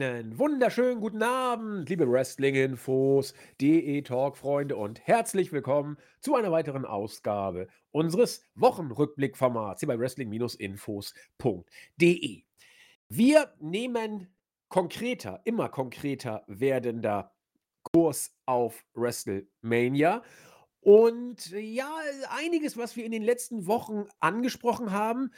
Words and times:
Einen 0.00 0.38
wunderschönen 0.38 1.00
guten 1.00 1.24
Abend, 1.24 1.88
liebe 1.88 2.08
Wrestling-Infos, 2.08 3.34
DE-Talk-Freunde 3.60 4.76
und 4.76 5.04
herzlich 5.04 5.50
willkommen 5.50 5.96
zu 6.20 6.36
einer 6.36 6.52
weiteren 6.52 6.84
Ausgabe 6.84 7.66
unseres 7.90 8.44
Wochenrückblick-Formats 8.54 9.80
hier 9.80 9.88
bei 9.88 9.98
Wrestling-Infos.de. 9.98 12.42
Wir 13.08 13.52
nehmen 13.58 14.32
konkreter, 14.68 15.40
immer 15.42 15.68
konkreter 15.68 16.44
werdender 16.46 17.32
Kurs 17.82 18.36
auf 18.46 18.84
WrestleMania 18.94 20.22
und 20.80 21.50
ja, 21.50 21.92
einiges, 22.30 22.76
was 22.76 22.96
wir 22.96 23.04
in 23.04 23.10
den 23.10 23.22
letzten 23.22 23.66
Wochen 23.66 24.06
angesprochen 24.20 24.92
haben, 24.92 25.32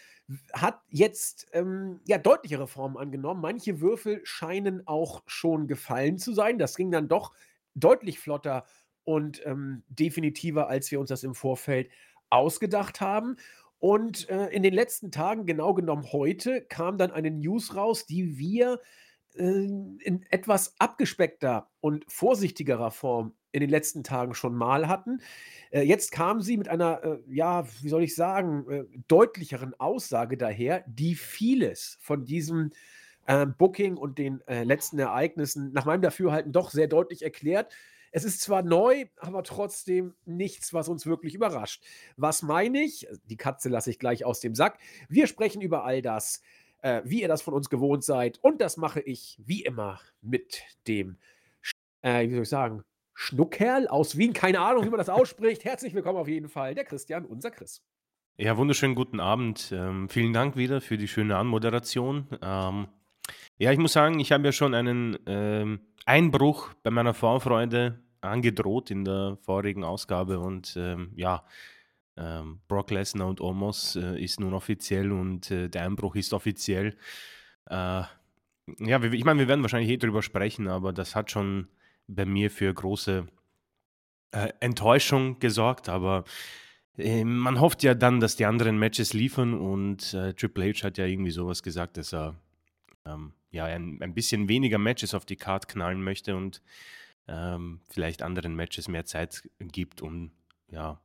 hat 0.52 0.80
jetzt 0.88 1.48
ähm, 1.52 2.00
ja 2.06 2.18
deutlichere 2.18 2.68
Formen 2.68 2.98
angenommen. 2.98 3.40
Manche 3.40 3.80
Würfel 3.80 4.20
scheinen 4.24 4.86
auch 4.86 5.22
schon 5.26 5.66
gefallen 5.66 6.18
zu 6.18 6.34
sein. 6.34 6.58
Das 6.58 6.76
ging 6.76 6.90
dann 6.90 7.08
doch 7.08 7.32
deutlich 7.74 8.18
flotter 8.18 8.64
und 9.04 9.44
ähm, 9.46 9.82
definitiver, 9.88 10.68
als 10.68 10.90
wir 10.90 11.00
uns 11.00 11.08
das 11.08 11.24
im 11.24 11.34
Vorfeld 11.34 11.90
ausgedacht 12.28 13.00
haben. 13.00 13.36
Und 13.78 14.28
äh, 14.28 14.48
in 14.48 14.62
den 14.62 14.74
letzten 14.74 15.10
Tagen, 15.10 15.46
genau 15.46 15.72
genommen 15.72 16.12
heute, 16.12 16.60
kam 16.60 16.98
dann 16.98 17.10
eine 17.12 17.30
News 17.30 17.74
raus, 17.74 18.04
die 18.04 18.36
wir 18.36 18.74
äh, 18.74 18.76
in 19.34 20.26
etwas 20.30 20.74
abgespeckter 20.78 21.68
und 21.80 22.04
vorsichtigerer 22.08 22.90
Form 22.90 23.34
in 23.52 23.60
den 23.60 23.70
letzten 23.70 24.04
Tagen 24.04 24.34
schon 24.34 24.54
mal 24.54 24.88
hatten. 24.88 25.20
Äh, 25.70 25.82
jetzt 25.82 26.12
kam 26.12 26.40
sie 26.40 26.56
mit 26.56 26.68
einer, 26.68 27.02
äh, 27.02 27.18
ja, 27.28 27.66
wie 27.80 27.88
soll 27.88 28.02
ich 28.02 28.14
sagen, 28.14 28.68
äh, 28.70 28.84
deutlicheren 29.08 29.74
Aussage 29.78 30.36
daher, 30.36 30.84
die 30.86 31.14
vieles 31.14 31.98
von 32.00 32.24
diesem 32.24 32.70
äh, 33.26 33.46
Booking 33.46 33.96
und 33.96 34.18
den 34.18 34.42
letzten 34.46 34.98
Ereignissen 34.98 35.72
nach 35.72 35.84
meinem 35.84 36.02
Dafürhalten 36.02 36.52
doch 36.52 36.70
sehr 36.70 36.88
deutlich 36.88 37.22
erklärt. 37.22 37.72
Es 38.12 38.24
ist 38.24 38.40
zwar 38.40 38.62
neu, 38.62 39.04
aber 39.18 39.44
trotzdem 39.44 40.14
nichts, 40.24 40.74
was 40.74 40.88
uns 40.88 41.06
wirklich 41.06 41.34
überrascht. 41.34 41.84
Was 42.16 42.42
meine 42.42 42.82
ich? 42.82 43.06
Die 43.26 43.36
Katze 43.36 43.68
lasse 43.68 43.90
ich 43.90 44.00
gleich 44.00 44.24
aus 44.24 44.40
dem 44.40 44.56
Sack. 44.56 44.78
Wir 45.08 45.28
sprechen 45.28 45.62
über 45.62 45.84
all 45.84 46.02
das, 46.02 46.42
äh, 46.82 47.02
wie 47.04 47.22
ihr 47.22 47.28
das 47.28 47.42
von 47.42 47.54
uns 47.54 47.70
gewohnt 47.70 48.04
seid. 48.04 48.38
Und 48.42 48.60
das 48.60 48.76
mache 48.76 49.00
ich 49.00 49.38
wie 49.44 49.62
immer 49.62 50.00
mit 50.20 50.62
dem, 50.86 51.18
äh, 52.02 52.28
wie 52.28 52.34
soll 52.34 52.42
ich 52.42 52.48
sagen, 52.48 52.82
Schnuckerl 53.14 53.86
aus 53.88 54.16
Wien. 54.16 54.32
Keine 54.32 54.60
Ahnung, 54.60 54.84
wie 54.84 54.90
man 54.90 54.98
das 54.98 55.08
ausspricht. 55.08 55.64
Herzlich 55.64 55.94
willkommen 55.94 56.18
auf 56.18 56.28
jeden 56.28 56.48
Fall, 56.48 56.74
der 56.74 56.84
Christian, 56.84 57.24
unser 57.26 57.50
Chris. 57.50 57.82
Ja, 58.38 58.56
wunderschönen 58.56 58.94
guten 58.94 59.20
Abend. 59.20 59.70
Ähm, 59.72 60.08
vielen 60.08 60.32
Dank 60.32 60.56
wieder 60.56 60.80
für 60.80 60.96
die 60.96 61.08
schöne 61.08 61.36
Anmoderation. 61.36 62.26
Ähm, 62.40 62.88
ja, 63.58 63.72
ich 63.72 63.78
muss 63.78 63.92
sagen, 63.92 64.18
ich 64.18 64.32
habe 64.32 64.46
ja 64.46 64.52
schon 64.52 64.74
einen 64.74 65.18
ähm, 65.26 65.80
Einbruch 66.06 66.72
bei 66.82 66.90
meiner 66.90 67.12
Vorfreude 67.12 68.02
angedroht 68.22 68.90
in 68.90 69.04
der 69.04 69.36
vorigen 69.42 69.84
Ausgabe 69.84 70.38
und 70.38 70.74
ähm, 70.78 71.12
ja, 71.16 71.44
ähm, 72.20 72.60
Brock 72.68 72.90
Lesnar 72.90 73.28
und 73.28 73.40
Omos 73.40 73.96
äh, 73.96 74.22
ist 74.22 74.40
nun 74.40 74.52
offiziell 74.52 75.10
und 75.10 75.50
äh, 75.50 75.68
der 75.68 75.84
Einbruch 75.84 76.16
ist 76.16 76.32
offiziell. 76.34 76.96
Äh, 77.66 78.02
ja, 78.78 79.02
ich 79.02 79.24
meine, 79.24 79.40
wir 79.40 79.48
werden 79.48 79.62
wahrscheinlich 79.62 79.90
eh 79.90 79.96
drüber 79.96 80.22
sprechen, 80.22 80.68
aber 80.68 80.92
das 80.92 81.16
hat 81.16 81.30
schon 81.30 81.68
bei 82.06 82.26
mir 82.26 82.50
für 82.50 82.72
große 82.72 83.26
äh, 84.32 84.48
Enttäuschung 84.60 85.38
gesorgt, 85.38 85.88
aber 85.88 86.24
äh, 86.98 87.24
man 87.24 87.58
hofft 87.58 87.82
ja 87.82 87.94
dann, 87.94 88.20
dass 88.20 88.36
die 88.36 88.44
anderen 88.44 88.78
Matches 88.78 89.14
liefern 89.14 89.54
und 89.54 90.12
äh, 90.12 90.34
Triple 90.34 90.72
H 90.72 90.84
hat 90.84 90.98
ja 90.98 91.06
irgendwie 91.06 91.30
sowas 91.30 91.62
gesagt, 91.62 91.96
dass 91.96 92.12
er 92.12 92.36
ähm, 93.06 93.32
ja 93.50 93.64
ein, 93.64 93.98
ein, 94.02 94.14
bisschen 94.14 94.48
weniger 94.48 94.78
Matches 94.78 95.14
auf 95.14 95.24
die 95.24 95.36
Card 95.36 95.68
knallen 95.68 96.02
möchte 96.02 96.36
und 96.36 96.62
ähm, 97.28 97.80
vielleicht 97.88 98.22
anderen 98.22 98.54
Matches 98.54 98.88
mehr 98.88 99.06
Zeit 99.06 99.48
gibt, 99.58 100.02
um 100.02 100.32
ja 100.70 101.00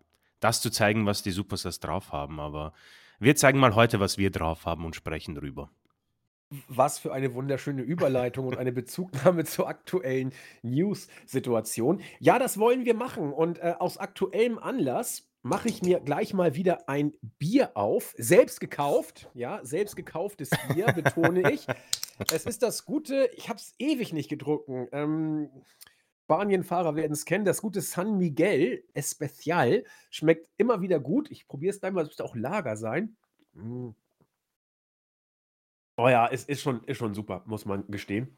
das 0.46 0.62
zu 0.62 0.70
zeigen, 0.70 1.08
was 1.08 1.24
die 1.24 1.32
Superstars 1.32 1.80
drauf 1.80 2.12
haben. 2.12 2.40
Aber 2.40 2.74
wir 3.20 3.36
zeigen 3.36 3.60
mal 3.60 3.74
heute, 3.74 4.00
was 4.00 4.18
wir 4.20 4.30
drauf 4.30 4.66
haben 4.66 4.86
und 4.86 4.96
sprechen 4.96 5.34
drüber. 5.34 5.72
Was 6.68 7.00
für 7.00 7.12
eine 7.12 7.34
wunderschöne 7.34 7.82
Überleitung 7.82 8.46
und 8.46 8.58
eine 8.58 8.72
Bezugnahme 8.72 9.44
zur 9.46 9.68
aktuellen 9.68 10.32
News-Situation. 10.62 12.02
Ja, 12.20 12.38
das 12.38 12.60
wollen 12.60 12.86
wir 12.86 12.94
machen. 12.94 13.34
Und 13.34 13.58
äh, 13.58 13.74
aus 13.80 13.98
aktuellem 13.98 14.60
Anlass 14.60 15.28
mache 15.42 15.68
ich 15.68 15.82
mir 15.82 16.00
gleich 16.00 16.36
mal 16.36 16.56
wieder 16.56 16.88
ein 16.88 17.14
Bier 17.40 17.76
auf. 17.76 18.14
Selbst 18.18 18.60
gekauft. 18.60 19.30
Ja, 19.34 19.62
selbst 19.64 19.96
gekauftes 19.96 20.52
Bier, 20.72 20.86
betone 20.94 21.52
ich. 21.52 21.66
Es 22.32 22.46
ist 22.46 22.62
das 22.62 22.86
gute, 22.86 23.32
ich 23.36 23.50
habe 23.50 23.58
es 23.58 23.74
ewig 23.80 24.14
nicht 24.14 24.30
gedrucken. 24.30 24.88
Ähm, 24.92 25.50
Spanienfahrer 26.26 26.96
werden 26.96 27.14
es 27.14 27.24
kennen. 27.26 27.46
Das 27.46 27.62
gute 27.62 27.82
San 27.82 28.18
Miguel 28.18 28.84
Especial 28.96 29.84
schmeckt 30.10 30.50
immer 30.58 30.82
wieder 30.82 31.00
gut. 31.00 31.30
Ich 31.30 31.48
probiere 31.48 31.70
es 31.70 31.80
gleich 31.80 31.94
mal, 31.94 32.02
es 32.02 32.08
müsste 32.08 32.26
auch 32.26 32.36
Lager 32.36 32.78
sein. 32.78 33.16
Mm. 33.54 33.90
Oh 35.98 36.10
ja, 36.10 36.28
es 36.28 36.44
ist 36.46 36.62
schon, 36.62 36.84
ist 36.86 36.98
schon 36.98 37.14
super, 37.14 37.44
muss 37.46 37.66
man 37.66 37.86
gestehen. 37.88 38.36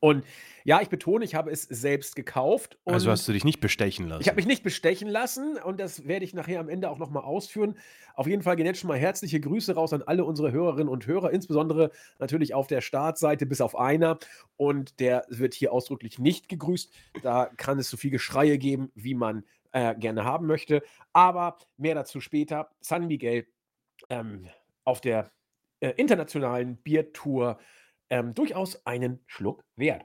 Und 0.00 0.24
ja, 0.64 0.80
ich 0.80 0.88
betone, 0.88 1.24
ich 1.24 1.34
habe 1.34 1.50
es 1.50 1.62
selbst 1.62 2.16
gekauft. 2.16 2.78
also 2.84 3.10
hast 3.10 3.28
du 3.28 3.32
dich 3.32 3.44
nicht 3.44 3.60
bestechen 3.60 4.08
lassen? 4.08 4.20
Ich 4.20 4.28
habe 4.28 4.36
mich 4.36 4.46
nicht 4.46 4.62
bestechen 4.62 5.08
lassen 5.08 5.58
und 5.58 5.78
das 5.78 6.08
werde 6.08 6.24
ich 6.24 6.34
nachher 6.34 6.58
am 6.58 6.68
Ende 6.68 6.90
auch 6.90 6.98
nochmal 6.98 7.22
ausführen. 7.22 7.76
Auf 8.14 8.26
jeden 8.26 8.42
Fall 8.42 8.56
gehen 8.56 8.66
jetzt 8.66 8.80
schon 8.80 8.88
mal 8.88 8.98
herzliche 8.98 9.38
Grüße 9.38 9.74
raus 9.74 9.92
an 9.92 10.02
alle 10.02 10.24
unsere 10.24 10.50
Hörerinnen 10.50 10.88
und 10.88 11.06
Hörer, 11.06 11.30
insbesondere 11.30 11.92
natürlich 12.18 12.52
auf 12.52 12.66
der 12.66 12.80
Startseite 12.80 13.46
bis 13.46 13.60
auf 13.60 13.78
einer. 13.78 14.18
Und 14.56 14.98
der 14.98 15.24
wird 15.28 15.54
hier 15.54 15.72
ausdrücklich 15.72 16.18
nicht 16.18 16.48
gegrüßt. 16.48 16.92
Da 17.22 17.46
kann 17.56 17.78
es 17.78 17.88
so 17.88 17.96
viel 17.96 18.10
Geschreie 18.10 18.58
geben, 18.58 18.90
wie 18.94 19.14
man 19.14 19.44
äh, 19.72 19.94
gerne 19.94 20.24
haben 20.24 20.46
möchte. 20.46 20.82
Aber 21.12 21.58
mehr 21.76 21.94
dazu 21.94 22.20
später. 22.20 22.70
San 22.80 23.06
Miguel 23.06 23.46
ähm, 24.08 24.48
auf 24.84 25.00
der 25.00 25.30
äh, 25.80 25.90
internationalen 25.96 26.76
Biertour 26.78 27.58
ähm, 28.10 28.34
durchaus 28.34 28.86
einen 28.86 29.20
Schluck 29.26 29.64
wert. 29.76 30.04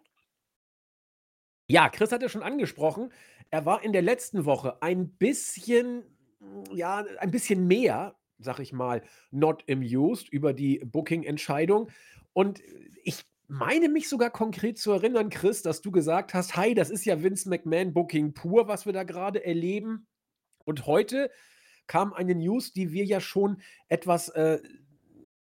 Ja, 1.68 1.90
Chris 1.90 2.12
hatte 2.12 2.30
schon 2.30 2.44
angesprochen, 2.44 3.14
er 3.50 3.66
war 3.66 3.84
in 3.84 3.94
der 3.94 4.02
letzten 4.02 4.46
Woche 4.46 4.82
ein 4.82 5.12
bisschen, 5.12 6.04
mm, 6.40 6.64
ja, 6.74 7.06
ein 7.20 7.32
bisschen 7.32 7.68
mehr, 7.68 8.16
sag 8.40 8.60
ich 8.60 8.74
mal, 8.74 9.04
not 9.30 9.64
amused 9.70 10.30
über 10.30 10.54
die 10.54 10.80
Booking-Entscheidung. 10.80 11.90
Und 12.34 12.62
ich 13.04 13.24
meine 13.48 13.90
mich 13.90 14.10
sogar 14.10 14.30
konkret 14.30 14.78
zu 14.78 14.92
erinnern, 14.92 15.30
Chris, 15.30 15.62
dass 15.62 15.82
du 15.82 15.92
gesagt 15.92 16.34
hast, 16.34 16.56
hi, 16.56 16.74
das 16.74 16.90
ist 16.90 17.06
ja 17.06 17.22
Vince 17.22 17.50
McMahon 17.50 17.94
Booking 17.94 18.34
pur, 18.34 18.68
was 18.68 18.86
wir 18.86 18.94
da 18.94 19.04
gerade 19.04 19.46
erleben. 19.46 20.08
Und 20.66 20.86
heute 20.86 21.30
kam 21.88 22.14
eine 22.14 22.36
News, 22.36 22.72
die 22.72 22.94
wir 22.94 23.04
ja 23.04 23.20
schon 23.20 23.62
etwas 23.90 24.30
äh, 24.30 24.60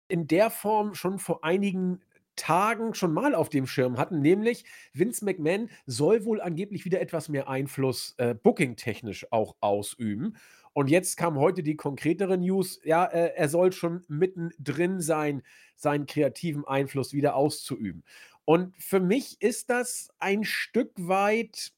in 0.09 0.27
der 0.27 0.51
Form 0.51 0.95
schon 0.95 1.19
vor 1.19 1.45
einigen 1.45 2.01
Tagen 2.43 2.93
schon 2.95 3.15
mal 3.15 3.37
auf 3.37 3.51
dem 3.51 3.69
Schirm 3.69 3.99
hatten, 3.99 4.21
nämlich 4.21 4.65
Vince 4.93 5.25
McMahon 5.25 5.71
soll 5.87 6.25
wohl 6.25 6.41
angeblich 6.41 6.85
wieder 6.85 7.01
etwas 7.01 7.29
mehr 7.29 7.49
Einfluss 7.49 8.17
äh, 8.19 8.35
booking-technisch 8.35 9.31
auch 9.31 9.55
ausüben. 9.61 10.37
Und 10.73 10.91
jetzt 10.91 11.17
kam 11.17 11.39
heute 11.39 11.63
die 11.63 11.77
konkretere 11.77 12.37
News, 12.37 12.81
ja, 12.83 13.05
äh, 13.05 13.33
er 13.37 13.49
soll 13.49 13.71
schon 13.71 14.03
mittendrin 14.09 15.01
sein, 15.01 15.45
seinen 15.77 16.07
kreativen 16.07 16.67
Einfluss 16.67 17.13
wieder 17.13 17.37
auszuüben. 17.37 18.03
Und 18.45 18.75
für 18.77 18.99
mich 18.99 19.41
ist 19.41 19.71
das 19.71 20.11
ein 20.19 20.43
Stück 20.43 20.91
weit 20.97 21.73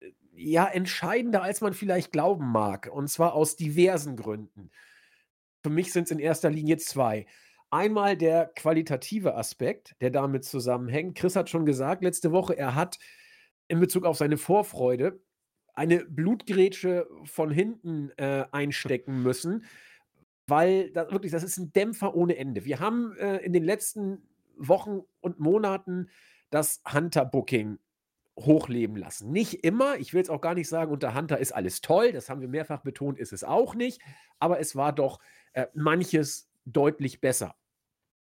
äh, 0.00 0.10
ja 0.32 0.66
entscheidender, 0.66 1.42
als 1.42 1.60
man 1.60 1.74
vielleicht 1.74 2.12
glauben 2.12 2.50
mag. 2.50 2.88
Und 2.90 3.08
zwar 3.08 3.34
aus 3.34 3.56
diversen 3.56 4.16
Gründen. 4.16 4.70
Für 5.62 5.68
mich 5.70 5.92
sind 5.92 6.04
es 6.04 6.12
in 6.12 6.18
erster 6.18 6.48
Linie 6.48 6.78
zwei. 6.78 7.26
Einmal 7.70 8.16
der 8.16 8.46
qualitative 8.54 9.34
Aspekt, 9.34 9.94
der 10.00 10.10
damit 10.10 10.44
zusammenhängt. 10.44 11.16
Chris 11.16 11.36
hat 11.36 11.50
schon 11.50 11.66
gesagt 11.66 12.02
letzte 12.02 12.32
Woche, 12.32 12.56
er 12.56 12.74
hat 12.74 12.98
in 13.68 13.80
Bezug 13.80 14.04
auf 14.04 14.16
seine 14.16 14.38
Vorfreude 14.38 15.20
eine 15.74 16.04
Blutgrätsche 16.06 17.06
von 17.24 17.50
hinten 17.50 18.10
äh, 18.16 18.46
einstecken 18.50 19.22
müssen, 19.22 19.64
weil 20.46 20.90
das 20.92 21.12
wirklich, 21.12 21.30
das 21.30 21.42
ist 21.42 21.58
ein 21.58 21.72
Dämpfer 21.72 22.14
ohne 22.14 22.36
Ende. 22.36 22.64
Wir 22.64 22.80
haben 22.80 23.14
äh, 23.18 23.36
in 23.38 23.52
den 23.52 23.64
letzten 23.64 24.22
Wochen 24.56 25.02
und 25.20 25.38
Monaten 25.38 26.08
das 26.50 26.82
Hunter-Booking 26.90 27.78
hochleben 28.38 28.96
lassen. 28.96 29.30
Nicht 29.30 29.64
immer, 29.64 29.96
ich 29.98 30.14
will 30.14 30.18
jetzt 30.18 30.30
auch 30.30 30.40
gar 30.40 30.54
nicht 30.54 30.68
sagen, 30.68 30.92
unter 30.92 31.14
Hunter 31.14 31.38
ist 31.38 31.52
alles 31.52 31.80
toll, 31.80 32.12
das 32.12 32.30
haben 32.30 32.40
wir 32.40 32.48
mehrfach 32.48 32.80
betont, 32.82 33.18
ist 33.18 33.32
es 33.32 33.44
auch 33.44 33.74
nicht, 33.74 34.00
aber 34.38 34.58
es 34.58 34.74
war 34.74 34.92
doch 34.92 35.20
äh, 35.52 35.66
manches 35.74 36.48
deutlich 36.64 37.20
besser. 37.20 37.54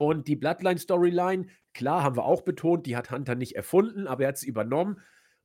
Und 0.01 0.29
die 0.29 0.37
Bloodline-Storyline, 0.37 1.49
klar, 1.75 2.03
haben 2.03 2.17
wir 2.17 2.25
auch 2.25 2.41
betont, 2.41 2.87
die 2.87 2.97
hat 2.97 3.11
Hunter 3.11 3.35
nicht 3.35 3.55
erfunden, 3.55 4.07
aber 4.07 4.23
er 4.23 4.29
hat 4.29 4.39
sie 4.39 4.49
übernommen. 4.49 4.99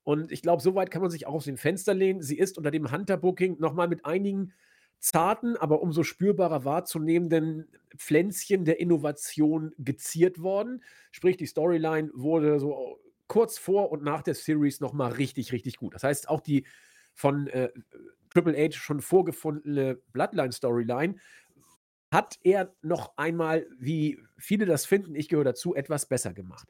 Und 0.04 0.31
ich 0.31 0.42
glaube, 0.42 0.63
soweit 0.63 0.92
kann 0.92 1.02
man 1.02 1.12
sich 1.12 1.28
auch 1.28 1.34
aus 1.34 1.44
dem 1.44 1.57
Fenster 1.57 1.94
lehnen. 1.94 2.22
Sie 2.22 2.38
ist 2.38 2.57
unter 2.57 2.72
dem 2.72 2.90
Hunter-Booking 2.90 3.57
nochmal 3.60 3.90
mit 3.90 4.06
einigen 4.06 4.54
zarten, 5.00 5.57
aber 5.57 5.81
umso 5.81 6.04
spürbarer 6.04 6.63
wahrzunehmenden 6.63 7.68
Pflänzchen 7.98 8.63
der 8.63 8.80
Innovation 8.80 9.74
geziert 9.78 10.42
worden. 10.42 10.81
Sprich, 11.12 11.36
die 11.36 11.48
Storyline 11.48 12.10
wurde 12.13 12.62
so 12.62 13.01
kurz 13.28 13.58
vor 13.58 13.92
und 13.92 14.04
nach 14.04 14.22
der 14.22 14.36
Series 14.36 14.80
noch 14.80 14.94
mal 14.94 15.12
richtig, 15.12 15.51
richtig 15.51 15.75
gut. 15.75 15.96
Das 15.96 16.04
heißt, 16.06 16.30
auch 16.30 16.40
die 16.40 16.66
von 17.13 17.48
äh, 17.48 17.72
Triple 18.30 18.56
H 18.58 18.72
schon 18.78 19.01
vorgefundene 19.01 20.00
Bloodline-Storyline 20.13 21.16
hat 22.12 22.38
er 22.44 22.74
noch 22.81 23.18
einmal, 23.18 23.68
wie 23.78 24.19
viele 24.38 24.66
das 24.66 24.86
finden, 24.86 25.16
ich 25.16 25.30
gehöre 25.30 25.44
dazu, 25.46 25.75
etwas 25.75 26.07
besser 26.07 26.34
gemacht. 26.34 26.68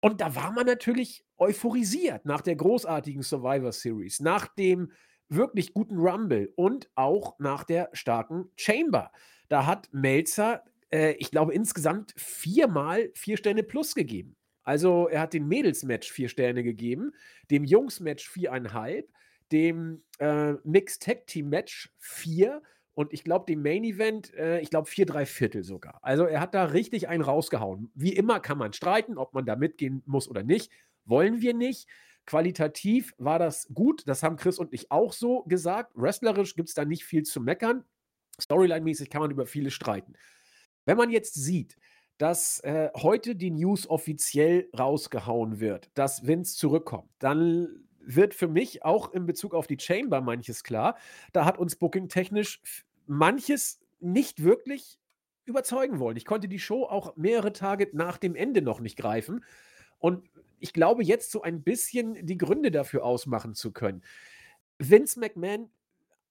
Und 0.00 0.20
da 0.20 0.34
war 0.34 0.52
man 0.52 0.66
natürlich 0.66 1.24
euphorisiert 1.38 2.26
nach 2.26 2.42
der 2.42 2.56
großartigen 2.56 3.22
Survivor 3.22 3.72
Series, 3.72 4.20
nach 4.20 4.48
dem 4.48 4.92
wirklich 5.28 5.72
guten 5.72 5.98
Rumble 5.98 6.52
und 6.56 6.90
auch 6.94 7.38
nach 7.38 7.64
der 7.64 7.88
starken 7.92 8.50
Chamber. 8.56 9.10
Da 9.48 9.66
hat 9.66 9.88
Melzer, 9.92 10.62
äh, 10.90 11.12
ich 11.12 11.30
glaube, 11.30 11.54
insgesamt 11.54 12.12
viermal 12.16 13.10
vier 13.14 13.36
Sterne 13.36 13.62
plus 13.62 13.94
gegeben. 13.94 14.36
Also 14.62 15.08
er 15.08 15.20
hat 15.20 15.34
dem 15.34 15.48
Mädels-Match 15.48 16.10
vier 16.10 16.28
Sterne 16.28 16.62
gegeben, 16.62 17.12
dem 17.50 17.64
Jungs-Match 17.64 18.28
viereinhalb, 18.28 19.10
dem 19.52 20.02
äh, 20.18 20.54
Mixed 20.64 21.02
Tag 21.02 21.26
Team 21.26 21.50
Match 21.50 21.92
vier 21.98 22.62
und 22.94 23.12
ich 23.12 23.24
glaube, 23.24 23.46
dem 23.46 23.62
Main 23.62 23.84
Event, 23.84 24.32
äh, 24.34 24.60
ich 24.60 24.70
glaube, 24.70 24.88
vier, 24.88 25.04
drei 25.04 25.26
Viertel 25.26 25.64
sogar. 25.64 25.98
Also 26.02 26.24
er 26.24 26.40
hat 26.40 26.54
da 26.54 26.64
richtig 26.66 27.08
einen 27.08 27.22
rausgehauen. 27.22 27.90
Wie 27.94 28.12
immer 28.12 28.40
kann 28.40 28.56
man 28.56 28.72
streiten, 28.72 29.18
ob 29.18 29.34
man 29.34 29.44
da 29.46 29.56
mitgehen 29.56 30.02
muss 30.06 30.28
oder 30.28 30.44
nicht. 30.44 30.70
Wollen 31.04 31.40
wir 31.40 31.54
nicht. 31.54 31.88
Qualitativ 32.24 33.12
war 33.18 33.38
das 33.38 33.68
gut. 33.74 34.06
Das 34.06 34.22
haben 34.22 34.36
Chris 34.36 34.58
und 34.58 34.72
ich 34.72 34.90
auch 34.90 35.12
so 35.12 35.42
gesagt. 35.42 35.92
Wrestlerisch 35.94 36.54
gibt 36.54 36.68
es 36.68 36.74
da 36.74 36.84
nicht 36.84 37.04
viel 37.04 37.24
zu 37.24 37.40
meckern. 37.40 37.84
Storyline-mäßig 38.40 39.10
kann 39.10 39.20
man 39.20 39.30
über 39.30 39.46
viele 39.46 39.70
streiten. 39.70 40.14
Wenn 40.84 40.96
man 40.96 41.10
jetzt 41.10 41.34
sieht, 41.34 41.76
dass 42.18 42.60
äh, 42.60 42.90
heute 42.94 43.34
die 43.34 43.50
News 43.50 43.88
offiziell 43.88 44.68
rausgehauen 44.78 45.58
wird, 45.58 45.90
dass 45.94 46.26
Vince 46.26 46.56
zurückkommt, 46.56 47.10
dann 47.18 47.88
wird 48.06 48.34
für 48.34 48.48
mich 48.48 48.84
auch 48.84 49.12
in 49.12 49.26
Bezug 49.26 49.54
auf 49.54 49.66
die 49.66 49.78
Chamber 49.78 50.20
manches 50.20 50.64
klar. 50.64 50.96
Da 51.32 51.44
hat 51.44 51.58
uns 51.58 51.76
booking-technisch 51.76 52.60
manches 53.06 53.80
nicht 54.00 54.42
wirklich 54.42 54.98
überzeugen 55.44 55.98
wollen. 55.98 56.16
Ich 56.16 56.24
konnte 56.24 56.48
die 56.48 56.58
Show 56.58 56.84
auch 56.84 57.16
mehrere 57.16 57.52
Tage 57.52 57.88
nach 57.92 58.18
dem 58.18 58.34
Ende 58.34 58.62
noch 58.62 58.80
nicht 58.80 58.96
greifen. 58.96 59.44
Und 59.98 60.28
ich 60.58 60.72
glaube, 60.72 61.02
jetzt 61.04 61.30
so 61.30 61.42
ein 61.42 61.62
bisschen 61.62 62.26
die 62.26 62.38
Gründe 62.38 62.70
dafür 62.70 63.04
ausmachen 63.04 63.54
zu 63.54 63.72
können. 63.72 64.02
Vince 64.78 65.20
McMahon 65.20 65.70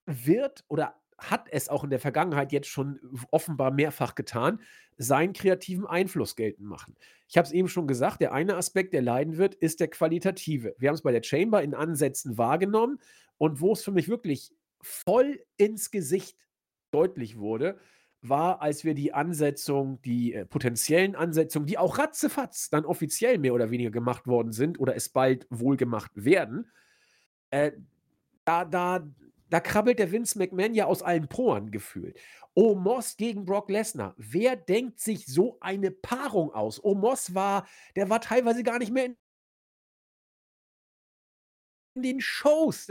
wird 0.05 0.65
oder 0.67 0.95
hat 1.29 1.47
es 1.51 1.69
auch 1.69 1.83
in 1.83 1.89
der 1.89 1.99
Vergangenheit 1.99 2.51
jetzt 2.51 2.67
schon 2.67 2.99
offenbar 3.31 3.71
mehrfach 3.71 4.15
getan, 4.15 4.59
seinen 4.97 5.33
kreativen 5.33 5.85
Einfluss 5.85 6.35
geltend 6.35 6.67
machen. 6.67 6.95
Ich 7.27 7.37
habe 7.37 7.47
es 7.47 7.53
eben 7.53 7.67
schon 7.67 7.87
gesagt, 7.87 8.21
der 8.21 8.33
eine 8.33 8.55
Aspekt, 8.55 8.93
der 8.93 9.01
leiden 9.01 9.37
wird, 9.37 9.55
ist 9.55 9.79
der 9.79 9.87
qualitative. 9.87 10.75
Wir 10.77 10.89
haben 10.89 10.95
es 10.95 11.01
bei 11.01 11.11
der 11.11 11.23
Chamber 11.23 11.63
in 11.63 11.73
Ansätzen 11.73 12.37
wahrgenommen 12.37 12.99
und 13.37 13.61
wo 13.61 13.73
es 13.73 13.83
für 13.83 13.91
mich 13.91 14.07
wirklich 14.07 14.53
voll 14.81 15.39
ins 15.57 15.91
Gesicht 15.91 16.37
deutlich 16.91 17.37
wurde, 17.37 17.79
war, 18.21 18.61
als 18.61 18.83
wir 18.83 18.93
die 18.93 19.13
Ansetzung, 19.13 20.01
die 20.01 20.33
äh, 20.33 20.45
potenziellen 20.45 21.15
Ansetzungen, 21.15 21.65
die 21.65 21.77
auch 21.77 21.97
ratzefatz 21.97 22.69
dann 22.69 22.85
offiziell 22.85 23.37
mehr 23.37 23.53
oder 23.53 23.69
weniger 23.69 23.91
gemacht 23.91 24.27
worden 24.27 24.53
sind 24.53 24.79
oder 24.79 24.95
es 24.95 25.09
bald 25.09 25.45
wohl 25.49 25.75
gemacht 25.75 26.11
werden, 26.15 26.71
äh, 27.49 27.71
da, 28.45 28.65
da 28.65 29.05
da 29.53 29.59
krabbelt 29.59 29.99
der 29.99 30.11
Vince 30.11 30.39
McMahon 30.39 30.73
ja 30.73 30.87
aus 30.87 31.03
allen 31.03 31.27
Poren 31.27 31.69
gefühlt. 31.69 32.19
Omos 32.55 33.17
gegen 33.17 33.45
Brock 33.45 33.69
Lesnar. 33.69 34.15
Wer 34.17 34.55
denkt 34.55 34.99
sich 34.99 35.27
so 35.27 35.59
eine 35.61 35.91
Paarung 35.91 36.51
aus? 36.51 36.83
Omos 36.83 37.35
war, 37.35 37.67
der 37.95 38.09
war 38.09 38.19
teilweise 38.19 38.63
gar 38.63 38.79
nicht 38.79 38.91
mehr 38.91 39.05
in 39.05 39.15
den 42.01 42.19
Shows. 42.19 42.87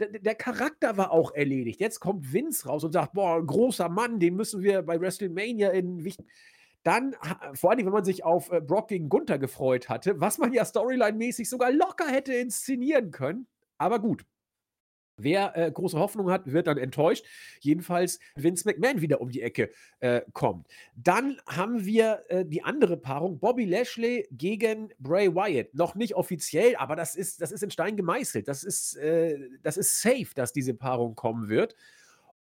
Der, 0.00 0.34
Charakter 0.34 0.96
war 0.96 1.12
auch 1.12 1.32
erledigt. 1.32 1.78
Jetzt 1.78 2.00
kommt 2.00 2.32
Vince 2.32 2.66
raus 2.66 2.82
und 2.82 2.90
sagt: 2.90 3.12
Boah, 3.12 3.40
großer 3.46 3.88
Mann, 3.88 4.18
den 4.18 4.34
müssen 4.34 4.64
wir 4.64 4.82
bei 4.82 5.00
WrestleMania 5.00 5.70
in. 5.70 6.12
Dann, 6.82 7.14
vor 7.52 7.70
allem, 7.70 7.86
wenn 7.86 7.92
man 7.92 8.04
sich 8.04 8.24
auf 8.24 8.50
äh, 8.50 8.60
Brock 8.60 8.88
gegen 8.88 9.08
Gunther 9.08 9.38
gefreut 9.38 9.88
hatte, 9.88 10.20
was 10.20 10.38
man 10.38 10.52
ja 10.52 10.64
storyline-mäßig 10.64 11.48
sogar 11.48 11.70
locker 11.70 12.08
hätte 12.08 12.34
inszenieren 12.34 13.12
können. 13.12 13.46
Aber 13.78 14.00
gut, 14.00 14.26
Wer 15.16 15.56
äh, 15.56 15.70
große 15.70 15.98
Hoffnung 15.98 16.30
hat, 16.30 16.50
wird 16.52 16.66
dann 16.66 16.78
enttäuscht. 16.78 17.24
Jedenfalls 17.60 18.18
Vince 18.34 18.68
McMahon 18.68 19.00
wieder 19.00 19.20
um 19.20 19.30
die 19.30 19.42
Ecke 19.42 19.70
äh, 20.00 20.22
kommt. 20.32 20.66
Dann 20.96 21.40
haben 21.46 21.84
wir 21.84 22.24
äh, 22.28 22.44
die 22.44 22.64
andere 22.64 22.96
Paarung, 22.96 23.38
Bobby 23.38 23.64
Lashley 23.64 24.26
gegen 24.32 24.92
Bray 24.98 25.34
Wyatt. 25.34 25.74
Noch 25.74 25.94
nicht 25.94 26.14
offiziell, 26.14 26.76
aber 26.76 26.96
das 26.96 27.14
ist, 27.14 27.40
das 27.40 27.52
ist 27.52 27.62
in 27.62 27.70
Stein 27.70 27.96
gemeißelt. 27.96 28.48
Das 28.48 28.64
ist, 28.64 28.96
äh, 28.96 29.38
das 29.62 29.76
ist 29.76 30.00
safe, 30.02 30.28
dass 30.34 30.52
diese 30.52 30.74
Paarung 30.74 31.14
kommen 31.14 31.48
wird. 31.48 31.76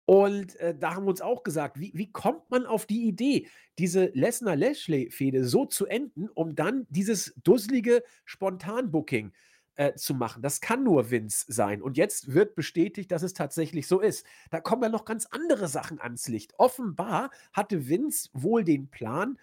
Und 0.04 0.56
äh, 0.56 0.74
da 0.76 0.94
haben 0.94 1.04
wir 1.04 1.10
uns 1.10 1.20
auch 1.20 1.42
gesagt, 1.42 1.78
wie, 1.78 1.92
wie 1.94 2.10
kommt 2.10 2.50
man 2.50 2.66
auf 2.66 2.86
die 2.86 3.06
Idee, 3.06 3.46
diese 3.78 4.06
Lesnar-Lashley-Fehde 4.14 5.44
so 5.44 5.64
zu 5.64 5.86
enden, 5.86 6.28
um 6.28 6.54
dann 6.54 6.86
dieses 6.90 7.34
dusselige 7.44 8.02
Spontan-Booking 8.24 9.28
äh, 9.28 9.30
äh, 9.76 9.94
zu 9.94 10.14
machen. 10.14 10.42
Das 10.42 10.60
kann 10.60 10.84
nur 10.84 11.10
Vince 11.10 11.46
sein. 11.48 11.82
Und 11.82 11.96
jetzt 11.96 12.34
wird 12.34 12.54
bestätigt, 12.54 13.10
dass 13.10 13.22
es 13.22 13.32
tatsächlich 13.32 13.86
so 13.86 14.00
ist. 14.00 14.26
Da 14.50 14.60
kommen 14.60 14.82
ja 14.82 14.88
noch 14.88 15.04
ganz 15.04 15.26
andere 15.26 15.68
Sachen 15.68 16.00
ans 16.00 16.28
Licht. 16.28 16.54
Offenbar 16.58 17.30
hatte 17.52 17.88
Vince 17.88 18.28
wohl 18.32 18.64
den 18.64 18.88
Plan, 18.88 19.38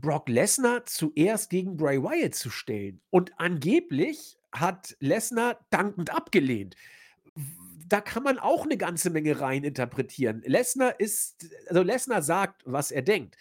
Brock 0.00 0.28
Lesnar 0.28 0.86
zuerst 0.86 1.50
gegen 1.50 1.76
Bray 1.76 2.02
Wyatt 2.02 2.34
zu 2.34 2.50
stellen. 2.50 3.00
Und 3.10 3.32
angeblich 3.38 4.38
hat 4.52 4.96
Lesnar 5.00 5.64
dankend 5.70 6.14
abgelehnt. 6.14 6.76
Da 7.86 8.00
kann 8.00 8.22
man 8.22 8.38
auch 8.38 8.64
eine 8.64 8.76
ganze 8.76 9.10
Menge 9.10 9.40
rein 9.40 9.62
interpretieren. 9.62 10.42
Lesnar 10.44 10.98
ist, 10.98 11.46
also 11.68 11.82
Lesnar 11.82 12.22
sagt, 12.22 12.62
was 12.64 12.90
er 12.90 13.02
denkt. 13.02 13.36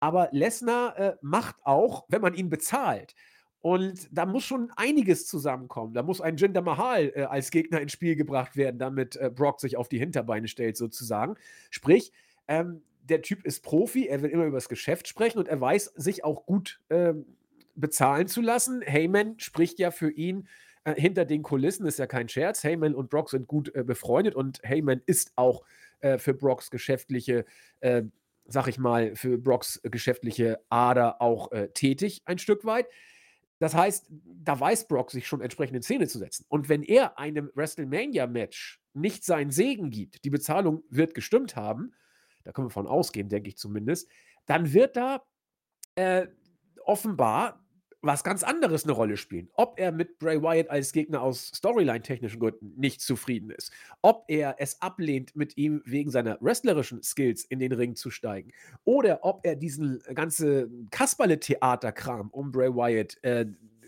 Aber 0.00 0.28
Lesnar 0.32 0.98
äh, 0.98 1.16
macht 1.20 1.56
auch, 1.64 2.06
wenn 2.08 2.22
man 2.22 2.34
ihn 2.34 2.48
bezahlt. 2.48 3.14
Und 3.62 4.08
da 4.10 4.26
muss 4.26 4.44
schon 4.44 4.72
einiges 4.74 5.26
zusammenkommen. 5.28 5.94
Da 5.94 6.02
muss 6.02 6.20
ein 6.20 6.36
Jinder 6.36 6.62
Mahal 6.62 7.12
äh, 7.14 7.22
als 7.22 7.52
Gegner 7.52 7.80
ins 7.80 7.92
Spiel 7.92 8.16
gebracht 8.16 8.56
werden, 8.56 8.78
damit 8.78 9.14
äh, 9.16 9.30
Brock 9.32 9.60
sich 9.60 9.76
auf 9.76 9.88
die 9.88 10.00
Hinterbeine 10.00 10.48
stellt, 10.48 10.76
sozusagen. 10.76 11.36
Sprich, 11.70 12.12
ähm, 12.48 12.82
der 13.04 13.22
Typ 13.22 13.44
ist 13.44 13.62
Profi, 13.62 14.08
er 14.08 14.20
will 14.22 14.30
immer 14.30 14.46
über 14.46 14.56
das 14.56 14.68
Geschäft 14.68 15.06
sprechen 15.06 15.38
und 15.38 15.46
er 15.46 15.60
weiß, 15.60 15.92
sich 15.96 16.24
auch 16.24 16.44
gut 16.44 16.80
ähm, 16.90 17.24
bezahlen 17.76 18.26
zu 18.26 18.40
lassen. 18.40 18.82
Heyman 18.82 19.38
spricht 19.38 19.78
ja 19.78 19.92
für 19.92 20.10
ihn 20.10 20.48
äh, 20.82 21.00
hinter 21.00 21.24
den 21.24 21.44
Kulissen, 21.44 21.86
ist 21.86 22.00
ja 22.00 22.06
kein 22.08 22.28
Scherz. 22.28 22.64
Heyman 22.64 22.96
und 22.96 23.10
Brock 23.10 23.30
sind 23.30 23.46
gut 23.46 23.72
äh, 23.76 23.84
befreundet 23.84 24.34
und 24.34 24.60
Heyman 24.64 25.02
ist 25.06 25.32
auch 25.36 25.62
äh, 26.00 26.18
für 26.18 26.34
Brocks 26.34 26.68
geschäftliche 26.68 27.44
äh, 27.78 28.02
sag 28.46 28.66
ich 28.66 28.78
mal, 28.78 29.14
für 29.14 29.38
Brocks 29.38 29.80
geschäftliche 29.84 30.60
Ader 30.68 31.22
auch 31.22 31.52
äh, 31.52 31.68
tätig, 31.68 32.22
ein 32.24 32.38
Stück 32.38 32.64
weit. 32.64 32.86
Das 33.62 33.76
heißt, 33.76 34.06
da 34.42 34.58
weiß 34.58 34.88
Brock 34.88 35.12
sich 35.12 35.28
schon 35.28 35.40
entsprechend 35.40 35.76
in 35.76 35.82
Szene 35.82 36.08
zu 36.08 36.18
setzen. 36.18 36.44
Und 36.48 36.68
wenn 36.68 36.82
er 36.82 37.20
einem 37.20 37.48
WrestleMania-Match 37.54 38.80
nicht 38.92 39.24
seinen 39.24 39.52
Segen 39.52 39.90
gibt, 39.90 40.24
die 40.24 40.30
Bezahlung 40.30 40.82
wird 40.90 41.14
gestimmt 41.14 41.54
haben, 41.54 41.94
da 42.42 42.50
können 42.50 42.66
wir 42.66 42.72
von 42.72 42.88
ausgehen, 42.88 43.28
denke 43.28 43.50
ich 43.50 43.56
zumindest, 43.56 44.10
dann 44.46 44.72
wird 44.72 44.96
da 44.96 45.22
äh, 45.94 46.26
offenbar 46.84 47.61
was 48.02 48.24
ganz 48.24 48.42
anderes 48.42 48.84
eine 48.84 48.92
Rolle 48.92 49.16
spielen. 49.16 49.48
Ob 49.54 49.78
er 49.78 49.92
mit 49.92 50.18
Bray 50.18 50.42
Wyatt 50.42 50.68
als 50.68 50.92
Gegner 50.92 51.22
aus 51.22 51.52
Storyline-technischen 51.54 52.40
Gründen 52.40 52.74
nicht 52.76 53.00
zufrieden 53.00 53.50
ist, 53.50 53.72
ob 54.02 54.24
er 54.28 54.56
es 54.58 54.82
ablehnt, 54.82 55.34
mit 55.36 55.56
ihm 55.56 55.82
wegen 55.84 56.10
seiner 56.10 56.36
wrestlerischen 56.40 57.02
Skills 57.02 57.44
in 57.44 57.60
den 57.60 57.72
Ring 57.72 57.94
zu 57.94 58.10
steigen, 58.10 58.52
oder 58.84 59.20
ob 59.22 59.46
er 59.46 59.54
diesen 59.54 60.02
ganze 60.14 60.68
Kasperle-Theaterkram 60.90 62.28
um 62.30 62.50
Bray 62.50 62.74
Wyatt 62.74 63.22
äh, 63.22 63.46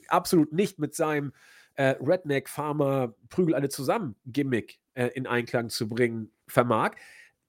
absolut 0.08 0.52
nicht 0.52 0.78
mit 0.78 0.94
seinem 0.94 1.32
äh, 1.74 1.96
Redneck-Farmer 2.00 3.14
Prügel 3.28 3.54
alle 3.54 3.68
zusammen 3.68 4.14
Gimmick 4.26 4.78
äh, 4.94 5.08
in 5.08 5.26
Einklang 5.26 5.70
zu 5.70 5.88
bringen 5.88 6.30
vermag. 6.46 6.92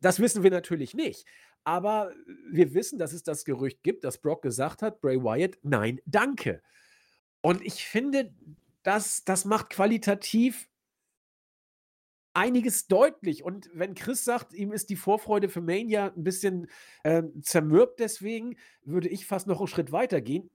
Das 0.02 0.20
wissen 0.20 0.44
wir 0.44 0.52
natürlich 0.52 0.94
nicht. 0.94 1.26
Aber 1.66 2.14
wir 2.50 2.74
wissen, 2.74 3.00
dass 3.00 3.12
es 3.12 3.24
das 3.24 3.44
Gerücht 3.44 3.84
gibt, 3.84 4.04
dass 4.04 4.22
Brock 4.22 4.44
gesagt 4.44 4.82
hat, 4.82 5.02
Bray 5.02 5.22
Wyatt, 5.22 5.58
nein, 5.64 6.00
danke. 6.06 6.62
Und 7.42 7.62
ich 7.64 7.86
finde, 7.86 8.34
das, 8.84 9.24
das 9.26 9.46
macht 9.46 9.72
qualitativ 9.72 10.70
einiges 12.36 12.88
deutlich. 12.88 13.44
Und 13.44 13.70
wenn 13.74 13.96
Chris 13.96 14.24
sagt, 14.24 14.54
ihm 14.54 14.72
ist 14.72 14.90
die 14.90 14.96
Vorfreude 14.96 15.50
für 15.50 15.62
Mania 15.62 16.14
ein 16.16 16.24
bisschen 16.24 16.68
äh, 17.04 17.24
zermürbt, 17.42 18.00
deswegen 18.00 18.58
würde 18.84 19.10
ich 19.10 19.26
fast 19.26 19.48
noch 19.48 19.60
einen 19.60 19.68
Schritt 19.68 19.92
weiter 19.92 20.22
gehen. 20.22 20.52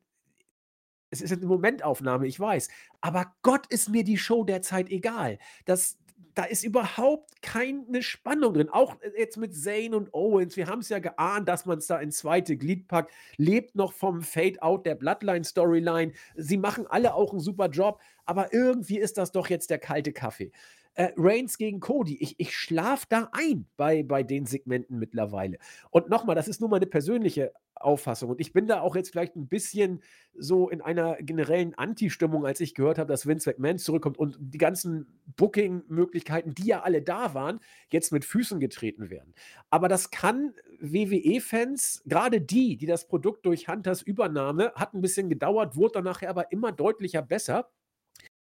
Es 1.11 1.21
ist 1.21 1.33
eine 1.33 1.47
Momentaufnahme, 1.47 2.29
ich 2.29 2.39
weiß. 2.39 2.69
Aber 3.01 3.35
Gott 3.43 3.67
ist 3.67 3.89
mir 3.89 4.05
die 4.05 4.19
Show 4.19 4.45
derzeit 4.45 4.91
egal. 4.91 5.39
Das, 5.65 5.99
da 6.35 6.45
ist 6.45 6.65
überhaupt 6.65 7.43
keine 7.43 8.03
Spannung 8.03 8.55
drin. 8.55 8.69
Auch 8.69 8.97
jetzt 9.17 9.37
mit 9.37 9.55
Zane 9.55 9.97
und 9.97 10.15
Owens. 10.15 10.57
Wir 10.57 10.67
haben 10.67 10.81
es 10.81 10.89
ja 10.89 10.99
geahnt, 10.99 11.49
dass 11.49 11.67
man 11.67 11.79
es 11.79 11.87
da 11.87 11.99
ins 11.99 12.19
zweite 12.19 12.57
Glied 12.57 12.89
packt. 12.89 13.13
Lebt 13.37 13.75
noch 13.75 13.93
vom 13.93 14.23
Fade-out 14.23 14.87
der 14.87 14.95
Bloodline-Storyline. 14.95 16.13
Sie 16.37 16.57
machen 16.57 16.87
alle 16.87 17.15
auch 17.15 17.33
einen 17.33 17.41
super 17.41 17.69
Job. 17.69 18.01
Aber 18.25 18.53
irgendwie 18.53 18.99
ist 18.99 19.19
das 19.19 19.33
doch 19.33 19.51
jetzt 19.51 19.71
der 19.71 19.79
kalte 19.79 20.13
Kaffee. 20.13 20.53
Äh, 20.95 21.13
Reigns 21.17 21.57
gegen 21.57 21.81
Cody. 21.81 22.17
Ich, 22.21 22.35
ich 22.39 22.57
schlafe 22.57 23.07
da 23.09 23.29
ein 23.33 23.67
bei, 23.77 24.03
bei 24.03 24.23
den 24.23 24.47
Segmenten 24.47 24.99
mittlerweile. 24.99 25.59
Und 25.91 26.09
nochmal, 26.11 26.35
das 26.35 26.49
ist 26.49 26.61
nur 26.61 26.69
meine 26.69 26.87
persönliche 26.87 27.53
Auffassung. 27.75 28.31
Und 28.31 28.41
ich 28.41 28.53
bin 28.53 28.67
da 28.67 28.81
auch 28.81 28.97
jetzt 28.97 29.11
vielleicht 29.11 29.37
ein 29.37 29.49
bisschen 29.49 30.03
so 30.35 30.69
in 30.69 30.81
einer 30.81 31.17
generellen 31.17 31.75
Anti-Stimmung, 31.75 32.45
als 32.45 32.61
ich 32.61 32.75
gehört 32.75 32.99
habe, 32.99 33.11
dass 33.11 33.27
Vince 33.27 33.49
McMahon 33.51 33.79
zurückkommt 33.79 34.19
und 34.19 34.37
die 34.41 34.59
ganzen 34.59 35.21
Booking-Möglichkeiten, 35.37 36.55
die 36.55 36.67
ja 36.67 36.83
alle 36.83 37.03
da 37.03 37.35
waren, 37.35 37.61
jetzt 37.91 38.13
mit 38.13 38.25
Füßen 38.25 38.61
getreten 38.61 39.11
werden. 39.11 39.35
Aber 39.71 39.89
das 39.89 40.11
kann 40.11 40.55
WWE-Fans, 40.81 42.03
gerade 42.05 42.41
die, 42.41 42.77
die 42.77 42.87
das 42.87 43.07
Produkt 43.07 43.47
durch 43.47 43.69
Hunters 43.69 44.03
Übernahme, 44.03 44.73
hat 44.75 44.95
ein 44.95 45.01
bisschen 45.01 45.29
gedauert, 45.29 45.77
wurde 45.77 45.95
dann 45.95 46.05
nachher 46.05 46.31
aber 46.31 46.53
immer 46.53 46.73
deutlicher 46.73 47.23
besser 47.23 47.71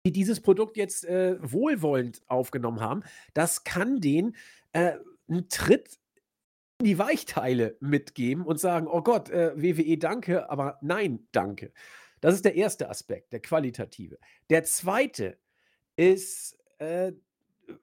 die 0.04 0.12
dieses 0.12 0.40
Produkt 0.40 0.76
jetzt 0.76 1.04
äh, 1.04 1.36
wohlwollend 1.40 2.22
aufgenommen 2.28 2.80
haben, 2.80 3.02
das 3.34 3.64
kann 3.64 4.00
denen 4.00 4.36
äh, 4.72 4.94
einen 5.28 5.48
Tritt 5.48 5.98
in 6.78 6.86
die 6.86 6.98
Weichteile 6.98 7.76
mitgeben 7.80 8.44
und 8.44 8.58
sagen, 8.58 8.88
oh 8.88 9.02
Gott, 9.02 9.30
äh, 9.30 9.52
WWE 9.56 9.98
danke, 9.98 10.50
aber 10.50 10.78
nein, 10.82 11.28
danke. 11.30 11.72
Das 12.20 12.34
ist 12.34 12.44
der 12.44 12.56
erste 12.56 12.88
Aspekt, 12.88 13.32
der 13.32 13.40
qualitative. 13.40 14.18
Der 14.50 14.64
zweite 14.64 15.38
ist, 15.96 16.58
äh, 16.78 17.12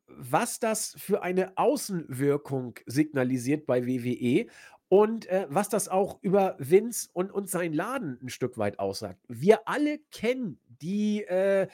was 0.07 0.59
das 0.59 0.95
für 0.97 1.23
eine 1.23 1.57
Außenwirkung 1.57 2.79
signalisiert 2.85 3.65
bei 3.65 3.85
WWE 3.87 4.47
und 4.89 5.27
äh, 5.27 5.47
was 5.49 5.69
das 5.69 5.87
auch 5.87 6.21
über 6.21 6.55
Vince 6.59 7.09
und, 7.13 7.31
und 7.31 7.49
seinen 7.49 7.73
Laden 7.73 8.19
ein 8.21 8.29
Stück 8.29 8.57
weit 8.57 8.79
aussagt. 8.79 9.19
Wir 9.29 9.67
alle 9.67 9.99
kennen 10.11 10.59
die 10.81 11.23
äh, 11.23 11.67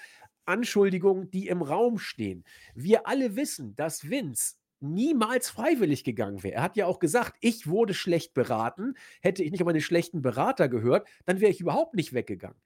Anschuldigungen, 0.45 1.29
die 1.31 1.47
im 1.47 1.61
Raum 1.61 1.97
stehen. 1.97 2.43
Wir 2.73 3.07
alle 3.07 3.35
wissen, 3.35 3.75
dass 3.75 4.09
Vince 4.09 4.55
niemals 4.79 5.49
freiwillig 5.49 6.03
gegangen 6.03 6.43
wäre. 6.43 6.55
Er 6.55 6.63
hat 6.63 6.77
ja 6.77 6.85
auch 6.85 6.99
gesagt, 6.99 7.35
ich 7.41 7.67
wurde 7.67 7.93
schlecht 7.93 8.33
beraten. 8.33 8.95
Hätte 9.21 9.43
ich 9.43 9.51
nicht 9.51 9.61
auf 9.61 9.67
meine 9.67 9.81
schlechten 9.81 10.21
Berater 10.21 10.69
gehört, 10.69 11.07
dann 11.25 11.39
wäre 11.39 11.51
ich 11.51 11.61
überhaupt 11.61 11.95
nicht 11.95 12.13
weggegangen. 12.13 12.59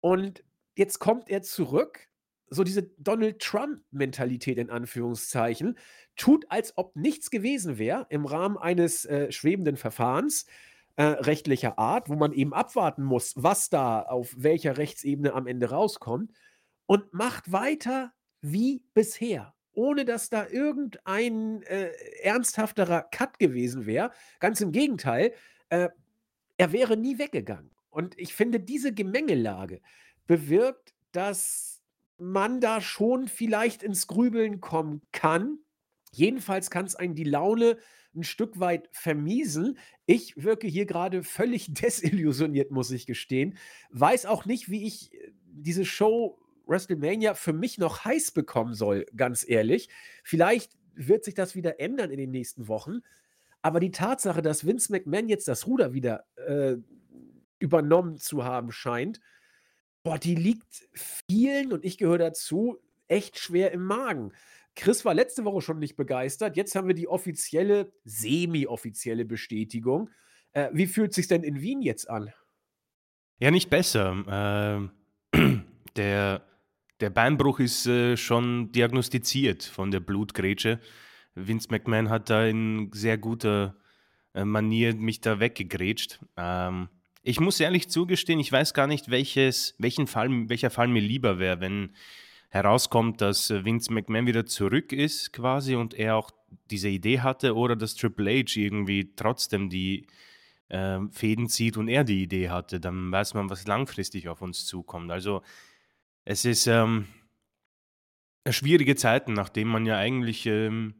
Und 0.00 0.44
jetzt 0.74 0.98
kommt 0.98 1.28
er 1.30 1.42
zurück, 1.42 2.08
so 2.48 2.64
diese 2.64 2.82
Donald 2.98 3.40
Trump-Mentalität 3.40 4.58
in 4.58 4.70
Anführungszeichen, 4.70 5.78
tut, 6.16 6.44
als 6.50 6.76
ob 6.76 6.96
nichts 6.96 7.30
gewesen 7.30 7.78
wäre 7.78 8.06
im 8.10 8.26
Rahmen 8.26 8.58
eines 8.58 9.04
äh, 9.06 9.32
schwebenden 9.32 9.76
Verfahrens. 9.76 10.46
Äh, 10.96 11.04
rechtlicher 11.04 11.78
Art, 11.78 12.10
wo 12.10 12.16
man 12.16 12.32
eben 12.32 12.52
abwarten 12.52 13.02
muss, 13.02 13.32
was 13.34 13.70
da 13.70 14.02
auf 14.02 14.34
welcher 14.36 14.76
Rechtsebene 14.76 15.32
am 15.32 15.46
Ende 15.46 15.70
rauskommt 15.70 16.32
und 16.86 17.12
macht 17.12 17.52
weiter 17.52 18.12
wie 18.40 18.82
bisher, 18.94 19.54
ohne 19.72 20.04
dass 20.04 20.28
da 20.28 20.46
irgendein 20.46 21.62
äh, 21.62 21.90
ernsthafterer 22.22 23.02
Cut 23.10 23.38
gewesen 23.38 23.86
wäre. 23.86 24.10
Ganz 24.40 24.60
im 24.60 24.72
Gegenteil, 24.72 25.32
äh, 25.68 25.88
er 26.56 26.72
wäre 26.72 26.96
nie 26.96 27.18
weggegangen. 27.18 27.70
Und 27.90 28.18
ich 28.18 28.34
finde, 28.34 28.60
diese 28.60 28.92
Gemengelage 28.92 29.80
bewirkt, 30.26 30.94
dass 31.12 31.82
man 32.18 32.60
da 32.60 32.80
schon 32.80 33.28
vielleicht 33.28 33.82
ins 33.82 34.06
Grübeln 34.06 34.60
kommen 34.60 35.02
kann. 35.12 35.58
Jedenfalls 36.12 36.70
kann 36.70 36.86
es 36.86 36.94
einen 36.94 37.14
die 37.14 37.24
Laune 37.24 37.78
ein 38.14 38.24
Stück 38.24 38.60
weit 38.60 38.88
vermiesen. 38.92 39.78
Ich 40.06 40.42
wirke 40.42 40.66
hier 40.66 40.86
gerade 40.86 41.22
völlig 41.22 41.72
desillusioniert, 41.74 42.70
muss 42.70 42.90
ich 42.90 43.06
gestehen. 43.06 43.56
Weiß 43.90 44.26
auch 44.26 44.44
nicht, 44.44 44.70
wie 44.70 44.86
ich 44.86 45.12
äh, 45.14 45.32
diese 45.44 45.84
Show 45.84 46.38
WrestleMania 46.66 47.34
für 47.34 47.52
mich 47.52 47.78
noch 47.78 48.04
heiß 48.04 48.32
bekommen 48.32 48.74
soll, 48.74 49.06
ganz 49.16 49.48
ehrlich. 49.48 49.88
Vielleicht 50.24 50.72
wird 50.94 51.24
sich 51.24 51.34
das 51.34 51.54
wieder 51.54 51.80
ändern 51.80 52.10
in 52.10 52.18
den 52.18 52.30
nächsten 52.30 52.68
Wochen. 52.68 53.00
Aber 53.62 53.80
die 53.80 53.92
Tatsache, 53.92 54.42
dass 54.42 54.66
Vince 54.66 54.90
McMahon 54.92 55.28
jetzt 55.28 55.48
das 55.48 55.66
Ruder 55.66 55.94
wieder 55.94 56.24
äh, 56.36 56.76
übernommen 57.58 58.18
zu 58.18 58.44
haben 58.44 58.72
scheint, 58.72 59.20
boah, 60.02 60.18
die 60.18 60.34
liegt 60.34 60.88
vielen, 60.92 61.72
und 61.72 61.84
ich 61.84 61.96
gehöre 61.96 62.18
dazu, 62.18 62.78
echt 63.06 63.38
schwer 63.38 63.72
im 63.72 63.84
Magen. 63.84 64.32
Chris 64.74 65.04
war 65.04 65.14
letzte 65.14 65.44
Woche 65.44 65.60
schon 65.60 65.78
nicht 65.78 65.96
begeistert. 65.96 66.56
Jetzt 66.56 66.74
haben 66.74 66.88
wir 66.88 66.94
die 66.94 67.06
offizielle, 67.06 67.92
semi-offizielle 68.04 69.24
Bestätigung. 69.24 70.10
Äh, 70.52 70.70
wie 70.72 70.86
fühlt 70.86 71.10
es 71.10 71.16
sich 71.16 71.28
denn 71.28 71.42
in 71.42 71.60
Wien 71.60 71.82
jetzt 71.82 72.08
an? 72.08 72.32
Ja, 73.38 73.50
nicht 73.50 73.70
besser. 73.70 74.90
Äh, 75.32 75.38
der 75.96 76.42
der 77.02 77.10
Beinbruch 77.10 77.58
ist 77.58 77.86
äh, 77.86 78.16
schon 78.16 78.70
diagnostiziert 78.70 79.64
von 79.64 79.90
der 79.90 80.00
Blutgrätsche. 80.00 80.78
Vince 81.34 81.68
McMahon 81.70 82.08
hat 82.08 82.30
da 82.30 82.46
in 82.46 82.90
sehr 82.92 83.18
guter 83.18 83.76
äh, 84.34 84.44
Manier 84.44 84.94
mich 84.94 85.20
da 85.20 85.40
weggegrätscht. 85.40 86.20
Ähm, 86.36 86.88
ich 87.22 87.40
muss 87.40 87.58
ehrlich 87.60 87.90
zugestehen, 87.90 88.38
ich 88.38 88.52
weiß 88.52 88.72
gar 88.72 88.86
nicht, 88.86 89.10
welches, 89.10 89.74
welchen 89.78 90.06
Fall, 90.06 90.48
welcher 90.48 90.70
Fall 90.70 90.88
mir 90.88 91.02
lieber 91.02 91.38
wäre, 91.38 91.60
wenn 91.60 91.90
herauskommt, 92.50 93.20
dass 93.20 93.50
äh, 93.50 93.64
Vince 93.64 93.92
McMahon 93.92 94.26
wieder 94.26 94.46
zurück 94.46 94.92
ist 94.92 95.32
quasi 95.32 95.74
und 95.74 95.94
er 95.94 96.16
auch 96.16 96.30
diese 96.70 96.88
Idee 96.88 97.20
hatte 97.20 97.56
oder 97.56 97.74
dass 97.74 97.96
Triple 97.96 98.42
H 98.42 98.60
irgendwie 98.60 99.12
trotzdem 99.16 99.70
die 99.70 100.06
äh, 100.68 101.00
Fäden 101.10 101.48
zieht 101.48 101.76
und 101.76 101.88
er 101.88 102.04
die 102.04 102.22
Idee 102.22 102.50
hatte. 102.50 102.78
Dann 102.78 103.10
weiß 103.10 103.34
man, 103.34 103.50
was 103.50 103.66
langfristig 103.66 104.28
auf 104.28 104.40
uns 104.40 104.66
zukommt. 104.66 105.10
Also 105.10 105.42
es 106.24 106.44
ist 106.44 106.66
ähm, 106.66 107.08
schwierige 108.48 108.96
Zeiten, 108.96 109.32
nachdem 109.32 109.68
man 109.68 109.86
ja 109.86 109.96
eigentlich 109.96 110.46
ähm, 110.46 110.94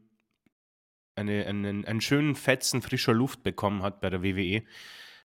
eine, 1.15 1.45
einen, 1.45 1.85
einen 1.85 2.01
schönen 2.01 2.35
Fetzen 2.35 2.81
frischer 2.81 3.13
Luft 3.13 3.43
bekommen 3.43 3.83
hat 3.83 4.01
bei 4.01 4.09
der 4.09 4.23
WWE. 4.23 4.63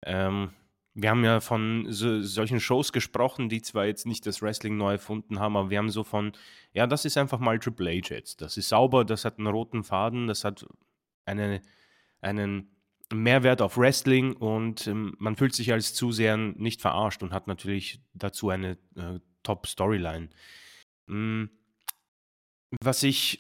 Ähm, 0.04 0.54
wir 0.94 1.10
haben 1.10 1.26
ja 1.26 1.42
von 1.42 1.88
so, 1.90 2.22
solchen 2.22 2.62
Shows 2.62 2.94
gesprochen, 2.94 3.50
die 3.50 3.62
zwar 3.62 3.86
jetzt 3.86 4.06
nicht 4.06 4.26
das 4.26 4.42
Wrestling 4.42 4.78
neu 4.78 4.94
erfunden 4.94 5.40
haben, 5.40 5.58
aber 5.58 5.70
wir 5.70 5.78
haben 5.78 5.90
so 5.90 6.04
von, 6.06 6.32
ja, 6.72 6.88
das 6.88 7.04
ist 7.04 7.18
einfach 7.18 7.40
mal 7.40 7.60
Triple 7.60 7.92
H 7.92 8.14
jetzt. 8.16 8.42
Das 8.42 8.56
ist 8.56 8.70
sauber, 8.70 9.04
das 9.04 9.26
hat 9.26 9.38
einen 9.38 9.48
roten 9.48 9.84
Faden, 9.84 10.28
das 10.28 10.46
hat 10.46 10.66
eine, 11.26 11.62
einen 12.22 12.75
Mehrwert 13.14 13.62
auf 13.62 13.78
Wrestling 13.78 14.34
und 14.34 14.88
ähm, 14.88 15.16
man 15.20 15.36
fühlt 15.36 15.54
sich 15.54 15.72
als 15.72 15.94
Zuseher 15.94 16.38
nicht 16.38 16.82
verarscht 16.82 17.22
und 17.22 17.34
hat 17.34 17.48
natürlich 17.48 18.02
dazu 18.14 18.50
eine 18.50 18.78
äh, 18.96 19.20
Top-Storyline. 19.44 20.30
Hm, 21.08 21.50
was 22.82 23.04
ich, 23.04 23.40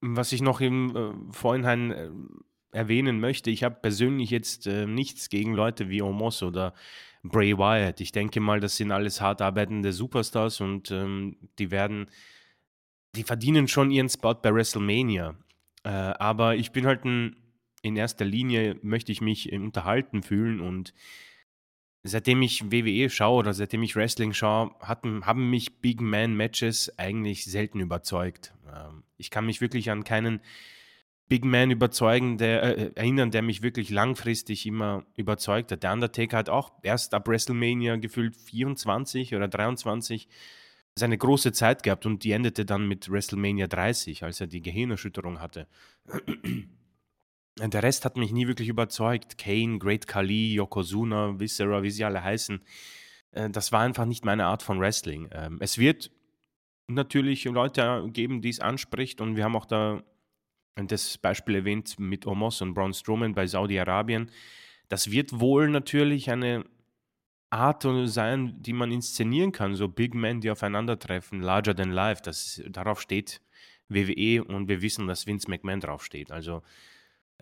was 0.00 0.32
ich 0.32 0.40
noch 0.40 0.60
im 0.60 0.96
äh, 0.96 1.32
Vorhinein 1.32 1.90
äh, 1.90 2.10
erwähnen 2.70 3.20
möchte, 3.20 3.50
ich 3.50 3.64
habe 3.64 3.76
persönlich 3.80 4.30
jetzt 4.30 4.66
äh, 4.66 4.86
nichts 4.86 5.28
gegen 5.28 5.54
Leute 5.54 5.88
wie 5.88 6.02
Omos 6.02 6.42
oder 6.42 6.74
Bray 7.22 7.56
Wyatt. 7.56 8.00
Ich 8.00 8.12
denke 8.12 8.40
mal, 8.40 8.60
das 8.60 8.76
sind 8.76 8.92
alles 8.92 9.20
hart 9.20 9.40
arbeitende 9.40 9.92
Superstars 9.92 10.60
und 10.60 10.90
ähm, 10.90 11.36
die 11.58 11.70
werden, 11.70 12.10
die 13.16 13.22
verdienen 13.22 13.66
schon 13.66 13.90
ihren 13.90 14.08
Spot 14.08 14.34
bei 14.34 14.54
WrestleMania. 14.54 15.34
Äh, 15.84 15.88
aber 15.88 16.56
ich 16.56 16.72
bin 16.72 16.86
halt 16.86 17.04
ein, 17.04 17.36
in 17.84 17.96
erster 17.96 18.24
Linie 18.24 18.76
möchte 18.82 19.12
ich 19.12 19.20
mich 19.20 19.52
unterhalten 19.52 20.22
fühlen 20.22 20.60
und 20.60 20.94
seitdem 22.02 22.40
ich 22.42 22.70
WWE 22.70 23.10
schaue 23.10 23.40
oder 23.40 23.52
seitdem 23.52 23.82
ich 23.82 23.94
Wrestling 23.94 24.32
schaue, 24.32 24.74
hatten, 24.80 25.26
haben 25.26 25.50
mich 25.50 25.80
Big 25.80 26.00
Man 26.00 26.34
Matches 26.34 26.98
eigentlich 26.98 27.44
selten 27.44 27.80
überzeugt. 27.80 28.54
Ähm, 28.72 29.04
ich 29.18 29.30
kann 29.30 29.44
mich 29.46 29.60
wirklich 29.60 29.90
an 29.90 30.02
keinen 30.04 30.40
Big 31.28 31.44
Man 31.44 31.70
überzeugen, 31.70 32.38
der, 32.38 32.62
äh, 32.62 32.90
erinnern, 32.94 33.30
der 33.30 33.42
mich 33.42 33.62
wirklich 33.62 33.90
langfristig 33.90 34.64
immer 34.66 35.04
überzeugt 35.14 35.70
hat. 35.70 35.82
Der 35.82 35.92
Undertaker 35.92 36.38
hat 36.38 36.48
auch 36.48 36.72
erst 36.82 37.12
ab 37.12 37.28
WrestleMania 37.28 37.96
gefühlt 37.96 38.34
24 38.34 39.34
oder 39.34 39.48
23 39.48 40.28
seine 40.94 41.18
große 41.18 41.52
Zeit 41.52 41.82
gehabt 41.82 42.06
und 42.06 42.24
die 42.24 42.32
endete 42.32 42.64
dann 42.64 42.86
mit 42.86 43.10
WrestleMania 43.10 43.66
30, 43.66 44.22
als 44.22 44.40
er 44.40 44.46
die 44.46 44.62
Gehirnerschütterung 44.62 45.40
hatte. 45.40 45.66
Der 47.58 47.82
Rest 47.82 48.04
hat 48.04 48.16
mich 48.16 48.32
nie 48.32 48.48
wirklich 48.48 48.68
überzeugt. 48.68 49.38
Kane, 49.38 49.78
Great 49.78 50.08
Khali, 50.08 50.54
Yokozuna, 50.54 51.38
Viscera, 51.38 51.82
wie 51.82 51.90
sie 51.90 52.04
alle 52.04 52.22
heißen. 52.22 52.60
Äh, 53.32 53.50
das 53.50 53.72
war 53.72 53.80
einfach 53.80 54.06
nicht 54.06 54.24
meine 54.24 54.46
Art 54.46 54.62
von 54.62 54.80
Wrestling. 54.80 55.28
Ähm, 55.32 55.58
es 55.60 55.78
wird 55.78 56.10
natürlich 56.88 57.44
Leute 57.44 58.08
geben, 58.12 58.42
die 58.42 58.50
es 58.50 58.60
anspricht 58.60 59.20
und 59.20 59.36
wir 59.36 59.44
haben 59.44 59.56
auch 59.56 59.66
da 59.66 60.02
das 60.76 61.18
Beispiel 61.18 61.54
erwähnt 61.54 61.98
mit 62.00 62.26
Omos 62.26 62.60
und 62.60 62.74
Braun 62.74 62.92
Strowman 62.92 63.34
bei 63.34 63.46
Saudi-Arabien. 63.46 64.30
Das 64.88 65.10
wird 65.10 65.38
wohl 65.38 65.68
natürlich 65.68 66.30
eine 66.30 66.64
Art 67.50 67.86
sein, 68.06 68.60
die 68.60 68.72
man 68.72 68.90
inszenieren 68.90 69.52
kann, 69.52 69.76
so 69.76 69.86
Big 69.86 70.14
Men, 70.14 70.40
die 70.40 70.50
aufeinandertreffen, 70.50 71.40
larger 71.40 71.76
than 71.76 71.92
life. 71.92 72.20
Das, 72.24 72.60
darauf 72.68 73.00
steht 73.00 73.40
WWE 73.88 74.42
und 74.42 74.68
wir 74.68 74.82
wissen, 74.82 75.06
dass 75.06 75.28
Vince 75.28 75.48
McMahon 75.48 75.80
draufsteht. 75.80 76.32
Also 76.32 76.62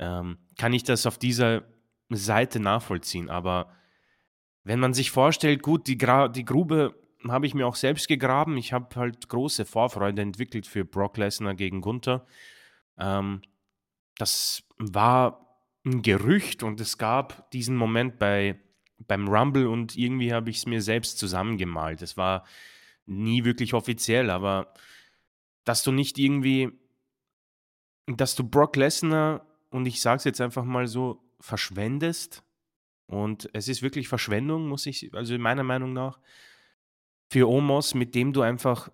ähm, 0.03 0.39
kann 0.59 0.73
ich 0.73 0.83
das 0.83 1.07
auf 1.07 1.17
dieser 1.17 1.63
Seite 2.11 2.61
nachvollziehen. 2.61 3.31
Aber 3.31 3.73
wenn 4.65 4.81
man 4.81 4.95
sich 4.95 5.11
vorstellt, 5.11 5.63
gut, 5.63 5.87
die, 5.87 5.97
Gra 5.97 6.29
die 6.29 6.45
Grube 6.45 6.95
habe 7.29 7.47
ich 7.47 7.55
mir 7.55 7.67
auch 7.67 7.77
selbst 7.77 8.09
gegraben. 8.09 8.57
Ich 8.57 8.73
habe 8.73 8.95
halt 8.97 9.29
große 9.29 9.65
Vorfreude 9.65 10.23
entwickelt 10.23 10.67
für 10.67 10.85
Brock 10.85 11.17
Lesnar 11.17 11.55
gegen 11.55 11.81
Gunther. 11.81 12.27
Ähm, 12.99 13.43
das 14.19 14.65
war 14.79 15.57
ein 15.85 16.03
Gerücht 16.03 16.63
und 16.63 16.81
es 16.81 16.99
gab 16.99 17.51
diesen 17.53 17.77
Moment 17.77 18.19
bei, 18.19 18.61
beim 18.99 19.29
Rumble 19.29 19.69
und 19.69 19.97
irgendwie 19.97 20.33
habe 20.33 20.51
ich 20.51 20.59
es 20.59 20.67
mir 20.67 20.83
selbst 20.83 21.19
zusammengemalt. 21.19 22.03
Es 22.03 22.17
war 22.17 22.45
nie 23.07 23.45
wirklich 23.45 23.75
offiziell, 23.75 24.31
aber 24.31 24.75
dass 25.65 25.83
du 25.83 25.93
nicht 25.93 26.19
irgendwie, 26.19 26.71
dass 28.07 28.35
du 28.35 28.45
Brock 28.45 28.77
Lesnar 28.77 29.47
und 29.73 29.87
ich 29.87 30.01
sage 30.01 30.19
es 30.19 30.25
jetzt 30.25 30.41
einfach 30.41 30.65
mal 30.65 30.87
so, 30.87 31.25
verschwendest. 31.41 32.45
Und 33.07 33.49
es 33.53 33.69
ist 33.69 33.83
wirklich 33.83 34.09
Verschwendung, 34.09 34.69
muss 34.69 34.87
ich, 34.87 35.13
also 35.15 35.37
meiner 35.39 35.65
Meinung 35.65 35.93
nach, 35.93 36.21
für 37.31 37.49
Omos, 37.49 37.95
mit 37.95 38.15
dem 38.15 38.33
du 38.33 38.43
einfach, 38.43 38.91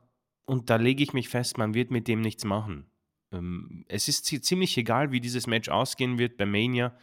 und 0.47 0.71
da 0.71 0.77
lege 0.77 1.03
ich 1.03 1.13
mich 1.13 1.29
fest, 1.29 1.59
man 1.59 1.75
wird 1.75 1.91
mit 1.91 2.09
dem 2.09 2.21
nichts 2.21 2.45
machen. 2.45 2.87
Ähm, 3.33 3.85
es 3.89 4.09
ist 4.09 4.25
ziemlich 4.25 4.77
egal, 4.79 5.13
wie 5.13 5.21
dieses 5.21 5.47
Match 5.47 5.69
ausgehen 5.69 6.19
wird 6.19 6.37
bei 6.37 6.47
Mania. 6.47 6.97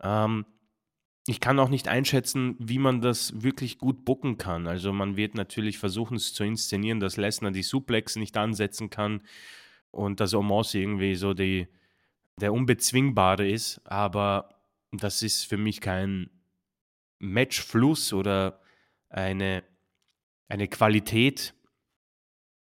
Ähm, 0.00 0.46
ich 1.26 1.38
kann 1.38 1.60
auch 1.60 1.68
nicht 1.68 1.88
einschätzen, 1.88 2.56
wie 2.58 2.78
man 2.78 3.00
das 3.00 3.42
wirklich 3.42 3.78
gut 3.78 4.04
bucken 4.04 4.38
kann. 4.38 4.66
Also 4.66 4.92
man 4.92 5.16
wird 5.16 5.34
natürlich 5.34 5.78
versuchen, 5.78 6.16
es 6.16 6.32
zu 6.32 6.44
inszenieren, 6.44 6.98
dass 6.98 7.16
Lesnar 7.16 7.52
die 7.52 7.62
Suplex 7.62 8.16
nicht 8.16 8.36
ansetzen 8.36 8.90
kann 8.90 9.20
und 9.90 10.18
dass 10.20 10.34
Omos 10.34 10.74
irgendwie 10.74 11.14
so 11.14 11.34
die, 11.34 11.68
der 12.40 12.52
Unbezwingbare 12.52 13.48
ist. 13.48 13.80
Aber 13.84 14.48
das 14.92 15.22
ist 15.22 15.44
für 15.44 15.56
mich 15.56 15.80
kein 15.80 16.30
Matchfluss 17.18 18.12
oder 18.12 18.60
eine, 19.08 19.62
eine 20.48 20.68
Qualität, 20.68 21.54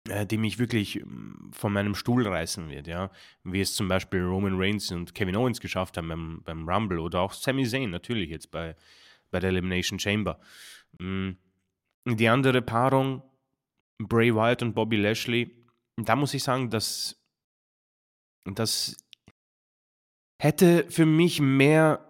äh, 0.10 0.26
die 0.26 0.38
mich 0.38 0.60
wirklich 0.60 0.98
ähm, 0.98 1.52
von 1.54 1.74
meinem 1.74 1.96
Stuhl 1.96 2.28
reißen 2.28 2.70
wird, 2.70 2.88
ja. 2.88 3.12
Wie 3.44 3.62
es 3.62 3.74
zum 3.74 3.88
Beispiel 3.88 4.22
Roman 4.22 4.60
Reigns 4.60 4.92
und 4.92 5.16
Kevin 5.16 5.36
Owens 5.36 5.60
geschafft 5.60 5.98
haben 5.98 6.08
beim, 6.08 6.42
beim 6.44 6.68
Rumble 6.68 7.00
oder 7.00 7.22
auch 7.22 7.34
Sami 7.34 7.66
Zayn 7.66 7.90
natürlich 7.90 8.30
jetzt 8.30 8.52
bei, 8.52 8.76
bei 9.32 9.40
der 9.40 9.50
Elimination 9.50 10.00
Chamber. 10.00 10.40
Mm, 11.00 11.32
die 12.06 12.28
andere 12.28 12.62
Paarung, 12.62 13.24
Bray 14.00 14.34
Wyatt 14.34 14.62
und 14.64 14.74
Bobby 14.74 14.98
Lashley, 14.98 15.52
da 15.98 16.16
muss 16.16 16.34
ich 16.34 16.44
sagen, 16.44 16.70
dass 16.70 17.22
das 18.46 18.98
hätte 20.40 20.86
für 20.90 21.06
mich 21.06 21.42
mehr 21.42 22.06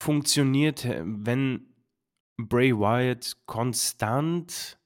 funktioniert, 0.00 0.86
wenn 1.02 1.74
Bray 2.36 2.76
Wyatt 2.76 3.36
konstant 3.46 4.78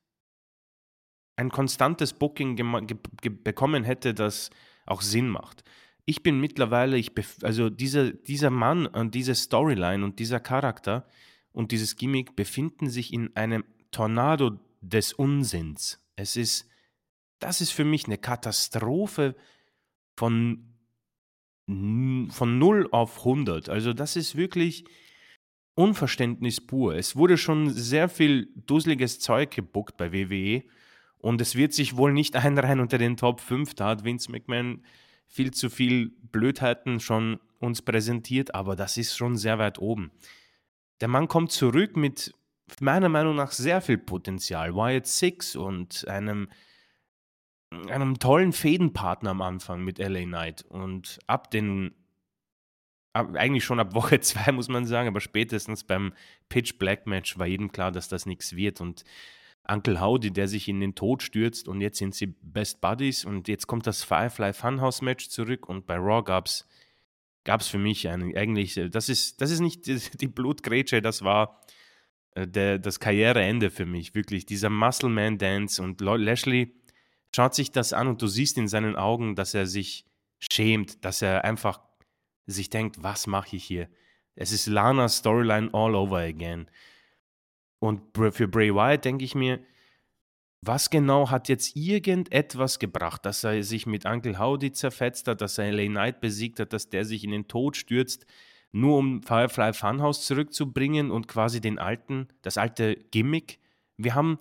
ein 1.36 1.50
konstantes 1.50 2.12
Booking 2.14 2.56
bekommen 3.44 3.84
hätte, 3.84 4.12
das 4.12 4.50
auch 4.86 5.02
Sinn 5.02 5.28
macht. 5.28 5.62
Ich 6.04 6.22
bin 6.22 6.40
mittlerweile, 6.40 6.96
ich 6.96 7.12
also 7.42 7.70
dieser, 7.70 8.12
dieser 8.12 8.50
Mann 8.50 8.86
und 8.86 9.14
diese 9.14 9.34
Storyline 9.34 10.04
und 10.04 10.18
dieser 10.18 10.40
Charakter 10.40 11.06
und 11.52 11.70
dieses 11.70 11.96
Gimmick 11.96 12.34
befinden 12.34 12.88
sich 12.88 13.12
in 13.12 13.36
einem 13.36 13.64
Tornado 13.90 14.58
des 14.80 15.12
Unsinns. 15.12 16.00
Es 16.16 16.36
ist, 16.36 16.68
das 17.38 17.60
ist 17.60 17.70
für 17.70 17.84
mich 17.84 18.06
eine 18.06 18.18
Katastrophe 18.18 19.36
von, 20.16 20.77
von 21.68 22.58
0 22.58 22.88
auf 22.92 23.18
100. 23.18 23.68
Also 23.68 23.92
das 23.92 24.16
ist 24.16 24.36
wirklich 24.36 24.84
Unverständnis 25.74 26.60
pur. 26.60 26.96
Es 26.96 27.14
wurde 27.14 27.36
schon 27.36 27.70
sehr 27.70 28.08
viel 28.08 28.48
dusseliges 28.56 29.20
Zeug 29.20 29.50
gebuckt 29.54 29.96
bei 29.96 30.12
WWE 30.12 30.64
und 31.18 31.40
es 31.40 31.54
wird 31.54 31.72
sich 31.72 31.96
wohl 31.96 32.12
nicht 32.12 32.34
einreihen 32.44 32.80
unter 32.80 32.98
den 32.98 33.16
Top 33.16 33.40
5. 33.40 33.74
Da 33.74 33.88
hat 33.88 34.04
Vince 34.04 34.32
McMahon 34.32 34.82
viel 35.26 35.52
zu 35.52 35.68
viel 35.68 36.10
Blödheiten 36.32 37.00
schon 37.00 37.38
uns 37.60 37.82
präsentiert, 37.82 38.54
aber 38.54 38.74
das 38.74 38.96
ist 38.96 39.16
schon 39.16 39.36
sehr 39.36 39.58
weit 39.58 39.78
oben. 39.78 40.10
Der 41.00 41.08
Mann 41.08 41.28
kommt 41.28 41.52
zurück 41.52 41.96
mit 41.96 42.32
meiner 42.80 43.08
Meinung 43.08 43.36
nach 43.36 43.52
sehr 43.52 43.80
viel 43.80 43.98
Potenzial. 43.98 44.74
Wyatt 44.74 45.06
Six 45.06 45.54
und 45.54 46.08
einem, 46.08 46.48
einem 47.70 48.18
tollen 48.18 48.52
Fädenpartner 48.52 49.30
am 49.30 49.42
Anfang 49.42 49.84
mit 49.84 49.98
LA 49.98 50.22
Knight. 50.22 50.62
Und 50.62 51.18
ab 51.26 51.50
den, 51.50 51.94
ab, 53.12 53.34
eigentlich 53.34 53.64
schon 53.64 53.80
ab 53.80 53.94
Woche 53.94 54.20
2 54.20 54.52
muss 54.52 54.68
man 54.68 54.86
sagen, 54.86 55.08
aber 55.08 55.20
spätestens 55.20 55.84
beim 55.84 56.12
Pitch 56.48 56.78
Black 56.78 57.06
Match 57.06 57.38
war 57.38 57.46
jedem 57.46 57.72
klar, 57.72 57.92
dass 57.92 58.08
das 58.08 58.26
nichts 58.26 58.56
wird. 58.56 58.80
Und 58.80 59.04
Uncle 59.70 60.00
Howdy, 60.00 60.30
der 60.30 60.48
sich 60.48 60.68
in 60.68 60.80
den 60.80 60.94
Tod 60.94 61.22
stürzt 61.22 61.68
und 61.68 61.80
jetzt 61.80 61.98
sind 61.98 62.14
sie 62.14 62.26
Best 62.26 62.80
Buddies 62.80 63.24
und 63.24 63.48
jetzt 63.48 63.66
kommt 63.66 63.86
das 63.86 64.02
Firefly 64.02 64.54
Funhouse 64.54 65.02
Match 65.02 65.28
zurück 65.28 65.68
und 65.68 65.86
bei 65.86 65.96
Raw 65.96 66.22
gab 66.22 66.46
es 66.46 66.66
gab's 67.44 67.68
für 67.68 67.78
mich 67.78 68.08
ein, 68.08 68.36
eigentlich, 68.36 68.76
äh, 68.76 68.90
das 68.90 69.08
ist, 69.08 69.40
das 69.40 69.50
ist 69.50 69.60
nicht 69.60 69.86
die, 69.86 69.98
die 70.20 70.28
Blutgrätsche, 70.28 71.00
das 71.02 71.22
war 71.22 71.60
äh, 72.34 72.46
der, 72.46 72.78
das 72.78 73.00
Karriereende 73.00 73.70
für 73.70 73.86
mich, 73.86 74.14
wirklich. 74.14 74.46
Dieser 74.46 74.70
Muscle 74.70 75.08
Man 75.08 75.38
Dance 75.38 75.82
und 75.82 76.00
Lashley 76.00 76.72
schaut 77.34 77.54
sich 77.54 77.70
das 77.70 77.92
an 77.92 78.08
und 78.08 78.22
du 78.22 78.26
siehst 78.26 78.58
in 78.58 78.68
seinen 78.68 78.96
Augen, 78.96 79.34
dass 79.34 79.54
er 79.54 79.66
sich 79.66 80.04
schämt, 80.38 81.04
dass 81.04 81.22
er 81.22 81.44
einfach 81.44 81.80
sich 82.46 82.70
denkt, 82.70 83.02
was 83.02 83.26
mache 83.26 83.56
ich 83.56 83.64
hier? 83.64 83.88
Es 84.34 84.52
ist 84.52 84.66
Lana's 84.66 85.18
Storyline 85.18 85.70
all 85.72 85.94
over 85.94 86.18
again. 86.18 86.70
Und 87.80 88.02
für 88.14 88.48
Bray 88.48 88.74
Wyatt 88.74 89.04
denke 89.04 89.24
ich 89.24 89.34
mir, 89.34 89.60
was 90.60 90.90
genau 90.90 91.30
hat 91.30 91.48
jetzt 91.48 91.76
irgendetwas 91.76 92.78
gebracht, 92.78 93.24
dass 93.24 93.44
er 93.44 93.62
sich 93.62 93.86
mit 93.86 94.04
Uncle 94.06 94.38
Howdy 94.38 94.72
zerfetzt 94.72 95.28
hat, 95.28 95.40
dass 95.40 95.58
er 95.58 95.72
LA 95.72 95.86
Knight 95.86 96.20
besiegt 96.20 96.58
hat, 96.58 96.72
dass 96.72 96.90
der 96.90 97.04
sich 97.04 97.22
in 97.22 97.30
den 97.30 97.46
Tod 97.46 97.76
stürzt, 97.76 98.26
nur 98.72 98.98
um 98.98 99.22
Firefly 99.22 99.72
Funhouse 99.72 100.26
zurückzubringen 100.26 101.10
und 101.10 101.28
quasi 101.28 101.60
den 101.60 101.78
alten, 101.78 102.28
das 102.42 102.58
alte 102.58 102.96
Gimmick? 103.10 103.60
Wir 103.96 104.14
haben, 104.14 104.38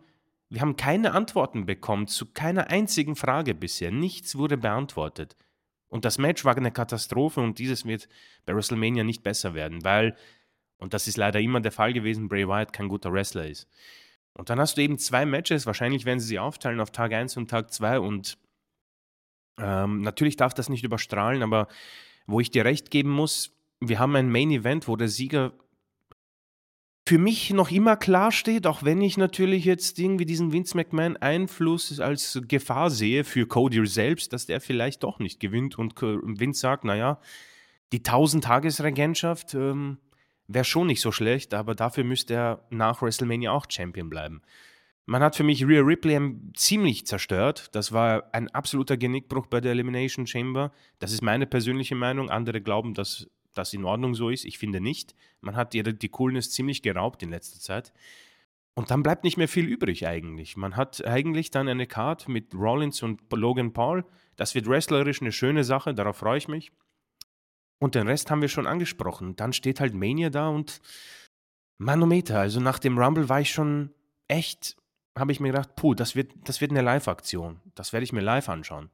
wir 0.50 0.62
haben 0.62 0.78
keine 0.78 1.14
Antworten 1.14 1.66
bekommen 1.66 2.08
zu 2.08 2.26
keiner 2.28 2.70
einzigen 2.70 3.16
Frage 3.16 3.54
bisher. 3.54 3.92
Nichts 3.92 4.38
wurde 4.38 4.58
beantwortet. 4.58 5.36
Und 5.90 6.06
das 6.06 6.18
Match 6.18 6.46
war 6.46 6.56
eine 6.56 6.72
Katastrophe 6.72 7.42
und 7.42 7.60
dieses 7.60 7.86
wird 7.86 8.08
bei 8.46 8.54
WrestleMania 8.54 9.04
nicht 9.04 9.24
besser 9.24 9.54
werden, 9.54 9.84
weil 9.84 10.16
und 10.80 10.94
das 10.94 11.08
ist 11.08 11.18
leider 11.18 11.40
immer 11.40 11.60
der 11.60 11.72
Fall 11.72 11.94
gewesen, 11.94 12.30
Bray 12.30 12.48
Wyatt 12.48 12.74
kein 12.74 12.88
guter 12.88 13.12
Wrestler 13.12 13.48
ist. 13.48 13.68
Und 14.34 14.50
dann 14.50 14.60
hast 14.60 14.78
du 14.78 14.82
eben 14.82 15.00
zwei 15.00 15.26
Matches, 15.26 15.66
wahrscheinlich 15.66 16.06
werden 16.06 16.20
sie 16.20 16.28
sie 16.28 16.40
aufteilen 16.40 16.80
auf 16.80 16.92
Tag 16.92 17.14
1 17.14 17.38
und 17.38 17.50
Tag 17.50 17.74
2 17.74 18.00
und 18.00 18.38
ähm, 19.60 20.02
natürlich 20.02 20.36
darf 20.36 20.54
das 20.54 20.70
nicht 20.70 20.84
überstrahlen, 20.84 21.42
aber 21.42 21.68
wo 22.28 22.40
ich 22.40 22.52
dir 22.52 22.64
recht 22.64 22.92
geben 22.92 23.10
muss, 23.10 23.58
wir 23.80 23.98
haben 23.98 24.16
ein 24.16 24.30
Main 24.32 24.52
Event, 24.52 24.88
wo 24.88 24.96
der 24.96 25.08
Sieger 25.08 25.54
für 27.08 27.18
mich 27.18 27.52
noch 27.52 27.72
immer 27.72 27.96
klar 27.96 28.34
steht, 28.34 28.68
auch 28.68 28.84
wenn 28.84 29.02
ich 29.02 29.18
natürlich 29.18 29.64
jetzt 29.64 29.98
irgendwie 29.98 30.26
diesen 30.26 30.52
Vince 30.52 30.76
McMahon 30.76 31.16
Einfluss 31.16 32.02
als 32.02 32.42
Gefahr 32.50 32.90
sehe 32.90 33.24
für 33.24 33.48
Cody 33.48 33.86
selbst, 33.88 34.34
dass 34.34 34.46
der 34.46 34.60
vielleicht 34.60 35.04
doch 35.04 35.20
nicht 35.20 35.40
gewinnt 35.40 35.80
und 35.80 36.02
Vince 36.02 36.60
sagt, 36.60 36.84
naja, 36.84 37.22
die 37.94 38.00
1000 38.00 38.44
Tagesregentschaft, 38.44 39.54
ähm, 39.54 40.00
wäre 40.48 40.66
schon 40.66 40.88
nicht 40.88 41.00
so 41.00 41.14
schlecht, 41.14 41.54
aber 41.54 41.76
dafür 41.76 42.04
müsste 42.04 42.34
er 42.34 42.68
nach 42.72 43.02
WrestleMania 43.02 43.52
auch 43.52 43.68
Champion 43.70 44.10
bleiben. 44.10 44.42
Man 45.06 45.24
hat 45.24 45.38
für 45.38 45.44
mich 45.44 45.66
Rhea 45.66 45.82
Ripley 45.82 46.20
ziemlich 46.56 47.08
zerstört. 47.08 47.70
Das 47.72 47.94
war 47.94 48.26
ein 48.34 48.50
absoluter 48.50 48.98
Genickbruch 48.98 49.48
bei 49.48 49.62
der 49.62 49.72
Elimination 49.72 50.28
Chamber. 50.28 50.74
Das 51.00 51.14
ist 51.14 51.22
meine 51.22 51.48
persönliche 51.48 51.96
Meinung. 51.96 52.30
Andere 52.30 52.60
glauben, 52.60 52.94
dass 52.94 53.30
das 53.58 53.74
in 53.74 53.86
Ordnung 53.86 54.16
so 54.16 54.30
ist. 54.30 54.46
Ich 54.46 54.58
finde 54.58 54.82
nicht. 54.82 55.16
Man 55.42 55.56
hat 55.56 55.74
ihr 55.74 55.84
die 55.84 56.10
Coolness 56.10 56.52
ziemlich 56.52 56.82
geraubt 56.82 57.24
in 57.24 57.30
letzter 57.30 57.60
Zeit. 57.60 57.94
Und 58.76 58.92
dann 58.92 59.02
bleibt 59.02 59.24
nicht 59.24 59.38
mehr 59.38 59.48
viel 59.48 59.66
übrig 59.66 60.06
eigentlich. 60.06 60.56
Man 60.56 60.76
hat 60.76 61.04
eigentlich 61.04 61.50
dann 61.50 61.68
eine 61.68 61.88
Card 61.88 62.28
mit 62.28 62.54
Rollins 62.54 63.02
und 63.02 63.22
Logan 63.34 63.74
Paul. 63.74 64.06
Das 64.36 64.54
wird 64.54 64.68
wrestlerisch 64.68 65.22
eine 65.22 65.32
schöne 65.32 65.64
Sache, 65.64 65.96
darauf 65.96 66.18
freue 66.18 66.38
ich 66.38 66.48
mich. 66.48 66.72
Und 67.80 67.96
den 67.96 68.08
Rest 68.08 68.30
haben 68.30 68.42
wir 68.42 68.50
schon 68.50 68.68
angesprochen. 68.68 69.36
Dann 69.36 69.54
steht 69.54 69.80
halt 69.80 69.94
Mania 69.94 70.30
da 70.30 70.50
und 70.50 70.80
Manometer. 71.80 72.40
Also 72.40 72.60
nach 72.60 72.80
dem 72.80 72.98
Rumble 72.98 73.30
war 73.30 73.42
ich 73.42 73.52
schon 73.52 73.94
echt, 74.28 74.78
habe 75.18 75.32
ich 75.32 75.40
mir 75.40 75.52
gedacht, 75.52 75.76
puh, 75.76 75.94
das 75.94 76.16
wird, 76.16 76.32
das 76.44 76.62
wird 76.62 76.72
eine 76.72 76.82
Live-Aktion. 76.82 77.60
Das 77.76 77.94
werde 77.94 78.04
ich 78.04 78.14
mir 78.14 78.22
live 78.22 78.50
anschauen. 78.50 78.90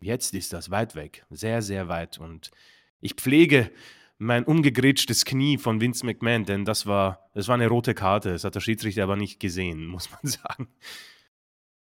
Jetzt 0.00 0.34
ist 0.34 0.52
das 0.52 0.70
weit 0.70 0.94
weg. 0.94 1.24
Sehr, 1.30 1.62
sehr 1.62 1.88
weit. 1.88 2.18
Und 2.18 2.50
ich 3.00 3.14
pflege 3.14 3.70
mein 4.24 4.44
umgegrätschtes 4.44 5.24
Knie 5.24 5.58
von 5.58 5.80
Vince 5.80 6.04
McMahon, 6.04 6.44
denn 6.44 6.64
das 6.64 6.86
war, 6.86 7.30
das 7.34 7.46
war 7.46 7.54
eine 7.54 7.68
rote 7.68 7.94
Karte. 7.94 8.32
Das 8.32 8.44
hat 8.44 8.54
der 8.54 8.60
Schiedsrichter 8.60 9.02
aber 9.02 9.16
nicht 9.16 9.38
gesehen, 9.38 9.86
muss 9.86 10.10
man 10.10 10.20
sagen. 10.22 10.68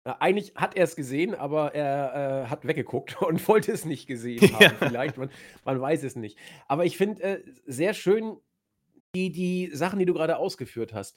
Äh, 0.04 0.14
eigentlich 0.20 0.54
hat 0.54 0.76
er 0.76 0.84
es 0.84 0.96
gesehen, 0.96 1.34
aber 1.34 1.74
er, 1.74 2.44
äh, 2.44 2.48
hat 2.48 2.66
weggeguckt 2.66 3.20
und 3.22 3.46
wollte 3.46 3.72
es 3.72 3.84
nicht 3.84 4.06
gesehen 4.06 4.40
haben 4.54 4.62
Ja. 4.62 4.88
vielleicht, 4.88 5.16
man 5.16 5.30
man 5.64 5.80
weiß 5.80 6.02
es 6.02 6.16
nicht. 6.16 6.38
Aber 6.66 6.84
ich 6.84 6.96
finde, 6.96 7.22
äh, 7.22 7.42
sehr 7.66 7.94
schön 7.94 8.36
die 9.14 9.30
die 9.30 9.70
Sachen, 9.72 10.00
die 10.00 10.06
du 10.06 10.14
grade 10.14 10.38
ausgeführt 10.38 10.92
hast. 10.92 11.16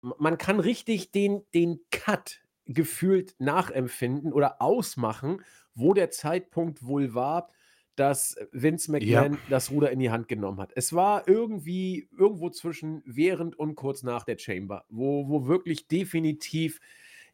Man 0.00 0.38
kann 0.38 0.60
richtig 0.60 1.10
den 1.10 1.42
den 1.52 1.80
Cut 1.90 2.42
gefühlt 2.66 3.34
nachempfinden 3.38 4.32
oder 4.32 4.62
ausmachen, 4.62 5.42
wo 5.74 5.94
der 5.94 6.10
Zeitpunkt 6.10 6.84
wohl 6.86 7.12
war, 7.12 7.50
dass 7.96 8.36
Vince 8.52 8.90
Ja. 8.98 9.22
McMahon 9.22 9.38
das 9.48 9.70
Ruder 9.70 9.90
in 9.90 9.98
die 10.00 10.10
Hand 10.10 10.28
genommen 10.28 10.60
hat. 10.60 10.72
Es 10.76 10.92
war 10.92 11.28
irgendwie 11.28 12.08
irgendwo 12.16 12.50
zwischen 12.50 13.02
während 13.06 13.58
und 13.58 13.74
kurz 13.76 14.02
nach 14.02 14.24
der 14.24 14.38
Chamber, 14.38 14.84
wo 14.88 15.28
wo 15.28 15.46
wirklich 15.46 15.88
definitiv 15.88 16.80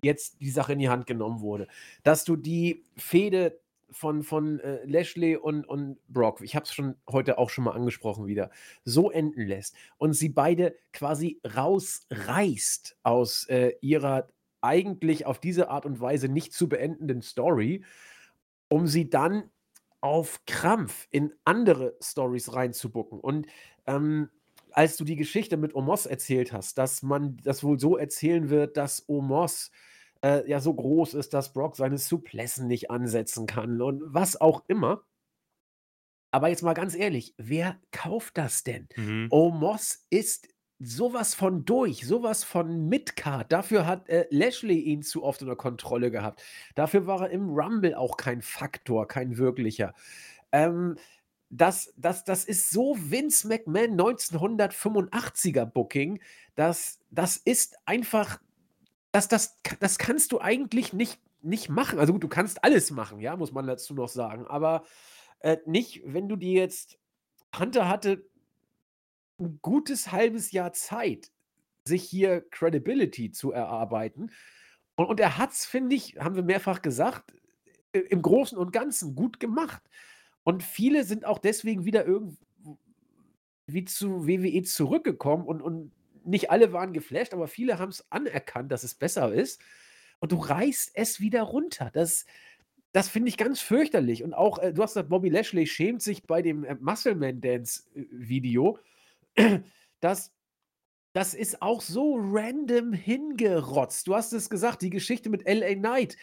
jetzt 0.02 0.40
die 0.40 0.50
Sache 0.50 0.72
in 0.74 0.78
die 0.78 0.88
Hand 0.88 1.06
genommen 1.06 1.40
wurde. 1.40 1.66
Dass 2.02 2.24
du 2.24 2.36
die 2.36 2.84
Fehde 2.96 3.60
von 3.92 4.22
von, 4.22 4.60
äh, 4.60 4.84
Lashley 4.86 5.36
und 5.36 5.66
und 5.66 5.98
Brock, 6.08 6.40
ich 6.42 6.54
habe 6.56 6.64
es 6.64 6.72
schon 6.74 6.96
heute 7.10 7.38
auch 7.38 7.50
schon 7.50 7.64
mal 7.64 7.72
angesprochen 7.72 8.26
wieder, 8.26 8.50
so 8.84 9.10
enden 9.10 9.46
lässt 9.46 9.74
und 9.98 10.12
sie 10.14 10.28
beide 10.28 10.76
quasi 10.92 11.40
rausreißt 11.56 12.98
aus, 13.02 13.46
äh, 13.48 13.72
ihrer 13.80 14.28
eigentlich 14.62 15.26
auf 15.26 15.40
diese 15.40 15.70
Art 15.70 15.86
und 15.86 16.00
Weise 16.00 16.28
nicht 16.28 16.52
zu 16.52 16.68
beendenden 16.68 17.22
Story, 17.22 17.84
um 18.68 18.86
sie 18.86 19.10
dann 19.10 19.50
auf 20.00 20.40
Krampf 20.46 21.06
in 21.10 21.32
andere 21.44 21.96
Storys 22.02 22.52
reinzubutten. 22.54 23.20
Und, 23.20 23.46
ähm, 23.86 24.30
als 24.72 24.96
du 24.96 25.04
die 25.04 25.16
Geschichte 25.16 25.56
mit 25.56 25.74
Omos 25.74 26.06
erzählt 26.06 26.52
hast, 26.52 26.78
dass 26.78 27.02
man 27.02 27.36
das 27.42 27.64
wohl 27.64 27.78
so 27.80 27.96
erzählen 27.96 28.50
wird, 28.50 28.76
dass 28.76 29.08
Omos, 29.08 29.70
äh, 30.24 30.48
ja 30.48 30.60
so 30.60 30.74
groß 30.74 31.14
ist, 31.14 31.34
dass 31.34 31.52
Brock 31.52 31.76
seine 31.76 31.98
Suplessen 31.98 32.66
nicht 32.68 32.90
ansetzen 32.90 33.46
kann 33.46 33.80
und 33.82 34.02
was 34.06 34.40
auch 34.40 34.64
immer. 34.68 35.04
Aber 36.32 36.48
jetzt 36.48 36.62
mal 36.62 36.74
ganz 36.74 36.94
ehrlich, 36.94 37.34
wer 37.38 37.80
kauft 37.90 38.38
das 38.38 38.62
denn? 38.62 38.88
Mhm. 38.96 39.26
Omos 39.30 40.06
ist 40.10 40.48
so 40.80 41.12
was 41.12 41.34
von 41.34 41.64
durch, 41.64 42.06
so 42.06 42.22
was 42.22 42.42
von 42.42 42.88
Mid-Card. 42.88 43.52
Dafür 43.52 43.86
hat, 43.86 44.08
äh, 44.08 44.26
Lashley 44.30 44.80
ihn 44.80 45.02
zu 45.02 45.22
oft 45.22 45.42
unter 45.42 45.56
Kontrolle 45.56 46.10
gehabt. 46.10 46.42
Dafür 46.74 47.06
war 47.06 47.22
er 47.22 47.30
im 47.30 47.50
Rumble 47.50 47.94
auch 47.94 48.16
kein 48.16 48.42
Faktor, 48.42 49.06
kein 49.06 49.36
wirklicher. 49.36 49.94
Ähm, 50.52 50.96
das 51.50 51.92
das 51.96 52.24
das 52.24 52.44
ist 52.44 52.70
so 52.70 52.96
Vince 52.98 53.46
McMahon 53.48 54.00
1985er 54.00 55.66
Booking. 55.66 56.20
Das 56.54 57.00
das 57.10 57.36
ist 57.36 57.76
einfach 57.86 58.40
das 59.12 59.28
das 59.28 59.58
das 59.80 59.98
kannst 59.98 60.32
du 60.32 60.40
eigentlich 60.40 60.92
nicht 60.92 61.20
nicht 61.42 61.68
machen. 61.68 61.98
Also 61.98 62.12
gut, 62.12 62.22
du 62.22 62.28
kannst 62.28 62.64
alles 62.64 62.90
machen, 62.90 63.20
ja, 63.20 63.36
muss 63.36 63.52
man 63.52 63.66
dazu 63.66 63.94
noch 63.94 64.08
sagen, 64.08 64.46
aber, 64.46 64.84
äh, 65.40 65.58
nicht, 65.66 66.02
wenn 66.04 66.28
du 66.28 66.36
dir 66.36 66.52
jetzt 66.52 66.98
Hunter 67.58 67.88
hatte 67.88 68.29
'n 69.40 69.58
gutes 69.62 70.12
1/2 70.12 70.52
Jahr 70.52 70.72
Zeit, 70.74 71.32
sich 71.86 72.04
hier 72.04 72.42
Credibility 72.50 73.32
zu 73.32 73.52
erarbeiten. 73.52 74.30
U 75.00 75.04
und 75.04 75.20
er 75.20 75.38
hat's, 75.38 75.66
finde 75.66 75.96
ich, 75.96 76.16
haben 76.18 76.36
wir 76.36 76.44
mehrfach 76.44 76.82
gesagt, 76.82 77.34
im 77.94 78.22
Großen 78.22 78.58
und 78.58 78.72
Ganzen 78.72 79.16
gut 79.16 79.40
gemacht. 79.40 79.82
Und 80.44 80.62
viele 80.64 81.04
sind 81.04 81.24
auch 81.26 81.38
deswegen 81.38 81.84
wieder 81.86 82.06
irgend 82.06 82.38
w 82.58 82.74
wie 83.68 83.84
zu 83.86 84.26
WWE 84.28 84.62
zurückgekommen 84.64 85.46
und 85.46 85.62
und 85.62 85.92
nicht 86.24 86.50
alle 86.50 86.72
waren 86.72 86.92
geflasht, 86.94 87.34
aber 87.34 87.48
viele 87.48 87.78
haben's 87.80 88.06
anerkannt, 88.10 88.72
dass 88.72 88.84
es 88.84 88.94
besser 88.96 89.32
ist. 89.34 89.62
Und 90.20 90.32
du 90.32 90.36
reißt 90.38 90.92
es 90.94 91.20
wieder 91.20 91.42
runter. 91.42 91.90
Das 91.94 92.26
das 92.92 93.08
finde 93.10 93.28
ich 93.30 93.36
ganz 93.38 93.60
fürchterlich. 93.60 94.24
Und 94.24 94.34
auch, 94.34 94.58
äh, 94.60 94.72
du 94.74 94.82
hast 94.82 94.92
gesagt, 94.94 95.10
Bobby 95.10 95.28
Lashley 95.30 95.66
schämt 95.66 96.02
sich 96.02 96.24
bei 96.24 96.42
dem, 96.42 96.64
äh, 96.64 96.76
Muscle 96.80 97.14
Man 97.16 97.40
Dance, 97.42 97.84
äh, 97.96 98.06
Video. 98.12 98.78
Das 100.00 100.32
das 101.14 101.34
ist 101.34 101.62
auch 101.62 101.82
so 101.82 102.16
random 102.20 102.92
hingerotzt. 102.92 104.06
Du 104.06 104.14
hast 104.16 104.32
es 104.32 104.50
gesagt, 104.50 104.82
die 104.82 104.90
Geschichte 104.90 105.30
mit 105.30 105.46
LA 105.46 105.74
Knight. 105.74 106.16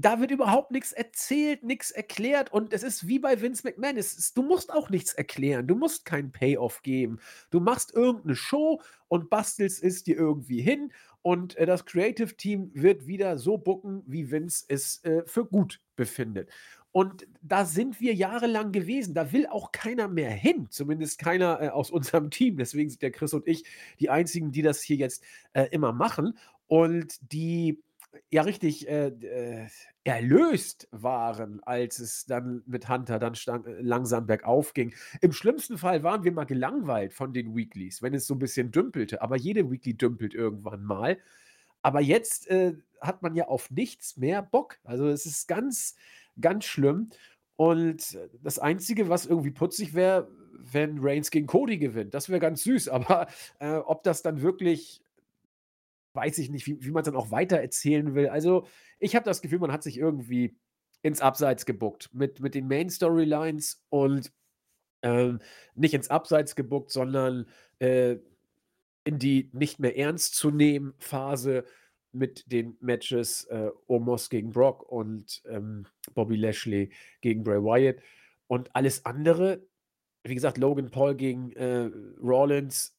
Da 0.00 0.20
wird 0.20 0.30
überhaupt 0.30 0.70
nix 0.70 0.92
erzählt, 0.92 1.64
nix 1.64 1.90
erklärt 1.90 2.52
und 2.52 2.72
es 2.72 2.84
ist 2.84 3.08
wie 3.08 3.18
bei 3.18 3.40
Vince 3.40 3.62
McMahon. 3.66 3.96
Ist 3.96 4.36
du 4.36 4.42
musst 4.44 4.72
auch 4.72 4.90
nichts 4.90 5.12
erklären. 5.12 5.66
Du 5.66 5.74
musst 5.74 6.04
keinen 6.04 6.30
Payoff 6.30 6.82
geben. 6.82 7.18
Du 7.50 7.58
machst 7.58 7.92
irgend 7.94 8.24
'ne 8.24 8.36
Show 8.36 8.80
und 9.08 9.28
bastelst 9.28 9.82
es 9.82 10.04
dir 10.04 10.16
irgendwie 10.16 10.60
hin 10.62 10.92
und, 11.22 11.56
äh, 11.56 11.66
das 11.66 11.84
Creative 11.84 12.36
Team 12.36 12.70
wird 12.74 13.08
wieder 13.08 13.38
so 13.38 13.58
booken, 13.58 14.04
wie 14.06 14.30
Vince 14.30 14.64
es, 14.68 15.02
äh, 15.04 15.24
für 15.26 15.44
gut 15.44 15.80
befindet. 15.96 16.48
Und 16.92 17.26
da 17.42 17.64
sind 17.64 18.00
wir 18.00 18.14
jahrelang 18.14 18.72
gewesen. 18.72 19.14
Da 19.14 19.32
will 19.32 19.46
auch 19.46 19.72
keiner 19.72 20.08
mehr 20.08 20.30
hin, 20.30 20.68
zumindest 20.70 21.18
keiner, 21.18 21.60
äh, 21.60 21.68
aus 21.68 21.90
unserem 21.90 22.30
Team. 22.30 22.56
Deswegen 22.56 22.90
sind 22.90 23.02
ja 23.02 23.10
Chris 23.10 23.34
und 23.34 23.46
ich 23.46 23.64
die 24.00 24.10
einzigen, 24.10 24.52
die 24.52 24.62
das 24.62 24.80
hier 24.82 24.96
jetzt, 24.96 25.22
äh, 25.52 25.66
immer 25.70 25.92
machen 25.92 26.38
und 26.66 27.18
die 27.32 27.82
ja 28.30 28.42
richtig, 28.42 28.88
äh, 28.88 29.08
äh, 29.08 29.68
erlöst 30.04 30.88
waren, 30.92 31.62
als 31.64 31.98
es 31.98 32.24
dann 32.24 32.62
mit 32.66 32.88
Hunter 32.88 33.18
dann 33.18 33.34
stand 33.34 33.66
äh, 33.66 33.80
langsam 33.82 34.26
bergauf 34.26 34.72
ging. 34.72 34.94
Im 35.20 35.32
schlimmsten 35.32 35.76
Fall 35.78 36.02
waren 36.02 36.24
wir 36.24 36.32
mal 36.32 36.44
gelangweilt 36.44 37.12
von 37.12 37.34
den 37.34 37.54
Weeklys, 37.54 38.00
wenn 38.02 38.14
es 38.14 38.26
so 38.26 38.34
'n 38.34 38.38
bisschen 38.38 38.70
dümpelte, 38.70 39.20
aber 39.22 39.36
jede 39.36 39.70
Weekly 39.70 39.94
dümpelt 39.94 40.34
irgendwann 40.34 40.84
mal. 40.84 41.18
Aber 41.82 42.00
jetzt, 42.00 42.48
äh, 42.48 42.74
hat 43.00 43.22
man 43.22 43.34
ja 43.36 43.46
auf 43.48 43.70
nichts 43.70 44.16
mehr 44.16 44.42
Bock. 44.42 44.78
Also, 44.84 45.08
es 45.08 45.26
ist 45.26 45.46
ganz, 45.48 45.94
ganz 46.40 46.64
schlimm. 46.64 47.10
Und 47.56 48.18
das 48.42 48.58
Einzige, 48.58 49.08
was 49.08 49.26
irgendwie 49.26 49.50
putzig 49.50 49.94
wäre, 49.94 50.28
wenn 50.52 50.98
Reigns 51.00 51.30
gegen 51.30 51.46
Cody 51.46 51.78
gewinnt. 51.78 52.14
Das 52.14 52.28
wäre 52.28 52.40
ganz 52.40 52.62
süß, 52.64 52.88
aber, 52.90 53.28
äh, 53.60 53.76
ob 53.76 54.02
das 54.02 54.22
dann 54.22 54.42
wirklich 54.42 55.02
weiß 56.14 56.38
ich 56.38 56.50
nicht, 56.50 56.66
wie 56.66 56.82
wie 56.84 56.90
man's 56.90 57.06
dann 57.06 57.16
auch 57.16 57.30
weitererzählen 57.30 58.14
will. 58.14 58.28
Also, 58.28 58.66
ich 58.98 59.14
habe 59.14 59.24
das 59.24 59.42
Gefühl, 59.42 59.60
man 59.60 59.72
hat 59.72 59.82
sich 59.82 59.98
irgendwie 59.98 60.56
ins 61.02 61.20
Abseits 61.20 61.64
gebookt 61.66 62.10
mit 62.12 62.40
mit 62.40 62.54
den 62.54 62.66
Main 62.68 62.90
Storylines 62.90 63.84
und, 63.88 64.32
ähm, 65.02 65.40
nicht 65.74 65.94
ins 65.94 66.10
Abseits 66.10 66.56
gebookt, 66.56 66.90
sondern, 66.92 67.46
äh, 67.80 68.16
in 69.04 69.18
die 69.18 69.50
nicht 69.52 69.78
mehr 69.80 69.96
ernst 69.96 70.34
zu 70.36 70.50
nehmen 70.50 70.94
Phase 70.98 71.64
mit 72.12 72.50
den 72.50 72.76
Matches, 72.80 73.44
äh, 73.46 73.70
Omos 73.86 74.30
gegen 74.30 74.50
Brock 74.50 74.82
und, 74.90 75.42
ähm, 75.48 75.86
Bobby 76.14 76.36
Lashley 76.36 76.90
gegen 77.20 77.44
Bray 77.44 77.62
Wyatt. 77.62 78.02
Und 78.46 78.74
alles 78.74 79.04
andere 79.04 79.68
wie 80.28 80.34
gesagt, 80.34 80.58
Logan 80.58 80.90
Paul 80.90 81.14
gegen, 81.14 81.52
äh, 81.52 81.90
Rollins, 82.20 82.96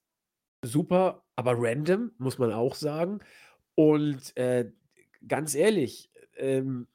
super, 0.63 1.23
aber 1.35 1.53
random, 1.57 2.11
muss 2.17 2.37
man 2.37 2.51
auch 2.51 2.75
sagen. 2.75 3.19
Und, 3.75 4.35
äh, 4.35 4.71
ganz 5.27 5.55
ehrlich, 5.55 6.11
ähm, 6.37 6.87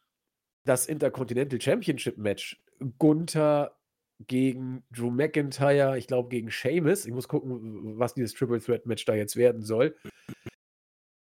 das 0.65 0.87
Intercontinental 0.87 1.61
Championship 1.61 2.19
Match, 2.19 2.63
Gunther 2.99 3.77
gegen 4.27 4.83
Drew 4.91 5.11
McIntyre, 5.11 5.99
ich 5.99 6.07
glaube 6.07 6.29
gegen 6.29 6.51
Sheamus. 6.51 7.05
Ich 7.05 7.13
muss 7.13 7.29
gucken, 7.29 7.99
was 7.99 8.15
dieses 8.15 8.33
Triple 8.33 8.61
Threat 8.61 8.87
Match 8.87 9.05
da 9.05 9.15
jetzt 9.15 9.37
werden 9.37 9.63
soll. 9.63 9.97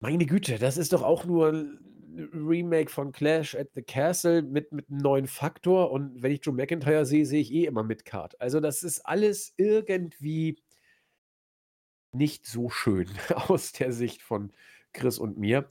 Meine 0.08 0.28
Güte, 0.28 0.60
das 0.60 0.78
ist 0.78 0.94
doch 0.94 1.02
auch 1.02 1.26
nur 1.26 1.50
'n 1.50 1.80
Remake 2.32 2.92
von 2.92 3.12
Clash 3.12 3.56
at 3.56 3.70
the 3.74 3.82
Castle 3.82 4.44
mit 4.44 4.72
mit 4.72 4.88
'nem 4.88 5.00
neuen 5.00 5.26
Faktor 5.26 5.90
und 5.90 6.22
wenn 6.22 6.32
ich 6.32 6.42
Drew 6.42 6.52
McIntyre 6.52 7.08
sehe, 7.08 7.26
sehe 7.26 7.42
ich 7.42 7.52
eh 7.52 7.66
immer 7.66 7.82
Mid-Card. 7.82 8.40
Also, 8.40 8.60
das 8.60 8.84
ist 8.84 9.00
alles 9.08 9.56
irgendwie 9.58 10.58
nicht 12.14 12.46
so 12.46 12.70
schön 12.70 13.10
aus 13.36 13.72
der 13.74 13.92
Sicht 13.92 14.22
von 14.22 14.52
Chris 14.94 15.18
und 15.20 15.38
mir. 15.38 15.68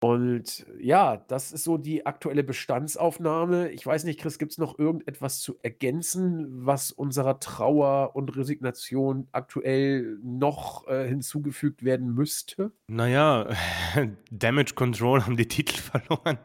Und 0.00 0.66
ja, 0.78 1.16
das 1.28 1.52
ist 1.52 1.64
so 1.64 1.78
die 1.78 2.04
aktuelle 2.04 2.44
Bestandsaufnahme. 2.44 3.70
Ich 3.70 3.86
weiß 3.86 4.04
nicht, 4.04 4.20
Chris, 4.20 4.38
gibt's 4.38 4.58
noch 4.58 4.78
irgendetwas 4.78 5.40
zu 5.40 5.56
ergänzen, 5.62 6.66
was 6.66 6.92
unserer 6.92 7.40
Trauer 7.40 8.14
und 8.14 8.36
Resignation 8.36 9.26
aktuell 9.32 10.18
noch, 10.22 10.86
äh, 10.86 11.08
hinzugefügt 11.08 11.82
werden 11.82 12.12
müsste? 12.12 12.72
Na 12.88 13.08
ja, 13.08 13.48
Damage 14.30 14.74
Control 14.74 15.24
haben 15.24 15.38
die 15.38 15.48
Titel 15.48 15.76
verloren. 15.80 16.38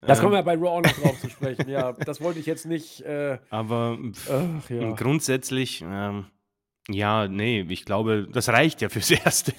Das 0.00 0.20
kommen 0.20 0.32
Ähm 0.38 0.38
wir 0.38 0.42
bei 0.42 0.54
Raw 0.54 0.80
noch 0.80 0.92
drauf 0.92 1.20
zu 1.20 1.28
sprechen. 1.30 1.68
Ja, 1.68 1.92
das 1.92 2.20
wollte 2.22 2.38
ich 2.38 2.46
jetzt 2.46 2.64
nicht, 2.64 3.02
äh 3.02 3.38
Aber 3.50 3.98
ach 4.30 4.70
ja. 4.70 4.92
grundsätzlich, 4.92 5.84
ähm, 5.86 6.26
ja, 6.88 7.28
ne, 7.28 7.66
ich 7.68 7.84
glaube, 7.84 8.28
das 8.32 8.48
reicht 8.48 8.80
ja 8.80 8.88
fürs 8.88 9.10
Erste. 9.10 9.52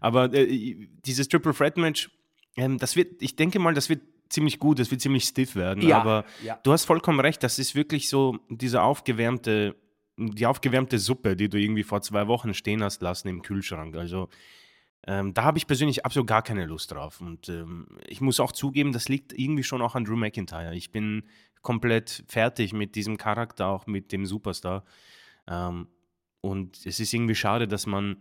Aber, 0.00 0.32
äh, 0.32 0.88
dieses 1.04 1.28
Triple 1.28 1.52
Threat 1.52 1.76
Match, 1.76 2.10
ähm, 2.56 2.78
das 2.78 2.96
wird 2.96 3.22
ich 3.22 3.36
denke 3.36 3.58
mal, 3.58 3.74
das 3.74 3.88
wird 3.88 4.02
ziemlich 4.28 4.58
gut, 4.58 4.78
das 4.78 4.90
wird 4.90 5.00
ziemlich 5.00 5.24
stiff 5.24 5.56
werden. 5.56 5.82
Ja, 5.86 5.98
Aber 6.00 6.24
ja. 6.42 6.58
du 6.62 6.72
hast 6.72 6.84
vollkommen 6.84 7.20
recht, 7.20 7.42
das 7.42 7.58
ist 7.58 7.74
wirklich 7.74 8.08
so 8.08 8.38
diese 8.48 8.82
aufgewärmte 8.82 9.76
die 10.18 10.46
aufgewärmte 10.46 10.98
Suppe, 10.98 11.36
die 11.36 11.48
du 11.48 11.58
irgendwie 11.58 11.82
vor 11.84 12.02
2 12.02 12.26
Wochen 12.28 12.54
stehen 12.54 12.82
hast 12.82 13.00
lassen 13.02 13.28
im 13.28 13.42
Kühlschrank. 13.42 13.96
Also 13.96 14.28
Ähm, 15.04 15.34
da 15.34 15.42
habe 15.42 15.58
ich 15.58 15.66
persönlich 15.66 16.04
absolut 16.04 16.28
gar 16.28 16.42
keine 16.42 16.64
Lust 16.66 16.92
drauf. 16.92 17.20
Und 17.20 17.48
ähm, 17.48 17.98
ich 18.06 18.20
muss 18.20 18.38
auch 18.38 18.52
zugeben, 18.52 18.92
das 18.92 19.08
liegt 19.08 19.32
irgendwie 19.32 19.64
schon 19.64 19.82
auch 19.82 19.96
an 19.96 20.04
Drew 20.04 20.16
McIntyre. 20.16 20.76
Ich 20.76 20.92
bin 20.92 21.24
komplett 21.60 22.24
fertig 22.28 22.72
mit 22.72 22.94
diesem 22.94 23.16
Charakter, 23.16 23.66
auch 23.66 23.86
mit 23.86 24.12
dem 24.12 24.26
Superstar. 24.26 24.84
Ähm, 25.48 25.88
und 26.40 26.86
es 26.86 27.00
ist 27.00 27.12
irgendwie 27.12 27.34
schade, 27.34 27.66
dass 27.66 27.86
man 27.86 28.16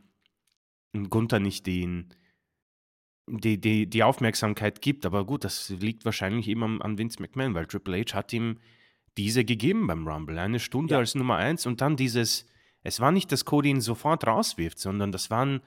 Gunther 1.09 1.39
nicht 1.39 1.67
den, 1.67 2.13
die, 3.27 3.59
die, 3.59 3.87
die 3.87 4.03
Aufmerksamkeit 4.03 4.81
gibt. 4.81 5.05
Aber 5.05 5.25
gut, 5.25 5.43
das 5.43 5.69
liegt 5.69 6.05
wahrscheinlich 6.05 6.47
eben 6.47 6.81
an, 6.81 6.97
Vince 6.97 7.21
McMahon, 7.21 7.53
weil 7.53 7.65
Triple 7.65 8.01
H 8.01 8.13
hat 8.13 8.33
ihm 8.33 8.59
diese 9.17 9.45
gegeben 9.45 9.87
beim 9.87 10.07
Rumble. 10.07 10.39
Eine 10.39 10.59
Stunde 10.59 10.93
ja. 10.93 10.99
als 10.99 11.15
Nummer 11.15 11.37
eins 11.37 11.65
und 11.65 11.81
dann 11.81 11.95
dieses, 11.95 12.45
es 12.83 12.99
war 12.99 13.11
nicht, 13.11 13.31
dass 13.31 13.45
Cody 13.45 13.69
ihn 13.69 13.81
sofort 13.81 14.25
rauswirft, 14.25 14.79
sondern 14.79 15.11
das 15.11 15.29
waren 15.29 15.61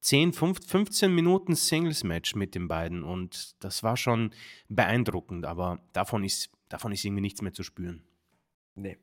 10, 0.00 0.32
15 0.32 1.12
Minuten 1.12 1.54
Singles-Match 1.54 2.34
mit 2.34 2.54
den 2.54 2.68
beiden 2.68 3.02
und 3.02 3.62
das 3.62 3.82
war 3.82 3.96
schon 3.96 4.32
beeindruckend, 4.68 5.44
aber 5.44 5.80
davon 5.92 6.24
ist, 6.24 6.50
davon 6.68 6.92
ist 6.92 7.04
irgendwie 7.04 7.22
nichts 7.22 7.42
mehr 7.42 7.52
zu 7.52 7.62
spüren. 7.62 8.04
Nee. 8.74 8.96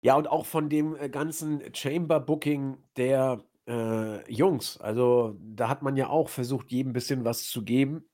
Ja, 0.00 0.16
und 0.16 0.28
auch 0.28 0.46
von 0.46 0.68
dem 0.68 0.96
äh, 0.96 1.08
ganzen 1.08 1.62
Chamber-Booking 1.74 2.76
der 2.96 3.42
äh, 3.66 4.30
Jungs. 4.30 4.78
Also 4.80 5.36
da 5.40 5.68
hat 5.68 5.82
man 5.82 5.96
ja 5.96 6.08
auch 6.08 6.28
versucht, 6.28 6.70
jedem 6.70 6.90
ein 6.90 6.92
bisschen 6.94 7.24
was 7.24 7.48
zu 7.48 7.64
geben. 7.64 8.04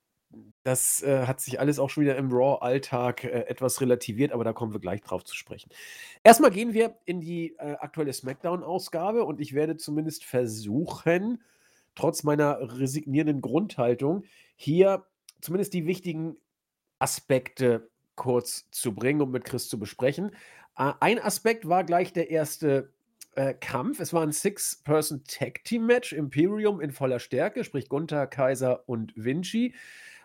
Das 0.63 1.01
äh, 1.03 1.25
hat 1.25 1.41
sich 1.41 1.59
alles 1.59 1.79
auch 1.79 1.89
schon 1.89 2.03
wieder 2.03 2.15
im 2.15 2.31
Raw-Alltag 2.31 3.23
äh, 3.23 3.45
etwas 3.47 3.81
relativiert, 3.81 4.31
aber 4.31 4.43
da 4.43 4.53
kommen 4.53 4.73
wir 4.73 4.79
gleich 4.79 5.01
drauf 5.01 5.25
zu 5.25 5.35
sprechen. 5.35 5.69
Erstmal 6.23 6.51
gehen 6.51 6.73
wir 6.73 6.95
in 7.05 7.19
die 7.19 7.55
äh, 7.57 7.75
aktuelle 7.79 8.13
SmackDown-Ausgabe 8.13 9.25
und 9.25 9.41
ich 9.41 9.53
werde 9.53 9.75
zumindest 9.77 10.23
versuchen, 10.23 11.43
trotz 11.95 12.23
meiner 12.23 12.79
resignierenden 12.79 13.41
Grundhaltung, 13.41 14.23
hier 14.55 15.05
zumindest 15.41 15.73
die 15.73 15.85
wichtigen 15.85 16.37
Aspekte 16.99 17.89
kurz 18.15 18.69
zu 18.71 18.93
bringen 18.93 19.21
und 19.21 19.31
mit 19.31 19.43
Chris 19.43 19.67
zu 19.67 19.79
besprechen. 19.79 20.31
Äh, 20.77 20.93
ein 20.99 21.19
Aspekt 21.19 21.67
war 21.67 21.83
gleich 21.83 22.13
der 22.13 22.29
erste 22.29 22.93
äh, 23.35 23.53
Kampf. 23.53 23.99
Es 23.99 24.13
war 24.13 24.23
ein 24.23 24.31
Six-Person-Tag-Team-Match, 24.31 26.13
Imperium 26.13 26.81
in 26.81 26.91
voller 26.91 27.19
Stärke, 27.19 27.63
sprich 27.63 27.89
Gunther, 27.89 28.27
Kaiser 28.27 28.87
und 28.87 29.13
Vinci 29.15 29.73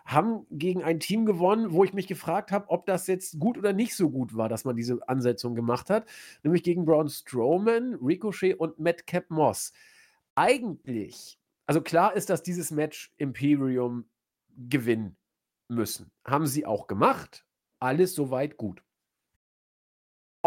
haben 0.07 0.47
gegen 0.49 0.83
ein 0.83 1.01
Team 1.01 1.25
gewonnen, 1.25 1.73
wo 1.73 1.83
ich 1.83 1.93
mich 1.93 2.07
gefragt 2.07 2.53
habe, 2.53 2.69
ob 2.69 2.85
das 2.85 3.07
jetzt 3.07 3.39
gut 3.39 3.57
oder 3.57 3.73
nicht 3.73 3.93
so 3.93 4.09
gut 4.09 4.37
war, 4.37 4.47
dass 4.47 4.63
man 4.63 4.77
diese 4.77 4.99
Ansetzung 5.07 5.53
gemacht 5.53 5.89
hat, 5.89 6.07
nämlich 6.43 6.63
gegen 6.63 6.85
Braun 6.85 7.09
Strowman, 7.09 7.95
Ricochet 7.95 8.53
und 8.53 8.79
Madcap 8.79 9.29
Moss. 9.29 9.73
Eigentlich, 10.33 11.37
also 11.65 11.81
klar 11.81 12.15
ist, 12.15 12.29
dass 12.29 12.41
dieses 12.41 12.71
Match 12.71 13.13
Imperium 13.17 14.05
gewinnen 14.55 15.17
müssen. 15.67 16.09
Haben 16.25 16.47
sie 16.47 16.65
auch 16.65 16.87
gemacht. 16.87 17.45
Alles 17.79 18.15
soweit 18.15 18.55
gut. 18.55 18.81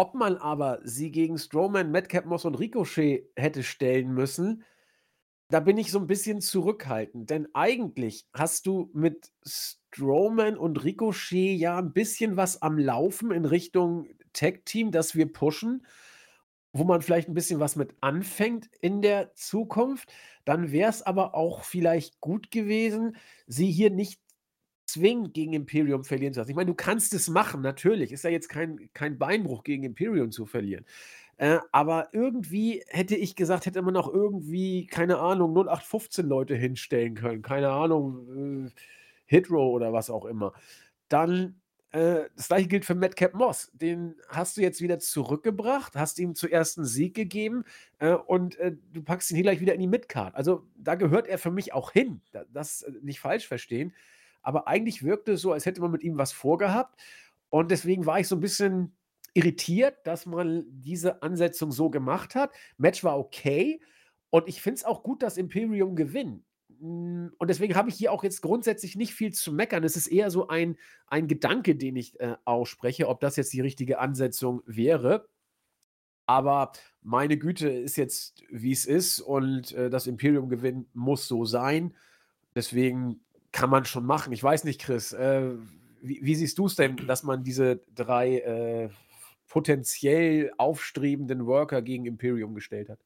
Ob 0.01 0.15
man 0.15 0.39
aber 0.39 0.81
sie 0.83 1.11
gegen 1.11 1.37
Strowman, 1.37 1.91
Madcap 1.91 2.25
Moss 2.25 2.47
und 2.47 2.55
Ricochet 2.55 3.31
hätte 3.37 3.63
stellen 3.63 4.15
müssen, 4.15 4.65
da 5.51 5.61
bin 5.61 5.77
ich 5.77 5.91
so 5.91 5.99
ein 5.99 6.07
bisschen 6.07 6.41
zurückhaltend, 6.41 7.29
denn 7.29 7.49
eigentlich 7.53 8.27
hast 8.33 8.65
du 8.65 8.89
mit 8.95 9.31
Strowman 9.45 10.57
und 10.57 10.83
Ricochet 10.83 11.55
ja 11.55 11.77
ein 11.77 11.93
bisschen 11.93 12.39
was 12.39 12.63
am 12.63 12.79
Laufen 12.79 13.31
in 13.31 13.45
Richtung 13.45 14.09
Tag-Team, 14.33 14.91
das 14.91 15.15
wir 15.17 15.31
pushen, 15.31 15.85
wo 16.73 16.85
man 16.85 17.03
vielleicht 17.03 17.29
ein 17.29 17.35
bisschen 17.35 17.61
was 17.61 17.77
mit 17.77 17.95
anfängt 18.01 18.71
in 18.81 19.03
der 19.03 19.35
Zukunft. 19.35 20.11
Dann 20.47 20.73
wäre 20.73 20.89
es 20.89 21.03
aber 21.03 21.35
auch 21.35 21.63
vielleicht 21.63 22.23
gut 22.23 22.51
gewesen, 22.51 23.17
sie 23.47 23.71
hier 23.71 23.91
nicht 23.91 24.23
zwingend 24.93 25.35
gegen 25.35 25.53
Imperium 25.53 26.05
verlieren 26.05 26.33
zu 26.35 26.41
lassen. 26.41 26.51
Ich 26.51 26.57
meine, 26.57 26.71
du 26.71 26.75
kannst 26.75 27.15
es 27.15 27.29
machen, 27.29 27.61
natürlich. 27.63 28.13
Ist 28.13 28.25
ja 28.25 28.31
jetzt 28.31 28.49
kein 28.49 28.91
kein 28.95 29.19
Beinbruch, 29.19 29.65
gegen 29.65 29.85
Imperium 29.85 30.31
zu 30.31 30.47
verlieren. 30.47 30.85
Äh, 31.41 31.61
aber 31.73 32.09
irgendwie 32.13 32.85
hätte 32.89 33.17
ich 33.17 33.35
gesagt, 33.35 33.65
hätte 33.65 33.81
man 33.81 33.95
noch 33.95 34.13
irgendwie, 34.13 34.87
keine 34.87 35.21
Ahnung, 35.21 35.55
0815 35.55 36.27
Leute 36.27 36.55
hinstellen 36.55 37.15
können. 37.15 37.41
Keine 37.41 37.71
Ahnung, 37.71 38.67
äh, 38.67 38.71
Hitro 39.25 39.71
oder 39.71 39.91
was 39.95 40.11
auch 40.11 40.27
immer. 40.27 40.53
Dann, 41.09 41.59
äh, 41.93 42.25
das 42.37 42.49
gleiche 42.49 42.69
gilt 42.69 42.85
für 42.85 42.95
Madcap 42.95 43.33
Moss. 43.33 43.71
Den 43.73 44.17
hast 44.29 44.59
du 44.59 44.61
jetzt 44.61 44.83
wieder 44.83 44.99
zurückgebracht, 44.99 45.97
hast 45.97 46.19
ihm 46.19 46.35
zuerst 46.35 46.77
einen 46.77 46.87
Sieg 46.87 47.15
gegeben 47.15 47.65
äh, 48.01 48.13
und 48.13 48.59
äh, 48.59 48.77
du 48.93 49.03
packst 49.03 49.31
ihn 49.31 49.37
hier 49.37 49.45
gleich 49.45 49.61
wieder 49.61 49.73
in 49.73 49.81
die 49.81 49.87
Midcard. 49.87 50.35
Also 50.35 50.67
da 50.77 50.95
gehört 50.95 51.27
er 51.27 51.39
für 51.39 51.51
mich 51.51 51.73
auch 51.73 51.91
hin. 51.93 52.21
Das 52.53 52.83
äh, 52.83 52.93
nicht 53.01 53.21
falsch 53.21 53.49
verstehen. 53.49 53.95
Aber 54.43 54.69
eigentlich 54.69 55.03
wirkte 55.03 55.33
es 55.33 55.41
so, 55.41 55.53
als 55.53 55.67
hätte 55.67 55.81
man 55.81 55.91
mit 55.91 56.03
ihm 56.03 56.19
was 56.19 56.33
vorgehabt. 56.33 57.01
Und 57.49 57.71
deswegen 57.71 58.07
war 58.07 58.21
ich 58.21 58.29
so 58.29 58.37
ein 58.37 58.41
bisschen 58.41 58.97
irritiert, 59.35 59.99
dass 60.05 60.27
man 60.27 60.65
diese 60.69 61.23
Ansetzung 61.23 61.73
so 61.73 61.91
gemacht 61.91 62.35
hat. 62.35 62.53
Match 62.79 63.05
war 63.05 63.19
okay 63.19 63.81
und 64.31 64.49
ich 64.49 64.63
finde 64.63 64.77
es 64.77 64.85
auch 64.85 65.03
gut, 65.03 65.23
dass 65.23 65.37
Imperium 65.37 65.97
gewinnt. 65.97 66.45
Hm, 66.81 67.33
und 67.37 67.49
deswegen 67.49 67.75
habe 67.75 67.91
ich 67.91 67.97
hier 67.97 68.13
auch 68.13 68.25
jetzt 68.25 68.41
grundsätzlich 68.41 68.97
nicht 68.97 69.13
viel 69.13 69.33
zu 69.33 69.53
meckern. 69.53 69.85
Es 69.85 69.97
ist 69.97 70.07
eher 70.07 70.31
so 70.31 70.49
ein, 70.49 70.77
ein 71.07 71.29
Gedanke, 71.29 71.77
den 71.77 71.97
ich 71.97 72.19
äh, 72.21 72.37
ausspreche, 72.45 73.09
ob 73.09 73.21
das 73.21 73.37
jetzt 73.37 73.53
die 73.53 73.61
richtige 73.61 73.99
Ansetzung 73.99 74.63
wäre. 74.67 75.29
Aber 76.27 76.73
meine 77.03 77.37
Güte 77.37 77.69
ist 77.69 77.97
jetzt, 77.97 78.45
wie 78.51 78.71
es 78.71 78.85
ist 78.85 79.21
und 79.21 79.73
äh, 79.73 79.91
das 79.91 80.07
Imperium 80.07 80.49
gewinnen 80.49 80.89
muss 80.95 81.27
so 81.27 81.45
sein. 81.45 81.95
Deswegen 82.55 83.21
kann 83.53 83.71
man 83.71 83.85
schon 83.85 84.07
machen. 84.07 84.33
Ich 84.33 84.43
weiß 84.43 84.65
nicht, 84.65 84.81
Chris, 84.81 85.13
äh, 85.13 85.51
wie, 86.03 86.21
wie, 86.23 86.35
siehst 86.35 86.59
du 86.59 86.67
es 86.67 86.77
denn, 86.77 86.97
dass 87.07 87.23
man 87.23 87.43
diese 87.45 87.81
drei 87.95 88.39
äh, 88.39 88.89
potenziell 89.49 90.53
aufstrebenden 90.57 91.47
Worker 91.47 91.83
gegen 91.83 92.07
Imperium 92.07 92.55
gestellt 92.55 92.89
hat? 92.89 93.01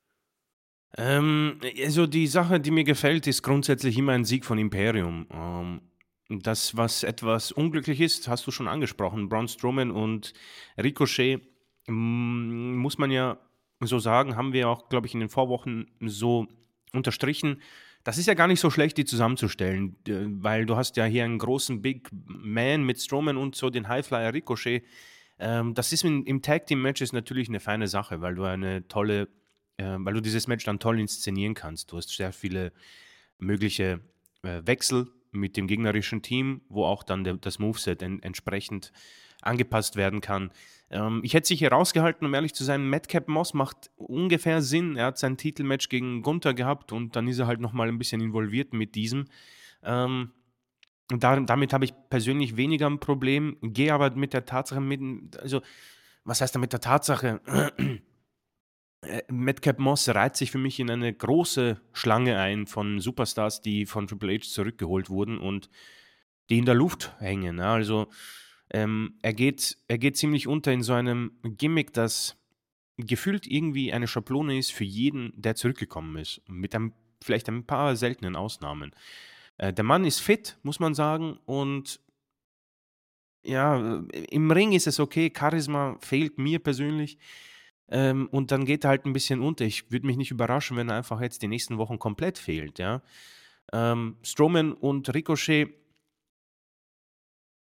Ähm, 0.96 1.61
also 1.83 2.07
die 2.07 2.26
Sache, 2.26 2.61
die 2.61 2.70
mir 2.70 2.85
gefällt, 2.85 3.26
ist 3.26 3.42
grundsätzlich 3.42 3.98
immer 3.98 4.12
ein 4.12 4.24
Sieg 4.24 4.44
von 4.44 4.59
Imperium. 4.59 5.26
Ähm, 5.30 5.80
das, 6.28 6.76
was 6.76 7.02
etwas 7.02 7.52
unglücklich 7.52 8.00
ist, 8.00 8.28
hast 8.28 8.46
du 8.46 8.50
schon 8.50 8.68
angesprochen. 8.68 9.28
Braun 9.28 9.48
Strowman 9.48 9.90
und 9.90 10.33
Ricochet, 10.78 11.40
mm, 11.87 12.76
muss 12.76 12.98
man 12.98 13.11
ja 13.11 13.38
so 13.80 13.98
sagen, 13.98 14.37
haben 14.37 14.52
wir 14.52 14.68
auch, 14.68 14.88
glaube 14.88 15.07
ich, 15.07 15.14
in 15.14 15.20
den 15.20 15.28
Vorwochen 15.28 15.90
so 16.00 16.46
unterstrichen. 16.92 17.61
Das 18.04 18.18
ist 18.18 18.26
ja 18.26 18.34
gar 18.34 18.46
nicht 18.46 18.60
so 18.60 18.70
schlecht, 18.70 18.96
die 18.98 19.04
zusammenzustellen, 19.04 19.96
weil 20.42 20.66
du 20.66 20.76
hast 20.76 20.96
ja 20.96 21.04
hier 21.04 21.24
einen 21.24 21.38
großen 21.38 21.82
Big 21.82 22.08
Man 22.12 22.84
mit 22.84 23.00
Strowman 23.00 23.36
und 23.36 23.56
so 23.56 23.70
den 23.70 23.88
Highflyer 23.88 24.32
Ricochet 24.32 24.84
ähm, 25.38 25.74
das 25.74 25.92
ist 25.92 26.04
im 26.04 26.42
Tag 26.42 26.66
Team 26.66 26.82
Matches 26.82 27.12
natürlich 27.12 27.48
eine 27.48 27.60
feine 27.60 27.88
Sache, 27.88 28.20
weil 28.20 28.34
du 28.34 28.44
eine 28.44 28.86
tolle, 28.88 29.28
äh, 29.76 29.96
weil 29.98 30.14
du 30.14 30.20
dieses 30.20 30.46
Match 30.46 30.64
dann 30.64 30.78
toll 30.78 31.00
inszenieren 31.00 31.54
kannst. 31.54 31.92
Du 31.92 31.96
hast 31.96 32.10
sehr 32.10 32.32
viele 32.32 32.72
mögliche 33.38 34.00
äh, 34.42 34.62
Wechsel 34.64 35.08
mit 35.32 35.56
dem 35.56 35.66
gegnerischen 35.66 36.22
Team, 36.22 36.60
wo 36.68 36.84
auch 36.84 37.02
dann 37.02 37.40
das 37.40 37.58
Moveset 37.58 38.02
en, 38.02 38.22
entsprechend 38.22 38.92
angepasst 39.46 39.96
werden 39.96 40.20
kann. 40.20 40.50
Ähm, 40.90 41.20
ich 41.22 41.35
hätte 41.35 41.48
sich 41.48 41.59
hier 41.59 41.72
rausgehalten, 41.72 42.26
um 42.26 42.35
ehrlich 42.35 42.54
zu 42.54 42.64
sein, 42.64 42.88
Madcap 42.88 43.28
Moss 43.28 43.54
macht 43.54 43.90
ungefähr 43.96 44.62
Sinn. 44.62 44.96
Er 44.96 45.07
hat 45.07 45.18
sein 45.18 45.37
Titelmatch 45.37 45.88
gegen 45.88 46.22
Gunther 46.22 46.54
gehabt 46.54 46.92
und 46.92 47.16
dann 47.16 47.28
ist 47.28 47.38
er 47.38 47.46
halt 47.46 47.61
nochmal 47.61 47.88
ein 47.88 47.98
bisschen 47.98 48.20
involviert 48.20 48.72
mit 48.72 48.94
diesem. 48.94 49.26
Ähm, 49.83 50.33
da, 51.09 51.38
damit 51.38 51.72
habe 51.72 51.85
ich 51.85 51.92
persönlich 52.09 52.57
weniger 52.57 52.87
ein 52.87 53.00
Problem, 53.00 53.57
gehe 53.61 53.92
aber 53.92 54.14
mit 54.14 54.33
der 54.33 54.46
Tatsache 54.46 54.80
mit, 54.80 55.37
also 55.38 55.61
was 56.24 56.40
heißt 56.40 56.54
da 56.54 56.59
mit 56.59 56.72
der 56.72 56.80
Tatsache? 56.80 57.40
Äh, 59.07 59.22
Madcap 59.28 59.78
Moss 59.78 60.09
reiht 60.09 60.35
sich 60.35 60.50
für 60.50 60.57
mich 60.57 60.80
in 60.80 60.90
eine 60.90 61.12
große 61.12 61.78
Schlange 61.92 62.38
ein 62.38 62.66
von 62.66 63.00
Superstars, 63.00 63.61
die 63.61 63.85
von 63.85 64.07
Triple 64.07 64.33
H 64.33 64.44
zurückgeholt 64.44 65.11
wurden 65.11 65.37
und 65.37 65.68
die 66.48 66.57
in 66.57 66.64
der 66.64 66.74
Luft 66.74 67.12
hängen. 67.18 67.61
Also 67.61 68.09
ähm, 68.74 69.14
er, 69.22 69.32
geht, 69.32 69.78
er 69.87 69.98
geht 69.98 70.16
ziemlich 70.16 70.48
unter 70.48 70.72
in 70.72 70.82
so 70.82 70.94
einem 70.94 71.38
Gimmick, 71.44 71.92
das 71.92 72.37
gefühlt 72.96 73.46
irgendwie 73.46 73.92
eine 73.92 74.08
Schablone 74.08 74.58
ist 74.58 74.72
für 74.72 74.82
jeden, 74.82 75.32
der 75.37 75.54
zurückgekommen 75.54 76.16
ist. 76.16 76.42
Mit 76.48 76.74
einem, 76.74 76.92
vielleicht 77.22 77.48
ein 77.48 77.64
paar 77.64 77.94
seltenen 77.94 78.34
Ausnahmen. 78.34 78.90
Äh, 79.58 79.72
der 79.72 79.84
Mann 79.84 80.04
ist 80.04 80.18
fit, 80.18 80.58
muss 80.64 80.80
man 80.80 80.92
sagen, 80.92 81.38
und 81.46 82.00
ja, 83.44 84.02
im 84.30 84.50
Ring 84.50 84.72
ist 84.72 84.88
es 84.88 84.98
okay, 84.98 85.32
Charisma 85.32 85.96
fehlt 86.00 86.38
mir 86.38 86.58
persönlich. 86.58 87.18
Ähm, 87.88 88.28
und 88.32 88.50
dann 88.50 88.64
geht 88.64 88.82
er 88.82 88.90
halt 88.90 89.04
ein 89.06 89.12
bisschen 89.12 89.40
unter. 89.40 89.64
Ich 89.64 89.92
würde 89.92 90.06
mich 90.06 90.16
nicht 90.16 90.32
überraschen, 90.32 90.76
wenn 90.76 90.88
er 90.88 90.96
einfach 90.96 91.20
jetzt 91.20 91.42
die 91.42 91.48
nächsten 91.48 91.78
Wochen 91.78 92.00
komplett 92.00 92.38
fehlt, 92.38 92.80
ja. 92.80 93.02
Ähm, 93.72 94.16
Strowman 94.22 94.72
und 94.72 95.14
Ricochet, 95.14 95.84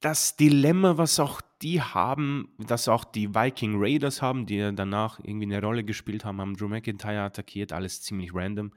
das 0.00 0.36
Dilemma, 0.36 0.96
was 0.96 1.18
auch 1.18 1.40
die 1.62 1.80
haben, 1.82 2.54
das 2.58 2.88
auch 2.88 3.04
die 3.04 3.34
Viking 3.34 3.74
Raiders 3.76 4.22
haben, 4.22 4.46
die 4.46 4.58
danach 4.74 5.18
irgendwie 5.22 5.46
eine 5.46 5.60
Rolle 5.60 5.82
gespielt 5.82 6.24
haben, 6.24 6.40
haben 6.40 6.56
Drew 6.56 6.68
McIntyre 6.68 7.22
attackiert, 7.22 7.72
alles 7.72 8.02
ziemlich 8.02 8.32
random. 8.32 8.72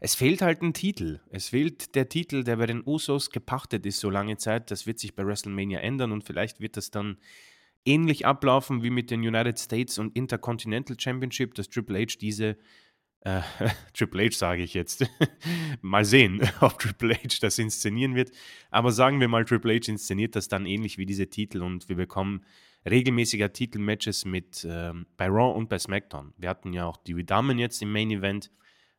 es 0.00 0.14
fehlt 0.14 0.42
halt 0.42 0.62
ein 0.62 0.72
Titel. 0.74 1.20
Es 1.30 1.48
fehlt 1.48 1.94
der 1.94 2.08
Titel, 2.08 2.44
der 2.44 2.56
bei 2.56 2.66
den 2.66 2.82
Usos 2.86 3.30
gepachtet 3.30 3.84
ist 3.84 4.00
so 4.00 4.10
lange 4.10 4.36
Zeit. 4.36 4.70
Das 4.70 4.86
wird 4.86 4.98
sich 4.98 5.14
bei 5.14 5.26
WrestleMania 5.26 5.80
ändern 5.80 6.12
und 6.12 6.24
vielleicht 6.24 6.60
wird 6.60 6.76
das 6.76 6.90
dann 6.90 7.18
ähnlich 7.84 8.24
ablaufen 8.26 8.82
wie 8.82 8.90
mit 8.90 9.10
den 9.10 9.20
United 9.20 9.58
States 9.58 9.98
und 9.98 10.14
Intercontinental 10.16 10.96
Championship, 10.98 11.54
dass 11.54 11.68
Triple 11.68 11.98
H 11.98 12.16
diese 12.20 12.56
äh, 13.20 13.40
Triple 13.94 14.26
H 14.26 14.36
sage 14.36 14.62
ich 14.62 14.74
jetzt. 14.74 15.06
mal 15.80 16.04
sehen, 16.04 16.40
ob 16.60 16.78
Triple 16.78 17.14
H 17.14 17.38
das 17.40 17.58
inszenieren 17.58 18.14
wird. 18.14 18.30
Aber 18.70 18.92
sagen 18.92 19.20
wir 19.20 19.28
mal, 19.28 19.44
Triple 19.44 19.74
H 19.74 19.90
inszeniert 19.90 20.36
das 20.36 20.48
dann 20.48 20.66
ähnlich 20.66 20.98
wie 20.98 21.06
diese 21.06 21.28
Titel 21.28 21.62
und 21.62 21.88
wir 21.88 21.96
bekommen 21.96 22.44
regelmäßiger 22.88 23.52
Titelmatches 23.52 24.24
mit 24.24 24.66
ähm, 24.68 25.06
bei 25.16 25.26
Raw 25.26 25.56
und 25.56 25.68
bei 25.68 25.78
SmackDown. 25.78 26.32
Wir 26.36 26.48
hatten 26.48 26.72
ja 26.72 26.86
auch 26.86 26.96
die 26.96 27.24
Damen 27.24 27.58
jetzt 27.58 27.82
im 27.82 27.92
Main 27.92 28.10
Event. 28.10 28.50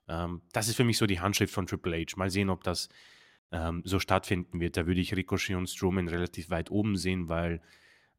Ähm, 0.07 0.41
das 0.51 0.67
ist 0.67 0.75
für 0.75 0.83
mich 0.83 0.97
so 0.97 1.07
die 1.07 1.19
Handschrift 1.19 1.53
von 1.53 1.65
Triple 1.65 1.97
H. 1.97 2.17
Mal 2.17 2.29
sehen, 2.29 2.49
ob 2.49 2.63
das 2.63 2.89
ähm, 3.51 3.81
so 3.85 3.99
stattfinden 3.99 4.59
wird. 4.59 4.77
Da 4.77 4.85
würde 4.85 4.99
ich 4.99 5.15
Ricochet 5.15 5.55
und 5.55 5.69
Strowman 5.69 6.07
relativ 6.07 6.49
weit 6.49 6.69
oben 6.71 6.97
sehen, 6.97 7.29
weil 7.29 7.61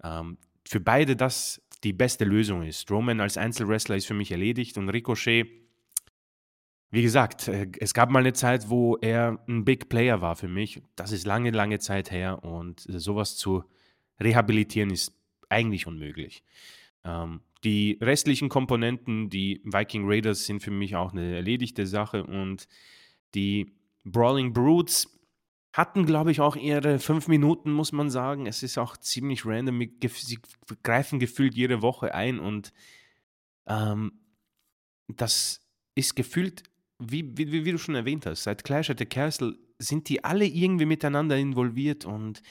ähm, 0.02 0.38
für 0.66 0.80
beide 0.80 1.14
das 1.14 1.62
die 1.84 1.92
beste 1.92 2.24
Lösung 2.24 2.62
ist. 2.62 2.82
Strowman 2.82 3.20
als 3.20 3.36
Einzelwrestler 3.36 3.96
ist 3.96 4.06
für 4.06 4.14
mich 4.14 4.32
erledigt 4.32 4.76
und 4.76 4.88
Ricochet, 4.88 5.46
wie 6.90 7.02
gesagt, 7.02 7.48
äh, 7.48 7.68
es 7.78 7.94
gab 7.94 8.10
mal 8.10 8.20
eine 8.20 8.32
Zeit, 8.32 8.68
wo 8.68 8.96
er 8.96 9.42
ein 9.48 9.64
Big 9.64 9.88
Player 9.88 10.20
war 10.20 10.36
für 10.36 10.48
mich. 10.48 10.82
Das 10.96 11.12
ist 11.12 11.26
lange, 11.26 11.50
lange 11.50 11.78
Zeit 11.78 12.10
her 12.10 12.42
und 12.44 12.88
äh, 12.88 12.98
sowas 12.98 13.36
zu 13.36 13.64
rehabilitieren 14.18 14.90
ist 14.90 15.14
eigentlich 15.48 15.86
unmöglich. 15.86 16.44
Ähm, 17.04 17.40
die 17.64 17.98
restlichen 18.00 18.48
Komponenten, 18.48 19.28
die 19.28 19.60
Viking 19.64 20.04
Raiders, 20.06 20.46
sind 20.46 20.62
für 20.62 20.70
mich 20.70 20.96
auch 20.96 21.12
eine 21.12 21.36
erledigte 21.36 21.86
Sache 21.86 22.24
und 22.24 22.66
die 23.34 23.72
Brawling 24.04 24.52
Brutes 24.52 25.20
hatten, 25.72 26.04
glaube 26.04 26.32
ich, 26.32 26.40
auch 26.40 26.56
ihre 26.56 26.98
fünf 26.98 27.28
Minuten, 27.28 27.70
muss 27.70 27.92
man 27.92 28.10
sagen. 28.10 28.46
Es 28.46 28.62
ist 28.62 28.78
auch 28.78 28.96
ziemlich 28.96 29.46
random. 29.46 29.80
Sie 30.02 30.38
greifen 30.82 31.20
gefühlt 31.20 31.54
jede 31.54 31.82
Woche 31.82 32.14
ein 32.14 32.40
und 32.40 32.72
ähm, 33.66 34.12
das 35.06 35.60
ist 35.94 36.16
gefühlt, 36.16 36.64
wie, 37.00 37.36
wie, 37.36 37.64
wie, 37.64 37.72
du 37.72 37.78
schon 37.78 37.94
erwähnt 37.94 38.26
hast, 38.26 38.44
seit 38.44 38.64
Clash 38.64 38.90
at 38.90 38.98
the 38.98 39.06
Castle 39.06 39.56
sind 39.78 40.08
die 40.08 40.22
alle 40.22 40.44
irgendwie 40.46 40.86
miteinander 40.86 41.36
involviert 41.36 42.04
und 42.04 42.42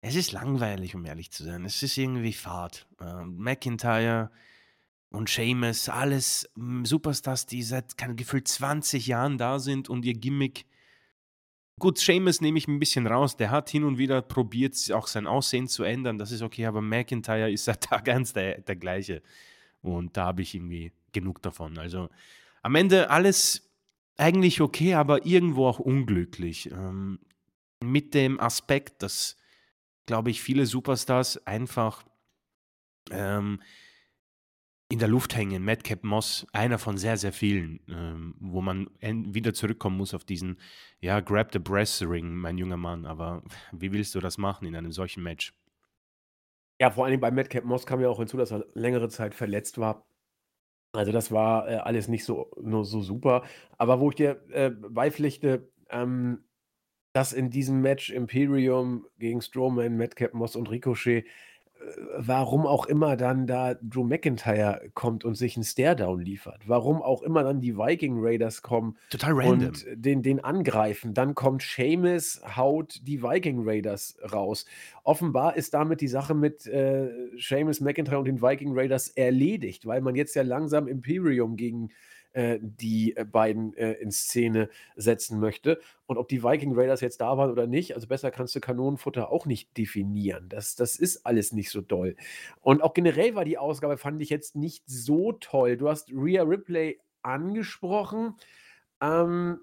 es 0.00 0.14
ist 0.14 0.32
langweilig, 0.32 0.94
um 0.94 1.04
ehrlich 1.04 1.32
zu 1.32 1.42
sein. 1.42 1.64
Es 1.64 1.82
ist 1.82 1.98
irgendwie 1.98 2.32
fad. 2.32 2.86
Ähm, 3.00 3.36
McIntyre 3.36 4.30
und 5.10 5.28
Seamus, 5.28 5.88
alles 5.88 6.48
Superstars, 6.84 7.46
die 7.46 7.62
seit 7.62 7.96
keine, 7.98 8.14
gefühlt 8.14 8.46
20 8.46 9.06
Jahren 9.06 9.38
da 9.38 9.58
sind 9.58 9.88
und 9.88 10.04
ihr 10.04 10.14
Gimmick. 10.14 10.66
Gut, 11.80 11.98
Seamus 11.98 12.40
nehme 12.40 12.58
ich 12.58 12.68
ein 12.68 12.78
bisschen 12.78 13.06
raus. 13.06 13.36
Der 13.36 13.50
hat 13.50 13.70
hin 13.70 13.84
und 13.84 13.98
wieder 13.98 14.22
probiert, 14.22 14.76
auch 14.92 15.06
sein 15.06 15.26
Aussehen 15.26 15.66
zu 15.66 15.82
ändern. 15.82 16.18
Das 16.18 16.30
ist 16.30 16.42
okay, 16.42 16.66
aber 16.66 16.80
McIntyre 16.80 17.50
ist 17.50 17.64
seit 17.64 17.82
Tag 17.82 18.08
1 18.08 18.32
der, 18.34 18.60
der 18.60 18.76
gleiche. 18.76 19.22
Und 19.82 20.16
da 20.16 20.26
habe 20.26 20.42
ich 20.42 20.54
irgendwie 20.54 20.92
genug 21.12 21.42
davon. 21.42 21.78
Also 21.78 22.08
am 22.62 22.74
Ende 22.74 23.10
alles 23.10 23.67
eigentlich 24.18 24.60
okay, 24.60 24.94
aber 24.94 25.24
irgendwo 25.24 25.66
auch 25.66 25.78
unglücklich. 25.78 26.70
Ähm, 26.70 27.20
mit 27.82 28.12
dem 28.12 28.38
Aspekt, 28.40 29.02
dass 29.02 29.36
glaube 30.08 30.30
ich, 30.30 30.42
viele 30.42 30.66
Superstars 30.66 31.46
einfach 31.46 32.02
ähm, 33.10 33.60
in 34.90 34.98
der 34.98 35.06
Luft 35.06 35.36
hängen. 35.36 35.64
Madcap 35.64 36.02
Moss, 36.02 36.46
einer 36.52 36.78
von 36.78 36.96
sehr, 36.96 37.18
sehr 37.18 37.32
vielen, 37.32 37.80
ähm, 37.88 38.34
wo 38.40 38.62
man 38.62 38.88
wieder 39.00 39.52
zurückkommen 39.52 39.98
muss 39.98 40.14
auf 40.14 40.24
diesen, 40.24 40.58
ja, 41.00 41.20
grab 41.20 41.52
the 41.52 41.58
breast 41.58 42.02
ring, 42.02 42.34
mein 42.34 42.56
junger 42.56 42.78
Mann. 42.78 43.04
Aber 43.04 43.44
wie 43.72 43.92
willst 43.92 44.14
du 44.14 44.20
das 44.20 44.38
machen 44.38 44.66
in 44.66 44.74
einem 44.74 44.92
solchen 44.92 45.22
Match? 45.22 45.52
Ja, 46.80 46.90
vor 46.90 47.04
allem 47.04 47.20
bei 47.20 47.30
Madcap 47.30 47.64
Moss 47.64 47.84
kam 47.84 48.00
ja 48.00 48.08
auch 48.08 48.18
hinzu, 48.18 48.38
dass 48.38 48.50
er 48.50 48.64
längere 48.72 49.10
Zeit 49.10 49.34
verletzt 49.34 49.78
war. 49.78 50.06
Also 50.98 51.12
das 51.12 51.30
war 51.30 51.68
äh, 51.68 51.76
alles 51.76 52.08
nicht 52.08 52.24
so, 52.24 52.50
nur 52.60 52.84
so 52.84 53.00
super. 53.00 53.44
Aber 53.76 54.00
wo 54.00 54.08
ich 54.10 54.16
dir 54.16 54.42
äh, 54.50 54.70
beipflichte, 54.70 55.70
ähm, 55.90 56.42
dass 57.12 57.32
in 57.32 57.50
diesem 57.50 57.82
Match 57.82 58.10
Imperium 58.10 59.06
gegen 59.16 59.40
Strowman, 59.40 59.96
Madcap 59.96 60.34
Moss 60.34 60.56
und 60.56 60.68
Ricochet, 60.68 61.24
warum 62.16 62.66
auch 62.66 62.86
immer 62.86 63.16
dann 63.16 63.46
da 63.46 63.74
Drew 63.74 64.04
McIntyre 64.04 64.90
kommt 64.94 65.24
und 65.24 65.36
sich 65.36 65.56
einen 65.56 65.64
Staredown 65.64 66.20
liefert. 66.20 66.62
Warum 66.66 67.02
auch 67.02 67.22
immer 67.22 67.42
dann 67.42 67.60
die 67.60 67.76
Viking 67.76 68.16
Raiders 68.18 68.62
kommen 68.62 68.96
Total 69.10 69.32
random. 69.32 69.68
und 69.68 69.86
den, 69.92 70.22
den 70.22 70.42
angreifen. 70.42 71.14
Dann 71.14 71.34
kommt 71.34 71.62
Seamus, 71.62 72.40
haut 72.56 73.00
die 73.02 73.22
Viking 73.22 73.62
Raiders 73.64 74.18
raus. 74.32 74.66
Offenbar 75.04 75.56
ist 75.56 75.74
damit 75.74 76.00
die 76.00 76.08
Sache 76.08 76.34
mit 76.34 76.66
äh, 76.66 77.10
Seamus 77.38 77.80
McIntyre 77.80 78.18
und 78.18 78.26
den 78.26 78.42
Viking 78.42 78.76
Raiders 78.76 79.08
erledigt, 79.08 79.86
weil 79.86 80.00
man 80.00 80.14
jetzt 80.14 80.34
ja 80.34 80.42
langsam 80.42 80.88
Imperium 80.88 81.56
gegen 81.56 81.90
äh, 82.32 82.58
die 82.60 83.16
äh, 83.16 83.24
beiden 83.24 83.74
äh, 83.74 83.92
in 83.94 84.10
Szene 84.10 84.68
setzen 84.96 85.40
möchte. 85.40 85.80
Und 86.06 86.18
ob 86.18 86.28
die 86.28 86.42
Viking 86.42 86.74
Raiders 86.74 87.00
jetzt 87.00 87.20
da 87.20 87.36
waren 87.38 87.50
oder 87.50 87.66
nicht, 87.66 87.94
also 87.94 88.06
besser 88.06 88.30
kannst 88.30 88.54
du 88.54 88.60
Kanonenfutter 88.60 89.30
auch 89.30 89.46
nicht 89.46 89.76
definieren. 89.76 90.48
Das, 90.48 90.74
das 90.74 90.96
ist 90.96 91.24
alles 91.24 91.52
nicht 91.52 91.70
so 91.70 91.80
doll. 91.80 92.16
Und 92.60 92.82
auch 92.82 92.94
generell 92.94 93.34
war 93.34 93.44
die 93.44 93.58
Ausgabe, 93.58 93.98
fand 93.98 94.20
ich 94.22 94.30
jetzt 94.30 94.56
nicht 94.56 94.84
so 94.86 95.32
toll. 95.32 95.76
Du 95.76 95.88
hast 95.88 96.12
Rhea 96.12 96.42
Ripley 96.42 97.00
angesprochen. 97.22 98.34
Ähm, 99.00 99.60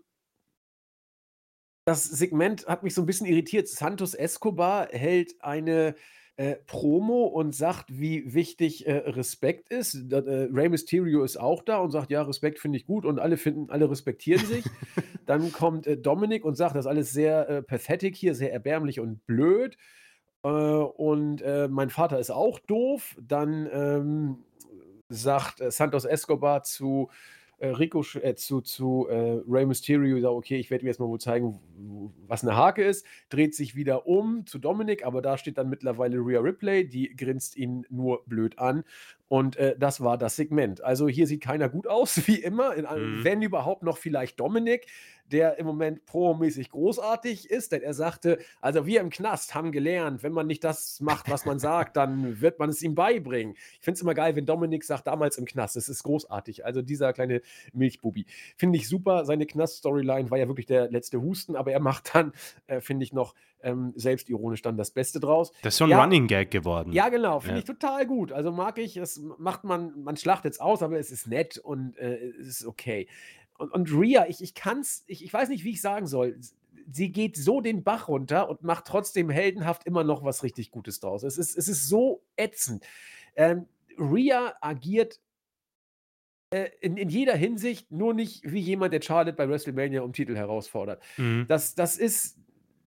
das 1.85 2.03
Segment 2.03 2.65
hat 2.67 2.81
mich 2.81 2.95
so 2.95 3.01
ein 3.03 3.05
bisschen 3.05 3.27
irritiert. 3.27 3.67
Santos 3.67 4.15
Escobar 4.15 4.87
hält 4.89 5.35
eine 5.39 5.95
äh, 6.37 6.55
Promo 6.67 7.25
und 7.25 7.55
sagt, 7.55 7.85
wie 7.97 8.33
wichtig 8.33 8.85
äh, 8.85 8.97
Respekt 8.97 9.69
ist. 9.69 9.97
Da, 10.07 10.19
äh, 10.19 10.49
Rey 10.51 10.67
Mysterio 10.67 11.23
ist 11.23 11.37
auch 11.37 11.63
da 11.63 11.77
und 11.77 11.91
sagt, 11.91 12.11
ja, 12.11 12.23
Respekt 12.23 12.59
finde 12.59 12.77
ich 12.77 12.85
gut 12.85 13.05
und 13.05 13.19
alle 13.19 13.37
finden, 13.37 13.69
alle 13.69 13.89
respektieren 13.89 14.45
sich. 14.45 14.65
Dann 15.25 15.51
kommt 15.53 15.87
äh, 15.87 15.97
Dominik 15.97 16.43
und 16.43 16.55
sagt, 16.55 16.75
das 16.75 16.85
ist 16.85 16.89
alles 16.89 17.11
sehr 17.11 17.49
äh, 17.49 17.61
pathetic 17.63 18.15
hier, 18.15 18.35
sehr 18.35 18.51
erbärmlich 18.51 18.99
und 18.99 19.25
blöd. 19.25 19.77
Äh, 20.43 20.49
und 20.49 21.41
mein 21.69 21.89
Vater 21.89 22.19
ist 22.19 22.31
auch 22.31 22.59
doof. 22.59 23.15
Dann 23.21 23.69
ähm, 23.71 24.37
sagt 25.07 25.63
Santos 25.71 26.03
Escobar 26.03 26.63
zu 26.63 27.09
äh, 27.57 27.67
Rico 27.67 28.03
äh, 28.21 28.35
zu, 28.35 28.61
zu 28.61 29.07
äh, 29.09 29.41
Rey 29.47 29.65
Mysterio 29.65 30.19
sagt, 30.19 30.33
okay, 30.33 30.57
ich 30.57 30.69
werde 30.69 30.83
mir 30.83 30.89
jetzt 30.89 30.99
mal 30.99 31.07
wohl 31.07 31.19
zeigen, 31.19 31.59
was 32.27 32.43
eine 32.43 32.55
Hake 32.55 32.83
ist, 32.83 33.05
dreht 33.29 33.55
sich 33.55 33.75
wieder 33.75 34.07
um 34.07 34.45
zu 34.45 34.59
Dominik, 34.59 35.05
aber 35.05 35.21
da 35.21 35.37
steht 35.37 35.57
dann 35.57 35.69
mittlerweile 35.69 36.17
Rhea 36.17 36.39
Ripley, 36.39 36.87
die 36.87 37.15
grinst 37.15 37.55
ihn 37.55 37.85
nur 37.89 38.23
blöd 38.25 38.59
an 38.59 38.83
und 39.27 39.55
äh, 39.57 39.75
das 39.77 40.01
war 40.01 40.17
das 40.17 40.35
Segment. 40.35 40.83
Also 40.83 41.07
hier 41.07 41.27
sieht 41.27 41.41
keiner 41.41 41.69
gut 41.69 41.87
aus, 41.87 42.15
wie 42.27 42.41
immer, 42.41 42.75
in, 42.75 42.85
mhm. 42.85 43.23
wenn 43.23 43.41
überhaupt 43.41 43.83
noch 43.83 43.97
vielleicht 43.97 44.39
Dominik, 44.39 44.87
der 45.31 45.57
im 45.57 45.65
Moment 45.65 46.05
promäßig 46.05 46.69
großartig 46.69 47.49
ist, 47.49 47.71
denn 47.71 47.81
er 47.81 47.93
sagte, 47.93 48.37
also 48.61 48.85
wir 48.85 49.01
im 49.01 49.09
Knast 49.09 49.55
haben 49.55 49.71
gelernt, 49.71 50.23
wenn 50.23 50.31
man 50.31 50.47
nicht 50.47 50.63
das 50.63 50.99
macht, 51.01 51.29
was 51.29 51.45
man 51.45 51.59
sagt, 51.59 51.97
dann 51.97 52.41
wird 52.41 52.59
man 52.59 52.69
es 52.69 52.81
ihm 52.81 52.95
beibringen. 52.95 53.55
Ich 53.55 53.79
finde 53.81 53.95
es 53.95 54.01
immer 54.01 54.13
geil, 54.13 54.35
wenn 54.35 54.45
Dominik 54.45 54.83
sagt, 54.83 55.07
damals 55.07 55.37
im 55.37 55.45
Knast, 55.45 55.75
es 55.75 55.89
ist 55.89 56.03
großartig. 56.03 56.65
Also 56.65 56.81
dieser 56.81 57.13
kleine 57.13 57.41
Milchbubi. 57.73 58.25
Finde 58.55 58.77
ich 58.77 58.87
super. 58.87 59.25
Seine 59.25 59.45
Knast-Storyline 59.45 60.29
war 60.29 60.37
ja 60.37 60.47
wirklich 60.47 60.67
der 60.67 60.89
letzte 60.91 61.21
Husten, 61.21 61.55
aber 61.55 61.71
er 61.71 61.79
macht 61.79 62.13
dann, 62.15 62.33
äh, 62.67 62.81
finde 62.81 63.03
ich, 63.03 63.13
noch 63.13 63.33
ähm, 63.65 63.93
selbstironisch 63.95 64.61
dann 64.61 64.77
das 64.77 64.91
Beste 64.91 65.19
draus. 65.19 65.51
Das 65.63 65.73
ist 65.73 65.77
so 65.79 65.85
ein 65.85 65.89
ja, 65.89 66.01
Running 66.01 66.27
Gag 66.27 66.51
geworden. 66.51 66.91
Ja, 66.93 67.09
genau. 67.09 67.39
Finde 67.39 67.55
ja. 67.55 67.59
ich 67.59 67.65
total 67.65 68.05
gut. 68.05 68.31
Also 68.31 68.51
mag 68.51 68.77
ich, 68.77 68.95
es 68.97 69.21
macht 69.39 69.63
man, 69.63 70.03
man 70.03 70.15
schlachtet 70.17 70.53
es 70.53 70.59
aus, 70.59 70.83
aber 70.83 70.99
es 70.99 71.11
ist 71.11 71.27
nett 71.27 71.57
und 71.57 71.97
äh, 71.97 72.29
es 72.39 72.47
ist 72.47 72.65
okay. 72.65 73.07
Und, 73.57 73.71
und 73.71 73.91
Rhea, 73.91 74.25
ich, 74.27 74.41
ich 74.41 74.53
kann 74.53 74.79
es, 74.79 75.03
ich, 75.07 75.23
ich 75.23 75.33
weiß 75.33 75.49
nicht, 75.49 75.63
wie 75.63 75.71
ich 75.71 75.81
sagen 75.81 76.07
soll. 76.07 76.39
Sie 76.91 77.11
geht 77.11 77.35
so 77.35 77.61
den 77.61 77.83
Bach 77.83 78.07
runter 78.07 78.49
und 78.49 78.63
macht 78.63 78.85
trotzdem 78.85 79.29
heldenhaft 79.29 79.85
immer 79.85 80.03
noch 80.03 80.23
was 80.23 80.43
richtig 80.43 80.71
Gutes 80.71 80.99
draus. 80.99 81.23
Es 81.23 81.37
ist, 81.37 81.57
es 81.57 81.67
ist 81.67 81.87
so 81.87 82.23
ätzend. 82.35 82.85
Ähm, 83.35 83.67
Rhea 83.97 84.53
agiert 84.61 85.19
äh, 86.51 86.69
in, 86.81 86.97
in 86.97 87.09
jeder 87.09 87.35
Hinsicht 87.35 87.91
nur 87.91 88.13
nicht 88.13 88.41
wie 88.43 88.59
jemand, 88.59 88.93
der 88.93 89.01
Charlotte 89.01 89.35
bei 89.35 89.49
WrestleMania 89.49 90.01
um 90.01 90.13
Titel 90.13 90.35
herausfordert. 90.35 91.01
Mhm. 91.17 91.45
Das, 91.47 91.75
das 91.75 91.97
ist, 91.97 92.37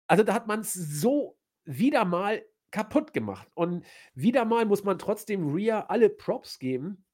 also 0.07 0.23
da 0.23 0.35
hat 0.35 0.47
man 0.47 0.61
es 0.61 0.73
so 0.73 1.37
wieder 1.65 2.05
mal 2.05 2.43
kaputt 2.71 3.13
gemacht. 3.13 3.49
Und 3.55 3.85
wieder 4.15 4.45
mal 4.45 4.65
muss 4.65 4.85
man 4.85 4.99
trotzdem 4.99 5.53
Rhea 5.55 5.87
alle 5.89 6.09
Props 6.09 6.59
geben, 6.59 7.05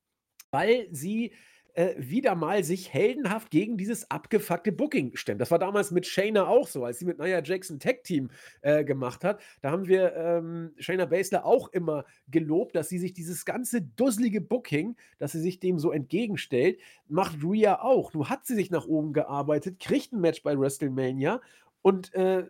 weil 0.51 0.89
sie 0.91 1.33
äh, 1.75 1.95
wieder 1.99 2.35
mal 2.35 2.65
sich 2.65 2.93
heldenhaft 2.93 3.51
gegen 3.51 3.77
dieses 3.77 4.11
abgefuckte 4.11 4.73
Booking 4.73 5.17
stemmt. 5.17 5.41
Das 5.41 5.51
war 5.51 5.59
damals 5.59 5.91
mit 5.91 6.07
Shayna 6.07 6.47
auch 6.47 6.69
so, 6.69 6.85
als 6.85 7.01
sie 7.01 7.05
mit 7.05 7.19
Nia 7.19 7.43
Jackson 7.43 7.79
Tag 7.79 8.05
Team 8.05 8.31
äh, 8.63 8.85
gemacht 8.85 9.25
hat. 9.25 9.41
Da 9.61 9.71
haben 9.71 9.87
wir 9.87 10.15
ähm, 10.15 10.73
Shayna 10.79 11.07
Baszler 11.07 11.45
auch 11.45 11.69
immer 11.69 12.05
gelobt, 12.29 12.77
dass 12.77 12.89
sie 12.89 12.99
sich 12.99 13.13
dieses 13.13 13.45
ganze 13.45 13.83
dusselige 13.83 14.41
Booking, 14.41 14.97
dass 15.19 15.33
sie 15.33 15.41
sich 15.41 15.61
dem 15.61 15.79
so 15.79 15.91
entgegenstellt, 15.91 16.81
macht 17.09 17.39
Rhea 17.43 17.81
auch. 17.83 18.15
Nun 18.15 18.29
hat 18.29 18.47
sie 18.47 18.55
sich 18.55 18.71
nach 18.71 18.87
oben 18.87 19.13
gearbeitet, 19.13 19.81
kriegt 19.81 20.13
ein 20.13 20.21
Match 20.21 20.43
bei 20.43 20.59
WrestleMania 20.59 21.41
und 21.83 22.15
äh, 22.15 22.47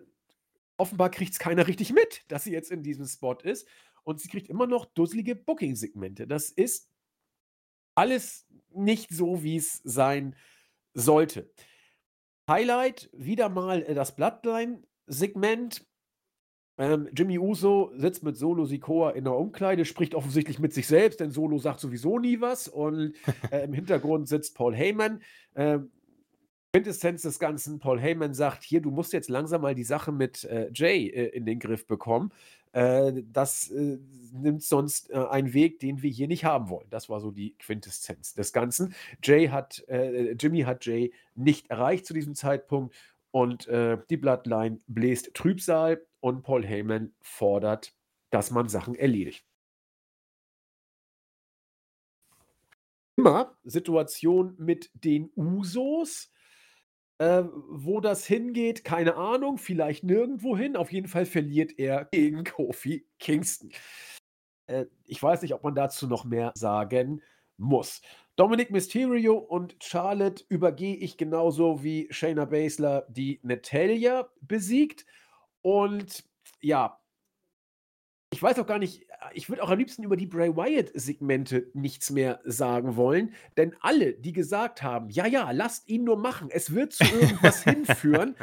offenbar 0.76 1.10
kriegt 1.10 1.32
es 1.32 1.38
keiner 1.38 1.66
richtig 1.66 1.92
mit, 1.92 2.24
dass 2.28 2.44
sie 2.44 2.52
jetzt 2.52 2.70
in 2.70 2.82
diesem 2.82 3.06
Spot 3.06 3.38
ist. 3.42 3.66
Und 4.02 4.20
sie 4.20 4.28
kriegt 4.28 4.50
immer 4.50 4.66
noch 4.66 4.84
dusselige 4.84 5.34
Booking-Segmente. 5.34 6.26
Das 6.26 6.50
ist 6.50 6.90
alles 7.94 8.46
nicht 8.74 9.10
so, 9.10 9.42
wie 9.42 9.56
es 9.56 9.80
sein 9.84 10.34
sollte. 10.94 11.50
Highlight, 12.48 13.08
wieder 13.12 13.48
mal 13.48 13.82
äh, 13.82 13.94
das 13.94 14.16
Bloodline-Segment. 14.16 15.86
Ähm, 16.76 17.08
Jimmy 17.16 17.38
Uso 17.38 17.92
sitzt 17.94 18.24
mit 18.24 18.36
Solo 18.36 18.64
Sikoa 18.64 19.10
in 19.10 19.24
der 19.24 19.36
Umkleide, 19.36 19.84
spricht 19.84 20.14
offensichtlich 20.14 20.58
mit 20.58 20.74
sich 20.74 20.86
selbst, 20.86 21.20
denn 21.20 21.30
Solo 21.30 21.58
sagt 21.58 21.80
sowieso 21.80 22.18
nie 22.18 22.40
was. 22.40 22.68
Und 22.68 23.14
äh, 23.50 23.64
im 23.64 23.72
Hintergrund 23.72 24.28
sitzt 24.28 24.56
Paul 24.56 24.74
Heyman. 24.74 25.22
Ähm, 25.54 25.90
Quintessenz 26.74 27.22
des 27.22 27.38
Ganzen, 27.38 27.78
Paul 27.78 28.00
Heyman 28.00 28.34
sagt, 28.34 28.64
hier, 28.64 28.80
du 28.80 28.90
musst 28.90 29.12
jetzt 29.12 29.30
langsam 29.30 29.62
mal 29.62 29.76
die 29.76 29.84
Sache 29.84 30.10
mit 30.10 30.42
äh, 30.42 30.70
Jay 30.74 31.06
äh, 31.06 31.28
in 31.28 31.46
den 31.46 31.60
Griff 31.60 31.86
bekommen. 31.86 32.32
Äh, 32.74 33.22
das 33.32 33.70
äh, 33.70 33.98
nimmt 34.32 34.64
sonst 34.64 35.08
äh, 35.10 35.26
einen 35.30 35.54
Weg, 35.54 35.78
den 35.78 36.02
wir 36.02 36.10
hier 36.10 36.26
nicht 36.26 36.44
haben 36.44 36.68
wollen. 36.68 36.90
Das 36.90 37.08
war 37.08 37.20
so 37.20 37.30
die 37.30 37.54
Quintessenz 37.56 38.34
des 38.34 38.52
Ganzen. 38.52 38.94
Jay 39.22 39.48
hat, 39.48 39.84
Jimmy 39.88 40.62
hat 40.62 40.84
Jay 40.84 41.12
nicht 41.36 41.70
erreicht 41.70 42.04
zu 42.04 42.14
diesem 42.14 42.34
Zeitpunkt 42.34 42.94
und 43.30 43.68
die 43.68 44.16
Bloodline 44.16 44.80
bläst 44.86 45.34
Trübsal 45.34 46.04
und 46.20 46.42
Paul 46.42 46.64
Heyman 46.64 47.14
fordert, 47.20 47.94
dass 48.30 48.50
man 48.50 48.68
Sachen 48.68 48.94
erledigt. 48.94 49.44
Immer 53.16 53.56
Situation 53.62 54.54
mit 54.58 54.90
den 54.94 55.30
Usos 55.36 56.32
äh, 57.18 57.44
wo 57.68 58.00
das 58.00 58.26
hingeht, 58.26 58.84
keine 58.84 59.16
Ahnung, 59.16 59.58
vielleicht 59.58 60.04
nirgendwo 60.04 60.56
hin. 60.56 60.76
Auf 60.76 60.92
jeden 60.92 61.08
Fall 61.08 61.26
verliert 61.26 61.78
er 61.78 62.06
gegen 62.06 62.44
Kofi 62.44 63.06
Kingston. 63.18 63.70
Äh, 64.66 64.86
ich 65.06 65.22
weiß 65.22 65.42
nicht, 65.42 65.54
ob 65.54 65.62
man 65.62 65.74
dazu 65.74 66.06
noch 66.06 66.24
mehr 66.24 66.52
sagen 66.54 67.22
muss. 67.56 68.02
Dominic 68.36 68.70
Mysterio 68.72 69.36
und 69.36 69.76
Charlotte 69.80 70.44
übergehe 70.48 70.96
ich 70.96 71.16
genauso 71.16 71.84
wie 71.84 72.08
Shayna 72.10 72.46
Baszler, 72.46 73.06
die 73.08 73.38
Natalia 73.44 74.28
besiegt. 74.40 75.06
Und 75.62 76.24
ja, 76.60 77.00
ich 78.32 78.42
weiß 78.42 78.58
auch 78.58 78.66
gar 78.66 78.80
nicht, 78.80 79.06
ich 79.32 79.48
würde 79.48 79.62
auch 79.62 79.70
am 79.70 79.78
liebsten 79.78 80.02
über 80.02 80.16
die 80.16 80.26
Bray 80.26 80.54
Wyatt-Segmente 80.54 81.70
nichts 81.72 82.10
mehr 82.10 82.40
sagen 82.44 82.96
wollen, 82.96 83.32
denn 83.56 83.74
alle, 83.80 84.14
die 84.14 84.32
gesagt 84.32 84.82
haben, 84.82 85.08
ja, 85.10 85.26
ja, 85.26 85.50
lasst 85.50 85.88
ihn 85.88 86.04
nur 86.04 86.16
machen, 86.18 86.48
es 86.50 86.74
wird 86.74 86.92
zu 86.92 87.04
irgendwas 87.04 87.62
hinführen. 87.64 88.36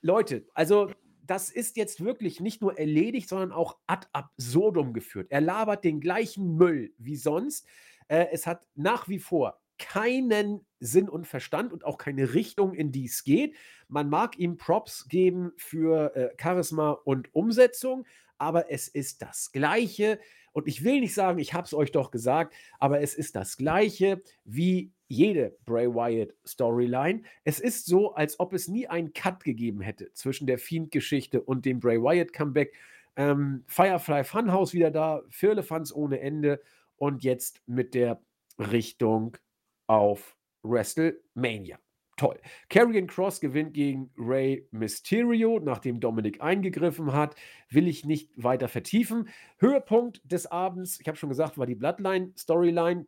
Leute, 0.00 0.46
also 0.54 0.90
das 1.26 1.50
ist 1.50 1.76
jetzt 1.76 2.02
wirklich 2.02 2.40
nicht 2.40 2.62
nur 2.62 2.78
erledigt, 2.78 3.28
sondern 3.28 3.52
auch 3.52 3.78
ad 3.86 4.06
absurdum 4.12 4.94
geführt. 4.94 5.26
Er 5.30 5.40
labert 5.40 5.84
den 5.84 6.00
gleichen 6.00 6.56
Müll 6.56 6.94
wie 6.98 7.16
sonst. 7.16 7.66
Äh, 8.08 8.26
es 8.32 8.46
hat 8.46 8.66
nach 8.74 9.08
wie 9.08 9.18
vor 9.18 9.60
keinen 9.78 10.66
Sinn 10.80 11.08
und 11.08 11.26
Verstand 11.26 11.72
und 11.72 11.84
auch 11.84 11.98
keine 11.98 12.34
Richtung, 12.34 12.74
in 12.74 12.92
die 12.92 13.04
es 13.04 13.24
geht. 13.24 13.54
Man 13.88 14.08
mag 14.08 14.38
ihm 14.38 14.56
Props 14.56 15.08
geben 15.08 15.52
für 15.56 16.14
äh, 16.16 16.30
Charisma 16.40 16.90
und 16.90 17.34
Umsetzung, 17.34 18.06
aber 18.38 18.70
es 18.70 18.88
ist 18.88 19.22
das 19.22 19.52
Gleiche. 19.52 20.18
Und 20.52 20.66
ich 20.66 20.82
will 20.82 21.00
nicht 21.00 21.14
sagen, 21.14 21.38
ich 21.38 21.54
habe 21.54 21.66
es 21.66 21.74
euch 21.74 21.92
doch 21.92 22.10
gesagt, 22.10 22.54
aber 22.78 23.00
es 23.00 23.14
ist 23.14 23.36
das 23.36 23.56
Gleiche 23.56 24.22
wie 24.44 24.92
jede 25.08 25.56
Bray 25.64 25.88
Wyatt 25.88 26.34
Storyline. 26.46 27.22
Es 27.44 27.60
ist 27.60 27.86
so, 27.86 28.14
als 28.14 28.38
ob 28.40 28.52
es 28.52 28.68
nie 28.68 28.86
einen 28.86 29.12
Cut 29.12 29.44
gegeben 29.44 29.80
hätte 29.80 30.12
zwischen 30.12 30.46
der 30.46 30.58
Fiend-Geschichte 30.58 31.40
und 31.40 31.64
dem 31.64 31.80
Bray 31.80 32.00
Wyatt 32.00 32.32
Comeback. 32.32 32.74
Ähm, 33.16 33.64
Firefly 33.66 34.24
Funhouse 34.24 34.74
wieder 34.74 34.90
da, 34.90 35.22
Firlefanz 35.28 35.92
ohne 35.92 36.20
Ende 36.20 36.60
und 36.96 37.24
jetzt 37.24 37.62
mit 37.66 37.94
der 37.94 38.20
Richtung 38.58 39.36
auf 39.86 40.36
WrestleMania. 40.62 41.78
Toll. 42.18 42.40
Karrion 42.68 43.06
Cross 43.06 43.40
gewinnt 43.40 43.74
gegen 43.74 44.10
Ray 44.18 44.66
Mysterio, 44.72 45.60
nachdem 45.60 46.00
Dominik 46.00 46.42
eingegriffen 46.42 47.12
hat. 47.12 47.36
Will 47.70 47.86
ich 47.86 48.04
nicht 48.04 48.30
weiter 48.34 48.66
vertiefen. 48.66 49.28
Höhepunkt 49.58 50.20
des 50.24 50.50
Abends, 50.50 50.98
ich 51.00 51.06
habe 51.06 51.16
schon 51.16 51.28
gesagt, 51.28 51.58
war 51.58 51.66
die 51.66 51.76
Bloodline-Storyline. 51.76 53.06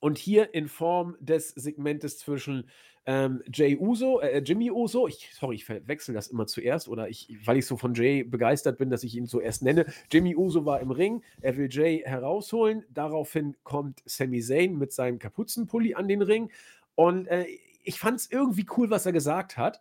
Und 0.00 0.18
hier 0.18 0.54
in 0.54 0.68
Form 0.68 1.16
des 1.20 1.50
Segmentes 1.50 2.18
zwischen 2.18 2.68
ähm, 3.04 3.42
Jay 3.52 3.76
Uso, 3.76 4.20
äh, 4.20 4.38
Jimmy 4.38 4.70
Uso, 4.70 5.06
ich, 5.06 5.30
sorry, 5.34 5.56
ich 5.56 5.64
verwechsel 5.64 6.14
das 6.14 6.28
immer 6.28 6.46
zuerst, 6.46 6.88
oder 6.88 7.08
ich, 7.08 7.36
weil 7.44 7.58
ich 7.58 7.66
so 7.66 7.76
von 7.76 7.94
Jay 7.94 8.22
begeistert 8.24 8.78
bin, 8.78 8.90
dass 8.90 9.04
ich 9.04 9.14
ihn 9.16 9.26
zuerst 9.26 9.62
nenne. 9.62 9.86
Jimmy 10.10 10.34
Uso 10.34 10.64
war 10.64 10.80
im 10.80 10.90
Ring, 10.90 11.22
er 11.40 11.56
will 11.56 11.68
Jay 11.70 12.02
herausholen. 12.04 12.84
Daraufhin 12.88 13.54
kommt 13.64 14.02
Sami 14.06 14.40
Zayn 14.40 14.78
mit 14.78 14.92
seinem 14.92 15.18
Kapuzenpulli 15.18 15.94
an 15.94 16.08
den 16.08 16.22
Ring. 16.22 16.50
Und 16.94 17.26
äh, 17.28 17.46
ich 17.86 17.98
fand 18.00 18.20
es 18.20 18.30
irgendwie 18.30 18.66
cool, 18.76 18.90
was 18.90 19.06
er 19.06 19.12
gesagt 19.12 19.56
hat. 19.56 19.80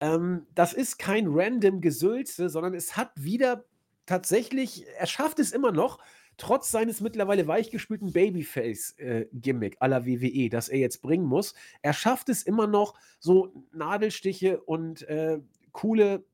Ähm, 0.00 0.46
das 0.54 0.72
ist 0.72 0.98
kein 0.98 1.26
random 1.28 1.80
Gesülze, 1.80 2.48
sondern 2.48 2.74
es 2.74 2.96
hat 2.96 3.12
wieder 3.16 3.64
tatsächlich, 4.06 4.86
er 4.98 5.06
schafft 5.06 5.38
es 5.38 5.52
immer 5.52 5.72
noch, 5.72 5.98
trotz 6.36 6.70
seines 6.70 7.00
mittlerweile 7.00 7.46
weichgespülten 7.46 8.12
Babyface-Gimmick 8.12 9.74
äh, 9.74 9.76
aller 9.80 10.06
WWE, 10.06 10.48
das 10.50 10.68
er 10.68 10.78
jetzt 10.78 11.02
bringen 11.02 11.26
muss, 11.26 11.54
er 11.82 11.92
schafft 11.92 12.28
es 12.28 12.42
immer 12.42 12.66
noch, 12.66 12.94
so 13.18 13.66
Nadelstiche 13.72 14.60
und 14.60 15.02
äh, 15.02 15.40
coole 15.72 16.24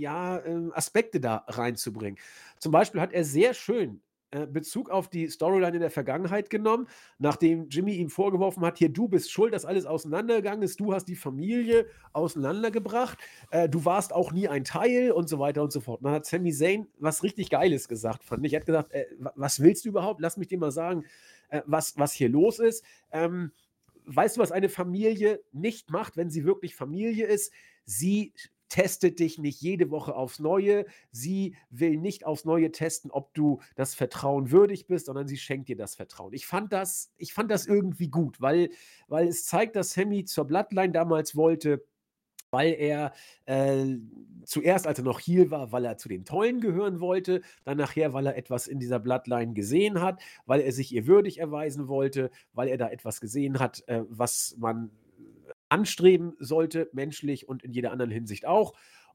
ja, 0.00 0.38
äh, 0.38 0.70
Aspekte 0.72 1.20
da 1.20 1.44
reinzubringen. 1.48 2.18
Zum 2.58 2.72
Beispiel 2.72 3.00
hat 3.00 3.12
er 3.12 3.24
sehr 3.24 3.54
schön 3.54 4.00
Bezug 4.30 4.90
auf 4.90 5.08
die 5.08 5.28
Storyline 5.28 5.76
in 5.76 5.80
der 5.80 5.90
Vergangenheit 5.90 6.50
genommen, 6.50 6.86
nachdem 7.18 7.68
Jimmy 7.68 7.94
ihm 7.94 8.10
vorgeworfen 8.10 8.64
hat, 8.64 8.78
hier, 8.78 8.90
du 8.90 9.08
bist 9.08 9.30
schuld, 9.30 9.54
dass 9.54 9.64
alles 9.64 9.86
auseinandergegangen 9.86 10.62
ist, 10.62 10.80
du 10.80 10.92
hast 10.92 11.06
die 11.06 11.16
Familie 11.16 11.86
auseinandergebracht, 12.12 13.18
äh, 13.50 13.68
du 13.68 13.84
warst 13.84 14.12
auch 14.12 14.32
nie 14.32 14.46
ein 14.48 14.64
Teil 14.64 15.12
und 15.12 15.28
so 15.28 15.38
weiter 15.38 15.62
und 15.62 15.72
so 15.72 15.80
fort. 15.80 16.00
Und 16.00 16.04
dann 16.04 16.14
hat 16.14 16.26
Sami 16.26 16.52
Zayn 16.52 16.88
was 16.98 17.22
richtig 17.22 17.48
Geiles 17.48 17.88
gesagt, 17.88 18.22
fand 18.22 18.44
ich. 18.44 18.52
Er 18.52 18.60
hat 18.60 18.66
gesagt, 18.66 18.92
äh, 18.92 19.06
was 19.34 19.60
willst 19.60 19.84
du 19.84 19.90
überhaupt? 19.90 20.20
Lass 20.20 20.36
mich 20.36 20.48
dir 20.48 20.58
mal 20.58 20.72
sagen, 20.72 21.04
äh, 21.48 21.62
was, 21.66 21.96
was 21.96 22.12
hier 22.12 22.28
los 22.28 22.58
ist. 22.58 22.84
Ähm, 23.10 23.52
weißt 24.04 24.36
du, 24.36 24.40
was 24.40 24.52
eine 24.52 24.68
Familie 24.68 25.40
nicht 25.52 25.90
macht, 25.90 26.16
wenn 26.16 26.30
sie 26.30 26.44
wirklich 26.44 26.74
Familie 26.74 27.26
ist? 27.26 27.52
Sie 27.84 28.34
testet 28.68 29.18
dich 29.18 29.38
nicht 29.38 29.60
jede 29.60 29.90
Woche 29.90 30.14
aufs 30.14 30.38
Neue. 30.38 30.86
Sie 31.10 31.56
will 31.70 31.96
nicht 31.96 32.26
aufs 32.26 32.44
Neue 32.44 32.70
testen, 32.70 33.10
ob 33.10 33.34
du 33.34 33.60
das 33.74 33.94
Vertrauen 33.94 34.50
würdig 34.50 34.86
bist, 34.86 35.06
sondern 35.06 35.28
sie 35.28 35.36
schenkt 35.36 35.68
dir 35.68 35.76
das 35.76 35.94
Vertrauen. 35.94 36.32
Ich 36.32 36.46
fand 36.46 36.72
das, 36.72 37.12
ich 37.16 37.32
fand 37.32 37.50
das 37.50 37.66
irgendwie 37.66 38.08
gut, 38.08 38.40
weil, 38.40 38.70
weil 39.08 39.28
es 39.28 39.44
zeigt, 39.46 39.76
dass 39.76 39.92
Sammy 39.92 40.24
zur 40.24 40.46
Bloodline 40.46 40.92
damals 40.92 41.36
wollte, 41.36 41.84
weil 42.50 42.74
er 42.78 43.12
äh, 43.46 43.96
zuerst, 44.44 44.86
als 44.86 44.98
er 44.98 45.04
noch 45.04 45.20
hier 45.20 45.50
war, 45.50 45.72
weil 45.72 45.84
er 45.84 45.98
zu 45.98 46.08
den 46.08 46.24
Tollen 46.24 46.60
gehören 46.60 47.00
wollte, 47.00 47.42
dann 47.64 47.76
nachher, 47.76 48.12
weil 48.12 48.26
er 48.26 48.36
etwas 48.36 48.66
in 48.66 48.78
dieser 48.78 48.98
Bloodline 48.98 49.52
gesehen 49.52 50.00
hat, 50.00 50.20
weil 50.46 50.60
er 50.60 50.72
sich 50.72 50.94
ihr 50.94 51.06
würdig 51.06 51.38
erweisen 51.38 51.88
wollte, 51.88 52.30
weil 52.52 52.68
er 52.68 52.78
da 52.78 52.88
etwas 52.88 53.20
gesehen 53.20 53.58
hat, 53.58 53.86
äh, 53.88 54.02
was 54.08 54.56
man 54.58 54.90
anstreben 55.68 56.34
sollte, 56.38 56.88
menschlich 56.92 57.48
und 57.48 57.62
in 57.62 57.72
jeder 57.72 57.92
anderen 57.92 58.10
Hinsicht 58.10 58.46
auch. 58.46 58.74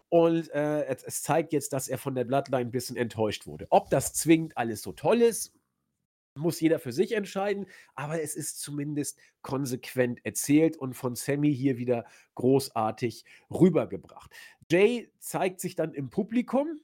Und 0.10 0.49
äh, 0.51 0.86
es, 0.86 1.04
es, 1.04 1.24
zeigt 1.24 1.54
jetzt, 1.54 1.74
dass 1.74 1.88
er 1.88 1.97
von 1.97 2.14
der 2.14 2.24
Bloodline 2.24 2.66
ein 2.66 2.72
bisschen 2.72 2.95
enttäuscht 2.95 3.47
wurde. 3.47 3.66
Ob 3.72 3.89
das 3.89 4.14
zwingend 4.14 4.58
alles 4.58 4.84
so 4.84 4.91
toll 4.91 5.22
ist, 5.22 5.54
muss 6.36 6.60
jeder 6.60 6.80
für 6.80 6.91
sich 6.91 7.14
entscheiden, 7.14 7.68
aber 7.95 8.22
es 8.22 8.36
ist 8.36 8.60
zumindest 8.60 9.20
konsequent 9.41 10.26
erzählt 10.26 10.78
und 10.78 10.93
von 10.93 11.16
Sammy 11.16 11.54
hier 11.56 11.78
wieder 11.78 12.06
großartig 12.36 13.26
rübergebracht. 13.51 14.32
Jay 14.70 15.12
zeigt 15.20 15.60
sich 15.60 15.76
dann 15.76 15.93
im 15.93 16.10
Publikum. 16.10 16.80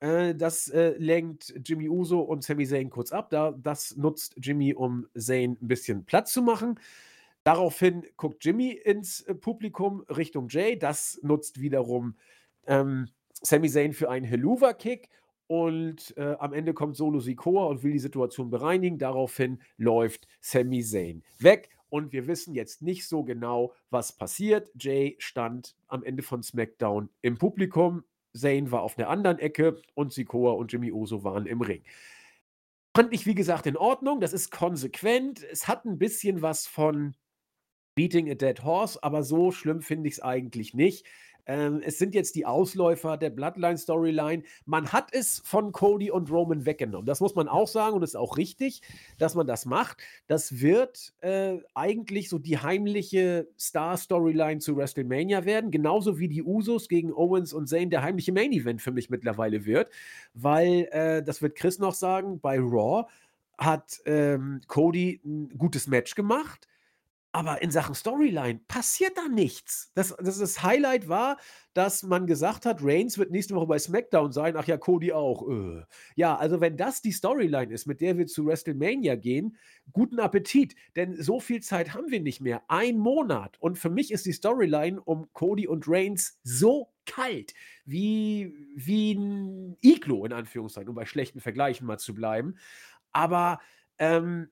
Äh, 0.00 0.34
das 0.34 0.68
äh, 0.68 0.94
lenkt 0.98 1.54
Jimmy 1.64 1.88
Uso 1.88 2.20
und 2.20 2.44
Sammy 2.44 2.66
Zayn 2.66 2.90
kurz 2.90 3.12
ab. 3.12 3.30
Da, 3.30 3.52
das 3.52 3.96
nutzt 3.96 4.34
Jimmy, 4.40 4.74
um 4.74 5.06
Zayn 5.16 5.56
ein 5.60 5.68
bisschen 5.68 6.04
Platz 6.04 6.32
zu 6.32 6.42
machen. 6.42 6.78
Daraufhin 7.44 8.04
guckt 8.16 8.44
Jimmy 8.44 8.70
ins 8.70 9.22
äh, 9.22 9.34
Publikum 9.34 10.04
Richtung 10.08 10.48
Jay. 10.48 10.78
Das 10.78 11.18
nutzt 11.22 11.60
wiederum 11.60 12.16
ähm, 12.66 13.08
Sami 13.32 13.68
Zayn 13.68 13.92
für 13.92 14.10
einen 14.10 14.24
Helluva-Kick. 14.24 15.08
Und 15.48 16.16
äh, 16.16 16.36
am 16.38 16.52
Ende 16.54 16.72
kommt 16.72 16.96
Solo 16.96 17.20
Sikoa 17.20 17.66
und 17.66 17.82
will 17.82 17.92
die 17.92 17.98
Situation 17.98 18.48
bereinigen. 18.48 18.98
Daraufhin 18.98 19.60
läuft 19.76 20.26
Sami 20.40 20.82
Zayn 20.82 21.22
weg. 21.38 21.68
und 21.90 22.12
wir 22.12 22.26
wissen 22.26 22.54
jetzt 22.54 22.80
nicht 22.80 23.06
so 23.06 23.22
genau, 23.22 23.74
was 23.90 24.16
passiert. 24.16 24.70
Jay 24.80 25.14
stand 25.18 25.76
am 25.88 26.02
Ende 26.02 26.22
von 26.22 26.42
SmackDown 26.42 27.10
im 27.20 27.36
Publikum, 27.36 28.04
Zayn 28.34 28.70
war 28.70 28.82
auf 28.82 28.94
der 28.94 29.10
anderen 29.10 29.38
Ecke 29.38 29.76
und 29.94 30.12
Sikoa 30.12 30.52
und 30.52 30.72
Jimmy 30.72 30.90
Uso 30.90 31.22
waren 31.22 31.46
im 31.46 31.60
Ring. 31.60 31.82
Fand 32.94 33.12
ich, 33.12 33.26
wie 33.26 33.34
gesagt, 33.34 33.66
in 33.66 33.76
Ordnung. 33.76 34.20
Das 34.20 34.32
ist 34.32 34.50
konsequent. 34.50 35.42
Es 35.42 35.68
hat 35.68 35.84
ein 35.84 35.98
bisschen 35.98 36.42
was 36.42 36.66
von 36.66 37.14
Beating 37.94 38.30
a 38.30 38.34
Dead 38.34 38.62
Horse, 38.62 38.98
aber 39.02 39.22
so 39.22 39.50
schlimm 39.50 39.82
finde 39.82 40.08
ich 40.08 40.14
es 40.14 40.22
eigentlich 40.22 40.74
nicht. 40.74 41.06
Ähm, 41.46 41.82
es 41.84 41.98
sind 41.98 42.14
jetzt 42.14 42.36
die 42.36 42.46
Ausläufer 42.46 43.16
der 43.16 43.30
Bloodline-Storyline. 43.30 44.44
Man 44.64 44.92
hat 44.92 45.08
es 45.12 45.42
von 45.44 45.72
Cody 45.72 46.10
und 46.10 46.30
Roman 46.30 46.66
weggenommen. 46.66 47.06
Das 47.06 47.20
muss 47.20 47.34
man 47.34 47.48
auch 47.48 47.66
sagen 47.66 47.96
und 47.96 48.02
ist 48.02 48.16
auch 48.16 48.36
richtig, 48.36 48.80
dass 49.18 49.34
man 49.34 49.46
das 49.46 49.66
macht. 49.66 49.98
Das 50.28 50.60
wird 50.60 51.12
äh, 51.20 51.58
eigentlich 51.74 52.28
so 52.28 52.38
die 52.38 52.58
heimliche 52.58 53.48
Star-Storyline 53.58 54.60
zu 54.60 54.76
WrestleMania 54.76 55.44
werden, 55.44 55.70
genauso 55.70 56.18
wie 56.18 56.28
die 56.28 56.42
Usos 56.42 56.88
gegen 56.88 57.12
Owens 57.12 57.52
und 57.52 57.68
Zayn 57.68 57.90
der 57.90 58.02
heimliche 58.02 58.32
Main-Event 58.32 58.80
für 58.80 58.92
mich 58.92 59.10
mittlerweile 59.10 59.64
wird, 59.64 59.90
weil, 60.34 60.88
äh, 60.92 61.22
das 61.22 61.42
wird 61.42 61.56
Chris 61.56 61.78
noch 61.78 61.94
sagen, 61.94 62.40
bei 62.40 62.58
Raw 62.58 63.06
hat 63.58 64.00
ähm, 64.06 64.60
Cody 64.66 65.20
ein 65.24 65.50
gutes 65.58 65.86
Match 65.86 66.14
gemacht 66.14 66.68
aber 67.32 67.62
in 67.62 67.70
Sachen 67.70 67.94
Storyline 67.94 68.60
passiert 68.68 69.16
da 69.16 69.26
nichts. 69.26 69.90
Das, 69.94 70.14
das, 70.18 70.38
das 70.38 70.62
Highlight 70.62 71.08
war, 71.08 71.38
dass 71.72 72.02
man 72.02 72.26
gesagt 72.26 72.66
hat, 72.66 72.80
Reigns 72.82 73.16
wird 73.16 73.30
nächste 73.30 73.54
Woche 73.54 73.66
bei 73.66 73.78
SmackDown 73.78 74.32
sein. 74.32 74.54
Ach 74.56 74.66
ja, 74.66 74.76
Cody 74.76 75.12
auch. 75.12 75.48
Äh. 75.48 75.82
Ja, 76.14 76.36
also 76.36 76.60
wenn 76.60 76.76
das 76.76 77.00
die 77.00 77.10
Storyline 77.10 77.72
ist, 77.72 77.86
mit 77.86 78.02
der 78.02 78.18
wir 78.18 78.26
zu 78.26 78.44
WrestleMania 78.44 79.16
gehen, 79.16 79.56
guten 79.92 80.20
Appetit. 80.20 80.76
Denn 80.94 81.20
so 81.20 81.40
viel 81.40 81.62
Zeit 81.62 81.94
haben 81.94 82.10
wir 82.10 82.20
nicht 82.20 82.42
mehr. 82.42 82.62
Ein 82.68 82.98
Monat. 82.98 83.56
Und 83.60 83.78
für 83.78 83.90
mich 83.90 84.12
ist 84.12 84.26
die 84.26 84.32
Storyline 84.32 85.00
um 85.00 85.32
Cody 85.32 85.66
und 85.66 85.88
Reigns 85.88 86.38
so 86.42 86.92
kalt, 87.06 87.54
wie, 87.86 88.54
wie 88.76 89.14
ein 89.14 89.78
Iglo, 89.80 90.26
in 90.26 90.34
Anführungszeichen, 90.34 90.90
um 90.90 90.94
bei 90.94 91.06
schlechten 91.06 91.40
Vergleichen 91.40 91.86
mal 91.86 91.98
zu 91.98 92.14
bleiben. 92.14 92.56
Aber 93.10 93.58
ähm, 93.98 94.50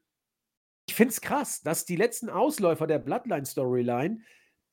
ich 0.86 0.94
finde 0.94 1.12
es 1.12 1.20
krass, 1.20 1.62
dass 1.62 1.84
die 1.84 1.96
letzten 1.96 2.28
Ausläufer 2.28 2.86
der 2.86 2.98
Bloodline-Storyline 2.98 4.20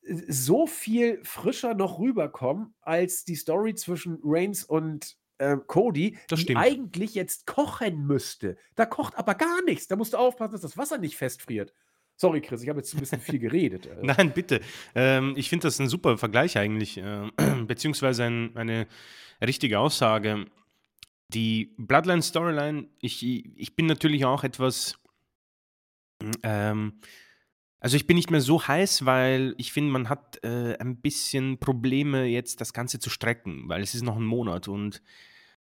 äh, 0.03 0.15
so 0.27 0.67
viel 0.67 1.19
frischer 1.23 1.73
noch 1.73 1.99
rüberkommen 1.99 2.73
als 2.81 3.25
die 3.25 3.35
Story 3.35 3.75
zwischen 3.75 4.19
Reigns 4.23 4.63
und 4.63 5.17
äh, 5.37 5.57
Cody, 5.67 6.17
das 6.27 6.39
die 6.39 6.43
stimmt. 6.43 6.59
eigentlich 6.59 7.13
jetzt 7.13 7.45
kochen 7.45 8.05
müsste. 8.07 8.57
Da 8.75 8.85
kocht 8.85 9.17
aber 9.17 9.35
gar 9.35 9.63
nichts. 9.63 9.87
Da 9.87 9.95
musst 9.95 10.13
du 10.13 10.17
aufpassen, 10.17 10.53
dass 10.53 10.61
das 10.61 10.77
Wasser 10.77 10.97
nicht 10.97 11.17
festfriert. 11.17 11.73
Sorry, 12.15 12.41
Chris, 12.41 12.63
ich 12.63 12.69
habe 12.69 12.79
jetzt 12.79 12.93
ein 12.95 12.99
bisschen 12.99 13.21
viel 13.21 13.39
geredet. 13.39 13.85
Äh. 13.91 13.99
Nein, 14.01 14.31
bitte. 14.33 14.61
Ähm, 14.95 15.33
ich 15.37 15.49
finde 15.49 15.67
das 15.67 15.79
ein 15.79 15.87
super 15.87 16.17
Vergleich 16.17 16.57
eigentlich, 16.57 16.97
äh, 16.97 17.29
beziehungsweise 17.67 18.23
ein, 18.23 18.55
eine 18.57 18.87
richtige 19.43 19.79
Aussage. 19.79 20.45
Die 21.29 21.75
Bloodline-Storyline, 21.77 22.87
ich, 22.99 23.23
ich 23.23 23.75
bin 23.75 23.85
natürlich 23.85 24.25
auch 24.25 24.43
etwas 24.43 24.97
ähm, 26.43 26.99
also 27.80 27.95
ich 27.95 28.07
bin 28.07 28.18
nicht 28.18 28.32
mehr 28.32 28.41
so 28.41 28.68
heiß, 28.68 29.05
weil 29.05 29.53
ich 29.57 29.72
finde, 29.72 29.91
man 29.91 30.09
hat 30.09 30.43
äh, 30.43 30.78
ein 30.80 30.97
bisschen 30.97 31.59
Probleme, 31.59 32.26
jetzt 32.26 32.59
das 32.59 32.74
Ganze 32.74 32.99
zu 32.99 33.09
strecken, 33.09 33.63
weil 33.68 33.82
es 33.82 33.93
ist 33.93 34.03
noch 34.03 34.18
ein 34.18 34.26
Monat 34.26 34.68
und 34.68 35.01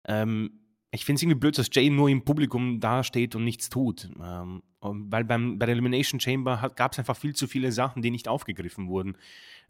ähm, 0.07 0.61
ich 0.95 1.05
finde 1.05 1.19
es 1.19 1.23
irgendwie 1.23 1.41
blöd, 1.41 1.59
dass 1.59 1.71
Jay 1.73 1.91
nur 1.91 2.09
im 2.09 2.25
Publikum 2.25 2.79
dasteht 2.79 3.35
und 3.35 3.43
nichts 3.43 3.69
tut. 3.69 4.09
Ähm, 4.23 4.63
weil 4.81 5.25
beim, 5.25 5.59
bei 5.59 5.67
der 5.67 5.73
Elimination 5.73 6.21
Chamber 6.21 6.71
gab 6.77 6.93
es 6.93 6.99
einfach 6.99 7.17
viel 7.17 7.35
zu 7.35 7.49
viele 7.49 7.73
Sachen, 7.73 8.01
die 8.01 8.13
nicht 8.13 8.29
aufgegriffen 8.29 8.87
wurden. 8.87 9.17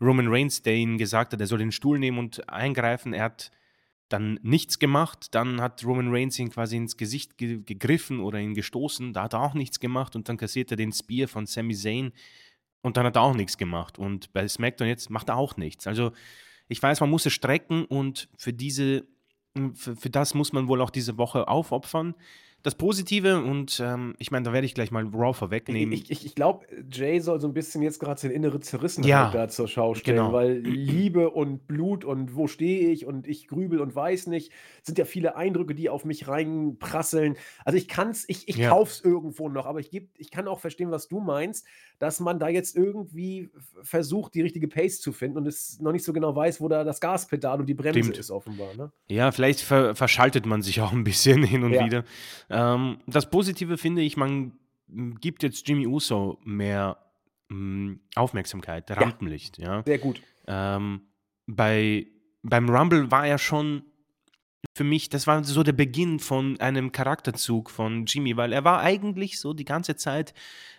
Roman 0.01 0.28
Reigns, 0.28 0.62
der 0.62 0.74
ihn 0.74 0.99
gesagt 0.99 1.32
hat, 1.32 1.41
er 1.41 1.47
soll 1.47 1.61
den 1.61 1.72
Stuhl 1.72 1.99
nehmen 1.99 2.18
und 2.18 2.49
eingreifen, 2.51 3.14
er 3.14 3.24
hat 3.24 3.51
dann 4.14 4.38
nichts 4.42 4.78
gemacht. 4.78 5.34
Dann 5.34 5.60
hat 5.60 5.84
Roman 5.84 6.14
Reigns 6.14 6.38
ihn 6.38 6.50
quasi 6.50 6.76
ins 6.76 6.96
Gesicht 6.96 7.36
ge 7.36 7.62
gegriffen 7.64 8.20
oder 8.20 8.38
ihn 8.38 8.54
gestoßen. 8.54 9.12
Da 9.12 9.24
hat 9.24 9.34
er 9.34 9.42
auch 9.42 9.54
nichts 9.54 9.80
gemacht 9.80 10.14
und 10.14 10.28
dann 10.28 10.36
kassiert 10.36 10.70
er 10.70 10.76
den 10.76 10.92
Spear 10.92 11.26
von 11.26 11.46
Sami 11.46 11.74
Zayn 11.74 12.12
und 12.82 12.96
dann 12.96 13.06
hat 13.06 13.16
er 13.16 13.22
auch 13.22 13.34
nichts 13.34 13.58
gemacht. 13.58 13.98
Und 13.98 14.32
bei 14.32 14.46
SmackDown 14.46 14.86
jetzt 14.86 15.10
macht 15.10 15.30
er 15.30 15.36
auch 15.36 15.56
nichts. 15.56 15.88
Also 15.88 16.12
ich 16.68 16.80
weiß, 16.80 17.00
man 17.00 17.10
muss 17.10 17.26
es 17.26 17.32
strecken 17.32 17.84
und 17.86 18.28
für 18.38 18.52
diese, 18.52 19.04
für, 19.74 19.96
für 19.96 20.10
das 20.10 20.34
muss 20.34 20.52
man 20.52 20.68
wohl 20.68 20.80
auch 20.80 20.90
diese 20.90 21.18
Woche 21.18 21.48
aufopfern 21.48 22.14
das 22.64 22.74
Positive 22.74 23.42
und 23.42 23.78
ähm, 23.84 24.14
ich 24.18 24.30
meine, 24.30 24.44
da 24.46 24.52
werde 24.54 24.64
ich 24.64 24.72
gleich 24.74 24.90
mal 24.90 25.04
Raw 25.06 25.34
vorwegnehmen. 25.34 25.92
Ich, 25.92 26.10
ich, 26.10 26.24
ich 26.24 26.34
glaube, 26.34 26.66
Jay 26.90 27.20
soll 27.20 27.38
so 27.38 27.46
ein 27.46 27.52
bisschen 27.52 27.82
jetzt 27.82 28.00
gerade 28.00 28.18
seine 28.18 28.32
innere 28.32 28.58
Zerrissenheit 28.58 29.08
Ja, 29.10 29.30
da 29.30 29.48
zur 29.48 29.68
Schau 29.68 29.94
stellen, 29.94 30.16
genau. 30.16 30.32
weil 30.32 30.60
Liebe 30.60 31.28
und 31.30 31.66
Blut 31.66 32.06
und 32.06 32.34
wo 32.36 32.46
stehe 32.46 32.88
ich 32.90 33.04
und 33.04 33.26
ich 33.28 33.48
grübel 33.48 33.80
und 33.80 33.94
weiß 33.94 34.28
nicht, 34.28 34.50
sind 34.82 34.96
ja 34.96 35.04
viele 35.04 35.36
Eindrücke, 35.36 35.74
die 35.74 35.90
auf 35.90 36.06
mich 36.06 36.26
reinprasseln. 36.26 37.36
Also 37.66 37.76
ich 37.76 37.86
kann's, 37.86 38.24
ich, 38.28 38.48
ich 38.48 38.56
Ja. 38.56 38.70
kauf's 38.70 39.00
irgendwo 39.02 39.50
noch, 39.50 39.66
aber 39.66 39.80
ich, 39.80 39.90
geb, 39.90 40.08
ich 40.16 40.30
kann 40.30 40.48
auch 40.48 40.60
verstehen, 40.60 40.90
was 40.90 41.06
du 41.08 41.20
meinst, 41.20 41.66
dass 41.99 42.20
man 42.20 42.38
da 42.38 42.49
jetzt 42.49 42.76
irgendwie 42.76 43.51
versucht, 43.82 44.34
die 44.34 44.42
richtige 44.42 44.68
Pace 44.68 45.01
zu 45.01 45.12
finden 45.12 45.38
und 45.38 45.47
es 45.47 45.80
noch 45.80 45.92
nicht 45.92 46.05
so 46.05 46.12
genau 46.12 46.34
weiß, 46.34 46.61
wo 46.61 46.68
da 46.68 46.84
das 46.84 47.01
Gaspedal 47.01 47.61
und 47.61 47.66
die 47.66 47.74
Bremse 47.74 48.01
Stimmt. 48.01 48.18
ist, 48.18 48.30
offenbar. 48.30 48.74
Ne? 48.74 48.92
Ja, 49.09 49.30
vielleicht 49.32 49.61
ver 49.61 49.95
verschaltet 49.95 50.47
man 50.47 50.62
sich 50.62 50.80
auch 50.82 50.92
ein 50.92 51.05
bisschen 51.05 51.42
hin 51.45 51.62
und 51.64 51.72
Ja. 51.72 51.84
wieder. 51.86 52.05
Ähm, 52.51 52.99
das 53.07 53.30
Positive 53.30 53.78
finde 53.78 54.03
ich, 54.03 54.16
man 54.16 54.53
gibt 55.20 55.42
jetzt 55.42 55.66
Jimmy 55.68 55.86
Uso 55.86 56.38
mehr 56.45 56.99
m, 57.51 58.01
Aufmerksamkeit, 58.14 58.90
Rampenlicht. 58.90 59.59
Ja. 59.59 59.82
Sehr 59.84 59.99
gut. 59.99 60.20
Ähm, 60.47 61.03
bei, 61.47 62.07
beim 62.42 62.68
Rumble 62.68 63.11
war 63.11 63.26
er 63.26 63.38
schon 63.38 63.82
für 64.74 64.84
mich, 64.84 65.08
das 65.08 65.26
war 65.26 65.44
so 65.44 65.62
der 65.62 65.72
Beginn 65.72 66.18
von 66.18 66.58
einem 66.60 66.92
Charakterzug 66.92 67.70
von 67.70 68.06
Jimmy, 68.06 68.36
weil 68.36 68.52
er 68.52 68.64
war 68.64 68.80
eigentlich 68.80 69.38
so 69.38 69.52
die 69.52 69.64
ganze 69.64 69.96
Zeit 69.96 70.34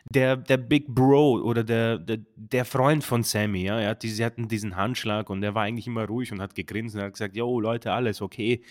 der, 0.09 0.37
der 0.37 0.57
Big 0.57 0.87
Bro 0.87 1.41
oder 1.41 1.63
der, 1.63 1.97
der, 1.97 2.19
der 2.35 2.65
Freund 2.65 3.03
von 3.03 3.23
Sammy. 3.23 3.63
Ja? 3.63 3.79
Er 3.79 3.89
hat 3.89 4.03
die, 4.03 4.09
sie 4.09 4.23
hatten 4.25 4.47
diesen 4.47 4.75
Handschlag 4.75 5.29
und 5.29 5.43
er 5.43 5.55
war 5.55 5.63
eigentlich 5.63 5.87
immer 5.87 6.05
ruhig 6.05 6.31
und 6.31 6.41
hat 6.41 6.55
gegrinst 6.55 6.95
und 6.95 7.01
hat 7.01 7.13
gesagt, 7.13 7.35
yo 7.35 7.59
Leute, 7.59 7.91
alles 7.91 8.21
okay, 8.21 8.61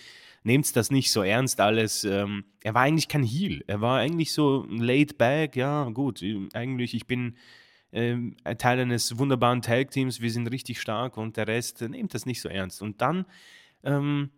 nehmt 0.43 0.75
das 0.77 0.91
nicht 0.91 1.11
so 1.11 1.23
ernst 1.23 1.61
alles. 1.61 2.05
Ähm, 2.05 2.45
er 2.63 2.75
war 2.75 2.83
eigentlich 2.83 3.09
kein 3.09 3.23
Heel, 3.23 3.65
er 3.67 3.81
war 3.81 3.99
eigentlich 3.99 4.33
so 4.33 4.67
laid 4.69 5.19
back, 5.19 5.57
ja 5.57 5.85
gut, 5.91 6.23
eigentlich 6.53 6.95
ich 6.95 7.07
bin 7.07 7.37
ähm, 7.95 8.37
Teil 8.59 8.81
eines 8.81 9.19
wunderbaren 9.19 9.63
Tag-Teams, 9.63 10.21
wir 10.21 10.31
sind 10.31 10.49
richtig 10.49 10.81
stark 10.81 11.17
und 11.17 11.37
der 11.37 11.47
Rest 11.47 11.81
äh, 11.81 11.89
nimmt 11.89 12.13
das 12.13 12.27
nicht 12.27 12.41
so 12.41 12.49
ernst. 12.49 12.83
Und 12.83 13.01
dann 13.01 13.25
ähm, 13.85 14.31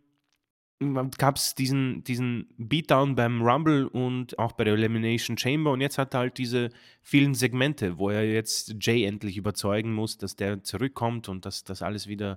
gab 1.17 1.37
es 1.37 1.55
diesen, 1.55 2.05
diesen 2.05 2.49
Beatdown 2.59 3.15
beim 3.15 3.41
Rumble 3.41 3.87
und 3.87 4.39
auch 4.39 4.53
bei 4.53 4.65
der 4.65 4.75
Elimination 4.75 5.39
Chamber 5.39 5.71
und 5.71 5.81
jetzt 5.81 5.97
hat 5.97 6.15
er 6.15 6.21
halt 6.21 6.39
diese 6.39 6.71
vielen 7.03 7.35
Segmente, 7.35 7.99
wo 7.99 8.11
er 8.11 8.25
jetzt 8.25 8.75
Jay 8.81 9.05
endlich 9.05 9.39
überzeugen 9.39 9.95
muss, 9.95 10.19
dass 10.19 10.37
der 10.37 10.63
zurückkommt 10.63 11.29
und 11.29 11.47
dass 11.47 11.65
das 11.65 11.81
alles 11.81 12.09
wieder, 12.09 12.37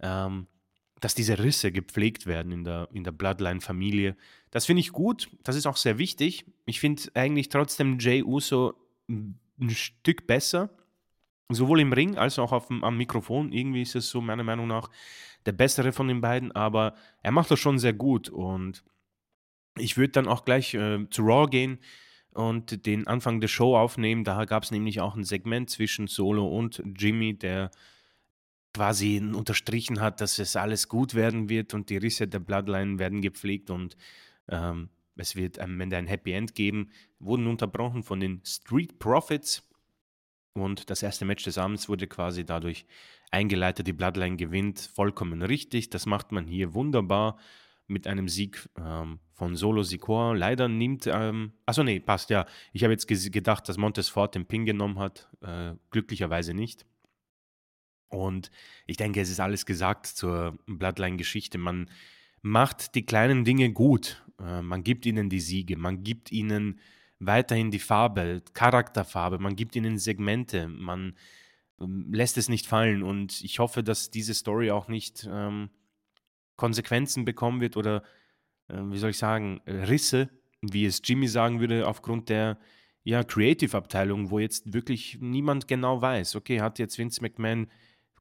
ähm, 0.00 0.46
dass 1.00 1.14
diese 1.14 1.38
Risse 1.38 1.72
gepflegt 1.72 2.26
werden 2.26 2.52
in 2.52 2.64
der, 2.64 2.88
in 2.92 3.04
der 3.04 3.12
Bloodline-Familie. 3.12 4.16
Das 4.50 4.66
finde 4.66 4.80
ich 4.80 4.92
gut, 4.92 5.30
das 5.42 5.56
ist 5.56 5.66
auch 5.66 5.78
sehr 5.78 5.96
wichtig. 5.96 6.44
Ich 6.66 6.78
finde 6.78 7.02
eigentlich 7.14 7.48
trotzdem 7.48 7.98
Jay 7.98 8.22
Uso 8.22 8.74
ein 9.08 9.70
Stück 9.70 10.26
besser, 10.26 10.68
sowohl 11.48 11.80
im 11.80 11.92
Ring 11.92 12.16
als 12.16 12.38
auch 12.38 12.52
auf 12.52 12.66
dem, 12.66 12.84
am 12.84 12.98
Mikrofon. 12.98 13.50
Irgendwie 13.50 13.82
ist 13.82 13.96
es 13.96 14.10
so 14.10 14.20
meiner 14.20 14.44
Meinung 14.44 14.66
nach 14.66 14.90
der 15.46 15.52
bessere 15.52 15.92
von 15.92 16.08
den 16.08 16.20
beiden, 16.20 16.52
aber 16.52 16.94
er 17.22 17.32
macht 17.32 17.50
das 17.50 17.60
schon 17.60 17.78
sehr 17.78 17.92
gut 17.92 18.28
und 18.28 18.84
ich 19.78 19.96
würde 19.96 20.12
dann 20.12 20.28
auch 20.28 20.44
gleich 20.44 20.74
äh, 20.74 21.08
zu 21.10 21.22
Raw 21.22 21.48
gehen 21.48 21.78
und 22.34 22.86
den 22.86 23.06
Anfang 23.06 23.40
der 23.40 23.48
Show 23.48 23.76
aufnehmen. 23.76 24.24
Da 24.24 24.44
gab 24.44 24.62
es 24.62 24.70
nämlich 24.70 25.00
auch 25.00 25.16
ein 25.16 25.24
Segment 25.24 25.70
zwischen 25.70 26.06
Solo 26.06 26.46
und 26.46 26.82
Jimmy, 26.96 27.36
der 27.36 27.70
quasi 28.74 29.18
unterstrichen 29.18 30.00
hat, 30.00 30.20
dass 30.20 30.38
es 30.38 30.56
alles 30.56 30.88
gut 30.88 31.14
werden 31.14 31.48
wird 31.48 31.74
und 31.74 31.90
die 31.90 31.98
Risse 31.98 32.26
der 32.26 32.38
Bloodline 32.38 32.98
werden 32.98 33.20
gepflegt 33.20 33.70
und 33.70 33.96
ähm, 34.48 34.88
es 35.16 35.36
wird 35.36 35.58
am 35.58 35.78
Ende 35.78 35.98
ein 35.98 36.06
Happy 36.06 36.32
End 36.32 36.54
geben. 36.54 36.90
Wurden 37.18 37.46
unterbrochen 37.46 38.02
von 38.02 38.18
den 38.18 38.40
Street 38.44 38.98
Profits 38.98 39.68
und 40.54 40.88
das 40.88 41.02
erste 41.02 41.26
Match 41.26 41.44
des 41.44 41.58
Abends 41.58 41.88
wurde 41.88 42.06
quasi 42.06 42.44
dadurch 42.44 42.86
eingeleitet. 43.32 43.86
Die 43.86 43.92
Bloodline 43.92 44.36
gewinnt 44.36 44.80
vollkommen 44.94 45.42
richtig. 45.42 45.90
Das 45.90 46.06
macht 46.06 46.32
man 46.32 46.46
hier 46.46 46.74
wunderbar 46.74 47.38
mit 47.86 48.06
einem 48.06 48.28
Sieg 48.28 48.68
ähm, 48.78 49.18
von 49.32 49.56
Solo 49.56 49.82
Sikoa. 49.82 50.34
Leider 50.34 50.68
nimmt, 50.68 51.06
ähm, 51.06 51.52
achso, 51.66 51.82
nee, 51.82 52.00
passt 52.00 52.30
ja. 52.30 52.46
Ich 52.72 52.84
habe 52.84 52.92
jetzt 52.92 53.08
gedacht, 53.08 53.68
dass 53.68 53.76
Montes 53.76 54.08
Ford 54.08 54.34
den 54.34 54.46
Pin 54.46 54.64
genommen 54.64 54.98
hat. 54.98 55.28
Äh, 55.40 55.74
glücklicherweise 55.90 56.54
nicht. 56.54 56.86
Und 58.08 58.50
ich 58.86 58.96
denke, 58.96 59.20
es 59.20 59.30
ist 59.30 59.40
alles 59.40 59.66
gesagt 59.66 60.06
zur 60.06 60.58
Bloodline-Geschichte. 60.66 61.58
Man 61.58 61.90
macht 62.42 62.94
die 62.94 63.06
kleinen 63.06 63.44
Dinge 63.44 63.72
gut. 63.72 64.22
Äh, 64.38 64.62
man 64.62 64.84
gibt 64.84 65.06
ihnen 65.06 65.28
die 65.28 65.40
Siege. 65.40 65.76
Man 65.76 66.04
gibt 66.04 66.30
ihnen 66.30 66.78
weiterhin 67.26 67.70
die 67.70 67.78
Farbe, 67.78 68.42
Charakterfarbe, 68.52 69.38
man 69.38 69.56
gibt 69.56 69.76
ihnen 69.76 69.98
Segmente, 69.98 70.68
man 70.68 71.14
lässt 71.88 72.38
es 72.38 72.48
nicht 72.48 72.66
fallen. 72.66 73.02
Und 73.02 73.42
ich 73.42 73.58
hoffe, 73.58 73.82
dass 73.82 74.10
diese 74.10 74.34
Story 74.34 74.70
auch 74.70 74.88
nicht 74.88 75.28
ähm, 75.30 75.70
Konsequenzen 76.56 77.24
bekommen 77.24 77.60
wird 77.60 77.76
oder, 77.76 78.02
äh, 78.68 78.78
wie 78.84 78.98
soll 78.98 79.10
ich 79.10 79.18
sagen, 79.18 79.60
Risse, 79.66 80.30
wie 80.60 80.86
es 80.86 81.02
Jimmy 81.04 81.28
sagen 81.28 81.60
würde, 81.60 81.86
aufgrund 81.86 82.28
der 82.28 82.58
ja, 83.04 83.24
Creative-Abteilung, 83.24 84.30
wo 84.30 84.38
jetzt 84.38 84.72
wirklich 84.72 85.18
niemand 85.20 85.66
genau 85.66 86.00
weiß, 86.00 86.36
okay, 86.36 86.60
hat 86.60 86.78
jetzt 86.78 86.98
Vince 86.98 87.20
McMahon 87.20 87.66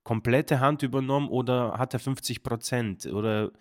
komplette 0.03 0.59
Hand 0.59 0.81
übernommen 0.81 1.29
oder 1.29 1.77
hat 1.77 1.93
er 1.93 1.99
50 1.99 2.41
Prozent 2.41 3.05
oder 3.05 3.51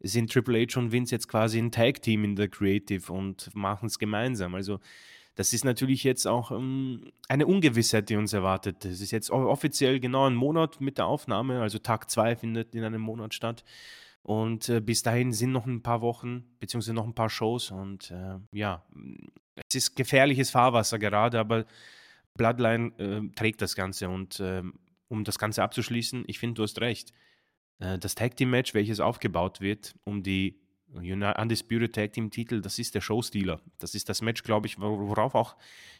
sind 0.00 0.32
Triple 0.32 0.66
H 0.66 0.80
und 0.80 0.92
Vince 0.92 1.14
jetzt 1.14 1.28
quasi 1.28 1.58
ein 1.58 1.70
Tag-Team 1.70 2.24
in 2.24 2.36
der 2.36 2.48
Creative 2.48 3.12
und 3.12 3.54
machen 3.54 3.86
es 3.86 3.98
gemeinsam. 3.98 4.54
Also 4.54 4.80
das 5.34 5.52
ist 5.52 5.64
natürlich 5.64 6.04
jetzt 6.04 6.26
auch 6.26 6.50
ähm, 6.50 7.12
eine 7.28 7.46
Ungewissheit, 7.46 8.08
die 8.08 8.16
uns 8.16 8.32
erwartet. 8.32 8.84
Es 8.84 9.00
ist 9.00 9.10
jetzt 9.10 9.30
offiziell 9.30 10.00
genau 10.00 10.26
ein 10.26 10.34
Monat 10.34 10.80
mit 10.80 10.98
der 10.98 11.06
Aufnahme, 11.06 11.60
also 11.60 11.78
Tag 11.78 12.10
2 12.10 12.36
findet 12.36 12.74
in 12.74 12.84
einem 12.84 13.00
Monat 13.00 13.34
statt. 13.34 13.64
Und 14.22 14.68
äh, 14.68 14.80
bis 14.80 15.02
dahin 15.02 15.32
sind 15.32 15.52
noch 15.52 15.66
ein 15.66 15.82
paar 15.82 16.02
Wochen, 16.02 16.44
beziehungsweise 16.58 16.94
noch 16.94 17.06
ein 17.06 17.14
paar 17.14 17.30
Shows. 17.30 17.70
Und 17.70 18.10
äh, 18.10 18.38
ja, 18.52 18.84
es 19.68 19.74
ist 19.74 19.96
gefährliches 19.96 20.50
Fahrwasser 20.50 20.98
gerade, 20.98 21.38
aber 21.38 21.64
Bloodline 22.34 22.92
äh, 22.98 23.34
trägt 23.34 23.62
das 23.62 23.74
Ganze. 23.74 24.08
Und 24.08 24.40
ähm, 24.40 24.74
um 25.08 25.24
das 25.24 25.38
Ganze 25.38 25.62
abzuschließen, 25.62 26.24
ich 26.26 26.38
finde, 26.38 26.54
du 26.54 26.62
hast 26.64 26.80
recht. 26.80 27.12
Äh, 27.78 27.98
das 27.98 28.14
Tag 28.14 28.36
Team 28.36 28.50
Match, 28.50 28.74
welches 28.74 29.00
aufgebaut 29.00 29.60
wird, 29.60 29.94
um 30.04 30.22
die 30.22 30.60
Undisputed 30.92 31.94
Tag 31.94 32.12
Team 32.12 32.30
Titel, 32.30 32.60
das 32.60 32.78
ist 32.78 32.94
der 32.94 33.00
Showstealer. 33.00 33.60
Das 33.78 33.94
ist 33.94 34.08
das 34.08 34.22
Match, 34.22 34.42
glaube 34.42 34.66
ich, 34.66 34.78
worauf 34.78 35.34
auch 35.34 35.56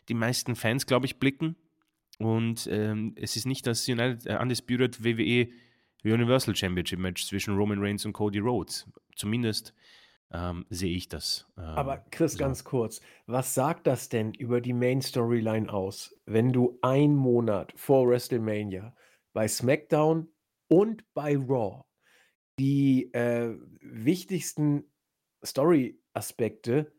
die 0.09 0.15
meisten 0.15 0.57
Fans, 0.57 0.87
glaube 0.87 1.07
ich, 1.07 1.19
blicken. 1.19 1.57
Und 2.19 2.69
ähm, 2.71 3.15
es 3.17 3.37
ist 3.37 3.47
nicht 3.47 3.67
das 3.67 3.89
United, 3.89 4.27
äh, 4.27 4.37
Undisputed 4.41 5.03
WWE 5.05 5.49
Universal 6.05 6.55
Championship 6.57 6.99
Match 6.99 7.27
zwischen 7.27 7.57
Roman 7.57 7.79
Reigns 7.81 8.05
und 8.05 8.13
Cody 8.13 8.39
Rhodes. 8.39 8.87
Zumindest 9.17 9.75
ähm, 10.33 10.65
sehe 10.71 10.95
ich 10.95 11.09
das. 11.09 11.47
Ähm, 11.57 11.65
Aber 11.65 11.99
Chris, 12.11 12.33
so. 12.33 12.39
ganz 12.39 12.65
kurz, 12.65 13.01
was 13.27 13.55
sagt 13.55 13.87
das 13.87 14.09
denn 14.09 14.33
über 14.35 14.61
die 14.61 14.73
Main 14.73 15.03
Storyline 15.03 15.73
aus, 15.73 16.17
wenn 16.27 16.53
du 16.53 16.79
einen 16.83 17.17
Monat 17.17 17.73
vor 17.77 18.09
WrestleMania 18.09 18.95
bei 19.33 19.49
SmackDown 19.49 20.29
und 20.69 21.05
bei 21.15 21.37
Raw 21.37 21.85
die 22.61 23.11
äh, 23.15 23.55
wichtigsten 23.81 24.85
Story-Aspekte 25.43 26.93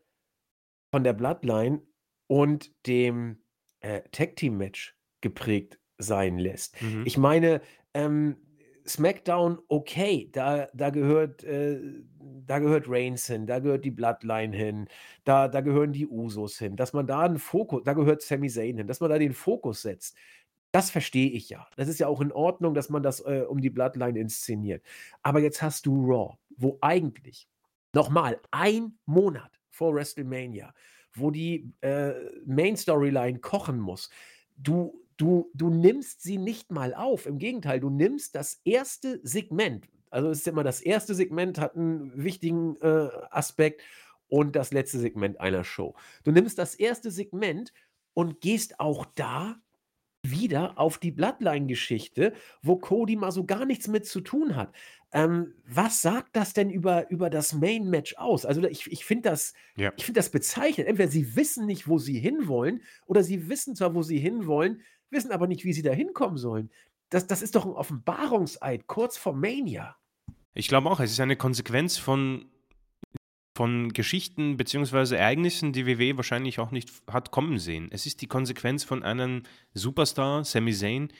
von 0.90 1.04
der 1.04 1.12
Bloodline 1.12 1.82
und 2.26 2.72
dem 2.88 3.44
äh, 3.78 4.02
Tag-Team-Match 4.10 4.98
geprägt 5.20 5.78
sein 5.98 6.38
lässt. 6.38 6.82
Mhm. 6.82 7.04
Ich 7.06 7.16
meine, 7.16 7.60
ähm, 7.94 8.38
SmackDown, 8.84 9.60
okay, 9.68 10.28
da, 10.32 10.66
da, 10.74 10.90
gehört, 10.90 11.44
äh, 11.44 11.80
da 12.18 12.58
gehört 12.58 12.88
Reigns 12.88 13.28
hin, 13.28 13.46
da 13.46 13.60
gehört 13.60 13.84
die 13.84 13.92
Bloodline 13.92 14.56
hin, 14.56 14.88
da, 15.22 15.46
da 15.46 15.60
gehören 15.60 15.92
die 15.92 16.08
Usos 16.08 16.58
hin, 16.58 16.74
dass 16.74 16.92
man 16.92 17.06
da 17.06 17.20
einen 17.20 17.38
Fokus, 17.38 17.84
da 17.84 17.92
gehört 17.92 18.22
Sami 18.22 18.48
Zayn 18.48 18.78
hin, 18.78 18.88
dass 18.88 18.98
man 18.98 19.10
da 19.10 19.18
den 19.18 19.32
Fokus 19.32 19.82
setzt. 19.82 20.16
Das 20.72 20.90
verstehe 20.90 21.30
ich 21.30 21.50
ja. 21.50 21.66
Das 21.76 21.88
ist 21.88 22.00
ja 22.00 22.08
auch 22.08 22.20
in 22.20 22.32
Ordnung, 22.32 22.74
dass 22.74 22.88
man 22.88 23.02
das 23.02 23.20
äh, 23.20 23.44
um 23.48 23.60
die 23.60 23.70
Bloodline 23.70 24.18
inszeniert. 24.18 24.82
Aber 25.22 25.40
jetzt 25.40 25.62
hast 25.62 25.86
du 25.86 26.04
Raw, 26.04 26.38
wo 26.56 26.78
eigentlich 26.80 27.48
nochmal 27.92 28.40
ein 28.50 28.98
Monat 29.06 29.60
vor 29.70 29.94
WrestleMania, 29.94 30.72
wo 31.12 31.30
die 31.30 31.72
äh, 31.82 32.14
Main 32.46 32.76
Storyline 32.76 33.38
kochen 33.38 33.78
muss. 33.78 34.10
Du 34.56 34.98
Du, 35.18 35.50
du 35.54 35.70
nimmst 35.70 36.22
sie 36.22 36.38
nicht 36.38 36.72
mal 36.72 36.94
auf. 36.94 37.26
Im 37.26 37.38
Gegenteil, 37.38 37.78
du 37.78 37.90
nimmst 37.90 38.34
das 38.34 38.60
erste 38.64 39.20
Segment. 39.22 39.86
Also 40.10 40.30
es 40.30 40.38
ist 40.38 40.48
immer 40.48 40.64
das 40.64 40.80
erste 40.80 41.14
Segment 41.14 41.58
hat 41.58 41.76
einen 41.76 42.24
wichtigen 42.24 42.76
äh, 42.80 43.08
Aspekt 43.30 43.82
und 44.28 44.56
das 44.56 44.72
letzte 44.72 44.98
Segment 44.98 45.38
einer 45.38 45.62
Show. 45.62 45.94
Du 46.24 46.32
nimmst 46.32 46.58
das 46.58 46.74
erste 46.74 47.10
Segment 47.10 47.72
und 48.14 48.40
gehst 48.40 48.80
auch 48.80 49.06
da 49.14 49.56
wieder 50.22 50.78
auf 50.78 50.98
die 50.98 51.10
Bloodline-Geschichte, 51.10 52.32
wo 52.62 52.76
Cody 52.76 53.16
mal 53.16 53.32
so 53.32 53.44
gar 53.44 53.64
nichts 53.64 53.88
mit 53.88 54.06
zu 54.06 54.20
tun 54.20 54.54
hat. 54.54 54.72
Ähm, 55.12 55.54
was 55.66 56.00
sagt 56.00 56.36
das 56.36 56.52
denn 56.52 56.70
über, 56.70 57.10
über 57.10 57.28
das 57.28 57.52
Main-Match 57.52 58.16
aus? 58.16 58.46
Also 58.46 58.62
ich, 58.62 58.90
ich 58.90 59.04
finde 59.04 59.30
das, 59.30 59.52
ja. 59.76 59.92
find 59.98 60.16
das 60.16 60.30
bezeichnend. 60.30 60.88
Entweder 60.88 61.10
sie 61.10 61.36
wissen 61.36 61.66
nicht, 61.66 61.88
wo 61.88 61.98
sie 61.98 62.18
hinwollen, 62.18 62.82
oder 63.06 63.22
sie 63.22 63.48
wissen 63.48 63.74
zwar, 63.74 63.94
wo 63.94 64.02
sie 64.02 64.18
hinwollen, 64.18 64.82
wissen 65.10 65.32
aber 65.32 65.46
nicht, 65.46 65.64
wie 65.64 65.72
sie 65.72 65.82
da 65.82 65.92
hinkommen 65.92 66.38
sollen. 66.38 66.70
Das, 67.10 67.26
das 67.26 67.42
ist 67.42 67.56
doch 67.56 67.66
ein 67.66 67.72
Offenbarungseid, 67.72 68.86
kurz 68.86 69.18
vor 69.18 69.34
Mania. 69.34 69.96
Ich 70.54 70.68
glaube 70.68 70.90
auch, 70.90 71.00
es 71.00 71.12
ist 71.12 71.20
eine 71.20 71.36
Konsequenz 71.36 71.98
von, 71.98 72.46
von 73.54 73.92
Geschichten 73.92 74.56
bzw. 74.56 75.16
Ereignissen, 75.16 75.72
die 75.72 75.86
WWE 75.86 76.16
wahrscheinlich 76.16 76.58
auch 76.58 76.70
nicht 76.70 76.90
hat 77.10 77.30
kommen 77.30 77.58
sehen. 77.58 77.88
Es 77.90 78.06
ist 78.06 78.22
die 78.22 78.26
Konsequenz 78.26 78.84
von 78.84 79.02
einem 79.02 79.42
Superstar, 79.74 80.44
Sami 80.44 80.72
Zayn, 80.72 81.12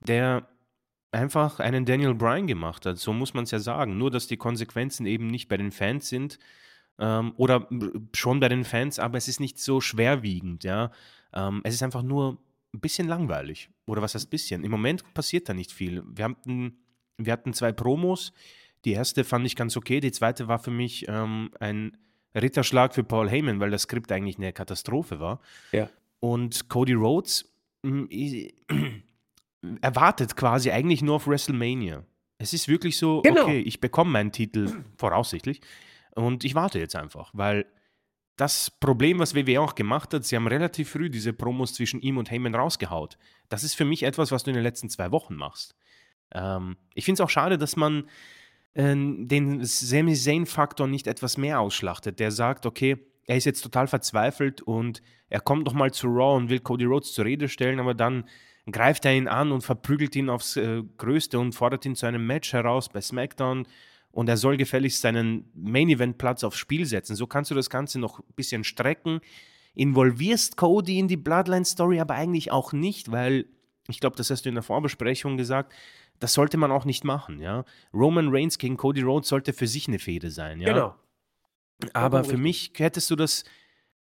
der 0.00 0.48
einfach 1.12 1.60
einen 1.60 1.84
Daniel 1.84 2.14
Bryan 2.14 2.46
gemacht 2.46 2.86
hat. 2.86 2.98
So 2.98 3.12
muss 3.12 3.34
man 3.34 3.44
es 3.44 3.50
ja 3.50 3.58
sagen. 3.58 3.98
Nur, 3.98 4.10
dass 4.10 4.26
die 4.26 4.36
Konsequenzen 4.36 5.06
eben 5.06 5.28
nicht 5.28 5.48
bei 5.48 5.56
den 5.56 5.72
Fans 5.72 6.08
sind 6.08 6.38
ähm, 6.98 7.32
oder 7.36 7.68
schon 8.14 8.40
bei 8.40 8.48
den 8.48 8.64
Fans, 8.64 8.98
aber 8.98 9.18
es 9.18 9.28
ist 9.28 9.40
nicht 9.40 9.58
so 9.58 9.80
schwerwiegend. 9.80 10.64
Ja? 10.64 10.90
Ähm, 11.32 11.60
es 11.64 11.74
ist 11.74 11.82
einfach 11.82 12.02
nur 12.02 12.38
ein 12.72 12.80
bisschen 12.80 13.06
langweilig. 13.06 13.70
Oder 13.86 14.02
was 14.02 14.14
heißt 14.14 14.30
bisschen? 14.30 14.64
Im 14.64 14.70
Moment 14.70 15.14
passiert 15.14 15.48
da 15.48 15.54
nicht 15.54 15.72
viel. 15.72 16.02
Wir 16.06 16.24
hatten, 16.24 16.78
wir 17.18 17.32
hatten 17.32 17.52
zwei 17.52 17.72
Promos. 17.72 18.32
Die 18.84 18.92
erste 18.92 19.24
fand 19.24 19.46
ich 19.46 19.56
ganz 19.56 19.76
okay. 19.76 20.00
Die 20.00 20.12
zweite 20.12 20.48
war 20.48 20.58
für 20.58 20.70
mich 20.70 21.06
ähm, 21.08 21.50
ein 21.60 21.96
Ritterschlag 22.34 22.94
für 22.94 23.04
Paul 23.04 23.30
Heyman, 23.30 23.60
weil 23.60 23.70
das 23.70 23.82
Skript 23.82 24.10
eigentlich 24.12 24.38
eine 24.38 24.52
Katastrophe 24.52 25.20
war. 25.20 25.40
Ja. 25.72 25.88
Und 26.20 26.68
Cody 26.68 26.94
Rhodes 26.94 27.52
äh, 27.84 28.52
erwartet 29.80 30.36
quasi 30.36 30.70
eigentlich 30.70 31.02
nur 31.02 31.16
auf 31.16 31.26
WrestleMania. 31.26 32.04
Es 32.38 32.52
ist 32.52 32.68
wirklich 32.68 32.98
so, 32.98 33.22
genau. 33.22 33.42
okay, 33.42 33.60
ich 33.60 33.80
bekomme 33.80 34.10
meinen 34.10 34.32
Titel 34.32 34.70
voraussichtlich 34.98 35.60
und 36.14 36.44
ich 36.44 36.54
warte 36.54 36.78
jetzt 36.78 36.96
einfach, 36.96 37.30
weil 37.32 37.66
das 38.36 38.70
Problem, 38.70 39.20
was 39.20 39.34
WWE 39.34 39.60
auch 39.60 39.76
gemacht 39.76 40.12
hat, 40.12 40.24
sie 40.24 40.34
haben 40.34 40.48
relativ 40.48 40.90
früh 40.90 41.08
diese 41.08 41.32
Promos 41.32 41.74
zwischen 41.74 42.00
ihm 42.00 42.18
und 42.18 42.30
Heyman 42.32 42.54
rausgehaut. 42.54 43.16
Das 43.48 43.62
ist 43.62 43.74
für 43.74 43.84
mich 43.84 44.02
etwas, 44.02 44.32
was 44.32 44.42
du 44.42 44.50
in 44.50 44.54
den 44.54 44.64
letzten 44.64 44.90
zwei 44.90 45.12
Wochen 45.12 45.36
machst. 45.36 45.76
Ähm, 46.32 46.76
ich 46.94 47.04
finde 47.04 47.22
es 47.22 47.24
auch 47.24 47.30
schade, 47.30 47.58
dass 47.58 47.76
man 47.76 48.08
den 48.74 49.64
Sami 49.64 50.14
Zayn-Faktor 50.14 50.86
nicht 50.86 51.06
etwas 51.06 51.36
mehr 51.36 51.60
ausschlachtet. 51.60 52.18
Der 52.18 52.30
sagt, 52.30 52.66
okay, 52.66 52.96
er 53.26 53.36
ist 53.36 53.44
jetzt 53.44 53.62
total 53.62 53.86
verzweifelt 53.86 54.62
und 54.62 55.00
er 55.28 55.40
kommt 55.40 55.64
nochmal 55.64 55.92
zu 55.92 56.08
Raw 56.08 56.36
und 56.36 56.50
will 56.50 56.60
Cody 56.60 56.84
Rhodes 56.84 57.12
zur 57.12 57.24
Rede 57.24 57.48
stellen, 57.48 57.80
aber 57.80 57.94
dann 57.94 58.24
greift 58.70 59.04
er 59.04 59.14
ihn 59.14 59.28
an 59.28 59.52
und 59.52 59.62
verprügelt 59.62 60.16
ihn 60.16 60.30
aufs 60.30 60.56
äh, 60.56 60.82
Größte 60.96 61.38
und 61.38 61.54
fordert 61.54 61.84
ihn 61.86 61.96
zu 61.96 62.06
einem 62.06 62.26
Match 62.26 62.52
heraus 62.52 62.88
bei 62.88 63.00
SmackDown 63.00 63.66
und 64.10 64.28
er 64.28 64.36
soll 64.36 64.56
gefälligst 64.56 65.00
seinen 65.00 65.50
Main-Event-Platz 65.54 66.44
aufs 66.44 66.58
Spiel 66.58 66.86
setzen. 66.86 67.16
So 67.16 67.26
kannst 67.26 67.50
du 67.50 67.54
das 67.54 67.68
Ganze 67.68 67.98
noch 67.98 68.20
ein 68.20 68.34
bisschen 68.36 68.64
strecken. 68.64 69.20
Involvierst 69.74 70.56
Cody 70.56 70.98
in 70.98 71.08
die 71.08 71.16
Bloodline-Story 71.16 72.00
aber 72.00 72.14
eigentlich 72.14 72.52
auch 72.52 72.72
nicht, 72.72 73.10
weil 73.10 73.46
ich 73.88 74.00
glaube, 74.00 74.16
das 74.16 74.30
hast 74.30 74.44
du 74.44 74.48
in 74.48 74.54
der 74.54 74.62
Vorbesprechung 74.62 75.36
gesagt, 75.36 75.72
das 76.20 76.34
sollte 76.34 76.56
man 76.56 76.70
auch 76.70 76.84
nicht 76.84 77.04
machen, 77.04 77.40
ja. 77.40 77.64
Roman 77.92 78.28
Reigns 78.30 78.58
gegen 78.58 78.76
Cody 78.76 79.02
Rhodes 79.02 79.28
sollte 79.28 79.52
für 79.52 79.66
sich 79.66 79.88
eine 79.88 79.98
Fehde 79.98 80.30
sein, 80.30 80.60
ja. 80.60 80.72
Genau. 80.72 80.94
Aber 81.92 82.24
für 82.24 82.36
mich 82.36 82.72
hättest 82.76 83.10
du 83.10 83.16
das 83.16 83.44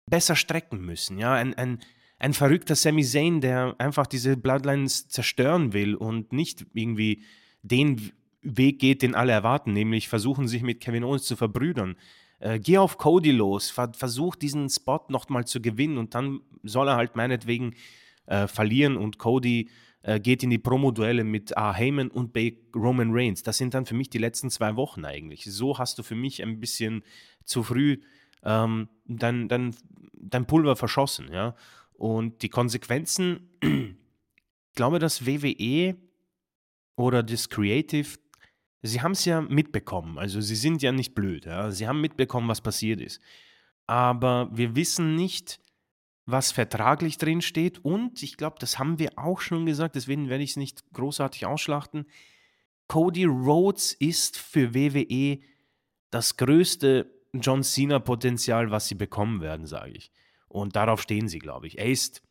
besser 0.07 0.37
strecken 0.37 0.81
müssen, 0.85 1.19
ja. 1.19 1.35
Ein, 1.35 1.55
ein, 1.55 1.81
ein 2.19 2.35
verrückter 2.35 2.77
Sami 2.77 3.03
Zayn, 3.03 3.41
der 3.41 3.75
einfach 3.79 4.07
diese 4.07 4.37
Bloodlines 4.37 5.09
zerstören 5.09 5.73
will 5.73 5.95
und 5.95 6.33
nicht 6.33 6.67
irgendwie 6.75 7.25
den 7.63 8.13
Weg 8.43 8.79
geht, 8.81 9.03
den 9.03 9.15
alle 9.15 9.33
erwarten, 9.33 9.73
nämlich 9.73 10.09
versuchen 10.09 10.49
sich 10.49 10.63
mit 10.63 10.81
Kevin 10.81 11.05
Owens 11.05 11.25
zu 11.25 11.37
verbrüdern. 11.37 11.97
Äh, 12.41 12.59
geh 12.59 12.79
auf 12.79 12.99
Cody 12.99 13.31
los, 13.31 13.71
ver 13.71 13.93
versuch 13.95 14.35
diesen 14.35 14.69
Spot 14.69 15.05
nochmal 15.09 15.47
zu 15.47 15.63
gewinnen 15.63 15.97
und 15.97 16.15
dann 16.15 16.41
soll 16.65 16.89
er 16.89 16.97
halt 16.97 17.15
meinetwegen 17.17 17.75
äh, 18.27 18.47
verlieren 18.47 18.97
und 18.97 19.19
Cody 19.19 19.69
äh, 20.03 20.21
geht 20.21 20.43
in 20.43 20.51
die 20.51 20.59
Promo-Duelle 20.59 21.25
mit 21.25 21.57
A. 21.57 21.73
Heyman 21.73 22.09
und 22.09 22.33
bei 22.33 22.57
Roman 22.75 23.11
Reigns. 23.13 23.43
Das 23.43 23.59
sind 23.59 23.75
dann 23.75 23.87
für 23.87 23.95
mich 23.95 24.11
die 24.11 24.19
letzten 24.19 24.51
zwei 24.51 24.77
Wochen 24.77 25.05
eigentlich. 25.05 25.45
So 25.45 25.79
hast 25.79 25.99
du 25.99 26.03
für 26.03 26.15
mich 26.15 26.43
ein 26.43 26.61
bisschen 26.61 27.03
zu 27.45 27.63
früh 27.63 27.99
ähm, 28.45 28.89
dein, 29.07 29.49
dein, 29.49 29.75
dein 30.13 30.47
Pulver 30.47 30.77
verschossen, 30.77 31.33
ja. 31.33 31.55
Und 31.93 32.43
die 32.43 32.49
Konsequenzen, 32.49 33.51
ich 33.63 33.95
glaube, 34.75 34.99
dass 34.99 35.25
WWE 35.27 35.97
oder 36.97 37.23
das 37.23 37.49
Creative 37.49 38.19
Sie 38.85 39.01
haben 39.01 39.13
es 39.13 39.25
ja 39.25 39.41
mitbekommen, 39.41 40.19
also 40.19 40.41
sie 40.41 40.57
sind 40.57 40.83
ja 40.83 40.91
nicht 40.91 41.15
blöd, 41.15 41.47
ja? 41.47 41.71
sie 41.71 41.87
haben 41.87 42.01
mitbekommen, 42.01 42.49
was 42.49 42.61
passiert 42.61 43.01
ist. 43.01 43.21
Aber 43.87 44.51
wir 44.53 44.75
wissen 44.75 45.15
nicht, 45.15 45.61
was 46.27 46.53
vertraglich 46.53 47.19
drin 47.19 47.43
steht. 47.43 47.85
Und 47.85 48.23
ich 48.23 48.37
glaube, 48.37 48.57
das 48.59 48.79
haben 48.79 48.99
wir 48.99 49.11
auch 49.17 49.41
schon 49.41 49.67
gesagt, 49.67 49.97
deswegen 49.97 50.29
werde 50.29 50.45
ich 50.45 50.51
es 50.51 50.57
nicht 50.57 50.85
großartig 50.93 51.47
ausschlachten. 51.47 52.07
Cody 52.89 53.25
Rhodes 53.25 53.93
ist 53.93 54.39
für 54.39 54.75
WWE 54.75 55.41
das 56.11 56.37
größte 56.37 57.11
John 57.33 57.63
Cena-Potenzial, 57.63 58.71
was 58.71 58.89
sie 58.89 58.95
bekommen 58.95 59.41
werden, 59.41 59.67
sage 59.67 59.93
ich. 59.93 60.13
Und 60.49 60.77
darauf 60.77 61.01
stehen 61.01 61.29
sie, 61.29 61.39
glaube 61.39 61.67
ich. 61.67 61.79
Er 61.79 61.87
ist, 61.87 62.23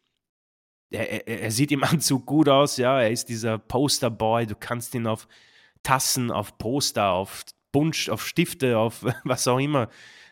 er, 0.92 1.28
er, 1.28 1.42
er, 1.42 1.52
sieht 1.52 1.72
im 1.72 1.84
Anzug 1.84 2.26
gut 2.28 2.48
aus, 2.48 2.78
ja. 2.78 3.02
Er 3.02 3.10
ist 3.10 3.30
dieser 3.30 3.58
Posterboy. 3.58 4.46
Du 4.46 4.56
kannst 4.56 4.94
ihn 4.94 5.08
auf 5.08 5.28
Tassen, 5.82 6.30
auf 6.30 6.60
Poster, 6.60 7.10
auf 7.12 7.44
Bunsch, 7.72 8.10
auf 8.10 8.26
Stifte, 8.26 8.78
auf 8.78 9.04
was 9.24 9.48
auch 9.48 9.60
immer 9.60 9.90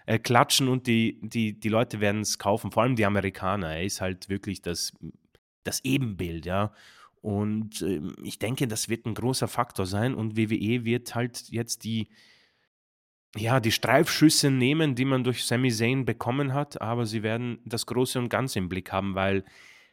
äh, 0.10 0.18
klatschen 0.18 0.70
und 0.70 0.88
die, 0.88 1.20
die, 1.22 1.60
die 1.60 1.70
Leute 1.70 1.99
werden 1.99 2.22
es 2.22 2.39
kaufen. 2.39 2.72
Vor 2.72 2.82
allem 2.82 2.95
die 2.95 3.05
Amerikaner. 3.05 3.76
Er 3.76 3.84
ist 3.84 4.01
halt 4.01 4.28
wirklich 4.28 4.64
das, 4.64 4.91
das 5.64 5.86
Ebenbild, 5.86 6.47
ja. 6.47 6.74
Und 7.22 7.84
äh, 7.84 8.01
ich 8.24 8.39
denke, 8.39 8.68
das 8.68 8.89
wird 8.89 9.05
ein 9.05 9.14
großer 9.14 9.47
Faktor 9.47 9.86
sein. 9.86 10.16
Und 10.16 10.36
WWE 10.36 10.84
wird 10.84 11.14
halt 11.14 11.49
jetzt 11.49 11.84
die 11.84 12.10
ja, 13.36 13.60
die 13.60 13.72
Streifschüsse 13.72 14.49
nehmen, 14.49 14.95
die 14.95 15.05
man 15.05 15.24
durch 15.24 15.45
Sami 15.45 15.70
Zayn 15.70 16.03
bekommen 16.03 16.55
hat, 16.55 16.82
aber 16.82 17.05
sie 17.05 17.22
werden 17.22 17.60
das 17.64 17.86
Große 17.86 18.18
und 18.18 18.30
Ganze 18.30 18.57
im 18.57 18.70
Blick 18.70 18.91
haben, 18.91 19.14
weil 19.14 19.45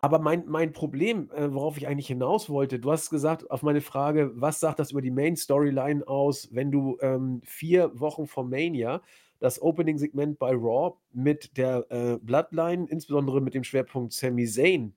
Aber 0.00 0.18
mein, 0.18 0.44
mein 0.46 0.72
Problem, 0.72 1.30
äh, 1.30 1.52
worauf 1.52 1.78
ich 1.78 1.86
eigentlich 1.86 2.08
hinaus 2.08 2.50
wollte, 2.50 2.78
du 2.78 2.92
hast 2.92 3.08
gesagt, 3.08 3.50
auf 3.50 3.62
meine 3.62 3.80
Frage, 3.80 4.32
was 4.34 4.60
sagt 4.60 4.78
das 4.78 4.90
über 4.90 5.00
die 5.00 5.10
Main 5.10 5.36
Storyline 5.36 6.06
aus, 6.06 6.50
wenn 6.52 6.70
du 6.70 6.98
ähm, 7.00 7.40
vier 7.44 7.98
Wochen 7.98 8.26
vor 8.26 8.44
Mania 8.44 9.00
das 9.38 9.60
Opening-Segment 9.62 10.38
bei 10.38 10.50
Raw 10.50 10.96
mit 11.12 11.56
der 11.56 11.86
äh, 11.90 12.18
Bloodline, 12.18 12.86
insbesondere 12.88 13.40
mit 13.40 13.54
dem 13.54 13.64
Schwerpunkt 13.64 14.12
Sami 14.12 14.46
Zayn, 14.46 14.94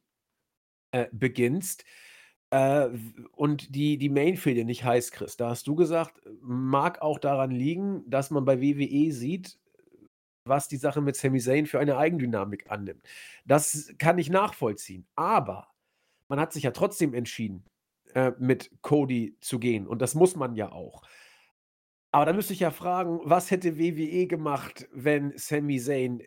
äh, 0.92 1.08
beginnst? 1.12 1.84
Äh, 2.50 2.90
und 3.34 3.76
die 3.76 3.98
die 3.98 4.10
Mainfehde 4.10 4.64
nicht 4.64 4.84
heiß 4.84 5.12
kriegst. 5.12 5.40
Da 5.40 5.50
hast 5.50 5.68
du 5.68 5.76
gesagt, 5.76 6.22
mag 6.42 7.02
auch 7.02 7.20
daran 7.20 7.52
liegen, 7.52 8.10
dass 8.10 8.32
man 8.32 8.46
bei 8.46 8.62
WWE 8.62 9.12
sieht, 9.12 9.60
was 10.46 10.70
die 10.70 10.78
Sache 10.78 11.02
mit 11.02 11.18
Sami 11.18 11.40
Zayn 11.40 11.66
für 11.66 11.80
eine 11.80 11.98
Eigendynamik 11.98 12.72
annimmt. 12.72 13.04
Das 13.46 13.94
kann 13.98 14.18
ich 14.18 14.30
nachvollziehen, 14.30 15.06
aber 15.16 15.68
man 16.30 16.40
hat 16.40 16.54
sich 16.54 16.64
ja 16.64 16.72
trotzdem 16.72 17.14
entschieden, 17.14 17.66
äh, 18.14 18.32
mit 18.40 18.72
Cody 18.82 19.36
zu 19.42 19.60
gehen 19.60 19.88
und 19.88 20.02
das 20.02 20.16
muss 20.16 20.36
man 20.36 20.56
ja 20.56 20.72
auch. 20.72 21.04
Aber 22.12 22.26
da 22.26 22.34
müsste 22.34 22.54
ich 22.54 22.62
ja 22.62 22.72
fragen, 22.72 23.20
was 23.24 23.52
hätte 23.52 23.78
WWE 23.78 24.28
gemacht, 24.28 24.88
wenn 24.94 25.38
Sami 25.38 25.80
Zayn 25.80 26.24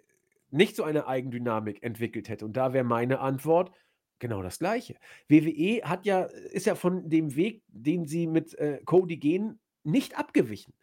nicht 0.50 0.76
so 0.76 0.84
eine 0.84 1.06
Eigendynamik 1.06 1.82
entwickelt 1.82 2.28
hätte? 2.28 2.44
Und 2.44 2.56
da 2.56 2.74
wäre 2.74 2.84
meine 2.84 3.20
Antwort: 3.20 3.72
Genau 4.20 4.42
das 4.42 4.58
Gleiche. 4.58 4.96
WWE 5.28 5.80
hat 5.82 6.06
ja 6.06 6.24
ist 6.24 6.66
ja 6.66 6.76
von 6.76 7.08
dem 7.08 7.34
Weg, 7.34 7.62
den 7.68 8.06
sie 8.06 8.26
mit, 8.26 8.54
äh, 8.54 8.80
Cody 8.84 9.16
gehen, 9.16 9.58
nicht 9.82 10.16
abgewichen, 10.16 10.74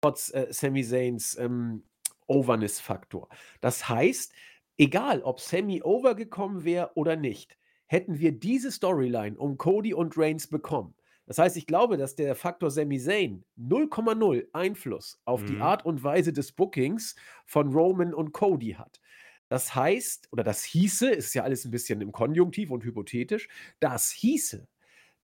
trotz, 0.00 0.32
äh, 0.32 0.46
Sami 0.50 0.84
Zayns, 0.84 1.36
ähm, 1.36 1.82
Overness-Faktor. 2.26 3.28
Das 3.60 3.88
heißt, 3.88 4.32
egal 4.78 5.22
ob 5.22 5.40
Sami 5.40 5.82
over 5.82 6.14
gekommen 6.14 6.64
wäre 6.64 6.92
oder 6.94 7.16
nicht, 7.16 7.58
hätten 7.86 8.20
wir 8.20 8.32
diese 8.32 8.70
Storyline 8.70 9.36
um 9.36 9.58
Cody 9.58 9.92
und 9.92 10.16
Reigns 10.16 10.46
bekommen. 10.46 10.94
Das 11.26 11.38
heißt, 11.38 11.56
ich 11.56 11.66
glaube, 11.66 11.96
dass 11.96 12.14
der 12.14 12.36
Faktor 12.36 12.70
Sami 12.70 13.00
Zayn 13.00 13.44
0,0 13.58 14.46
Einfluss 14.52 15.20
auf 15.24 15.44
die 15.44 15.54
mhm. 15.54 15.62
Art 15.62 15.84
und 15.84 16.04
Weise 16.04 16.32
des 16.32 16.52
Bookings 16.52 17.16
von 17.46 17.72
Roman 17.72 18.14
und 18.14 18.32
Cody 18.32 18.72
hat. 18.72 19.00
Das 19.48 19.74
heißt, 19.74 20.28
oder 20.32 20.42
das 20.42 20.64
hieße, 20.64 21.10
ist 21.10 21.34
ja 21.34 21.42
alles 21.42 21.64
ein 21.64 21.70
bisschen 21.70 22.00
im 22.00 22.12
Konjunktiv 22.12 22.70
und 22.70 22.84
hypothetisch, 22.84 23.48
das 23.80 24.10
hieße, 24.10 24.66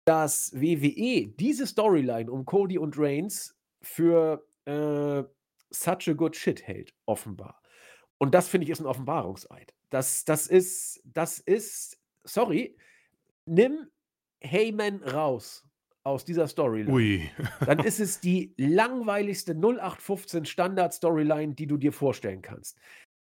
dass 0.05 0.53
WWE 0.55 1.29
diese 1.29 1.67
Storyline 1.67 2.31
um 2.31 2.45
Cody 2.45 2.79
und 2.79 2.99
Reigns 2.99 3.57
für 3.83 4.47
äh, 4.65 5.23
such 5.71 6.09
a 6.09 6.13
good 6.15 6.35
shit 6.35 6.67
hält, 6.67 6.95
offenbar. 7.07 7.63
Und 8.19 8.35
das 8.35 8.49
finde 8.49 8.65
ich 8.65 8.71
ist 8.71 8.81
ein 8.81 8.87
Offenbarungseid. 8.87 9.75
Das, 9.91 10.25
das 10.25 10.47
ist, 10.47 11.01
das 11.05 11.39
ist, 11.39 11.99
sorry, 12.25 12.77
nimm 13.47 13.89
Heyman 14.41 15.03
raus 15.03 15.65
aus 16.05 16.25
dieser 16.25 16.49
Storyline. 16.49 16.91
Ui. 16.93 17.31
dann 17.65 17.81
ist 17.81 18.01
es 18.01 18.21
die 18.21 18.55
langweiligste 18.57 19.53
0815 19.53 20.45
Standard-Storyline, 20.47 21.55
die 21.55 21.67
du 21.67 21.77
dir 21.77 21.93
vorstellen 21.93 22.43
kannst. 22.43 22.79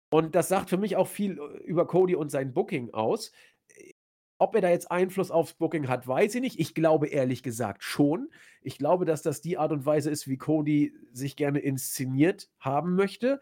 Und 0.09 0.35
das 0.35 0.47
sagt 0.47 0.69
für 0.69 0.77
mich 0.77 0.95
auch 0.95 1.07
viel 1.07 1.39
äh, 1.39 1.57
über 1.63 1.85
Cody 1.87 2.15
und 2.15 2.29
sein 2.29 2.53
Booking 2.53 2.93
aus. 2.93 3.31
Äh, 3.69 3.93
ob 4.37 4.55
er 4.55 4.61
da 4.61 4.69
jetzt 4.69 4.91
Einfluss 4.91 5.31
aufs 5.31 5.53
Booking 5.53 5.87
hat, 5.87 6.07
weiß 6.07 6.35
ich 6.35 6.41
nicht. 6.41 6.59
Ich 6.59 6.73
glaube 6.73 7.07
ehrlich 7.07 7.43
gesagt 7.43 7.83
schon. 7.83 8.29
Ich 8.61 8.77
glaube, 8.77 9.05
dass 9.05 9.21
das 9.21 9.41
die 9.41 9.57
Art 9.57 9.71
und 9.71 9.85
Weise 9.85 10.11
ist, 10.11 10.27
wie 10.27 10.37
Cody 10.37 10.93
sich 11.11 11.35
gerne 11.35 11.59
inszeniert 11.59 12.49
haben 12.59 12.95
möchte. 12.95 13.41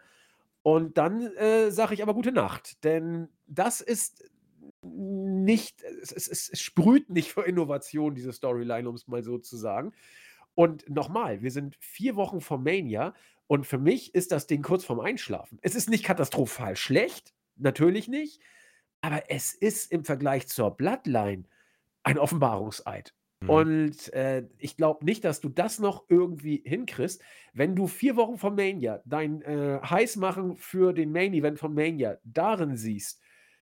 Und 0.62 0.98
dann 0.98 1.26
äh, 1.36 1.70
sage 1.70 1.94
ich 1.94 2.02
aber 2.02 2.14
gute 2.14 2.32
Nacht, 2.32 2.82
denn 2.82 3.28
das 3.46 3.80
ist 3.80 4.24
nicht, 4.82 5.82
es, 6.02 6.10
es, 6.10 6.48
es 6.48 6.60
sprüht 6.60 7.10
nicht 7.10 7.32
für 7.32 7.42
Innovation, 7.42 8.14
diese 8.14 8.32
Storyline, 8.32 8.88
um 8.88 8.94
es 8.94 9.06
mal 9.06 9.22
so 9.22 9.38
zu 9.38 9.56
sagen. 9.56 9.92
Und 10.54 10.88
nochmal, 10.88 11.42
wir 11.42 11.50
sind 11.50 11.76
vier 11.76 12.16
Wochen 12.16 12.40
vor 12.40 12.58
Mania 12.58 13.14
und 13.46 13.66
für 13.66 13.78
mich 13.78 14.14
ist 14.14 14.32
das 14.32 14.46
Ding 14.46 14.62
kurz 14.62 14.84
vorm 14.84 15.00
Einschlafen. 15.00 15.58
Es 15.62 15.74
ist 15.74 15.88
nicht 15.88 16.04
katastrophal 16.04 16.76
schlecht, 16.76 17.34
natürlich 17.56 18.08
nicht, 18.08 18.40
aber 19.00 19.30
es 19.30 19.54
ist 19.54 19.92
im 19.92 20.04
Vergleich 20.04 20.48
zur 20.48 20.76
Bloodline 20.76 21.44
ein 22.02 22.18
Offenbarungseid. 22.18 23.14
Mhm. 23.40 23.50
Und 23.50 24.12
äh, 24.14 24.48
ich 24.58 24.76
glaube 24.76 25.04
nicht, 25.04 25.24
dass 25.24 25.40
du 25.40 25.48
das 25.48 25.78
noch 25.78 26.04
irgendwie 26.08 26.62
hinkriegst, 26.64 27.22
wenn 27.52 27.76
du 27.76 27.86
vier 27.86 28.16
Wochen 28.16 28.38
vor 28.38 28.50
Mania 28.50 29.02
dein 29.04 29.42
äh, 29.42 29.80
Heißmachen 29.82 30.56
für 30.56 30.92
den 30.92 31.12
Main 31.12 31.34
Event 31.34 31.58
von 31.58 31.74
Mania 31.74 32.18
darin 32.24 32.76
siehst, 32.76 33.20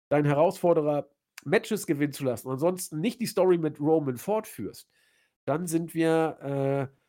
deinen 0.08 0.26
Herausforderer 0.26 1.08
Matches 1.44 1.86
gewinnen 1.86 2.12
zu 2.12 2.24
lassen 2.24 2.48
und 2.48 2.54
ansonsten 2.54 3.00
nicht 3.00 3.20
die 3.20 3.26
Story 3.26 3.58
mit 3.58 3.80
Roman 3.80 4.16
fortführst, 4.16 4.88
dann 5.44 5.66
sind 5.66 5.94
wir 5.94 6.90
äh, 6.90 7.03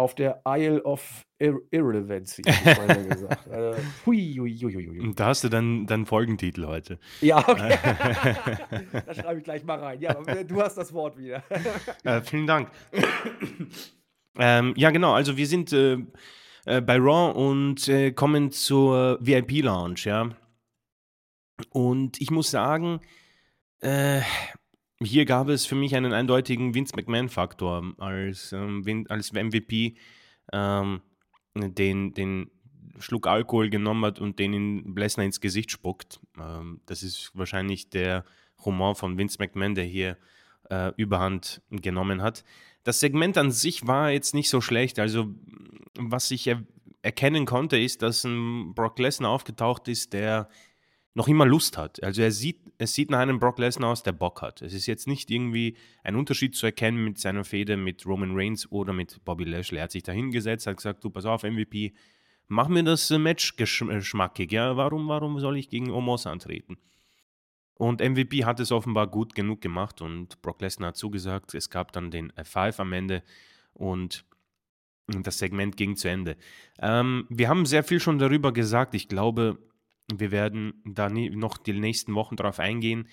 auf 0.00 0.14
der 0.14 0.40
Isle 0.46 0.82
of 0.82 1.26
Ir 1.38 1.58
Irrelevancy, 1.70 2.42
ich 2.42 3.08
gesagt. 3.08 3.46
äh, 3.50 3.74
hui, 4.06 4.34
hui, 4.38 4.58
hui, 4.58 5.00
Und 5.00 5.20
da 5.20 5.26
hast 5.26 5.44
du 5.44 5.48
dann, 5.48 5.86
dann 5.86 6.06
Folgentitel 6.06 6.66
heute. 6.66 6.98
Ja, 7.20 7.38
okay. 7.46 7.78
da 9.06 9.14
schreibe 9.14 9.38
ich 9.38 9.44
gleich 9.44 9.62
mal 9.64 9.78
rein. 9.78 10.00
Ja, 10.00 10.14
du 10.14 10.62
hast 10.62 10.76
das 10.76 10.92
Wort 10.92 11.18
wieder. 11.18 11.42
äh, 12.04 12.20
vielen 12.22 12.46
Dank. 12.46 12.70
Ähm, 14.38 14.74
ja, 14.76 14.90
genau. 14.90 15.12
Also 15.12 15.36
wir 15.36 15.46
sind 15.46 15.72
äh, 15.72 15.98
äh, 16.64 16.80
bei 16.80 16.96
Raw 16.96 17.32
und 17.32 17.86
äh, 17.88 18.12
kommen 18.12 18.50
zur 18.50 19.18
VIP-Lounge, 19.20 20.00
ja. 20.04 20.30
Und 21.70 22.20
ich 22.20 22.30
muss 22.30 22.50
sagen, 22.50 23.00
äh, 23.80 24.20
hier 25.02 25.24
gab 25.24 25.48
es 25.48 25.66
für 25.66 25.74
mich 25.74 25.96
einen 25.96 26.12
eindeutigen 26.12 26.74
Vince 26.74 26.94
McMahon-Faktor 26.94 27.94
als, 27.98 28.52
ähm, 28.52 29.06
als 29.08 29.32
MVP, 29.32 29.96
ähm, 30.52 31.00
den, 31.54 32.12
den 32.14 32.50
Schluck 32.98 33.26
Alkohol 33.26 33.70
genommen 33.70 34.04
hat 34.04 34.20
und 34.20 34.38
den 34.38 34.52
in 34.52 34.96
Lesnar 34.96 35.24
ins 35.24 35.40
Gesicht 35.40 35.70
spuckt. 35.70 36.20
Ähm, 36.38 36.80
das 36.86 37.02
ist 37.02 37.32
wahrscheinlich 37.34 37.88
der 37.88 38.24
Humor 38.64 38.94
von 38.94 39.16
Vince 39.16 39.38
McMahon, 39.38 39.74
der 39.74 39.84
hier 39.84 40.18
äh, 40.68 40.92
Überhand 40.96 41.62
genommen 41.70 42.20
hat. 42.22 42.44
Das 42.84 43.00
Segment 43.00 43.38
an 43.38 43.50
sich 43.50 43.86
war 43.86 44.10
jetzt 44.10 44.34
nicht 44.34 44.50
so 44.50 44.60
schlecht. 44.60 44.98
Also, 44.98 45.34
was 45.98 46.30
ich 46.30 46.46
er 46.46 46.62
erkennen 47.02 47.46
konnte, 47.46 47.78
ist, 47.78 48.02
dass 48.02 48.24
ein 48.24 48.74
Brock 48.74 48.98
Lesnar 48.98 49.30
aufgetaucht 49.30 49.88
ist, 49.88 50.12
der 50.12 50.48
noch 51.14 51.28
immer 51.28 51.44
Lust 51.44 51.76
hat. 51.76 52.02
Also 52.02 52.22
er 52.22 52.30
sieht, 52.30 52.60
es 52.78 52.94
sieht 52.94 53.10
nach 53.10 53.18
einem 53.18 53.38
Brock 53.38 53.58
Lesnar 53.58 53.90
aus, 53.90 54.02
der 54.02 54.12
Bock 54.12 54.42
hat. 54.42 54.62
Es 54.62 54.72
ist 54.72 54.86
jetzt 54.86 55.08
nicht 55.08 55.30
irgendwie 55.30 55.76
ein 56.04 56.16
Unterschied 56.16 56.54
zu 56.54 56.66
erkennen 56.66 57.02
mit 57.02 57.18
seiner 57.18 57.44
Fehde 57.44 57.76
mit 57.76 58.06
Roman 58.06 58.32
Reigns 58.34 58.70
oder 58.70 58.92
mit 58.92 59.24
Bobby 59.24 59.44
Lashley. 59.44 59.78
Er 59.78 59.84
hat 59.84 59.92
sich 59.92 60.04
da 60.04 60.12
hingesetzt, 60.12 60.66
hat 60.66 60.76
gesagt, 60.76 61.02
du 61.02 61.10
pass 61.10 61.24
auf, 61.24 61.42
MVP, 61.42 61.94
mach 62.46 62.68
mir 62.68 62.84
das 62.84 63.10
Match 63.10 63.56
geschmackig. 63.56 64.52
Ja, 64.52 64.76
warum, 64.76 65.08
warum 65.08 65.38
soll 65.40 65.56
ich 65.56 65.68
gegen 65.68 65.90
Omos 65.90 66.26
antreten? 66.26 66.78
Und 67.74 68.00
MVP 68.00 68.44
hat 68.44 68.60
es 68.60 68.72
offenbar 68.72 69.06
gut 69.06 69.34
genug 69.34 69.62
gemacht 69.62 70.02
und 70.02 70.42
Brock 70.42 70.60
Lesnar 70.60 70.88
hat 70.88 70.96
zugesagt. 70.96 71.54
Es 71.54 71.70
gab 71.70 71.92
dann 71.92 72.10
den 72.10 72.30
F5 72.32 72.78
am 72.78 72.92
Ende 72.92 73.22
und 73.72 74.26
das 75.06 75.38
Segment 75.38 75.76
ging 75.76 75.96
zu 75.96 76.08
Ende. 76.08 76.36
Ähm, 76.78 77.26
wir 77.30 77.48
haben 77.48 77.66
sehr 77.66 77.82
viel 77.82 77.98
schon 77.98 78.18
darüber 78.18 78.52
gesagt. 78.52 78.94
Ich 78.94 79.08
glaube, 79.08 79.58
wir 80.18 80.30
werden 80.30 80.82
da 80.84 81.08
noch 81.08 81.58
die 81.58 81.72
nächsten 81.72 82.14
Wochen 82.14 82.36
darauf 82.36 82.58
eingehen. 82.58 83.08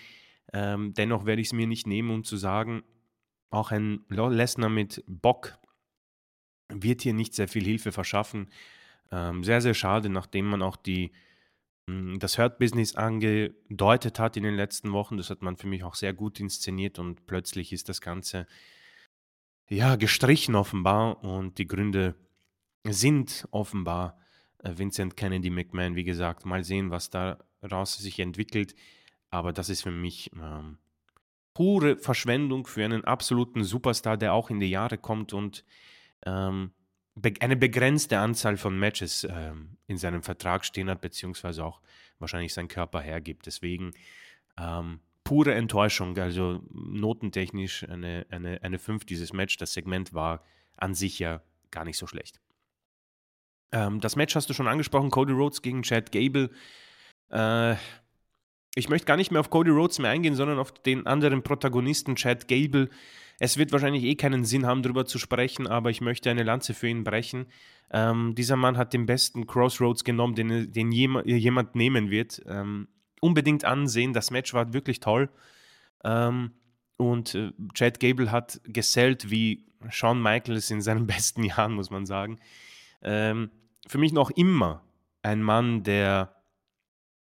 Ähm, 0.54 0.94
dennoch 0.94 1.26
werde 1.26 1.42
ich 1.42 1.50
es 1.50 1.54
mir 1.54 1.68
nicht 1.68 1.88
nehmen, 1.88 2.10
um 2.10 2.24
zu 2.24 2.38
sagen, 2.38 2.84
auch 3.50 3.72
ein 3.72 4.06
Lesnar 4.10 4.70
mit 4.70 5.04
Bock 5.08 5.58
wird 6.70 7.02
hier 7.02 7.14
nicht 7.14 7.34
sehr 7.34 7.48
viel 7.48 7.64
Hilfe 7.64 7.92
verschaffen. 7.92 8.50
Ähm, 9.12 9.44
sehr, 9.44 9.62
sehr 9.62 9.74
schade, 9.74 10.10
nachdem 10.10 10.48
man 10.48 10.62
auch 10.62 10.76
die 10.76 11.12
hm, 11.90 12.20
das 12.20 12.38
Hurt-Business 12.38 12.96
angedeutet 12.96 14.20
hat 14.20 14.38
in 14.38 14.44
den 14.44 14.56
letzten 14.56 14.92
Wochen. 14.92 15.18
Das 15.18 15.30
hat 15.30 15.42
man 15.42 15.58
für 15.58 15.68
mich 15.68 15.84
auch 15.84 15.96
sehr 15.96 16.14
gut 16.14 16.40
inszeniert 16.40 17.00
und 17.00 17.26
plötzlich 17.26 17.72
ist 17.72 17.90
das 17.90 18.02
Ganze 18.02 18.48
ja 19.70 19.96
gestrichen 19.96 20.56
offenbar 20.56 21.24
und 21.24 21.58
die 21.58 21.68
Gründe 21.68 22.16
sind 22.86 23.48
offenbar 23.52 24.18
Vincent 24.64 25.18
Kennedy 25.18 25.50
McMahon, 25.50 25.96
wie 25.96 26.04
gesagt. 26.04 26.46
Mal 26.46 26.64
sehen, 26.64 26.92
was 26.92 27.10
daraus 27.10 27.98
sich 27.98 28.20
entwickelt. 28.20 28.76
Aber 29.30 29.54
das 29.54 29.70
ist 29.70 29.84
für 29.84 29.92
mich 29.92 30.32
ähm, 30.34 30.78
pure 31.54 31.98
Verschwendung 31.98 32.66
für 32.66 32.86
einen 32.86 33.04
absoluten 33.04 33.64
Superstar, 33.64 34.18
der 34.18 34.34
auch 34.34 34.50
in 34.50 34.60
die 34.60 34.70
Jahre 34.70 34.98
kommt 34.98 35.34
und 35.34 35.64
ähm, 36.26 36.72
eine 37.40 37.56
begrenzte 37.56 38.20
Anzahl 38.20 38.58
von 38.58 38.78
Matches 38.78 39.28
ähm, 39.30 39.78
in 39.88 39.98
seinem 39.98 40.22
Vertrag 40.22 40.66
stehen 40.66 40.90
hat, 40.90 41.02
beziehungsweise 41.02 41.66
auch 41.66 41.82
wahrscheinlich 42.20 42.54
sein 42.54 42.68
Körper 42.68 43.02
hergibt. 43.02 43.48
Deswegen 43.48 43.92
ähm, 44.60 45.00
pure 45.24 45.54
Enttäuschung, 45.56 46.18
also 46.18 46.62
notentechnisch 46.72 47.88
eine, 47.90 48.26
eine, 48.30 48.62
eine 48.62 48.80
5 48.80 49.06
dieses 49.06 49.34
Match. 49.34 49.58
Das 49.58 49.74
Segment 49.74 50.14
war 50.14 50.44
an 50.76 50.94
sich 50.94 51.20
ja 51.20 51.42
gar 51.72 51.86
nicht 51.86 51.98
so 51.98 52.08
schlecht. 52.08 52.40
Ähm, 53.72 54.00
das 54.00 54.16
Match 54.16 54.36
hast 54.36 54.50
du 54.50 54.54
schon 54.54 54.68
angesprochen, 54.68 55.12
Cody 55.12 55.34
Rhodes 55.34 55.62
gegen 55.62 55.84
Chad 55.84 56.12
Gable. 56.12 56.50
Äh, 57.30 57.76
ich 58.76 58.90
möchte 58.90 59.06
gar 59.06 59.18
nicht 59.18 59.32
mehr 59.32 59.40
auf 59.40 59.50
Cody 59.50 59.72
Rhodes 59.72 60.00
mehr 60.00 60.12
eingehen, 60.12 60.36
sondern 60.36 60.60
auf 60.60 60.72
den 60.72 61.08
anderen 61.08 61.44
Protagonisten, 61.44 62.16
Chad 62.16 62.48
Gable. 62.48 62.90
Es 63.40 63.58
wird 63.58 63.72
wahrscheinlich 63.72 64.04
eh 64.04 64.16
keinen 64.16 64.46
Sinn 64.46 64.66
haben, 64.66 64.82
darüber 64.82 65.06
zu 65.06 65.20
sprechen, 65.20 65.68
aber 65.68 65.90
ich 65.90 66.02
möchte 66.02 66.30
eine 66.30 66.44
Lanze 66.44 66.74
für 66.74 66.88
ihn 66.88 67.04
brechen. 67.04 67.48
Ähm, 67.92 68.34
dieser 68.36 68.56
Mann 68.56 68.78
hat 68.78 68.94
den 68.94 69.06
besten 69.06 69.46
Crossroads 69.46 70.04
genommen, 70.04 70.36
den, 70.36 70.72
den 70.72 70.92
jemand, 70.92 71.28
jemand 71.28 71.76
nehmen 71.76 72.10
wird. 72.10 72.42
Ähm, 72.48 72.88
unbedingt 73.22 73.64
ansehen, 73.66 74.14
das 74.14 74.32
Match 74.32 74.54
war 74.54 74.74
wirklich 74.74 75.00
toll. 75.00 75.30
Ähm, 76.04 76.52
und 76.98 77.36
äh, 77.36 77.52
Chad 77.74 78.00
Gable 78.00 78.32
hat 78.32 78.60
gesellt 78.64 79.30
wie 79.30 79.66
Shawn 79.90 80.22
Michaels 80.22 80.72
in 80.72 80.82
seinen 80.82 81.08
besten 81.08 81.44
Jahren, 81.44 81.74
muss 81.74 81.92
man 81.92 82.06
sagen. 82.06 82.40
Ähm, 83.02 83.52
für 83.88 83.98
mich 83.98 84.14
noch 84.14 84.32
immer 84.32 84.84
ein 85.22 85.42
Mann, 85.42 85.84
der 85.84 86.36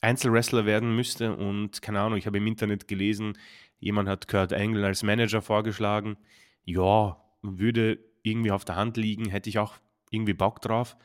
Einzelwrestler 0.00 0.66
werden 0.66 0.94
müsste 0.94 1.34
und 1.34 1.82
keine 1.82 2.00
Ahnung, 2.00 2.18
ich 2.18 2.26
habe 2.26 2.38
im 2.38 2.46
Internet 2.46 2.86
gelesen, 2.86 3.34
Jemand 3.78 4.08
hat 4.08 4.28
Kurt 4.28 4.52
Angle 4.52 4.84
als 4.84 5.02
Manager 5.02 5.42
vorgeschlagen. 5.42 6.16
Ja, 6.64 7.22
würde 7.42 7.98
irgendwie 8.22 8.50
auf 8.50 8.64
der 8.64 8.76
Hand 8.76 8.96
liegen, 8.96 9.28
hätte 9.28 9.48
ich 9.48 9.58
auch 9.58 9.76
irgendwie 10.10 10.34
Bock 10.34 10.60
drauf, 10.60 10.96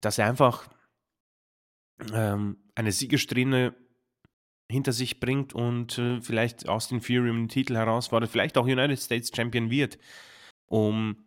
dass 0.00 0.18
er 0.18 0.26
einfach 0.26 0.68
ähm, 2.12 2.56
eine 2.74 2.92
Siegessträhne 2.92 3.74
hinter 4.70 4.92
sich 4.92 5.20
bringt 5.20 5.52
und 5.52 5.98
äh, 5.98 6.20
vielleicht 6.22 6.68
Austin 6.68 7.02
Fury 7.02 7.28
um 7.28 7.42
den 7.42 7.48
Titel 7.48 7.76
herausfordert, 7.76 8.30
vielleicht 8.30 8.56
auch 8.56 8.64
United 8.64 8.98
States 8.98 9.30
Champion 9.34 9.70
wird, 9.70 9.98
um 10.66 11.24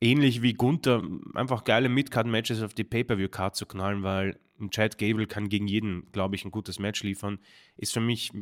ähnlich 0.00 0.42
wie 0.42 0.54
Gunther 0.54 1.02
einfach 1.34 1.64
geile 1.64 1.88
Midcard-Matches 1.88 2.62
auf 2.62 2.74
die 2.74 2.84
Pay-Per-View-Card 2.84 3.56
zu 3.56 3.66
knallen, 3.66 4.02
weil 4.02 4.38
Chad 4.70 4.98
Gable 4.98 5.26
kann 5.26 5.48
gegen 5.48 5.68
jeden, 5.68 6.10
glaube 6.12 6.34
ich, 6.34 6.44
ein 6.44 6.50
gutes 6.50 6.78
Match 6.78 7.02
liefern. 7.02 7.38
Ist 7.76 7.94
für 7.94 8.00
mich 8.00 8.32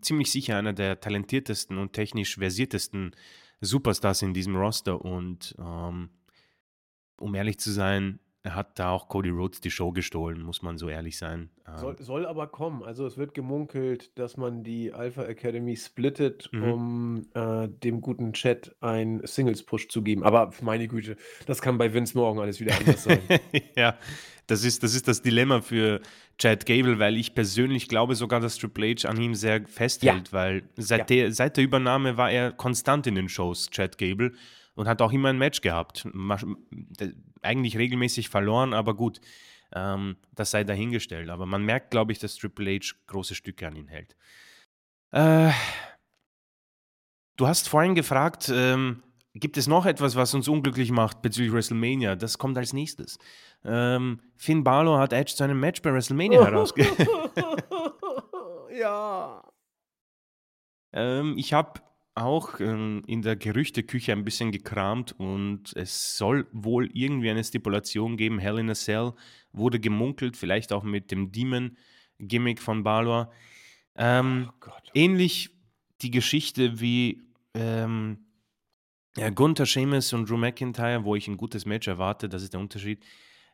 ziemlich 0.00 0.30
sicher 0.30 0.56
einer 0.56 0.72
der 0.72 1.00
talentiertesten 1.00 1.78
und 1.78 1.92
technisch 1.92 2.36
versiertesten 2.36 3.12
Superstars 3.60 4.22
in 4.22 4.34
diesem 4.34 4.56
Roster. 4.56 5.04
Und 5.04 5.54
ähm, 5.58 6.10
um 7.18 7.34
ehrlich 7.34 7.58
zu 7.58 7.70
sein, 7.70 8.20
hat 8.44 8.78
da 8.78 8.90
auch 8.90 9.08
Cody 9.08 9.30
Rhodes 9.30 9.60
die 9.60 9.70
Show 9.70 9.92
gestohlen, 9.92 10.42
muss 10.42 10.62
man 10.62 10.78
so 10.78 10.88
ehrlich 10.88 11.18
sein. 11.18 11.50
Ähm, 11.66 11.76
soll, 11.76 11.96
soll, 11.98 12.26
aber 12.26 12.46
kommen. 12.46 12.82
Also 12.82 13.06
es 13.06 13.18
wird 13.18 13.34
gemunkelt, 13.34 14.16
dass 14.18 14.36
man 14.36 14.62
die 14.62 14.92
Alpha 14.92 15.24
Academy 15.24 15.76
splittet, 15.76 16.48
mhm. 16.52 16.62
um 16.62 17.26
äh, 17.34 17.68
dem 17.68 18.00
guten 18.00 18.32
Chat 18.32 18.76
einen 18.80 19.26
Singles-Push 19.26 19.88
zu 19.88 20.02
geben. 20.02 20.22
Aber 20.22 20.52
meine 20.62 20.86
Güte, 20.88 21.16
das 21.46 21.60
kann 21.60 21.78
bei 21.78 21.92
Vince 21.92 22.16
morgen 22.16 22.38
alles 22.38 22.60
wieder 22.60 22.76
anders 22.76 23.04
sein. 23.04 23.20
ja, 23.76 23.98
das 24.46 24.64
ist, 24.64 24.82
das 24.82 24.94
ist 24.94 25.08
das 25.08 25.20
Dilemma 25.20 25.60
für 25.60 26.00
Chad 26.38 26.64
Gable, 26.64 26.98
weil 26.98 27.16
ich 27.16 27.34
persönlich 27.34 27.88
glaube 27.88 28.14
sogar, 28.14 28.40
dass 28.40 28.56
Triple 28.56 28.94
H 28.94 29.08
an 29.08 29.20
ihm 29.20 29.34
sehr 29.34 29.66
festhält, 29.66 30.28
ja. 30.28 30.32
weil 30.32 30.62
seit, 30.76 31.00
ja. 31.00 31.04
der, 31.06 31.32
seit 31.32 31.56
der 31.56 31.64
Übernahme 31.64 32.16
war 32.16 32.30
er 32.30 32.52
konstant 32.52 33.06
in 33.08 33.16
den 33.16 33.28
Shows, 33.28 33.68
Chad 33.70 33.98
Gable 33.98 34.32
und 34.78 34.86
hat 34.86 35.02
auch 35.02 35.12
immer 35.12 35.28
ein 35.28 35.38
Match 35.38 35.60
gehabt. 35.60 36.06
Eigentlich 37.42 37.76
regelmäßig 37.76 38.28
verloren, 38.28 38.72
aber 38.72 38.94
gut, 38.94 39.20
ähm, 39.74 40.16
das 40.36 40.52
sei 40.52 40.62
dahingestellt. 40.62 41.30
Aber 41.30 41.46
man 41.46 41.64
merkt, 41.64 41.90
glaube 41.90 42.12
ich, 42.12 42.20
dass 42.20 42.36
Triple 42.36 42.76
H 42.76 42.94
große 43.08 43.34
Stücke 43.34 43.66
an 43.66 43.74
ihn 43.74 43.88
hält. 43.88 44.14
Äh, 45.10 45.50
du 47.36 47.48
hast 47.48 47.68
vorhin 47.68 47.96
gefragt, 47.96 48.52
ähm, 48.54 49.02
gibt 49.34 49.56
es 49.56 49.66
noch 49.66 49.84
etwas, 49.84 50.14
was 50.14 50.32
uns 50.34 50.46
unglücklich 50.46 50.92
macht 50.92 51.22
bezüglich 51.22 51.52
WrestleMania? 51.52 52.14
Das 52.14 52.38
kommt 52.38 52.56
als 52.56 52.72
nächstes. 52.72 53.18
Ähm, 53.64 54.20
Finn 54.36 54.62
Balor 54.62 55.00
hat 55.00 55.12
Edge 55.12 55.34
zu 55.34 55.42
einem 55.42 55.58
Match 55.58 55.82
bei 55.82 55.92
WrestleMania 55.92 56.44
herausgegeben. 56.44 57.04
ja. 58.78 59.42
Ähm, 60.92 61.34
ich 61.36 61.52
habe 61.52 61.80
auch 62.18 62.60
ähm, 62.60 63.02
in 63.06 63.22
der 63.22 63.36
Gerüchteküche 63.36 64.12
ein 64.12 64.24
bisschen 64.24 64.52
gekramt 64.52 65.12
und 65.18 65.72
es 65.76 66.16
soll 66.16 66.46
wohl 66.52 66.90
irgendwie 66.92 67.30
eine 67.30 67.44
Stipulation 67.44 68.16
geben. 68.16 68.38
Hell 68.38 68.58
in 68.58 68.70
a 68.70 68.74
Cell 68.74 69.12
wurde 69.52 69.80
gemunkelt, 69.80 70.36
vielleicht 70.36 70.72
auch 70.72 70.82
mit 70.82 71.10
dem 71.10 71.32
Demon-Gimmick 71.32 72.60
von 72.60 72.82
Balor. 72.82 73.32
Ähm, 73.96 74.50
oh 74.66 74.70
ähnlich 74.94 75.50
die 76.02 76.10
Geschichte 76.10 76.80
wie 76.80 77.22
ähm, 77.54 78.18
ja, 79.16 79.30
Gunther 79.30 79.66
Sheamus 79.66 80.12
und 80.12 80.28
Drew 80.28 80.36
McIntyre, 80.36 81.04
wo 81.04 81.16
ich 81.16 81.26
ein 81.28 81.36
gutes 81.36 81.66
Match 81.66 81.88
erwarte, 81.88 82.28
das 82.28 82.42
ist 82.42 82.52
der 82.52 82.60
Unterschied. 82.60 83.04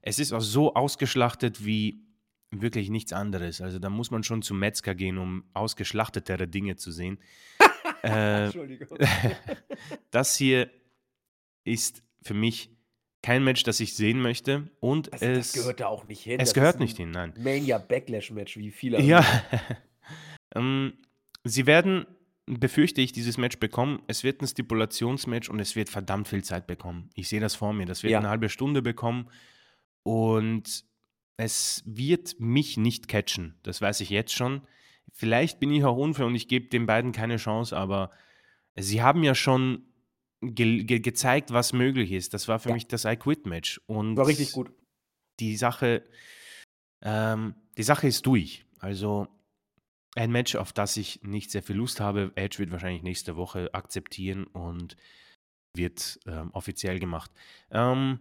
Es 0.02 0.18
ist 0.18 0.32
auch 0.32 0.40
so 0.40 0.74
ausgeschlachtet 0.74 1.64
wie 1.64 2.04
wirklich 2.50 2.90
nichts 2.90 3.12
anderes. 3.12 3.60
Also 3.60 3.78
da 3.78 3.90
muss 3.90 4.10
man 4.10 4.22
schon 4.22 4.42
zum 4.42 4.58
Metzger 4.58 4.94
gehen, 4.94 5.18
um 5.18 5.44
ausgeschlachtetere 5.54 6.46
Dinge 6.46 6.76
zu 6.76 6.92
sehen. 6.92 7.18
Äh, 8.04 8.44
Entschuldigung. 8.44 8.98
das 10.10 10.36
hier 10.36 10.70
ist 11.64 12.02
für 12.22 12.34
mich 12.34 12.70
kein 13.22 13.42
Match, 13.42 13.62
das 13.62 13.80
ich 13.80 13.94
sehen 13.94 14.20
möchte. 14.20 14.70
Und 14.80 15.12
also, 15.12 15.24
es 15.24 15.52
das 15.52 15.62
gehört 15.62 15.80
da 15.80 15.86
auch 15.86 16.06
nicht 16.06 16.22
hin. 16.22 16.40
Es 16.40 16.50
das 16.50 16.54
gehört 16.54 16.78
nicht 16.78 16.96
hin, 16.96 17.10
nein. 17.10 17.32
Mania 17.38 17.78
Backlash 17.78 18.30
Match, 18.30 18.56
wie 18.56 18.70
viele. 18.70 19.00
Ja. 19.00 19.24
ähm, 20.54 20.92
sie 21.42 21.66
werden 21.66 22.06
befürchte 22.46 23.00
ich 23.00 23.12
dieses 23.12 23.38
Match 23.38 23.58
bekommen. 23.58 24.02
Es 24.06 24.24
wird 24.24 24.42
ein 24.42 24.46
Stipulationsmatch 24.46 25.48
und 25.48 25.60
es 25.60 25.76
wird 25.76 25.88
verdammt 25.88 26.28
viel 26.28 26.44
Zeit 26.44 26.66
bekommen. 26.66 27.10
Ich 27.14 27.28
sehe 27.28 27.40
das 27.40 27.54
vor 27.54 27.72
mir. 27.72 27.86
Das 27.86 28.02
wird 28.02 28.12
Ja. 28.12 28.18
eine 28.18 28.28
halbe 28.28 28.48
Stunde 28.48 28.82
bekommen 28.82 29.30
und 30.02 30.84
es 31.36 31.82
wird 31.86 32.38
mich 32.38 32.76
nicht 32.76 33.08
catchen. 33.08 33.58
Das 33.62 33.80
weiß 33.80 34.00
ich 34.00 34.10
jetzt 34.10 34.34
schon. 34.34 34.62
Vielleicht 35.12 35.60
bin 35.60 35.70
ich 35.72 35.84
auch 35.84 35.96
unfair 35.96 36.26
und 36.26 36.34
ich 36.34 36.48
gebe 36.48 36.68
den 36.68 36.86
beiden 36.86 37.12
keine 37.12 37.36
Chance, 37.36 37.76
aber 37.76 38.10
sie 38.76 39.02
haben 39.02 39.22
ja 39.22 39.34
schon 39.34 39.84
ge 40.40 40.84
ge 40.84 40.98
gezeigt, 41.00 41.52
was 41.52 41.72
möglich 41.72 42.12
ist. 42.12 42.34
Das 42.34 42.48
war 42.48 42.58
für 42.58 42.70
Ja. 42.70 42.74
mich 42.74 42.86
das 42.88 43.04
I 43.04 43.16
Quit 43.16 43.46
Match 43.46 43.80
und 43.86 44.16
War 44.16 44.26
richtig 44.26 44.52
gut. 44.52 44.72
die 45.40 45.56
Sache, 45.56 46.04
ähm, 47.02 47.54
die 47.78 47.82
Sache 47.82 48.06
ist 48.08 48.26
durch. 48.26 48.64
Also 48.78 49.28
ein 50.16 50.30
Match, 50.30 50.54
auf 50.56 50.72
das 50.72 50.96
ich 50.96 51.22
nicht 51.22 51.50
sehr 51.50 51.62
viel 51.62 51.76
Lust 51.76 52.00
habe. 52.00 52.32
Edge 52.36 52.58
wird 52.58 52.70
wahrscheinlich 52.70 53.02
nächste 53.02 53.36
Woche 53.36 53.72
akzeptieren 53.74 54.44
und 54.44 54.96
wird 55.74 56.20
ähm, 56.26 56.50
offiziell 56.52 57.00
gemacht. 57.00 57.32
Ähm, 57.70 58.20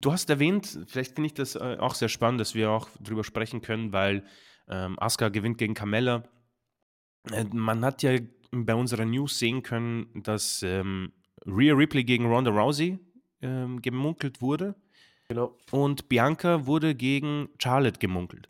du 0.00 0.12
hast 0.12 0.30
erwähnt, 0.30 0.78
vielleicht 0.86 1.14
finde 1.14 1.26
ich 1.26 1.34
das 1.34 1.56
äh, 1.56 1.78
auch 1.80 1.94
sehr 1.94 2.08
spannend, 2.08 2.40
dass 2.40 2.54
wir 2.54 2.70
auch 2.70 2.88
drüber 3.00 3.24
sprechen 3.24 3.60
können, 3.62 3.92
weil 3.92 4.24
ähm, 4.68 4.98
Asuka 4.98 5.28
gewinnt 5.28 5.58
gegen 5.58 5.74
Carmella. 5.74 6.24
Äh, 7.30 7.44
man 7.52 7.84
hat 7.84 8.02
ja 8.02 8.18
bei 8.50 8.74
unserer 8.74 9.04
News 9.04 9.38
sehen 9.38 9.62
können, 9.62 10.22
dass 10.22 10.62
ähm, 10.62 11.12
Rhea 11.46 11.74
Ripley 11.74 12.04
gegen 12.04 12.26
Ronda 12.26 12.50
Rousey 12.50 12.98
ähm, 13.40 13.80
gemunkelt 13.80 14.40
wurde. 14.40 14.74
Genau. 15.28 15.56
Und 15.70 16.08
Bianca 16.08 16.66
wurde 16.66 16.94
gegen 16.94 17.48
Charlotte 17.58 17.98
gemunkelt. 17.98 18.48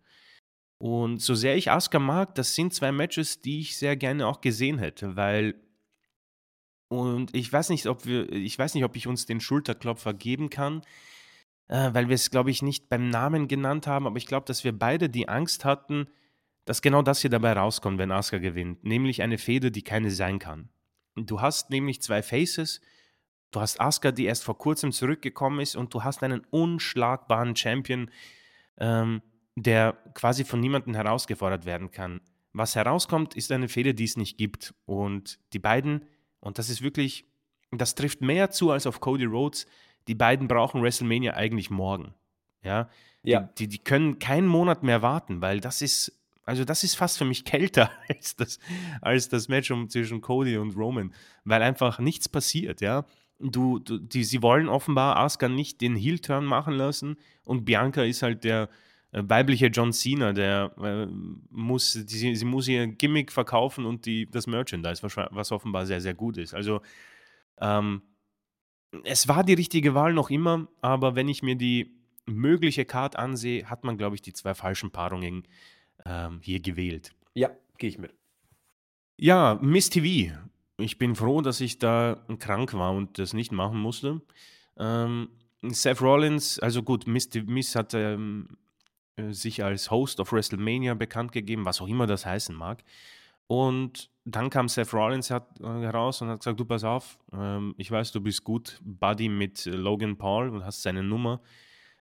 Und 0.78 1.22
so 1.22 1.34
sehr 1.34 1.56
ich 1.56 1.70
Asuka 1.70 2.00
mag, 2.00 2.34
das 2.34 2.54
sind 2.54 2.74
zwei 2.74 2.90
Matches, 2.90 3.40
die 3.40 3.60
ich 3.60 3.76
sehr 3.76 3.96
gerne 3.96 4.26
auch 4.26 4.40
gesehen 4.40 4.78
hätte, 4.78 5.14
weil 5.14 5.54
und 6.92 7.34
ich 7.34 7.50
weiß 7.50 7.70
nicht, 7.70 7.86
ob 7.86 8.04
wir, 8.04 8.30
ich 8.30 8.58
weiß 8.58 8.74
nicht, 8.74 8.84
ob 8.84 8.96
ich 8.96 9.06
uns 9.06 9.24
den 9.24 9.40
Schulterklopfer 9.40 10.12
geben 10.12 10.50
kann, 10.50 10.82
äh, 11.68 11.90
weil 11.92 12.08
wir 12.08 12.14
es, 12.14 12.30
glaube 12.30 12.50
ich, 12.50 12.62
nicht 12.62 12.88
beim 12.88 13.08
Namen 13.08 13.48
genannt 13.48 13.86
haben, 13.86 14.06
aber 14.06 14.16
ich 14.16 14.26
glaube, 14.26 14.46
dass 14.46 14.64
wir 14.64 14.76
beide 14.76 15.08
die 15.08 15.28
Angst 15.28 15.64
hatten, 15.64 16.08
dass 16.64 16.82
genau 16.82 17.02
das 17.02 17.20
hier 17.20 17.30
dabei 17.30 17.52
rauskommt, 17.52 17.98
wenn 17.98 18.12
Asuka 18.12 18.38
gewinnt, 18.38 18.84
nämlich 18.84 19.22
eine 19.22 19.38
Fehde, 19.38 19.70
die 19.70 19.82
keine 19.82 20.10
sein 20.10 20.38
kann. 20.38 20.68
Du 21.16 21.40
hast 21.40 21.70
nämlich 21.70 22.00
zwei 22.02 22.22
Faces, 22.22 22.80
du 23.50 23.60
hast 23.60 23.80
Asuka, 23.80 24.12
die 24.12 24.24
erst 24.24 24.44
vor 24.44 24.58
kurzem 24.58 24.92
zurückgekommen 24.92 25.60
ist, 25.60 25.76
und 25.76 25.92
du 25.92 26.04
hast 26.04 26.22
einen 26.22 26.42
unschlagbaren 26.50 27.56
Champion, 27.56 28.10
ähm, 28.78 29.22
der 29.56 29.98
quasi 30.14 30.44
von 30.44 30.60
niemandem 30.60 30.94
herausgefordert 30.94 31.66
werden 31.66 31.90
kann. 31.90 32.20
Was 32.52 32.76
herauskommt, 32.76 33.34
ist 33.34 33.50
eine 33.50 33.68
Fehde, 33.68 33.94
die 33.94 34.04
es 34.04 34.16
nicht 34.16 34.38
gibt. 34.38 34.74
Und 34.84 35.38
die 35.52 35.58
beiden, 35.58 36.04
und 36.40 36.58
das 36.58 36.68
ist 36.70 36.82
wirklich, 36.82 37.26
das 37.70 37.94
trifft 37.94 38.20
mehr 38.20 38.50
zu 38.50 38.70
als 38.70 38.86
auf 38.86 39.00
Cody 39.00 39.24
Rhodes, 39.24 39.66
die 40.08 40.14
beiden 40.14 40.48
brauchen 40.48 40.82
WrestleMania 40.82 41.34
eigentlich 41.34 41.70
morgen. 41.70 42.14
Ja, 42.62 42.88
Ja. 43.22 43.40
die, 43.40 43.66
die, 43.66 43.68
die 43.68 43.78
können 43.78 44.18
keinen 44.18 44.46
Monat 44.46 44.82
mehr 44.82 45.02
warten, 45.02 45.40
weil 45.40 45.60
das 45.60 45.82
ist, 45.82 46.12
also 46.44 46.64
das 46.64 46.84
ist 46.84 46.94
fast 46.94 47.18
für 47.18 47.24
mich 47.24 47.44
kälter 47.52 47.90
als 48.08 48.36
das, 48.36 48.58
als 49.00 49.28
das 49.28 49.48
Match 49.48 49.70
um, 49.70 49.88
zwischen 49.88 50.20
Cody 50.20 50.56
und 50.56 50.76
Roman, 50.76 51.12
weil 51.44 51.62
einfach 51.62 51.98
nichts 51.98 52.28
passiert, 52.28 52.80
ja. 52.80 53.04
Du, 53.44 53.80
du, 53.80 53.98
die, 53.98 54.22
sie 54.22 54.40
wollen 54.42 54.68
offenbar 54.68 55.16
Asuka 55.16 55.48
nicht 55.48 55.80
den 55.80 55.96
Heel-Turn 55.96 56.44
machen 56.44 56.74
lassen 56.74 57.16
und 57.44 57.64
Bianca 57.64 58.04
ist 58.04 58.22
halt 58.22 58.44
der 58.44 58.68
äh, 59.10 59.22
weibliche 59.24 59.66
John 59.66 59.92
Cena, 59.92 60.32
der 60.32 60.72
äh, 60.80 61.06
muss, 61.50 61.92
die, 61.92 62.34
sie, 62.34 62.44
muss 62.44 62.68
ihr 62.68 62.86
Gimmick 62.86 63.32
verkaufen 63.32 63.84
und 63.84 64.06
die, 64.06 64.30
das 64.30 64.46
Merchandise, 64.46 65.02
was, 65.02 65.16
was 65.16 65.50
offenbar 65.50 65.86
sehr, 65.86 66.00
sehr 66.00 66.14
gut 66.14 66.36
ist. 66.38 66.54
Also 66.54 66.82
ähm, 67.60 68.02
es 69.04 69.28
war 69.28 69.44
die 69.44 69.54
richtige 69.54 69.94
Wahl 69.94 70.12
noch 70.12 70.30
immer, 70.30 70.68
aber 70.80 71.14
wenn 71.14 71.28
ich 71.28 71.42
mir 71.42 71.56
die 71.56 71.94
mögliche 72.26 72.84
Card 72.84 73.16
ansehe, 73.16 73.68
hat 73.68 73.84
man, 73.84 73.96
glaube 73.96 74.14
ich, 74.14 74.22
die 74.22 74.32
zwei 74.32 74.54
falschen 74.54 74.90
Paarungen 74.90 75.48
ähm, 76.04 76.40
hier 76.42 76.60
gewählt. 76.60 77.12
Ja, 77.34 77.50
gehe 77.78 77.90
ich 77.90 77.98
mit. 77.98 78.14
Ja, 79.16 79.58
Miss 79.60 79.90
TV. 79.90 80.34
Ich 80.78 80.98
bin 80.98 81.14
froh, 81.14 81.42
dass 81.42 81.60
ich 81.60 81.78
da 81.78 82.24
krank 82.38 82.74
war 82.74 82.92
und 82.92 83.18
das 83.18 83.34
nicht 83.34 83.52
machen 83.52 83.78
musste. 83.78 84.20
Ähm, 84.76 85.28
Seth 85.62 86.00
Rollins, 86.00 86.58
also 86.58 86.82
gut, 86.82 87.06
Miss, 87.06 87.28
Miss 87.46 87.76
hat 87.76 87.94
ähm, 87.94 88.56
äh, 89.16 89.32
sich 89.32 89.62
als 89.62 89.90
Host 89.90 90.20
of 90.20 90.32
WrestleMania 90.32 90.94
bekannt 90.94 91.32
gegeben, 91.32 91.64
was 91.64 91.80
auch 91.80 91.88
immer 91.88 92.06
das 92.06 92.26
heißen 92.26 92.54
mag. 92.54 92.82
Und 93.46 94.10
dann 94.24 94.50
kam 94.50 94.68
Seth 94.68 94.92
Rollins 94.92 95.30
hat, 95.30 95.60
äh, 95.60 95.64
heraus 95.64 96.22
und 96.22 96.28
hat 96.28 96.40
gesagt, 96.40 96.60
du 96.60 96.64
pass 96.64 96.84
auf, 96.84 97.18
ähm, 97.32 97.74
ich 97.76 97.90
weiß, 97.90 98.12
du 98.12 98.20
bist 98.20 98.44
gut 98.44 98.80
Buddy 98.84 99.28
mit 99.28 99.64
Logan 99.66 100.16
Paul 100.16 100.48
und 100.50 100.64
hast 100.64 100.82
seine 100.82 101.02
Nummer. 101.02 101.40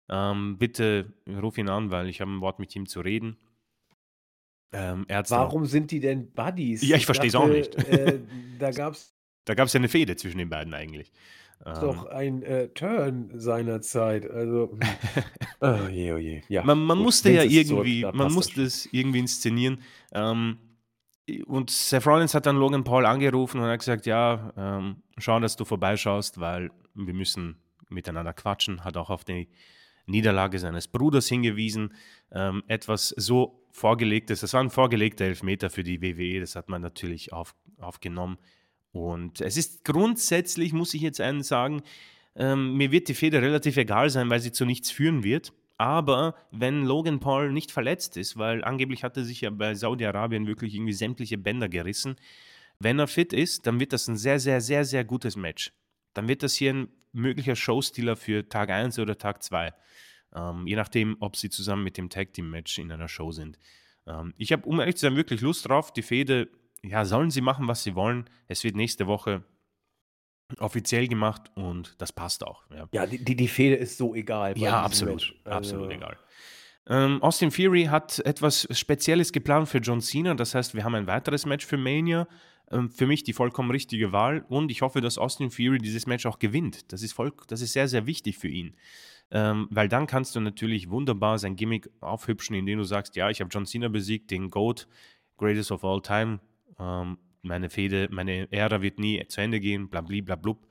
Ähm, 0.10 0.58
bitte 0.58 1.14
ruf 1.42 1.58
ihn 1.58 1.70
an, 1.70 1.90
weil 1.90 2.08
ich 2.08 2.22
habe 2.22 2.32
ein 2.32 2.42
Wort 2.42 2.60
mit 2.60 2.76
ihm 2.76 2.86
zu 2.86 3.02
reden. 3.02 3.38
Ähm, 4.74 5.06
Warum 5.08 5.66
sind 5.66 5.92
die 5.92 6.00
denn 6.00 6.32
Buddies? 6.32 6.82
Ja, 6.88 6.96
ich 6.96 7.06
versteh's 7.06 7.36
auch 7.36 7.48
dachte, 7.48 7.54
nicht. 7.54 7.76
Äh, 7.76 8.20
da 8.58 8.72
gab 8.72 8.94
es 8.94 9.14
da 9.46 9.56
gab 9.56 9.68
es 9.68 9.74
ja 9.74 9.80
eine 9.80 9.90
Fehde 9.90 10.16
zwischen 10.16 10.38
den 10.38 10.50
beiden 10.50 10.74
eigentlich. 10.74 11.12
Ähm, 11.66 11.74
doch 11.82 12.06
ein 12.06 12.44
äh, 12.44 12.70
Turn 12.70 13.32
seinerzeit. 13.34 14.30
Also, 14.30 14.78
hm. 15.60 15.86
oh 15.86 15.90
je, 15.90 16.14
oh 16.14 16.18
je. 16.18 16.42
Ja, 16.48 16.64
man, 16.64 16.80
man 16.80 16.98
musste 16.98 17.32
ja 17.32 17.44
irgendwie, 17.44 18.06
man 18.06 18.32
musste 18.32 18.64
es 18.64 18.88
irgendwie 18.92 19.20
inszenieren. 19.20 19.82
Ähm, 20.14 20.58
und 21.46 21.70
Seth 21.70 22.06
Rollins 22.06 22.34
hat 22.34 22.46
dann 22.46 22.58
Logan 22.58 22.84
Paul 22.84 23.06
angerufen 23.06 23.60
und 23.60 23.68
hat 23.68 23.80
gesagt, 23.80 24.06
ja, 24.06 24.54
ähm, 24.58 25.04
schau, 25.18 25.40
dass 25.40 25.56
du 25.56 25.66
vorbeischaust, 25.66 26.40
weil 26.40 26.72
wir 26.94 27.14
müssen 27.14 27.58
miteinander 27.90 28.34
quatschen. 28.34 28.84
Hat 28.84 28.98
auch 28.98 29.10
auf 29.10 29.24
die 29.24 29.50
Niederlage 30.06 30.60
seines 30.60 30.88
Bruders 30.88 31.28
hingewiesen. 31.28 31.94
Ähm, 32.32 32.64
etwas 32.68 33.10
so 33.10 33.66
vorgelegtes, 33.72 34.42
das 34.42 34.54
war 34.54 34.62
ein 34.62 34.70
vorgelegter 34.70 35.26
Elfmeter 35.26 35.70
für 35.70 35.84
die 35.84 36.02
WWE, 36.02 36.40
das 36.40 36.56
hat 36.56 36.70
man 36.70 36.82
natürlich 36.82 37.32
auf, 37.34 37.56
aufgenommen. 37.80 38.38
Und 38.92 39.40
es 39.42 39.58
ist 39.58 39.86
grundsätzlich, 39.86 40.74
muss 40.74 40.94
ich 40.94 41.02
jetzt 41.02 41.22
einen 41.22 41.44
sagen, 41.44 41.82
ähm, 42.36 42.76
mir 42.76 42.92
wird 42.92 43.08
die 43.08 43.14
Fehde 43.14 43.42
relativ 43.42 43.78
egal 43.78 44.10
sein, 44.10 44.30
weil 44.30 44.40
sie 44.40 44.52
zu 44.52 44.66
nichts 44.66 44.92
führen 44.92 45.24
wird. 45.24 45.54
Aber 45.82 46.36
wenn 46.52 46.86
Logan 46.86 47.20
Paul 47.20 47.52
nicht 47.52 47.72
verletzt 47.72 48.16
ist, 48.16 48.38
weil 48.38 48.64
angeblich 48.64 49.04
hat 49.04 49.18
er 49.18 49.24
sich 49.24 49.42
ja 49.42 49.50
bei 49.50 49.74
Saudi-Arabien 49.74 50.46
wirklich 50.46 50.76
irgendwie 50.76 50.94
sämtliche 50.94 51.40
Bänder 51.40 51.70
gerissen, 51.70 52.18
wenn 52.78 53.00
er 53.00 53.08
fit 53.08 53.34
ist, 53.34 53.66
dann 53.66 53.80
wird 53.80 53.92
das 53.92 54.08
ein 54.08 54.16
sehr, 54.16 54.40
sehr, 54.40 54.62
sehr, 54.62 54.86
sehr 54.86 55.04
gutes 55.04 55.36
Match. 55.36 55.74
Dann 56.14 56.28
wird 56.28 56.44
das 56.44 56.54
hier 56.54 56.72
ein 56.76 56.90
möglicher 57.14 57.56
Showstealer 57.56 58.16
für 58.16 58.48
Tag 58.48 58.70
1 58.70 59.00
oder 59.00 59.18
Tag 59.18 59.42
2. 59.42 59.74
Ähm, 60.36 60.68
je 60.68 60.76
nachdem, 60.76 61.18
ob 61.20 61.36
sie 61.36 61.50
zusammen 61.50 61.84
mit 61.84 61.98
dem 61.98 62.12
Tag 62.12 62.32
Team 62.34 62.52
Match 62.52 62.78
in 62.78 62.92
einer 62.92 63.08
Show 63.08 63.32
sind. 63.32 63.58
Ähm, 64.06 64.36
ich 64.38 64.52
habe, 64.52 64.68
um 64.68 64.80
ehrlich 64.80 64.98
zu 64.98 65.08
sein, 65.08 65.16
wirklich 65.16 65.42
Lust 65.42 65.68
drauf. 65.68 65.92
Die 65.92 66.04
Fehde, 66.04 66.48
ja, 66.84 67.06
sollen 67.06 67.32
sie 67.32 67.42
machen, 67.42 67.68
was 67.68 67.82
sie 67.82 67.96
wollen. 67.96 68.30
Es 68.48 68.64
wird 68.64 68.76
nächste 68.76 69.08
Woche 69.08 69.44
offiziell 70.60 71.08
gemacht 71.08 71.52
und 71.56 71.96
das 72.00 72.12
passt 72.12 72.46
auch. 72.46 72.64
Ja, 72.70 72.88
Ja, 72.92 73.06
die, 73.06 73.24
die, 73.24 73.36
die 73.36 73.48
Fehde 73.48 73.76
ist 73.76 73.98
so 73.98 74.16
egal. 74.16 74.58
ja 74.58 74.82
absolut. 74.82 75.34
Also, 75.44 75.58
Absolut 75.58 75.92
egal. 75.92 76.18
Ähm, 76.88 77.22
Austin 77.22 77.52
Fury 77.52 77.86
hat 77.86 78.20
etwas 78.20 78.68
Spezielles 78.72 79.32
geplant 79.32 79.70
für 79.70 79.78
John 79.78 80.02
Cena. 80.02 80.34
Das 80.34 80.56
heißt, 80.56 80.74
wir 80.74 80.84
haben 80.84 80.96
ein 80.96 81.08
weiteres 81.08 81.46
Match 81.46 81.66
für 81.66 81.78
Mania. 81.78 82.28
Ähm, 82.72 82.90
für 82.90 83.06
mich 83.06 83.24
die 83.24 83.34
vollkommen 83.34 83.70
richtige 83.72 84.12
Wahl. 84.12 84.46
Und 84.50 84.72
ich 84.72 84.82
hoffe, 84.82 85.02
dass 85.02 85.18
Austin 85.18 85.52
Fury 85.52 85.78
dieses 85.78 86.08
Match 86.08 86.26
auch 86.26 86.40
gewinnt. 86.40 86.92
Das 86.92 87.04
ist, 87.04 87.14
voll, 87.14 87.32
das 87.48 87.62
ist 87.62 87.74
sehr, 87.74 87.88
sehr 87.88 88.08
wichtig 88.08 88.38
für 88.38 88.48
ihn. 88.48 88.76
Ähm, 89.30 89.68
weil 89.70 89.88
dann 89.88 90.08
kannst 90.08 90.36
du 90.36 90.40
natürlich 90.42 90.90
wunderbar 90.90 91.38
sein 91.40 91.56
Gimmick 91.56 91.90
aufhübschen, 92.02 92.56
indem 92.56 92.80
du 92.80 92.84
sagst, 92.84 93.16
ja, 93.16 93.30
ich 93.30 93.40
habe 93.40 93.50
John 93.50 93.66
Cena 93.66 93.88
besiegt, 93.88 94.32
den 94.32 94.50
GOAT, 94.50 94.88
Greatest 95.38 95.72
of 95.72 95.84
All 95.84 96.02
Time. 96.02 96.40
Meine 97.44 97.70
Fehde, 97.70 98.08
meine 98.12 98.52
Ära 98.52 98.82
wird 98.82 99.00
nie 99.00 99.26
zu 99.28 99.42
Ende 99.42 99.60
gehen, 99.60 99.90
blabli, 99.90 100.22
blablub. 100.22 100.68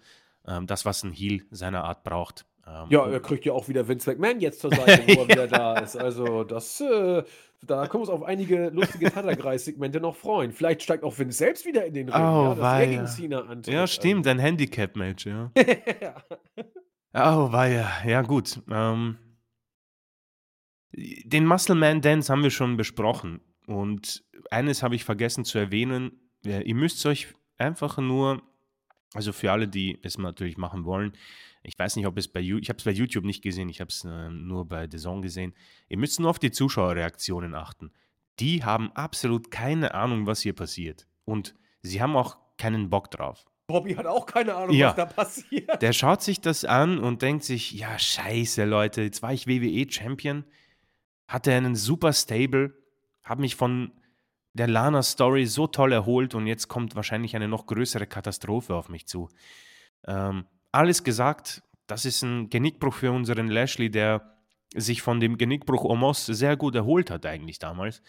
Ähm, 0.47 0.67
das, 0.67 0.85
was 0.85 1.03
ein 1.03 1.13
Heel 1.13 1.45
seiner 1.51 1.85
Art 1.85 2.05
braucht. 2.05 2.47
Ähm, 2.67 2.87
Ja, 2.91 3.07
er 3.09 3.21
kriegt 3.21 3.45
ja 3.45 3.53
auch 3.53 3.69
wieder 3.69 3.87
Vince 3.89 4.11
McMahon 4.11 4.41
jetzt 4.41 4.61
zur 4.61 4.71
Seite, 4.75 5.03
wo 5.17 5.23
er 5.23 5.29
wieder 5.29 5.47
da 5.49 5.79
ist. 5.79 5.97
Also, 5.97 6.45
das, 6.45 6.81
äh, 6.81 7.23
da 7.63 7.87
können 7.87 7.95
wir 7.95 8.01
uns 8.01 8.09
auf 8.09 8.23
einige 8.23 8.71
lustige 8.71 9.13
Tatterkreis-Segmente 9.13 10.01
noch 10.01 10.17
freuen. 10.17 10.53
Vielleicht 10.53 10.83
steigt 10.83 11.05
auch 11.05 11.19
Vince 11.19 11.37
selbst 11.39 11.67
wieder 11.67 11.85
in 11.85 11.95
den 11.95 12.09
Ring, 12.09 12.23
Oh, 12.23 12.57
ja, 12.59 12.85
gegen 12.85 13.07
Cena 13.07 13.41
antritt. 13.41 13.75
Ja, 13.75 13.87
stimmt, 13.87 14.27
ein 14.27 14.39
Handicap-Match, 14.39 15.27
ja. 15.27 15.51
Oh, 17.13 17.51
weia. 17.53 17.91
Ja, 18.07 18.23
gut. 18.23 18.63
Ähm, 18.71 19.19
den 20.93 21.47
Muscle 21.47 21.75
Man 21.75 22.01
Dance 22.01 22.33
haben 22.33 22.43
wir 22.43 22.51
schon 22.51 22.77
besprochen. 22.77 23.41
Und 23.67 24.25
eines 24.51 24.83
habe 24.83 24.95
ich 24.95 25.05
vergessen 25.05 25.45
zu 25.45 25.59
erwähnen. 25.59 26.30
Ja, 26.45 26.61
ihr 26.61 26.75
müsst 26.75 27.05
euch 27.07 27.29
einfach 27.59 27.99
nur, 27.99 28.43
also 29.15 29.33
für 29.33 29.53
alle, 29.53 29.69
die 29.69 29.99
es 30.03 30.19
natürlich 30.19 30.57
machen 30.57 30.85
wollen, 30.85 31.13
ich 31.63 31.79
weiß 31.79 31.97
nicht, 31.97 32.07
ob 32.07 32.17
es 32.17 32.27
bei 32.29 32.41
YouTube, 32.41 32.63
ich 32.63 32.69
habe 32.71 32.79
es 32.79 32.85
bei 32.85 32.91
YouTube 32.91 33.25
nicht 33.25 33.43
gesehen, 33.43 33.69
ich 33.69 33.81
habe 33.81 33.89
es 33.91 34.05
äh, 34.05 34.31
nur 34.31 34.67
bei 34.67 34.89
The 34.91 34.97
Zone 34.97 35.21
gesehen. 35.21 35.53
Ihr 35.91 35.99
müsst 35.99 36.19
nur 36.19 36.31
auf 36.31 36.39
die 36.39 36.51
Zuschauerreaktionen 36.51 37.55
achten. 37.55 37.91
Die 38.39 38.65
haben 38.65 38.91
absolut 38.93 39.51
keine 39.51 39.93
Ahnung, 39.93 40.27
was 40.27 40.41
hier 40.41 40.55
passiert. 40.55 41.07
Und 41.27 41.55
sie 41.83 42.01
haben 42.01 42.17
auch 42.17 42.39
keinen 42.57 42.89
Bock 42.89 43.11
drauf. 43.11 43.45
Bobby 43.67 43.95
hat 43.95 44.07
auch 44.07 44.25
keine 44.25 44.55
Ahnung, 44.55 44.75
Ja. 44.75 44.89
was 44.89 44.97
da 44.97 45.05
passiert. 45.07 45.83
Der 45.83 45.93
schaut 45.93 46.23
sich 46.23 46.41
das 46.41 46.65
an 46.65 46.99
und 46.99 47.21
denkt 47.21 47.45
sich, 47.45 47.73
ja, 47.73 47.99
scheiße, 47.99 48.65
Leute, 48.65 49.03
jetzt 49.03 49.23
war 49.23 49.35
ich 49.35 49.47
WWE-Champion, 49.47 50.45
hatte 51.29 51.53
einen 51.53 51.77
super 51.77 52.15
Stable, 52.15 52.73
habe 53.23 53.43
mich 53.43 53.55
von 53.55 53.93
der 54.53 54.67
Lana-Story 54.67 55.47
so 55.47 55.67
toll 55.67 55.93
erholt 55.93 56.35
und 56.35 56.47
jetzt 56.47 56.69
kommt 56.69 56.97
wahrscheinlich 56.97 57.37
eine 57.37 57.49
noch 57.49 57.67
größere 57.67 58.07
Katastrophe 58.07 58.75
auf 58.75 58.89
mich 58.89 59.07
zu. 59.07 59.29
Ähm, 60.07 60.45
alles 60.73 61.05
gesagt, 61.05 61.63
das 61.87 62.05
ist 62.05 62.23
ein 62.23 62.51
Genickbruch 62.51 62.95
für 62.95 63.13
unseren 63.13 63.49
Lashley, 63.49 63.91
der 63.91 64.37
sich 64.75 65.03
von 65.03 65.21
dem 65.21 65.37
Genickbruch 65.37 65.85
Omos 65.85 66.27
sehr 66.27 66.57
gut 66.57 66.75
erholt 66.75 67.11
hat 67.11 67.27
eigentlich 67.27 67.59
damals. 67.59 68.03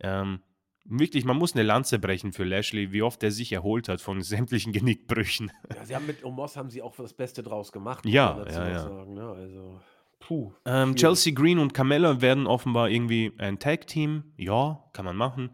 Ähm, 0.00 0.40
wirklich, 0.84 1.24
man 1.24 1.36
muss 1.36 1.54
eine 1.54 1.62
Lanze 1.62 1.98
brechen 1.98 2.32
für 2.32 2.44
Lashley, 2.44 2.92
wie 2.92 3.02
oft 3.02 3.22
er 3.22 3.30
sich 3.30 3.52
erholt 3.52 3.88
hat 3.88 4.00
von 4.00 4.20
sämtlichen 4.22 4.72
Genickbrüchen. 4.72 5.50
Ja, 5.74 5.84
sie 5.84 5.94
haben 5.94 6.06
mit 6.06 6.24
Omos 6.24 6.56
haben 6.56 6.70
sie 6.70 6.82
auch 6.82 6.94
das 6.96 7.14
Beste 7.14 7.42
draus 7.42 7.72
gemacht. 7.72 8.04
Ja, 8.04 8.44
ja, 8.46 8.68
ja. 8.68 8.78
Sagen, 8.80 9.14
ne? 9.14 9.26
Also, 9.26 9.80
puh. 10.20 10.52
Ähm. 10.64 10.94
Chelsea 10.96 11.32
Green 11.32 11.58
und 11.58 11.72
Carmella 11.72 12.20
werden 12.20 12.46
offenbar 12.46 12.90
irgendwie 12.90 13.32
ein 13.38 13.58
Tag-Team. 13.58 14.24
Ja, 14.36 14.84
kann 14.92 15.04
man 15.04 15.16
machen. 15.16 15.50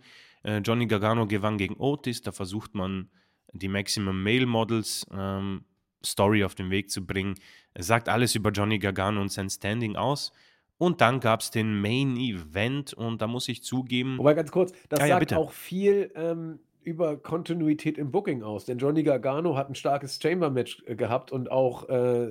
Äh, 0.48 0.58
Johnny 0.58 0.86
Gargano 0.86 1.26
gewann 1.26 1.58
gegen 1.58 1.76
Otis. 1.76 2.22
Da 2.22 2.32
versucht 2.32 2.74
man, 2.74 3.10
die 3.52 3.68
Maximum 3.68 4.22
Male 4.22 4.46
Models 4.46 5.06
ähm, 5.12 5.64
Story 6.04 6.44
auf 6.44 6.54
den 6.54 6.70
Weg 6.70 6.90
zu 6.90 7.06
bringen. 7.06 7.34
Es 7.74 7.86
sagt 7.86 8.08
alles 8.08 8.34
über 8.34 8.50
Johnny 8.50 8.78
Gargano 8.78 9.20
und 9.20 9.30
sein 9.30 9.50
Standing 9.50 9.96
aus. 9.96 10.32
Und 10.78 11.00
dann 11.00 11.20
gab 11.20 11.40
es 11.40 11.50
den 11.50 11.80
Main 11.80 12.16
Event 12.16 12.94
und 12.94 13.20
da 13.20 13.26
muss 13.26 13.48
ich 13.48 13.62
zugeben, 13.62 14.16
Wobei 14.16 14.34
ganz 14.34 14.52
kurz, 14.52 14.72
das 14.88 15.00
Ah 15.00 15.06
ja, 15.06 15.14
sagt 15.14 15.20
bitte. 15.20 15.38
auch 15.38 15.50
viel 15.50 16.12
ähm, 16.14 16.60
über 16.82 17.16
Kontinuität 17.16 17.98
im 17.98 18.12
Booking 18.12 18.42
aus. 18.42 18.64
Denn 18.64 18.78
Johnny 18.78 19.02
Gargano 19.02 19.56
hat 19.56 19.68
ein 19.68 19.74
starkes 19.74 20.20
Chamber-Match 20.22 20.84
äh, 20.86 20.94
gehabt 20.94 21.32
und 21.32 21.50
auch 21.50 21.88
äh, 21.88 22.28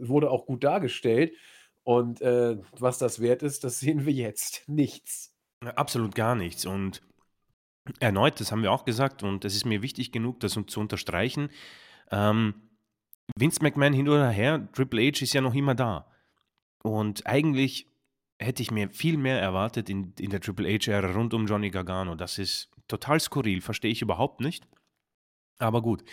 wurde 0.00 0.30
auch 0.30 0.46
gut 0.46 0.62
dargestellt. 0.62 1.32
Und 1.84 2.20
äh, 2.20 2.58
was 2.78 2.98
das 2.98 3.20
wert 3.20 3.42
ist, 3.42 3.64
das 3.64 3.80
sehen 3.80 4.04
wir 4.04 4.12
jetzt. 4.12 4.64
Nichts. 4.68 5.32
Absolut 5.74 6.14
gar 6.14 6.34
nichts. 6.34 6.66
Und 6.66 7.00
erneut, 8.00 8.40
das 8.40 8.52
haben 8.52 8.62
wir 8.62 8.72
auch 8.72 8.84
gesagt, 8.84 9.22
und 9.22 9.44
es 9.44 9.54
ist 9.54 9.64
mir 9.64 9.82
wichtig 9.82 10.12
genug, 10.12 10.40
das 10.40 10.58
zu 10.66 10.80
unterstreichen. 10.80 11.50
Ähm, 12.10 12.54
Vince 13.36 13.62
McMahon 13.62 13.92
hin 13.92 14.08
oder 14.08 14.30
her, 14.30 14.68
Triple 14.72 15.02
H 15.02 15.22
ist 15.22 15.32
ja 15.32 15.40
noch 15.40 15.54
immer 15.54 15.74
da. 15.74 16.06
Und 16.82 17.26
eigentlich 17.26 17.86
hätte 18.38 18.62
ich 18.62 18.70
mir 18.70 18.90
viel 18.90 19.16
mehr 19.16 19.40
erwartet 19.40 19.88
in, 19.88 20.12
in 20.18 20.30
der 20.30 20.40
Triple 20.40 20.68
H-Ära 20.68 21.12
rund 21.12 21.34
um 21.34 21.46
Johnny 21.46 21.70
Gargano. 21.70 22.14
Das 22.14 22.38
ist 22.38 22.70
total 22.86 23.18
skurril, 23.18 23.60
verstehe 23.60 23.90
ich 23.90 24.02
überhaupt 24.02 24.40
nicht. 24.40 24.66
Aber 25.58 25.80
gut, 25.80 26.04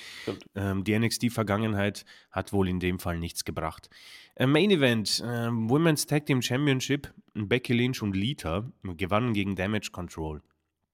ähm, 0.56 0.86
die 0.86 0.98
NXT-Vergangenheit 0.98 2.06
hat 2.32 2.54
wohl 2.54 2.70
in 2.70 2.80
dem 2.80 2.98
Fall 3.00 3.20
nichts 3.20 3.44
gebracht. 3.44 3.90
Äh, 4.36 4.48
Main 4.48 4.72
Event, 4.72 5.20
äh, 5.20 5.50
Women's 5.50 6.06
Tag 6.06 6.26
Team 6.26 6.42
Championship, 6.42 7.14
Becky 7.34 7.74
Lynch 7.74 8.02
und 8.02 8.16
Lita 8.16 8.72
gewannen 8.84 9.34
gegen 9.34 9.56
Damage 9.56 9.90
Control. 9.92 10.42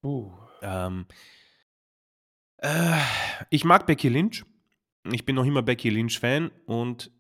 Uh. 0.01 0.31
Ähm, 0.61 1.05
äh, 2.57 2.97
ich 3.49 3.63
mag 3.63 3.85
Becky 3.85 4.09
Lynch. 4.09 4.45
Ich 5.11 5.25
bin 5.25 5.35
noch 5.35 5.45
immer 5.45 5.61
Becky 5.61 5.89
Lynch-Fan 5.89 6.51
und 6.65 7.11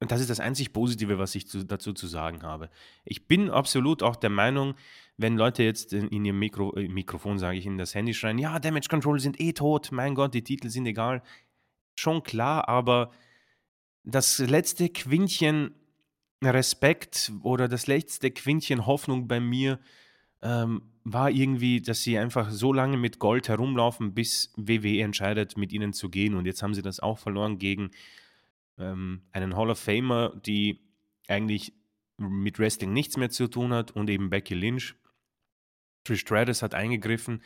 das 0.00 0.20
ist 0.20 0.30
das 0.30 0.40
einzig 0.40 0.72
Positive, 0.72 1.18
was 1.18 1.34
ich 1.34 1.46
zu, 1.48 1.64
dazu 1.64 1.92
zu 1.92 2.06
sagen 2.06 2.42
habe. 2.42 2.70
Ich 3.04 3.26
bin 3.26 3.50
absolut 3.50 4.02
auch 4.02 4.16
der 4.16 4.30
Meinung, 4.30 4.74
wenn 5.16 5.36
Leute 5.36 5.62
jetzt 5.62 5.92
in, 5.92 6.08
in 6.08 6.24
ihr 6.24 6.32
Mikro, 6.32 6.74
äh, 6.74 6.88
Mikrofon, 6.88 7.38
sage 7.38 7.58
ich, 7.58 7.66
in 7.66 7.78
das 7.78 7.94
Handy 7.94 8.14
schreien, 8.14 8.38
ja, 8.38 8.58
Damage 8.58 8.88
Control 8.88 9.20
sind 9.20 9.40
eh 9.40 9.52
tot, 9.52 9.90
mein 9.92 10.14
Gott, 10.14 10.34
die 10.34 10.42
Titel 10.42 10.68
sind 10.68 10.86
egal. 10.86 11.22
Schon 11.94 12.22
klar, 12.22 12.68
aber 12.68 13.12
das 14.04 14.38
letzte 14.38 14.88
Quintchen 14.88 15.74
Respekt 16.42 17.32
oder 17.42 17.68
das 17.68 17.86
letzte 17.86 18.30
Quintchen 18.32 18.86
Hoffnung 18.86 19.28
bei 19.28 19.38
mir 19.38 19.78
ähm, 20.42 20.82
war 21.04 21.30
irgendwie, 21.30 21.80
dass 21.80 22.02
sie 22.02 22.18
einfach 22.18 22.50
so 22.50 22.72
lange 22.72 22.96
mit 22.96 23.18
Gold 23.18 23.48
herumlaufen, 23.48 24.14
bis 24.14 24.52
WWE 24.56 25.00
entscheidet, 25.00 25.56
mit 25.56 25.72
ihnen 25.72 25.92
zu 25.92 26.10
gehen. 26.10 26.34
Und 26.34 26.46
jetzt 26.46 26.62
haben 26.62 26.74
sie 26.74 26.82
das 26.82 27.00
auch 27.00 27.18
verloren 27.18 27.58
gegen 27.58 27.90
ähm, 28.78 29.22
einen 29.32 29.56
Hall 29.56 29.70
of 29.70 29.78
Famer, 29.78 30.34
die 30.44 30.80
eigentlich 31.28 31.72
mit 32.18 32.58
Wrestling 32.58 32.92
nichts 32.92 33.16
mehr 33.16 33.30
zu 33.30 33.48
tun 33.48 33.72
hat 33.72 33.90
und 33.92 34.10
eben 34.10 34.30
Becky 34.30 34.54
Lynch. 34.54 34.94
Trish 36.04 36.20
Stratus 36.20 36.62
hat 36.62 36.74
eingegriffen. 36.74 37.42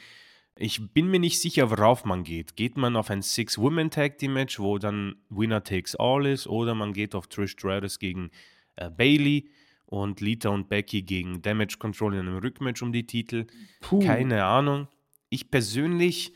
Ich 0.59 0.93
bin 0.93 1.09
mir 1.09 1.21
nicht 1.21 1.41
sicher, 1.41 1.71
worauf 1.71 2.05
man 2.05 2.25
geht. 2.25 2.57
Geht 2.57 2.79
man 2.79 2.97
auf 2.97 3.11
ein 3.11 3.21
Six-Women-Tag-Team-Match, 3.21 4.59
wo 4.59 4.79
dann 4.79 5.17
Winner 5.29 5.63
takes 5.63 5.95
all 5.97 6.25
ist, 6.25 6.47
oder 6.47 6.75
man 6.75 6.95
geht 6.95 7.15
auf 7.15 7.27
Trish 7.27 7.53
Stratus 7.53 7.99
gegen 7.99 8.31
äh, 8.77 8.91
Bailey 8.91 9.51
und 9.87 10.21
Lita 10.21 10.49
und 10.49 10.69
Becky 10.69 11.03
gegen 11.03 11.43
Damage 11.43 11.77
Control 11.79 12.15
in 12.15 12.21
einem 12.21 12.39
Rückmatch 12.39 12.83
um 12.83 12.93
die 12.93 13.07
Titel. 13.07 13.47
Puh. 13.81 14.01
Keine 14.01 14.45
Ahnung. 14.45 14.89
Ich 15.29 15.51
persönlich 15.51 16.33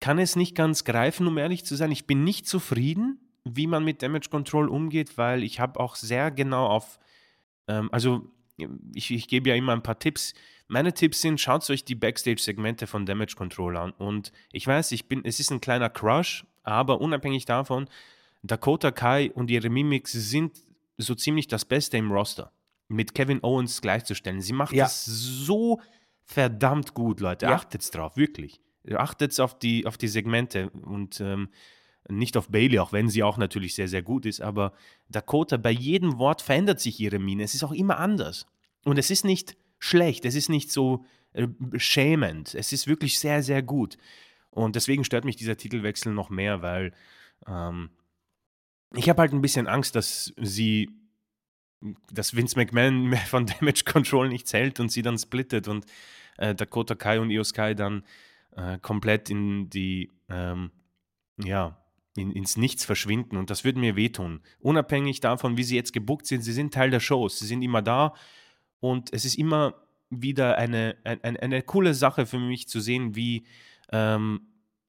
kann 0.00 0.18
es 0.18 0.36
nicht 0.36 0.54
ganz 0.56 0.84
greifen, 0.84 1.26
um 1.26 1.38
ehrlich 1.38 1.64
zu 1.64 1.76
sein. 1.76 1.92
Ich 1.92 2.06
bin 2.06 2.24
nicht 2.24 2.46
zufrieden, 2.46 3.20
wie 3.44 3.66
man 3.66 3.84
mit 3.84 4.02
Damage 4.02 4.28
Control 4.30 4.68
umgeht, 4.68 5.16
weil 5.16 5.42
ich 5.42 5.60
habe 5.60 5.78
auch 5.80 5.96
sehr 5.96 6.30
genau 6.30 6.66
auf, 6.66 6.98
ähm, 7.68 7.88
also 7.92 8.30
ich, 8.94 9.10
ich 9.10 9.28
gebe 9.28 9.48
ja 9.50 9.54
immer 9.54 9.72
ein 9.72 9.82
paar 9.82 9.98
Tipps. 9.98 10.34
Meine 10.68 10.92
Tipps 10.92 11.20
sind, 11.20 11.40
schaut 11.40 11.68
euch 11.70 11.84
die 11.84 11.94
Backstage-Segmente 11.94 12.86
von 12.86 13.06
Damage 13.06 13.34
Control 13.36 13.76
an. 13.76 13.92
Und 13.92 14.32
ich 14.52 14.66
weiß, 14.66 14.92
ich 14.92 15.06
bin, 15.06 15.24
es 15.24 15.40
ist 15.40 15.50
ein 15.50 15.60
kleiner 15.60 15.90
Crush, 15.90 16.44
aber 16.62 17.00
unabhängig 17.00 17.44
davon, 17.44 17.88
Dakota 18.42 18.90
Kai 18.90 19.30
und 19.32 19.50
ihre 19.50 19.70
Mimics 19.70 20.12
sind 20.12 20.60
so 20.98 21.14
ziemlich 21.14 21.46
das 21.46 21.64
Beste 21.64 21.96
im 21.96 22.10
Roster. 22.10 22.52
Mit 22.92 23.14
Kevin 23.14 23.42
Owens 23.42 23.80
gleichzustellen. 23.80 24.40
Sie 24.40 24.52
macht 24.52 24.72
Ja. 24.72 24.84
das 24.84 25.04
so 25.04 25.80
verdammt 26.24 26.94
gut, 26.94 27.20
Leute. 27.20 27.46
Ja. 27.46 27.54
Achtet's 27.54 27.90
drauf, 27.90 28.16
wirklich. 28.16 28.60
Achtet's 28.94 29.40
auf 29.40 29.58
die, 29.58 29.86
auf 29.86 29.96
die 29.96 30.08
Segmente 30.08 30.70
und 30.70 31.20
ähm, 31.20 31.48
nicht 32.08 32.36
auf 32.36 32.48
Bailey, 32.48 32.78
auch 32.80 32.92
wenn 32.92 33.08
sie 33.08 33.22
auch 33.22 33.38
natürlich 33.38 33.74
sehr, 33.74 33.88
sehr 33.88 34.02
gut 34.02 34.26
ist. 34.26 34.40
Aber 34.40 34.72
Dakota, 35.08 35.56
bei 35.56 35.70
jedem 35.70 36.18
Wort 36.18 36.42
verändert 36.42 36.80
sich 36.80 36.98
ihre 37.00 37.18
Miene. 37.18 37.44
Es 37.44 37.54
ist 37.54 37.62
auch 37.62 37.72
immer 37.72 37.98
anders. 37.98 38.46
Und 38.84 38.98
es 38.98 39.10
ist 39.10 39.24
nicht 39.24 39.56
schlecht, 39.78 40.24
es 40.24 40.34
ist 40.34 40.48
nicht 40.48 40.70
so 40.72 41.04
äh, 41.32 41.46
schämend. 41.76 42.54
Es 42.54 42.72
ist 42.72 42.86
wirklich 42.88 43.18
sehr, 43.20 43.42
sehr 43.42 43.62
gut. 43.62 43.98
Und 44.50 44.74
deswegen 44.76 45.04
stört 45.04 45.24
mich 45.24 45.36
dieser 45.36 45.56
Titelwechsel 45.56 46.12
noch 46.12 46.28
mehr, 46.28 46.60
weil 46.60 46.92
ähm, 47.46 47.90
ich 48.94 49.08
habe 49.08 49.22
halt 49.22 49.32
ein 49.32 49.40
bisschen 49.40 49.66
Angst, 49.68 49.94
dass 49.94 50.32
sie, 50.36 50.90
dass 52.12 52.34
Vince 52.36 52.56
McMahon 52.58 53.14
von 53.26 53.46
Damage 53.46 53.84
Control 53.84 54.28
nicht 54.28 54.46
zählt 54.48 54.80
und 54.80 54.90
sie 54.90 55.02
dann 55.02 55.18
splittet 55.18 55.68
und 55.68 55.86
äh, 56.38 56.54
Dakota 56.54 56.94
Kai 56.94 57.20
und 57.20 57.30
Io 57.30 57.44
Sky 57.44 57.74
dann 57.74 58.04
äh, 58.56 58.78
komplett 58.78 59.30
in 59.30 59.68
die, 59.70 60.10
ähm, 60.28 60.70
ja, 61.42 61.78
in, 62.16 62.30
ins 62.32 62.56
Nichts 62.56 62.84
verschwinden 62.84 63.36
und 63.36 63.48
das 63.50 63.64
würde 63.64 63.78
mir 63.80 63.96
wehtun. 63.96 64.40
Unabhängig 64.60 65.20
davon, 65.20 65.56
wie 65.56 65.62
sie 65.64 65.76
jetzt 65.76 65.92
gebuckt 65.92 66.26
sind, 66.26 66.42
sie 66.42 66.52
sind 66.52 66.74
Teil 66.74 66.90
der 66.90 67.00
Shows, 67.00 67.38
sie 67.38 67.46
sind 67.46 67.62
immer 67.62 67.80
da 67.82 68.12
und 68.80 69.12
es 69.12 69.24
ist 69.24 69.36
immer 69.38 69.74
wieder 70.10 70.58
eine, 70.58 70.96
ein, 71.04 71.24
ein- 71.24 71.36
eine 71.38 71.62
coole 71.62 71.94
Sache 71.94 72.26
für 72.26 72.38
mich 72.38 72.68
zu 72.68 72.80
sehen, 72.80 73.16
wie 73.16 73.46
ähm, 73.90 74.42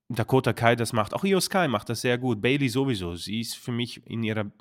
Dakota 0.10 0.52
Kai 0.52 0.76
das 0.76 0.92
macht. 0.92 1.14
Auch 1.14 1.24
Io 1.24 1.40
Sky 1.40 1.68
macht 1.70 1.88
das 1.90 2.02
sehr 2.02 2.18
gut. 2.18 2.42
Bailey 2.42 2.68
sowieso. 2.68 3.16
Sie 3.16 3.40
ist 3.40 3.56
für 3.56 3.72
mich 3.72 4.06
in 4.06 4.22
ihrer, 4.22 4.52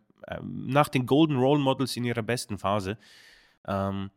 nach 0.43 0.89
den 0.89 1.07
Golden 1.07 1.37
Role 1.37 1.61
Models 1.61 1.97
in 1.97 2.05
ihrer 2.05 2.23
besten 2.23 2.59
Phase. 2.59 2.99
Ähm, 3.67 4.11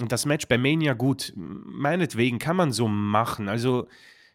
und 0.00 0.12
das 0.12 0.26
Match 0.26 0.46
bei 0.46 0.58
Mania, 0.58 0.92
gut, 0.92 1.32
meinetwegen 1.36 2.38
kann 2.38 2.56
man 2.56 2.72
so 2.72 2.86
machen. 2.86 3.48
Also 3.48 3.88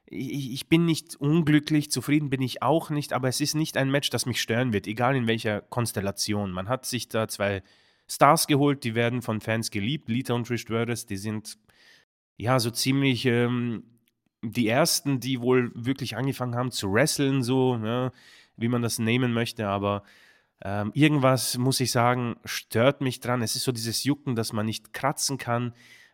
ich, 0.06 0.54
ich 0.54 0.68
bin 0.68 0.86
nicht 0.86 1.16
unglücklich, 1.16 1.92
zufrieden 1.92 2.30
bin 2.30 2.42
ich 2.42 2.62
auch 2.62 2.90
nicht, 2.90 3.14
aber 3.14 3.30
es 3.30 3.42
ist 3.42 3.54
nicht 3.54 3.78
ein 3.78 3.92
Match, 3.92 4.10
das 4.10 4.26
mich 4.26 4.42
stören 4.42 4.74
wird, 4.74 4.88
egal 4.88 5.16
in 5.16 5.28
welcher 5.28 5.62
Konstellation. 5.62 6.52
Man 6.52 6.68
hat 6.68 6.86
sich 6.86 7.10
da 7.10 7.28
zwei 7.28 7.64
Stars 8.08 8.48
geholt, 8.48 8.84
die 8.84 8.96
werden 8.96 9.22
von 9.22 9.40
Fans 9.40 9.72
geliebt. 9.72 10.10
Lita 10.10 10.34
und 10.34 10.48
Trish 10.48 10.62
Stratus, 10.62 11.06
die 11.06 11.18
sind 11.18 11.58
ja 12.38 12.60
so 12.60 12.72
ziemlich 12.72 13.26
ähm, 13.26 13.84
die 14.42 14.68
ersten, 14.68 15.20
die 15.20 15.40
wohl 15.40 15.72
wirklich 15.76 16.18
angefangen 16.18 16.56
haben 16.56 16.72
zu 16.72 16.92
wresteln, 16.92 17.44
so, 17.44 17.80
ja, 17.84 18.12
wie 18.58 18.68
man 18.68 18.82
das 18.82 19.00
nehmen 19.00 19.34
möchte, 19.34 19.68
aber 19.68 20.04
ähm, 20.64 20.92
irgendwas, 20.94 21.58
muss 21.58 21.80
ich 21.80 21.92
sagen, 21.92 22.36
stört 22.46 23.02
mich 23.02 23.20
dran. 23.20 23.42
Es 23.42 23.56
ist 23.56 23.64
so 23.64 23.72
dieses 23.72 24.04
Jucken, 24.04 24.36
dass 24.36 24.54
man 24.54 24.66
nicht 24.66 24.94
kratzen 24.94 25.38
kann, 25.38 25.74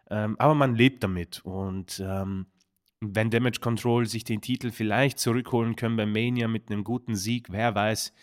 ähm, 0.09 0.35
aber 0.39 0.55
man 0.55 0.75
lebt 0.75 1.03
damit. 1.03 1.41
Und 1.43 2.01
ähm, 2.05 2.47
wenn 3.01 3.29
Damage 3.29 3.59
Control 3.59 4.05
sich 4.07 4.23
den 4.23 4.41
Titel 4.41 4.71
vielleicht 4.71 5.19
zurückholen 5.19 5.75
können 5.75 5.97
bei 5.97 6.05
Mania 6.05 6.47
mit 6.47 6.71
einem 6.71 6.83
guten 6.83 7.15
Sieg, 7.15 7.47
wer 7.51 7.75
weiß, 7.75 8.13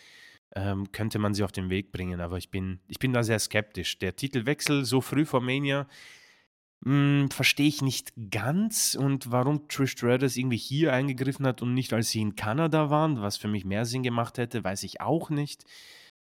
ähm, 0.55 0.91
könnte 0.91 1.19
man 1.19 1.33
sie 1.33 1.43
auf 1.43 1.51
den 1.51 1.69
Weg 1.69 1.91
bringen. 1.91 2.21
Aber 2.21 2.37
ich 2.37 2.49
bin, 2.49 2.79
ich 2.87 2.99
bin 2.99 3.13
da 3.13 3.23
sehr 3.23 3.39
skeptisch. 3.39 3.99
Der 3.99 4.15
Titelwechsel 4.15 4.83
so 4.85 5.01
früh 5.01 5.25
vor 5.25 5.41
Mania, 5.41 5.87
hm, 6.83 7.29
verstehe 7.31 7.67
ich 7.67 7.81
nicht 7.81 8.13
ganz 8.31 8.95
und 8.95 9.31
warum 9.31 9.67
Trish 9.67 9.91
Stratus 9.91 10.37
irgendwie 10.37 10.57
hier 10.57 10.93
eingegriffen 10.93 11.45
hat 11.45 11.61
und 11.61 11.73
nicht, 11.73 11.93
als 11.93 12.09
sie 12.09 12.21
in 12.21 12.35
Kanada 12.35 12.89
waren, 12.89 13.21
was 13.21 13.37
für 13.37 13.47
mich 13.47 13.65
mehr 13.65 13.85
Sinn 13.85 14.03
gemacht 14.03 14.37
hätte, 14.37 14.63
weiß 14.63 14.83
ich 14.83 15.01
auch 15.01 15.29
nicht. 15.29 15.65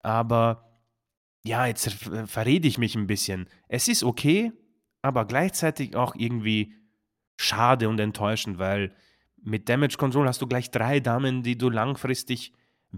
Aber 0.01 0.69
ja, 1.43 1.65
jetzt 1.65 1.93
ver 1.93 2.27
verrede 2.27 2.67
ich 2.67 2.77
mich 2.77 2.95
ein 2.95 3.07
bisschen. 3.07 3.47
Es 3.67 3.87
ist 3.87 4.03
okay, 4.03 4.51
aber 5.01 5.25
gleichzeitig 5.25 5.95
auch 5.95 6.15
irgendwie 6.15 6.73
schade 7.37 7.87
und 7.87 7.99
enttäuschend, 7.99 8.59
weil 8.59 8.93
mit 9.41 9.69
Damage 9.69 9.97
Control 9.97 10.27
hast 10.27 10.41
du 10.41 10.47
gleich 10.47 10.71
drei 10.71 10.99
Damen, 10.99 11.43
die 11.43 11.57
du 11.57 11.69
langfristig 11.69 12.53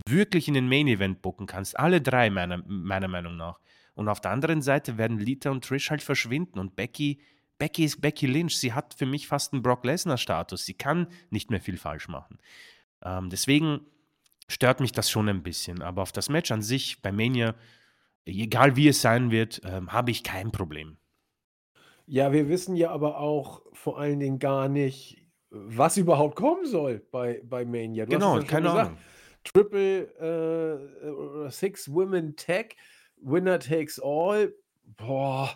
wirklich 0.07 0.48
in 0.48 0.53
den 0.53 0.68
Main 0.68 0.88
Event 0.88 1.22
bucken 1.22 1.45
kannst. 1.45 1.78
Alle 1.78 2.02
drei, 2.02 2.30
meiner, 2.30 2.64
meiner 2.65 3.07
Meinung 3.07 3.38
nach. 3.38 3.60
Und 3.94 4.07
auf 4.07 4.22
der 4.22 4.32
anderen 4.32 4.61
Seite 4.61 4.98
werden 4.98 5.19
Lita 5.19 5.52
und 5.52 5.64
Trish 5.64 5.90
halt 5.90 6.02
verschwinden. 6.02 6.60
Und 6.60 6.76
Becky, 6.76 7.22
Becky 7.57 7.84
ist 7.84 8.02
Becky 8.02 8.26
Lynch. 8.26 8.57
Sie 8.57 8.73
hat 8.73 8.94
für 8.94 9.06
mich 9.06 9.28
fast 9.28 9.53
einen 9.53 9.61
Brock 9.61 9.86
Lesnar-Status. 9.86 10.65
Sie 10.65 10.73
kann 10.73 11.07
nicht 11.30 11.52
mehr 11.52 11.61
viel 11.61 11.78
falsch 11.78 12.07
machen. 12.07 12.40
Ähm, 13.03 13.30
deswegen 13.30 13.82
stört 14.52 14.80
mich 14.80 14.91
das 14.91 15.10
schon 15.10 15.30
ein 15.30 15.44
bisschen. 15.44 15.82
Aber 15.82 16.02
auf 16.02 16.11
das 16.11 16.30
Match 16.30 16.52
an 16.52 16.61
sich 16.61 17.02
bei 17.02 17.11
Mania, 17.11 17.56
egal 18.26 18.76
wie 18.76 18.88
es 18.88 19.02
sein 19.02 19.32
wird, 19.32 19.61
ähm, 19.65 19.91
habe 19.91 20.11
ich 20.11 20.23
kein 20.23 20.52
Problem. 20.52 20.98
Ja, 22.06 22.34
wir 22.34 22.49
wissen 22.49 22.76
ja 22.76 22.91
aber 22.91 23.19
auch 23.19 23.61
vor 23.73 23.99
allen 23.99 24.19
Dingen 24.19 24.40
gar 24.40 24.68
nicht, 24.68 25.23
was 25.49 25.98
überhaupt 25.98 26.36
kommen 26.36 26.65
soll 26.65 27.06
bei, 27.11 27.41
bei 27.44 27.65
Mania. 27.65 28.06
Du 28.06 28.11
genau, 28.11 28.40
keine 28.44 28.68
gesagt, 28.68 28.88
Ahnung. 28.88 28.98
Triple 29.44 31.48
äh, 31.48 31.49
Six 31.49 31.91
Women 31.91 32.36
Tag, 32.36 32.76
Winner 33.18 33.60
takes 33.60 33.99
all. 33.99 34.53
Boah. 34.98 35.49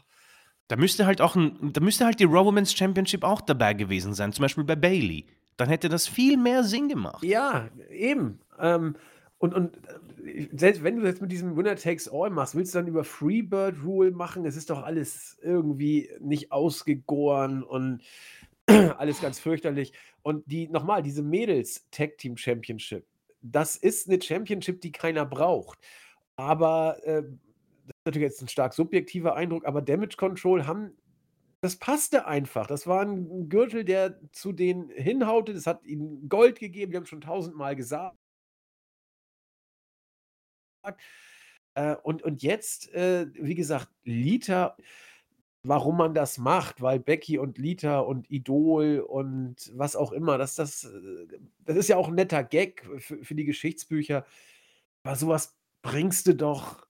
Da 0.67 0.75
müsste 0.75 1.05
halt 1.05 1.21
auch 1.21 1.35
ein, 1.35 1.73
da 1.73 1.81
müsste 1.81 2.05
halt 2.05 2.19
die 2.19 2.23
Raw 2.23 2.45
Women's 2.45 2.73
Championship 2.73 3.23
auch 3.23 3.41
dabei 3.41 3.73
gewesen 3.73 4.13
sein, 4.13 4.33
zum 4.33 4.43
Beispiel 4.43 4.63
bei 4.63 4.75
Bailey. 4.75 5.27
Dann 5.57 5.69
hätte 5.69 5.89
das 5.89 6.07
viel 6.07 6.37
mehr 6.37 6.63
Sinn 6.63 6.89
gemacht. 6.89 7.23
Ja, 7.23 7.69
eben. 7.89 8.39
Ähm, 8.59 8.95
und, 9.37 9.53
und 9.53 9.77
äh, 10.25 10.47
selbst 10.53 10.83
wenn 10.83 10.97
du 10.97 11.05
jetzt 11.05 11.21
mit 11.21 11.31
diesem 11.31 11.57
Winner 11.57 11.75
Takes 11.75 12.07
All 12.07 12.29
machst, 12.29 12.55
willst 12.55 12.73
du 12.73 12.79
dann 12.79 12.87
über 12.87 13.03
Freebird 13.03 13.83
Rule 13.83 14.11
machen? 14.11 14.45
Es 14.45 14.55
ist 14.55 14.69
doch 14.69 14.83
alles 14.83 15.37
irgendwie 15.41 16.09
nicht 16.19 16.51
ausgegoren 16.51 17.63
und 17.63 18.01
alles 18.67 19.21
ganz 19.21 19.39
fürchterlich. 19.39 19.93
Und 20.23 20.43
die, 20.49 20.67
nochmal, 20.67 21.03
diese 21.03 21.21
Mädels 21.21 21.87
Tag 21.91 22.17
Team 22.17 22.37
Championship, 22.37 23.05
das 23.41 23.75
ist 23.75 24.09
eine 24.09 24.21
Championship, 24.21 24.81
die 24.81 24.91
keiner 24.91 25.25
braucht. 25.25 25.79
Aber 26.35 26.97
äh, 27.03 27.21
das 27.23 27.95
ist 27.97 28.05
natürlich 28.05 28.27
jetzt 28.27 28.41
ein 28.41 28.47
stark 28.47 28.73
subjektiver 28.73 29.35
Eindruck, 29.35 29.65
aber 29.65 29.81
Damage 29.81 30.17
Control 30.17 30.65
haben, 30.65 30.97
das 31.61 31.75
passte 31.75 32.25
einfach. 32.25 32.67
Das 32.67 32.87
war 32.87 33.01
ein 33.01 33.49
Gürtel, 33.49 33.85
der 33.85 34.19
zu 34.31 34.51
denen 34.51 34.89
hinhaute. 34.89 35.53
Das 35.53 35.67
hat 35.67 35.85
ihnen 35.85 36.29
Gold 36.29 36.59
gegeben. 36.59 36.91
Wir 36.91 36.99
haben 36.99 37.05
schon 37.05 37.21
tausendmal 37.21 37.75
gesagt. 37.75 38.17
Äh, 41.75 41.95
und, 42.03 42.23
und 42.23 42.41
jetzt, 42.43 42.93
äh, 42.93 43.27
wie 43.33 43.55
gesagt, 43.55 43.89
Lita, 44.03 44.75
warum 45.63 45.97
man 45.97 46.13
das 46.13 46.37
macht, 46.37 46.81
weil 46.81 46.99
Becky 46.99 47.37
und 47.37 47.57
Lita 47.57 47.99
und 47.99 48.29
Idol 48.29 48.99
und 48.99 49.71
was 49.73 49.95
auch 49.95 50.11
immer, 50.11 50.37
dass 50.37 50.55
das, 50.55 50.85
äh, 50.85 51.27
das 51.59 51.77
ist 51.77 51.89
ja 51.89 51.97
auch 51.97 52.07
ein 52.07 52.15
netter 52.15 52.43
Gag 52.43 52.85
für, 52.99 53.23
für 53.23 53.35
die 53.35 53.45
Geschichtsbücher. 53.45 54.25
Aber 55.03 55.15
sowas 55.15 55.57
bringst 55.81 56.27
du 56.27 56.35
doch, 56.35 56.87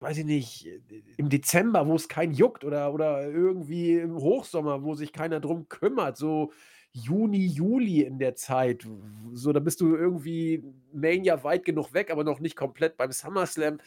weiß 0.00 0.18
ich 0.18 0.24
nicht, 0.24 0.68
im 1.16 1.28
Dezember, 1.28 1.86
wo 1.86 1.94
es 1.94 2.08
keinen 2.08 2.34
juckt 2.34 2.64
oder, 2.64 2.92
oder 2.92 3.22
irgendwie 3.30 3.94
im 3.98 4.16
Hochsommer, 4.16 4.82
wo 4.82 4.94
sich 4.94 5.12
keiner 5.12 5.40
drum 5.40 5.68
kümmert. 5.68 6.16
So 6.16 6.52
Juni, 6.96 7.46
Juli 7.46 8.00
in 8.02 8.18
der 8.18 8.34
Zeit. 8.36 8.86
So, 9.34 9.52
da 9.52 9.60
bist 9.60 9.80
du 9.80 9.94
irgendwie 9.94 10.64
Mania 10.92 11.44
weit 11.44 11.64
genug 11.64 11.92
weg, 11.92 12.10
aber 12.10 12.24
noch 12.24 12.40
nicht 12.40 12.56
komplett 12.56 12.96
beim 12.96 13.12
SummerSlam. 13.12 13.78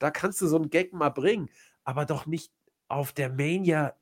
Da 0.00 0.10
kannst 0.10 0.40
du 0.40 0.48
so 0.48 0.56
einen 0.56 0.70
Gag 0.70 0.92
mal 0.92 1.10
bringen, 1.10 1.48
aber 1.84 2.04
doch 2.04 2.26
nicht 2.26 2.52
auf 2.88 3.12
der 3.12 3.30
Mania 3.30 3.94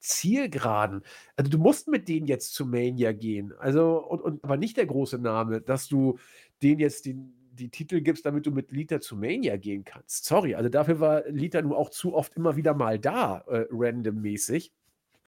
Zielgeraden. 0.00 1.02
Also 1.36 1.50
du 1.50 1.58
musst 1.58 1.88
mit 1.88 2.08
denen 2.08 2.26
jetzt 2.26 2.54
zu 2.54 2.66
Mania 2.66 3.12
gehen. 3.12 3.52
Also, 3.58 3.98
und, 3.98 4.20
und 4.20 4.44
aber 4.44 4.56
nicht 4.56 4.76
der 4.76 4.86
große 4.86 5.18
Name, 5.18 5.60
dass 5.60 5.88
du 5.88 6.18
denen 6.62 6.80
jetzt 6.80 7.06
den, 7.06 7.34
die 7.52 7.70
Titel 7.70 8.00
gibst, 8.00 8.26
damit 8.26 8.46
du 8.46 8.50
mit 8.50 8.72
Lita 8.72 9.00
zu 9.00 9.16
Mania 9.16 9.56
gehen 9.56 9.84
kannst. 9.84 10.24
Sorry, 10.24 10.54
also 10.54 10.68
dafür 10.68 11.00
war 11.00 11.28
Lita 11.28 11.62
nur 11.62 11.76
auch 11.76 11.90
zu 11.90 12.14
oft 12.14 12.34
immer 12.36 12.56
wieder 12.56 12.74
mal 12.74 12.98
da, 12.98 13.44
äh, 13.48 13.66
randommäßig. 13.70 14.72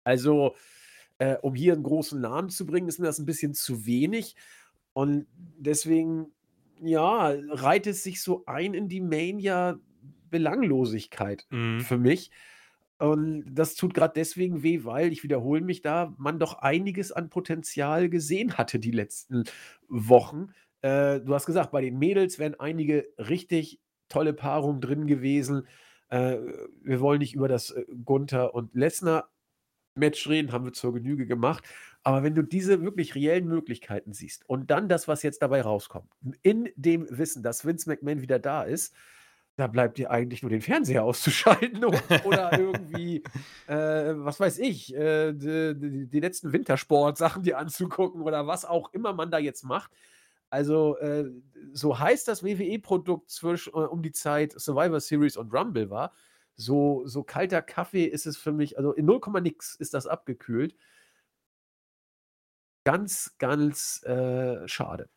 Also, 0.05 0.55
äh, 1.19 1.37
um 1.43 1.55
hier 1.55 1.73
einen 1.74 1.83
großen 1.85 2.20
Namen 2.20 2.49
zu 2.51 2.66
bringen, 2.66 2.89
ist 2.89 2.99
mir 3.01 3.07
das 3.07 3.19
ein 3.19 3.27
bisschen 3.27 3.55
zu 3.55 3.87
wenig. 3.87 4.37
Und 4.95 5.27
deswegen, 5.35 6.33
ja, 6.83 7.35
reiht 7.51 7.87
es 7.87 8.03
sich 8.03 8.20
so 8.23 8.45
ein 8.47 8.74
in 8.74 8.89
die 8.89 9.01
Mania-Belanglosigkeit 9.01 11.47
Mhm. 11.51 11.81
für 11.81 11.99
mich. 11.99 12.31
Und 12.99 13.45
das 13.55 13.74
tut 13.74 13.95
gerade 13.95 14.12
deswegen 14.15 14.62
weh, 14.62 14.85
weil, 14.85 15.11
ich 15.12 15.24
wiederhole 15.24 15.61
mich 15.62 15.83
da, 15.83 16.15
man 16.19 16.39
doch 16.39 16.55
einiges 16.55 17.11
an 17.12 17.31
Potenzial 17.31 18.09
gesehen 18.09 18.57
hatte 18.59 18.79
die 18.79 18.93
letzten 18.93 19.43
Wochen. 19.89 20.51
Äh, 20.83 21.20
du 21.20 21.35
hast 21.35 21.47
gesagt, 21.47 21.73
bei 21.73 21.81
den 21.81 21.99
Mädels 21.99 22.39
wären 22.39 22.55
einige 22.61 23.09
richtig 23.19 23.81
tolle 24.09 24.33
Paarungen 24.35 24.81
drin 24.81 25.07
gewesen. 25.09 25.66
Äh, 26.11 26.39
wir 26.83 27.01
wollen 27.01 27.19
nicht 27.19 27.35
über 27.35 27.49
das 27.49 27.70
äh, 27.73 27.85
Gunther 28.05 28.55
und 28.55 28.73
Lesnar 28.74 29.31
Match 29.94 30.28
reden, 30.28 30.52
haben 30.52 30.64
wir 30.64 30.73
zur 30.73 30.94
Genüge 30.94 31.27
gemacht. 31.27 31.64
Aber 32.02 32.23
wenn 32.23 32.35
du 32.35 32.43
diese 32.43 32.82
wirklich 32.82 33.14
reellen 33.14 33.47
Möglichkeiten 33.47 34.12
siehst 34.12 34.48
und 34.48 34.70
dann 34.70 34.89
das, 34.89 35.06
was 35.06 35.23
jetzt 35.23 35.43
dabei 35.43 35.62
rauskommt, 35.62 36.10
in 36.43 36.69
dem 36.77 37.06
Wissen, 37.10 37.43
dass 37.43 37.64
Vince 37.64 37.89
McMahon 37.89 38.23
wieder 38.23 38.39
da 38.39 38.62
ist, 38.62 38.94
da 39.56 39.66
bleibt 39.66 39.98
dir 39.98 40.10
eigentlich 40.10 40.43
nur 40.43 40.51
den 40.51 40.62
Fernseher 40.62 41.05
auszuschalten 41.05 41.85
oder 41.85 42.59
irgendwie, 42.59 43.23
äh, 43.66 44.14
was 44.16 44.40
weiß 44.40 44.59
ich, 44.59 44.94
äh, 44.94 45.32
die, 45.32 46.09
die, 46.09 46.20
letzten 46.20 46.52
Wintersport-Sachen 46.52 47.43
dir 47.43 47.59
anzugucken 47.59 48.23
oder 48.23 48.47
was 48.47 48.64
auch 48.64 48.93
immer 48.93 49.12
man 49.12 49.31
da 49.31 49.39
jetzt 49.39 49.64
macht. 49.64 49.90
Also, 50.51 50.98
äh, 50.98 51.31
so 51.73 51.98
heiß 51.98 52.24
das 52.24 52.44
WWE-Produkt 52.44 53.31
zwischen 53.31 53.70
äh, 53.74 53.78
um 53.78 54.02
die 54.02 54.12
Zeit 54.12 54.52
Survivor 54.59 55.01
Series 55.01 55.36
und 55.36 55.52
Rumble 55.52 55.89
war, 55.90 56.12
so, 56.55 57.07
so 57.07 57.23
kalter 57.23 57.62
Kaffee 57.62 58.05
ist 58.05 58.27
es 58.27 58.37
für 58.37 58.53
mich, 58.53 58.79
also 58.79 58.93
in 58.93 59.07
0, 59.07 59.20
nix 59.41 59.74
ist 59.74 59.95
das 59.95 60.07
abgekühlt. 60.07 60.77
Ganz, 62.85 63.37
ganz 63.39 64.03
äh, 64.05 64.66
schade. 64.66 65.09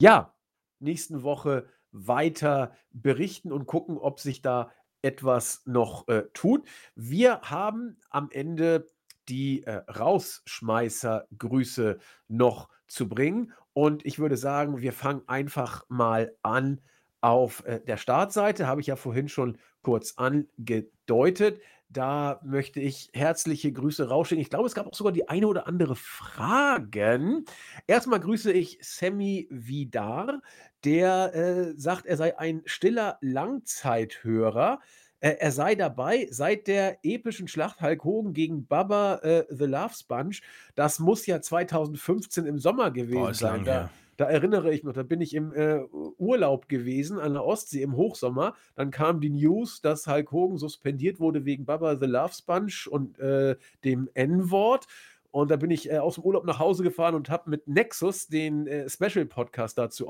Ja, 0.00 0.34
nächsten 0.80 1.22
Woche 1.22 1.68
weiter 1.92 2.74
berichten 2.90 3.52
und 3.52 3.66
gucken, 3.66 3.98
ob 3.98 4.18
sich 4.20 4.42
da 4.42 4.70
etwas 5.02 5.62
noch 5.66 6.08
äh, 6.08 6.24
tut. 6.32 6.66
Wir 6.94 7.40
haben 7.42 7.98
am 8.10 8.28
Ende 8.30 8.86
die 9.28 9.64
äh, 9.64 9.82
Rausschmeißer-Grüße 9.88 11.98
noch 12.28 12.70
zu 12.86 13.08
bringen. 13.08 13.52
Und 13.72 14.04
ich 14.04 14.18
würde 14.18 14.36
sagen, 14.36 14.80
wir 14.80 14.92
fangen 14.92 15.22
einfach 15.26 15.84
mal 15.88 16.36
an 16.42 16.82
auf 17.20 17.64
äh, 17.64 17.80
der 17.80 17.96
Startseite. 17.96 18.66
Habe 18.66 18.80
ich 18.80 18.88
ja 18.88 18.96
vorhin 18.96 19.28
schon 19.28 19.58
kurz 19.82 20.14
angedeutet. 20.16 21.60
Da 21.92 22.40
möchte 22.44 22.78
ich 22.78 23.10
herzliche 23.12 23.72
Grüße 23.72 24.08
rausschicken. 24.08 24.40
Ich 24.40 24.50
glaube, 24.50 24.66
es 24.66 24.74
gab 24.74 24.86
auch 24.86 24.94
sogar 24.94 25.12
die 25.12 25.28
eine 25.28 25.48
oder 25.48 25.66
andere 25.66 25.96
Fragen. 25.96 27.44
Erstmal 27.88 28.20
grüße 28.20 28.52
ich 28.52 28.78
Sammy 28.80 29.48
Vidar, 29.50 30.40
der 30.84 31.34
äh, 31.34 31.74
sagt, 31.76 32.06
er 32.06 32.16
sei 32.16 32.38
ein 32.38 32.62
stiller 32.64 33.18
Langzeithörer. 33.20 34.78
Äh, 35.18 35.36
er 35.40 35.50
sei 35.50 35.74
dabei 35.74 36.28
seit 36.30 36.68
der 36.68 36.98
epischen 37.02 37.48
Schlacht 37.48 37.82
Hulk 37.82 38.04
Hogan 38.04 38.34
gegen 38.34 38.66
Baba 38.66 39.16
äh, 39.16 39.44
The 39.50 39.66
Love 39.66 39.94
Sponge. 39.94 40.36
Das 40.76 41.00
muss 41.00 41.26
ja 41.26 41.40
2015 41.40 42.46
im 42.46 42.60
Sommer 42.60 42.92
gewesen 42.92 43.20
Boah, 43.20 43.34
sein. 43.34 43.64
Da, 43.64 43.90
da 44.20 44.28
erinnere 44.28 44.70
ich 44.74 44.84
mich, 44.84 44.94
da 44.94 45.02
bin 45.02 45.22
ich 45.22 45.32
im 45.32 45.54
äh, 45.54 45.80
Urlaub 46.18 46.68
gewesen 46.68 47.18
an 47.18 47.32
der 47.32 47.42
Ostsee 47.42 47.80
im 47.80 47.96
Hochsommer. 47.96 48.54
Dann 48.74 48.90
kam 48.90 49.22
die 49.22 49.30
News, 49.30 49.80
dass 49.80 50.06
Hulk 50.06 50.30
Hogan 50.30 50.58
suspendiert 50.58 51.20
wurde 51.20 51.46
wegen 51.46 51.64
Baba 51.64 51.96
the 51.96 52.04
Love 52.04 52.34
Sponge 52.34 52.84
und 52.90 53.18
äh, 53.18 53.56
dem 53.82 54.10
N-Wort. 54.12 54.86
Und 55.30 55.50
da 55.50 55.56
bin 55.56 55.70
ich 55.70 55.90
äh, 55.90 55.96
aus 55.96 56.16
dem 56.16 56.24
Urlaub 56.24 56.44
nach 56.44 56.58
Hause 56.58 56.82
gefahren 56.82 57.14
und 57.14 57.30
habe 57.30 57.48
mit 57.48 57.66
Nexus 57.66 58.26
den 58.26 58.66
äh, 58.66 58.90
Special 58.90 59.24
Podcast 59.24 59.78
dazu 59.78 60.06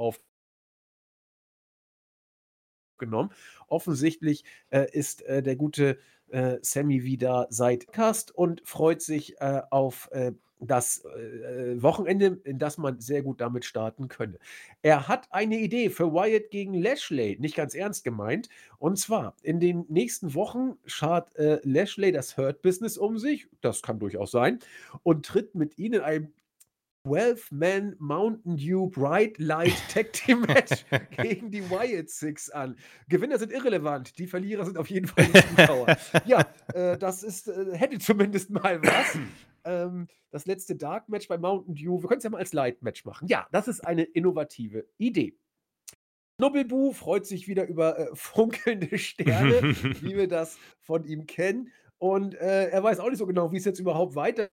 aufgenommen. 2.98 3.30
Offensichtlich 3.68 4.42
äh, 4.70 4.90
ist 4.90 5.22
äh, 5.22 5.40
der 5.40 5.54
gute 5.54 5.98
äh, 6.30 6.58
Sammy 6.62 7.04
wieder 7.04 7.46
seit 7.50 7.92
Cast 7.92 8.34
und 8.34 8.62
freut 8.64 9.02
sich 9.02 9.40
äh, 9.40 9.62
auf 9.70 10.08
äh, 10.12 10.32
das 10.60 11.04
äh, 11.04 11.82
Wochenende, 11.82 12.38
in 12.44 12.58
das 12.58 12.78
man 12.78 13.00
sehr 13.00 13.22
gut 13.22 13.40
damit 13.40 13.64
starten 13.64 14.08
könne. 14.08 14.38
Er 14.82 15.08
hat 15.08 15.28
eine 15.30 15.58
Idee 15.58 15.90
für 15.90 16.12
Wyatt 16.12 16.50
gegen 16.50 16.74
Lashley, 16.74 17.36
nicht 17.40 17.56
ganz 17.56 17.74
ernst 17.74 18.04
gemeint. 18.04 18.48
Und 18.78 18.98
zwar, 18.98 19.34
in 19.42 19.58
den 19.58 19.86
nächsten 19.88 20.34
Wochen 20.34 20.76
schart 20.84 21.34
äh, 21.36 21.60
Lashley 21.62 22.12
das 22.12 22.36
Hurt-Business 22.36 22.98
um 22.98 23.18
sich, 23.18 23.48
das 23.60 23.82
kann 23.82 23.98
durchaus 23.98 24.30
sein, 24.30 24.58
und 25.02 25.24
tritt 25.24 25.54
mit 25.54 25.78
ihnen 25.78 25.94
in 25.94 26.00
einem 26.00 26.32
12-Man 27.06 27.96
Mountain 27.98 28.56
Dew 28.56 28.88
Bright 28.88 29.38
Light 29.38 29.74
Tag 29.88 30.12
Team 30.12 30.42
Match 30.42 30.84
gegen 31.16 31.50
die 31.50 31.68
Wyatt 31.70 32.10
Six 32.10 32.50
an. 32.50 32.76
Gewinner 33.08 33.38
sind 33.38 33.52
irrelevant, 33.52 34.18
die 34.18 34.26
Verlierer 34.26 34.64
sind 34.64 34.76
auf 34.76 34.90
jeden 34.90 35.06
Fall 35.06 35.26
Zuschauer. 35.32 35.96
ja, 36.26 36.46
äh, 36.74 36.98
das 36.98 37.22
ist, 37.22 37.48
äh, 37.48 37.76
hätte 37.76 37.98
zumindest 37.98 38.50
mal 38.50 38.82
was. 38.82 39.18
Ähm, 39.64 40.08
das 40.30 40.46
letzte 40.46 40.76
Dark 40.76 41.08
Match 41.08 41.26
bei 41.26 41.38
Mountain 41.38 41.74
Dew, 41.74 42.02
wir 42.02 42.08
können 42.08 42.18
es 42.18 42.24
ja 42.24 42.30
mal 42.30 42.38
als 42.38 42.52
Light 42.52 42.82
Match 42.82 43.04
machen. 43.04 43.28
Ja, 43.28 43.48
das 43.50 43.66
ist 43.66 43.80
eine 43.80 44.02
innovative 44.02 44.86
Idee. 44.98 45.38
Knubbelbu 46.38 46.92
freut 46.92 47.26
sich 47.26 47.48
wieder 47.48 47.66
über 47.66 47.98
äh, 47.98 48.08
funkelnde 48.14 48.98
Sterne, 48.98 49.62
wie 50.02 50.16
wir 50.16 50.28
das 50.28 50.58
von 50.80 51.04
ihm 51.04 51.26
kennen. 51.26 51.70
Und 51.98 52.34
äh, 52.34 52.68
er 52.68 52.82
weiß 52.82 52.98
auch 53.00 53.08
nicht 53.08 53.18
so 53.18 53.26
genau, 53.26 53.52
wie 53.52 53.58
es 53.58 53.64
jetzt 53.64 53.78
überhaupt 53.78 54.14
weitergeht 54.14 54.50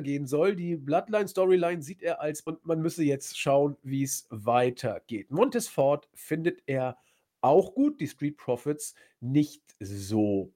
gehen 0.00 0.26
soll. 0.26 0.56
Die 0.56 0.76
Bloodline-Storyline 0.76 1.82
sieht 1.82 2.02
er 2.02 2.20
als 2.20 2.40
und 2.40 2.64
man 2.64 2.80
müsse 2.80 3.04
jetzt 3.04 3.38
schauen, 3.38 3.76
wie 3.82 4.02
es 4.02 4.26
weitergeht. 4.30 5.30
Montesfort 5.30 6.08
findet 6.14 6.62
er 6.66 6.96
auch 7.40 7.74
gut, 7.74 8.00
die 8.00 8.08
Street 8.08 8.36
Profits 8.36 8.94
nicht 9.20 9.62
so. 9.78 10.52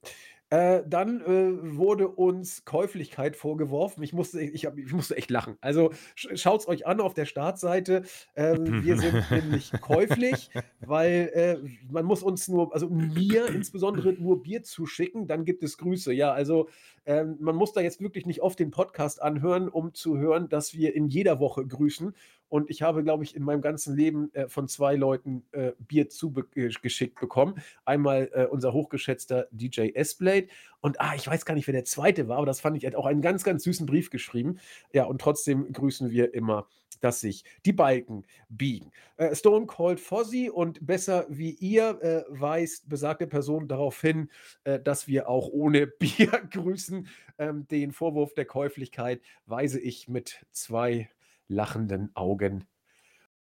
Äh, 0.51 0.83
dann 0.85 1.21
äh, 1.21 1.77
wurde 1.77 2.09
uns 2.09 2.65
Käuflichkeit 2.65 3.37
vorgeworfen. 3.37 4.03
Ich 4.03 4.11
musste, 4.11 4.41
ich, 4.41 4.65
hab, 4.65 4.77
ich 4.77 4.91
musste 4.91 5.15
echt 5.15 5.31
lachen. 5.31 5.57
Also 5.61 5.91
sch 6.13 6.27
schaut 6.35 6.59
es 6.59 6.67
euch 6.67 6.85
an 6.85 6.99
auf 6.99 7.13
der 7.13 7.23
Startseite. 7.23 8.03
Ähm, 8.35 8.83
wir 8.83 8.97
sind 8.97 9.31
nämlich 9.31 9.71
käuflich, 9.79 10.49
weil 10.81 11.31
äh, 11.33 11.57
man 11.89 12.03
muss 12.03 12.21
uns 12.21 12.49
nur, 12.49 12.73
also 12.73 12.89
mir 12.89 13.47
insbesondere 13.47 14.11
nur 14.11 14.43
Bier 14.43 14.61
zuschicken, 14.61 15.25
dann 15.25 15.45
gibt 15.45 15.63
es 15.63 15.77
Grüße. 15.77 16.11
Ja, 16.11 16.33
also 16.33 16.67
ähm, 17.05 17.37
man 17.39 17.55
muss 17.55 17.71
da 17.71 17.79
jetzt 17.79 18.01
wirklich 18.01 18.25
nicht 18.25 18.41
oft 18.41 18.59
den 18.59 18.71
Podcast 18.71 19.21
anhören, 19.21 19.69
um 19.69 19.93
zu 19.93 20.17
hören, 20.17 20.49
dass 20.49 20.73
wir 20.73 20.93
in 20.93 21.07
jeder 21.07 21.39
Woche 21.39 21.65
grüßen. 21.65 22.13
Und 22.51 22.69
ich 22.69 22.81
habe, 22.81 23.01
glaube 23.01 23.23
ich, 23.23 23.33
in 23.33 23.43
meinem 23.43 23.61
ganzen 23.61 23.95
Leben 23.95 24.29
äh, 24.33 24.49
von 24.49 24.67
zwei 24.67 24.97
Leuten 24.97 25.45
äh, 25.53 25.71
Bier 25.79 26.09
zugeschickt 26.09 27.17
bekommen. 27.17 27.55
Einmal 27.85 28.29
äh, 28.33 28.45
unser 28.45 28.73
hochgeschätzter 28.73 29.47
DJ 29.51 29.91
S-Blade. 29.93 30.47
Und 30.81 30.99
ah, 30.99 31.15
ich 31.15 31.25
weiß 31.25 31.45
gar 31.45 31.53
nicht, 31.53 31.67
wer 31.67 31.71
der 31.73 31.85
zweite 31.85 32.27
war, 32.27 32.35
aber 32.35 32.45
das 32.45 32.59
fand 32.59 32.75
ich, 32.75 32.83
er 32.83 32.91
hat 32.91 32.97
auch 32.97 33.05
einen 33.05 33.21
ganz, 33.21 33.45
ganz 33.45 33.63
süßen 33.63 33.85
Brief 33.85 34.09
geschrieben. 34.09 34.59
Ja, 34.91 35.05
und 35.05 35.21
trotzdem 35.21 35.71
grüßen 35.71 36.11
wir 36.11 36.33
immer, 36.33 36.67
dass 36.99 37.21
sich 37.21 37.45
die 37.65 37.71
Balken 37.71 38.25
biegen. 38.49 38.91
Äh, 39.15 39.33
Stone 39.33 39.65
Cold 39.65 40.01
Fozzy 40.01 40.49
und 40.49 40.85
besser 40.85 41.25
wie 41.29 41.51
ihr 41.51 42.01
äh, 42.01 42.25
weist 42.27 42.89
besagte 42.89 43.27
Person 43.27 43.69
darauf 43.69 44.01
hin, 44.01 44.29
äh, 44.65 44.77
dass 44.77 45.07
wir 45.07 45.29
auch 45.29 45.47
ohne 45.47 45.87
Bier 45.99 46.27
grüßen. 46.51 47.07
Ähm, 47.37 47.65
den 47.69 47.93
Vorwurf 47.93 48.33
der 48.33 48.45
Käuflichkeit 48.45 49.21
weise 49.45 49.79
ich 49.79 50.09
mit 50.09 50.45
zwei 50.51 51.09
lachenden 51.51 52.15
Augen 52.15 52.65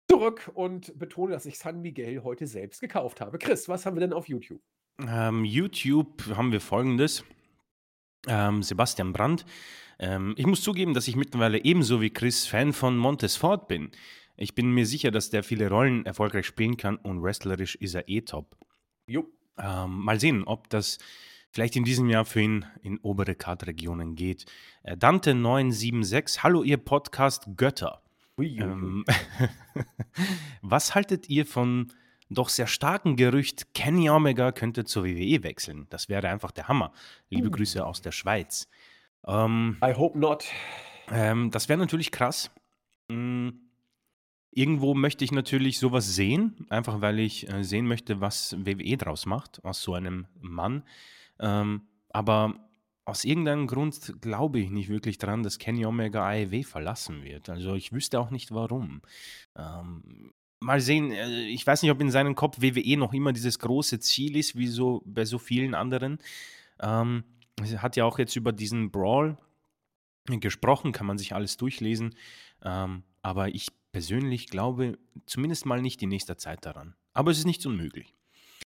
zurück 0.08 0.50
und 0.54 0.98
betone, 0.98 1.32
dass 1.32 1.46
ich 1.46 1.58
San 1.58 1.82
Miguel 1.82 2.22
heute 2.22 2.46
selbst 2.46 2.80
gekauft 2.80 3.20
habe. 3.20 3.38
Chris, 3.38 3.68
was 3.68 3.84
haben 3.84 3.96
wir 3.96 4.00
denn 4.00 4.12
auf 4.12 4.28
YouTube? 4.28 4.60
Ähm, 5.06 5.44
YouTube 5.44 6.24
haben 6.34 6.50
wir 6.50 6.60
folgendes. 6.60 7.24
Ähm, 8.26 8.62
Sebastian 8.62 9.12
Brandt. 9.12 9.44
Ähm, 9.98 10.34
ich 10.36 10.46
muss 10.46 10.62
zugeben, 10.62 10.94
dass 10.94 11.08
ich 11.08 11.16
mittlerweile 11.16 11.62
ebenso 11.64 12.00
wie 12.00 12.10
Chris 12.10 12.46
Fan 12.46 12.72
von 12.72 12.96
Montesfort 12.96 13.68
bin. 13.68 13.90
Ich 14.36 14.54
bin 14.54 14.70
mir 14.70 14.86
sicher, 14.86 15.10
dass 15.10 15.30
der 15.30 15.42
viele 15.42 15.68
Rollen 15.68 16.06
erfolgreich 16.06 16.46
spielen 16.46 16.76
kann 16.76 16.96
und 16.96 17.22
wrestlerisch 17.22 17.74
ist 17.76 17.94
er 17.94 18.08
eh 18.08 18.22
top. 18.22 18.56
Jo. 19.06 19.28
Ähm, 19.58 20.04
mal 20.04 20.20
sehen, 20.20 20.44
ob 20.44 20.68
das 20.70 20.98
vielleicht 21.50 21.76
in 21.76 21.84
diesem 21.84 22.08
Jahr 22.08 22.24
für 22.24 22.40
ihn 22.40 22.66
in 22.82 22.98
obere 22.98 23.34
Kartregionen 23.34 24.14
geht. 24.14 24.46
Äh, 24.82 24.96
Dante976, 24.96 26.42
hallo 26.42 26.62
ihr 26.62 26.78
Podcast 26.78 27.48
Götter. 27.56 28.02
Ui, 28.38 28.58
ähm, 28.58 29.04
was 30.62 30.94
haltet 30.94 31.28
ihr 31.28 31.46
von 31.46 31.92
doch 32.30 32.50
sehr 32.50 32.66
starken 32.66 33.16
Gerücht, 33.16 33.74
Kenny 33.74 34.10
Omega 34.10 34.52
könnte 34.52 34.84
zur 34.84 35.04
WWE 35.04 35.42
wechseln? 35.42 35.86
Das 35.90 36.08
wäre 36.08 36.28
einfach 36.28 36.52
der 36.52 36.68
Hammer. 36.68 36.92
Liebe 37.30 37.48
uh. 37.48 37.50
Grüße 37.50 37.84
aus 37.84 38.02
der 38.02 38.12
Schweiz. 38.12 38.68
Ähm, 39.26 39.76
I 39.82 39.94
hope 39.94 40.18
not. 40.18 40.44
Ähm, 41.10 41.50
das 41.50 41.68
wäre 41.68 41.78
natürlich 41.78 42.12
krass. 42.12 42.50
Mhm. 43.08 43.60
Irgendwo 44.50 44.94
möchte 44.94 45.24
ich 45.24 45.32
natürlich 45.32 45.78
sowas 45.78 46.14
sehen, 46.14 46.66
einfach 46.68 47.00
weil 47.00 47.18
ich 47.20 47.48
äh, 47.48 47.62
sehen 47.62 47.86
möchte, 47.86 48.20
was 48.20 48.56
WWE 48.58 48.96
draus 48.96 49.26
macht, 49.26 49.64
aus 49.64 49.82
so 49.82 49.94
einem 49.94 50.26
Mann. 50.40 50.82
Ähm, 51.40 51.82
aber 52.10 52.68
aus 53.04 53.24
irgendeinem 53.24 53.66
Grund 53.66 54.20
glaube 54.20 54.60
ich 54.60 54.70
nicht 54.70 54.88
wirklich 54.88 55.18
dran, 55.18 55.42
dass 55.42 55.58
Kenny 55.58 55.86
Omega 55.86 56.28
AEW 56.28 56.62
verlassen 56.62 57.24
wird. 57.24 57.48
Also 57.48 57.74
ich 57.74 57.92
wüsste 57.92 58.20
auch 58.20 58.30
nicht 58.30 58.52
warum. 58.52 59.00
Ähm, 59.56 60.32
mal 60.60 60.80
sehen, 60.80 61.10
äh, 61.12 61.46
ich 61.46 61.66
weiß 61.66 61.82
nicht, 61.82 61.90
ob 61.90 62.00
in 62.00 62.10
seinem 62.10 62.34
Kopf 62.34 62.60
WWE 62.60 62.96
noch 62.96 63.14
immer 63.14 63.32
dieses 63.32 63.58
große 63.58 63.98
Ziel 64.00 64.36
ist, 64.36 64.56
wie 64.56 64.66
so 64.66 65.02
bei 65.06 65.24
so 65.24 65.38
vielen 65.38 65.74
anderen. 65.74 66.18
Ähm, 66.80 67.24
hat 67.78 67.96
ja 67.96 68.04
auch 68.04 68.18
jetzt 68.18 68.36
über 68.36 68.52
diesen 68.52 68.90
Brawl 68.90 69.36
gesprochen, 70.26 70.92
kann 70.92 71.06
man 71.06 71.18
sich 71.18 71.34
alles 71.34 71.56
durchlesen. 71.56 72.14
Ähm, 72.62 73.04
aber 73.22 73.48
ich 73.48 73.68
persönlich 73.92 74.48
glaube 74.48 74.98
zumindest 75.26 75.64
mal 75.66 75.80
nicht 75.80 76.02
in 76.02 76.10
nächster 76.10 76.36
Zeit 76.36 76.66
daran. 76.66 76.94
Aber 77.14 77.30
es 77.30 77.38
ist 77.38 77.46
nicht 77.46 77.64
unmöglich. 77.64 78.14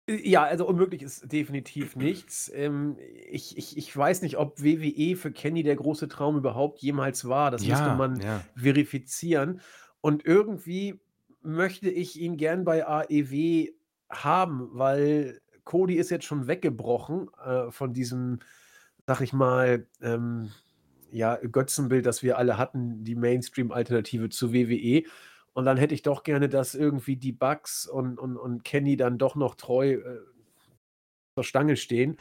Ja, 0.09 0.43
also 0.43 0.67
unmöglich 0.67 1.01
ist 1.01 1.31
definitiv 1.31 1.95
nichts. 1.95 2.51
Ähm, 2.53 2.97
ich, 3.30 3.57
ich, 3.57 3.77
ich 3.77 3.95
weiß 3.95 4.21
nicht, 4.21 4.38
ob 4.38 4.61
WWE 4.61 5.15
für 5.15 5.31
Kenny 5.31 5.63
der 5.63 5.77
große 5.77 6.09
Traum 6.09 6.38
überhaupt 6.38 6.80
jemals 6.80 7.27
war. 7.30 7.51
Das 7.51 7.65
müsste 7.65 7.85
Ja, 7.88 7.95
man 7.95 8.19
ja. 8.19 8.41
verifizieren. 8.55 9.61
Und 10.01 10.25
irgendwie 10.25 10.99
möchte 11.41 11.89
ich 11.89 12.19
ihn 12.19 12.35
gern 12.35 12.65
bei 12.65 12.85
AEW 12.85 13.69
haben, 14.09 14.69
weil 14.73 15.39
Cody 15.63 15.95
ist 15.95 16.09
jetzt 16.11 16.25
schon 16.25 16.47
weggebrochen 16.47 17.30
äh, 17.43 17.71
von 17.71 17.93
diesem, 17.93 18.39
sag 19.07 19.21
ich 19.21 19.31
mal, 19.31 19.88
ähm, 20.01 20.51
ja, 21.11 21.38
Götzenbild, 21.38 22.05
das 22.05 22.23
wir 22.23 22.38
alle 22.38 22.57
hatten, 22.57 23.05
die 23.05 23.15
Mainstream-Alternative 23.15 24.27
zu 24.30 24.51
WWE. 24.51 25.03
Und 25.53 25.65
dann 25.65 25.77
hätte 25.77 25.93
ich 25.93 26.01
doch 26.01 26.23
gerne, 26.23 26.49
dass 26.49 26.75
irgendwie 26.75 27.15
die 27.15 27.31
Bugs 27.31 27.88
und, 27.88 28.19
und, 28.19 28.38
und 28.38 28.63
Kenny 28.63 28.97
dann 28.97 29.17
doch 29.17 29.35
noch 29.35 29.55
treu 29.55 29.93
äh, 29.93 30.19
zur 31.35 31.43
Stange 31.43 31.77
stehen. 31.77 32.17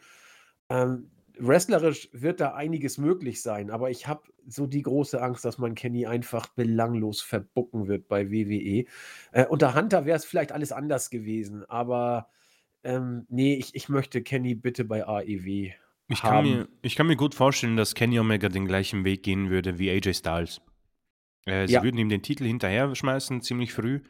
Ähm, 0.68 1.10
wrestlerisch 1.38 2.08
wird 2.12 2.40
da 2.40 2.54
einiges 2.54 2.98
möglich 2.98 3.42
sein, 3.42 3.70
aber 3.70 3.90
ich 3.90 4.06
habe 4.06 4.22
so 4.46 4.66
die 4.66 4.82
große 4.82 5.20
Angst, 5.20 5.44
dass 5.44 5.58
man 5.58 5.74
Kenny 5.74 6.06
einfach 6.06 6.48
belanglos 6.48 7.22
verbucken 7.22 7.88
wird 7.88 8.08
bei 8.08 8.30
WWE. 8.30 8.84
Äh, 9.32 9.46
unter 9.48 9.74
Hunter 9.74 10.04
wäre 10.04 10.16
es 10.16 10.24
vielleicht 10.24 10.52
alles 10.52 10.72
anders 10.72 11.10
gewesen, 11.10 11.64
aber 11.68 12.28
ähm, 12.84 13.26
nee, 13.28 13.54
ich, 13.54 13.74
ich 13.74 13.88
möchte 13.88 14.22
Kenny 14.22 14.54
bitte 14.54 14.84
bei 14.84 15.06
AEW 15.06 15.70
Ich 16.08 16.20
kann, 16.20 16.44
mir, 16.44 16.68
ich 16.82 16.96
kann 16.96 17.06
mir 17.06 17.16
gut 17.16 17.34
vorstellen, 17.34 17.76
dass 17.76 17.94
Kenny 17.94 18.18
Omega 18.18 18.48
den 18.48 18.66
gleichen 18.66 19.04
Weg 19.04 19.22
gehen 19.22 19.50
würde 19.50 19.78
wie 19.78 19.90
AJ 19.90 20.14
Styles. 20.14 20.60
Äh, 21.46 21.66
sie 21.66 21.74
Ja, 21.74 21.82
würden 21.82 21.98
ihm 21.98 22.08
den 22.08 22.22
Titel 22.22 22.44
hinterher 22.44 22.94
schmeißen, 22.94 23.42
ziemlich 23.42 23.72
früh. 23.72 24.00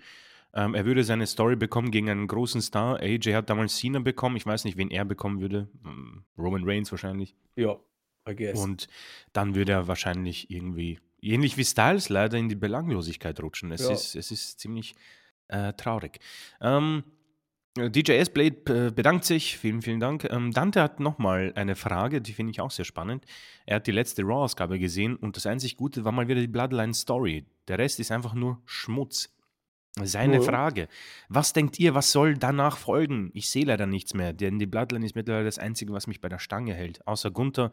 Ähm, 0.55 0.75
er 0.75 0.85
würde 0.85 1.03
seine 1.03 1.27
Story 1.27 1.57
bekommen 1.57 1.91
gegen 1.91 2.11
einen 2.11 2.27
großen 2.27 2.61
Star. 2.61 3.01
AJ 3.01 3.33
hat 3.35 3.49
damals 3.49 3.77
Cena 3.77 4.01
bekommen. 4.01 4.37
Ich 4.37 4.45
weiß 4.45 4.65
nicht, 4.65 4.77
wen 4.77 4.91
er 4.91 5.05
bekommen 5.07 5.41
würde. 5.41 5.69
Ähm, 5.85 6.25
Roman 6.37 6.63
Reigns 6.65 6.91
wahrscheinlich. 6.93 7.35
ja, 7.57 7.77
I 8.29 8.37
guess. 8.37 8.59
Und 8.61 8.87
dann 9.33 9.55
würde 9.55 9.73
er 9.73 9.89
wahrscheinlich 9.89 10.51
irgendwie, 10.51 11.01
ähnlich 11.23 11.57
wie 11.57 11.65
Styles, 11.65 12.09
leider 12.11 12.37
in 12.39 12.49
die 12.49 12.55
Belanglosigkeit 12.55 13.41
rutschen. 13.43 13.73
Es 13.73 13.81
Ja. 13.83 13.93
ist, 13.93 14.15
es 14.15 14.31
ist 14.31 14.61
ziemlich 14.61 14.95
äh, 15.49 15.73
traurig. 15.73 16.21
Ähm, 16.61 17.03
DJ 17.77 18.13
S-Blade 18.13 18.87
äh, 18.89 18.91
bedankt 18.91 19.25
sich. 19.25 19.57
Vielen, 19.57 19.81
vielen 19.81 19.99
Dank. 20.01 20.25
Ähm, 20.31 20.53
Dante 20.53 20.83
hat 20.83 21.01
nochmal 21.01 21.53
eine 21.57 21.75
Frage, 21.75 22.21
die 22.21 22.35
finde 22.35 22.51
ich 22.51 22.61
auch 22.61 22.71
sehr 22.71 22.85
spannend. 22.85 23.25
Er 23.65 23.77
hat 23.77 23.87
die 23.87 23.93
letzte 23.93 24.23
Raw-Ausgabe 24.23 24.79
gesehen 24.79 25.17
und 25.17 25.37
das 25.37 25.47
einzig 25.47 25.77
Gute 25.79 26.05
war 26.05 26.13
mal 26.13 26.29
wieder 26.29 26.41
die 26.41 26.49
Bloodline-Story. 26.49 27.47
Der 27.69 27.79
Rest 27.79 27.99
ist 27.99 28.13
einfach 28.13 28.35
nur 28.35 28.61
Schmutz. 28.67 29.35
Seine 30.03 30.37
Ja. 30.37 30.43
Frage. 30.43 30.89
Was 31.29 31.53
denkt 31.55 31.79
ihr, 31.79 31.95
was 31.95 32.13
soll 32.13 32.35
danach 32.37 32.77
folgen? 32.79 33.31
Ich 33.35 33.49
sehe 33.51 33.65
leider 33.65 33.87
nichts 33.87 34.13
mehr, 34.15 34.33
denn 34.33 34.59
die 34.59 34.67
Bloodline 34.67 35.05
ist 35.05 35.15
mittlerweile 35.15 35.45
das 35.47 35.59
Einzige, 35.59 35.93
was 35.93 36.07
mich 36.07 36.21
bei 36.21 36.29
der 36.29 36.39
Stange 36.39 36.75
hält. 36.75 37.07
Außer 37.07 37.31
Gunther. 37.31 37.73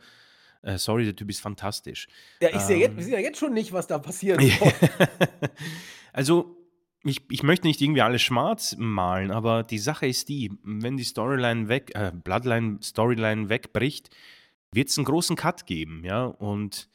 Äh, 0.61 0.77
sorry, 0.77 1.05
der 1.05 1.15
Typ 1.15 1.29
ist 1.29 1.39
fantastisch. 1.39 2.07
Ja, 2.41 2.49
ich 2.53 2.59
sehe 2.61 2.77
jetzt, 2.77 3.05
Ähm, 3.05 3.13
ja 3.13 3.19
jetzt 3.19 3.39
schon 3.39 3.53
nicht, 3.53 3.71
was 3.71 3.87
da 3.87 3.97
passieren 3.99 4.39
soll. 4.59 4.73
also, 6.11 6.57
ich, 7.03 7.21
ich 7.29 7.43
möchte 7.43 7.67
nicht 7.67 7.81
irgendwie 7.81 8.01
alles 8.01 8.21
schwarz 8.21 8.75
malen, 8.77 9.31
aber 9.31 9.63
die 9.63 9.77
Sache 9.77 10.07
ist 10.07 10.29
die, 10.29 10.51
wenn 10.63 10.97
die 10.97 11.03
Storyline 11.03 11.69
weg, 11.69 11.91
äh, 11.95 12.11
Bloodline-Storyline 12.11 13.49
wegbricht, 13.49 14.09
wird 14.71 14.89
es 14.89 14.97
einen 14.97 15.05
großen 15.05 15.35
Cut 15.35 15.65
geben, 15.65 16.03
ja. 16.03 16.25
Und 16.25 16.89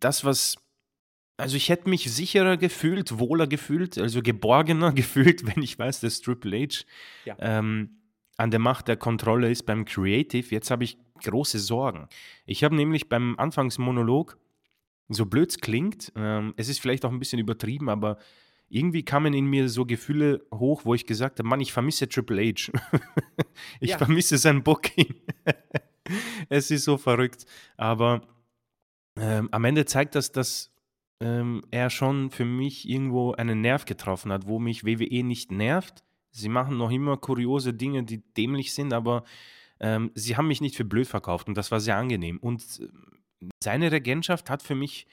das, 0.00 0.24
was 0.24 0.56
also 1.38 1.56
ich 1.56 1.68
hätte 1.68 1.88
mich 1.88 2.10
sicherer 2.12 2.56
gefühlt, 2.56 3.18
wohler 3.18 3.46
gefühlt, 3.46 3.96
also 3.96 4.22
geborgener 4.22 4.92
gefühlt, 4.94 5.46
wenn 5.46 5.62
ich 5.62 5.78
weiß, 5.78 6.00
dass 6.00 6.20
Triple 6.20 6.66
H 6.66 6.84
ja. 7.24 7.36
ähm, 7.38 8.00
an 8.36 8.50
der 8.50 8.60
Macht 8.60 8.88
der 8.88 8.96
Kontrolle 8.96 9.50
ist 9.50 9.64
beim 9.64 9.84
Creative. 9.84 10.46
Jetzt 10.50 10.70
habe 10.70 10.84
ich 10.84 10.98
große 11.22 11.58
Sorgen. 11.60 12.08
Ich 12.44 12.64
habe 12.64 12.74
nämlich 12.74 13.08
beim 13.08 13.38
Anfangsmonolog, 13.38 14.36
so 15.08 15.26
blöd 15.26 15.50
es 15.50 15.58
klingt, 15.58 16.12
ähm, 16.16 16.54
es 16.56 16.68
ist 16.68 16.80
vielleicht 16.80 17.04
auch 17.04 17.12
ein 17.12 17.18
bisschen 17.18 17.38
übertrieben, 17.38 17.88
aber 17.88 18.18
irgendwie 18.68 19.02
kamen 19.02 19.34
in 19.34 19.46
mir 19.46 19.68
so 19.68 19.86
Gefühle 19.86 20.46
hoch, 20.52 20.84
wo 20.84 20.94
ich 20.94 21.06
gesagt 21.06 21.38
habe, 21.38 21.48
Mann, 21.48 21.60
ich 21.60 21.72
vermisse 21.72 22.08
Triple 22.08 22.42
H. 22.42 22.70
ich 23.80 23.90
ja. 23.90 23.98
vermisse 23.98 24.38
sein 24.38 24.62
Booking. 24.62 25.14
es 26.48 26.70
ist 26.70 26.84
so 26.84 26.96
verrückt. 26.96 27.46
Aber 27.76 28.22
ähm, 29.18 29.48
am 29.52 29.64
Ende 29.64 29.84
zeigt 29.84 30.14
das, 30.14 30.32
dass 30.32 30.70
ähm, 31.20 31.62
er 31.70 31.90
schon 31.90 32.30
für 32.30 32.44
mich 32.44 32.88
irgendwo 32.88 33.32
einen 33.32 33.60
Nerv 33.60 33.84
getroffen 33.84 34.32
hat, 34.32 34.46
wo 34.46 34.58
mich 34.58 34.84
WWE 34.84 35.24
nicht 35.24 35.50
nervt. 35.50 36.04
Sie 36.30 36.48
machen 36.48 36.76
noch 36.76 36.90
immer 36.90 37.16
kuriose 37.16 37.74
Dinge, 37.74 38.04
die 38.04 38.22
dämlich 38.34 38.74
sind, 38.74 38.92
aber 38.92 39.24
ähm, 39.80 40.10
sie 40.14 40.36
haben 40.36 40.48
mich 40.48 40.60
nicht 40.60 40.76
für 40.76 40.84
blöd 40.84 41.06
verkauft 41.06 41.48
und 41.48 41.56
das 41.56 41.70
war 41.70 41.80
sehr 41.80 41.96
angenehm. 41.96 42.38
Und 42.38 42.62
äh, 42.80 43.46
seine 43.62 43.90
Regentschaft 43.90 44.50
hat 44.50 44.62
für 44.62 44.74
mich 44.74 45.06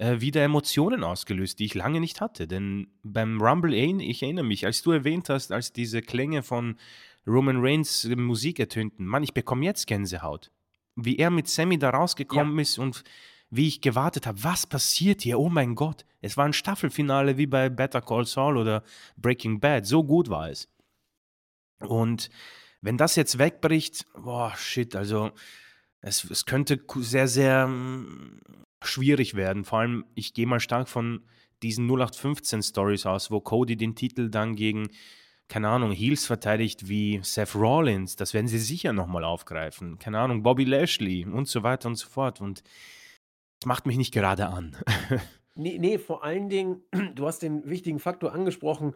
äh, 0.00 0.22
wieder 0.22 0.42
Emotionen 0.42 1.04
ausgelöst, 1.04 1.58
die 1.58 1.66
ich 1.66 1.74
lange 1.74 2.00
nicht 2.00 2.22
hatte. 2.22 2.48
Denn 2.48 2.88
beim 3.02 3.38
Rumble, 3.38 3.74
ich 3.74 4.22
erinnere 4.22 4.46
mich, 4.46 4.64
als 4.64 4.82
du 4.82 4.92
erwähnt 4.92 5.28
hast, 5.28 5.52
als 5.52 5.74
diese 5.74 6.00
Klänge 6.00 6.42
von 6.42 6.78
Roman 7.26 7.58
Reigns 7.60 8.08
Musik 8.16 8.58
ertönten, 8.58 9.04
Mann, 9.04 9.22
ich 9.22 9.34
bekomme 9.34 9.66
jetzt 9.66 9.86
Gänsehaut. 9.86 10.50
Wie 10.96 11.18
er 11.18 11.28
mit 11.28 11.48
Sammy 11.48 11.78
da 11.78 11.90
rausgekommen 11.90 12.56
ja. 12.56 12.62
ist 12.62 12.78
und 12.78 13.04
wie 13.50 13.68
ich 13.68 13.82
gewartet 13.82 14.26
habe, 14.26 14.42
was 14.42 14.66
passiert 14.66 15.20
hier? 15.20 15.38
Oh 15.38 15.50
mein 15.50 15.74
Gott. 15.74 16.06
Es 16.22 16.38
war 16.38 16.46
ein 16.46 16.54
Staffelfinale 16.54 17.36
wie 17.36 17.46
bei 17.46 17.68
Better 17.68 18.00
Call 18.00 18.24
Saul 18.24 18.56
oder 18.56 18.82
Breaking 19.18 19.60
Bad. 19.60 19.84
So 19.84 20.02
gut 20.02 20.30
war 20.30 20.48
es. 20.48 20.66
Und 21.80 22.30
wenn 22.80 22.96
das 22.96 23.16
jetzt 23.16 23.38
wegbricht, 23.38 24.06
boah, 24.14 24.54
shit, 24.56 24.96
also 24.96 25.32
es, 26.00 26.24
es 26.24 26.46
könnte 26.46 26.80
sehr, 27.00 27.28
sehr 27.28 27.66
mm, 27.66 28.40
schwierig 28.82 29.34
werden. 29.34 29.64
Vor 29.64 29.80
allem, 29.80 30.04
ich 30.14 30.34
gehe 30.34 30.46
mal 30.46 30.60
stark 30.60 30.88
von 30.88 31.22
diesen 31.62 31.86
0815 31.86 32.62
Stories 32.62 33.06
aus, 33.06 33.30
wo 33.30 33.40
Cody 33.40 33.76
den 33.76 33.94
Titel 33.94 34.30
dann 34.30 34.56
gegen, 34.56 34.88
keine 35.48 35.68
Ahnung, 35.68 35.92
Heels 35.92 36.26
verteidigt 36.26 36.88
wie 36.88 37.20
Seth 37.22 37.54
Rollins. 37.54 38.16
Das 38.16 38.34
werden 38.34 38.48
sie 38.48 38.58
sicher 38.58 38.92
nochmal 38.92 39.24
aufgreifen. 39.24 39.98
Keine 39.98 40.18
Ahnung, 40.18 40.42
Bobby 40.42 40.64
Lashley 40.64 41.26
und 41.26 41.48
so 41.48 41.62
weiter 41.62 41.88
und 41.88 41.96
so 41.96 42.08
fort. 42.08 42.40
Und 42.40 42.62
das 43.60 43.66
macht 43.66 43.86
mich 43.86 43.96
nicht 43.96 44.14
gerade 44.14 44.46
an. 44.46 44.76
nee, 45.54 45.78
nee, 45.78 45.98
vor 45.98 46.24
allen 46.24 46.48
Dingen, 46.48 46.82
du 47.14 47.26
hast 47.26 47.42
den 47.42 47.68
wichtigen 47.68 47.98
Faktor 47.98 48.32
angesprochen. 48.32 48.94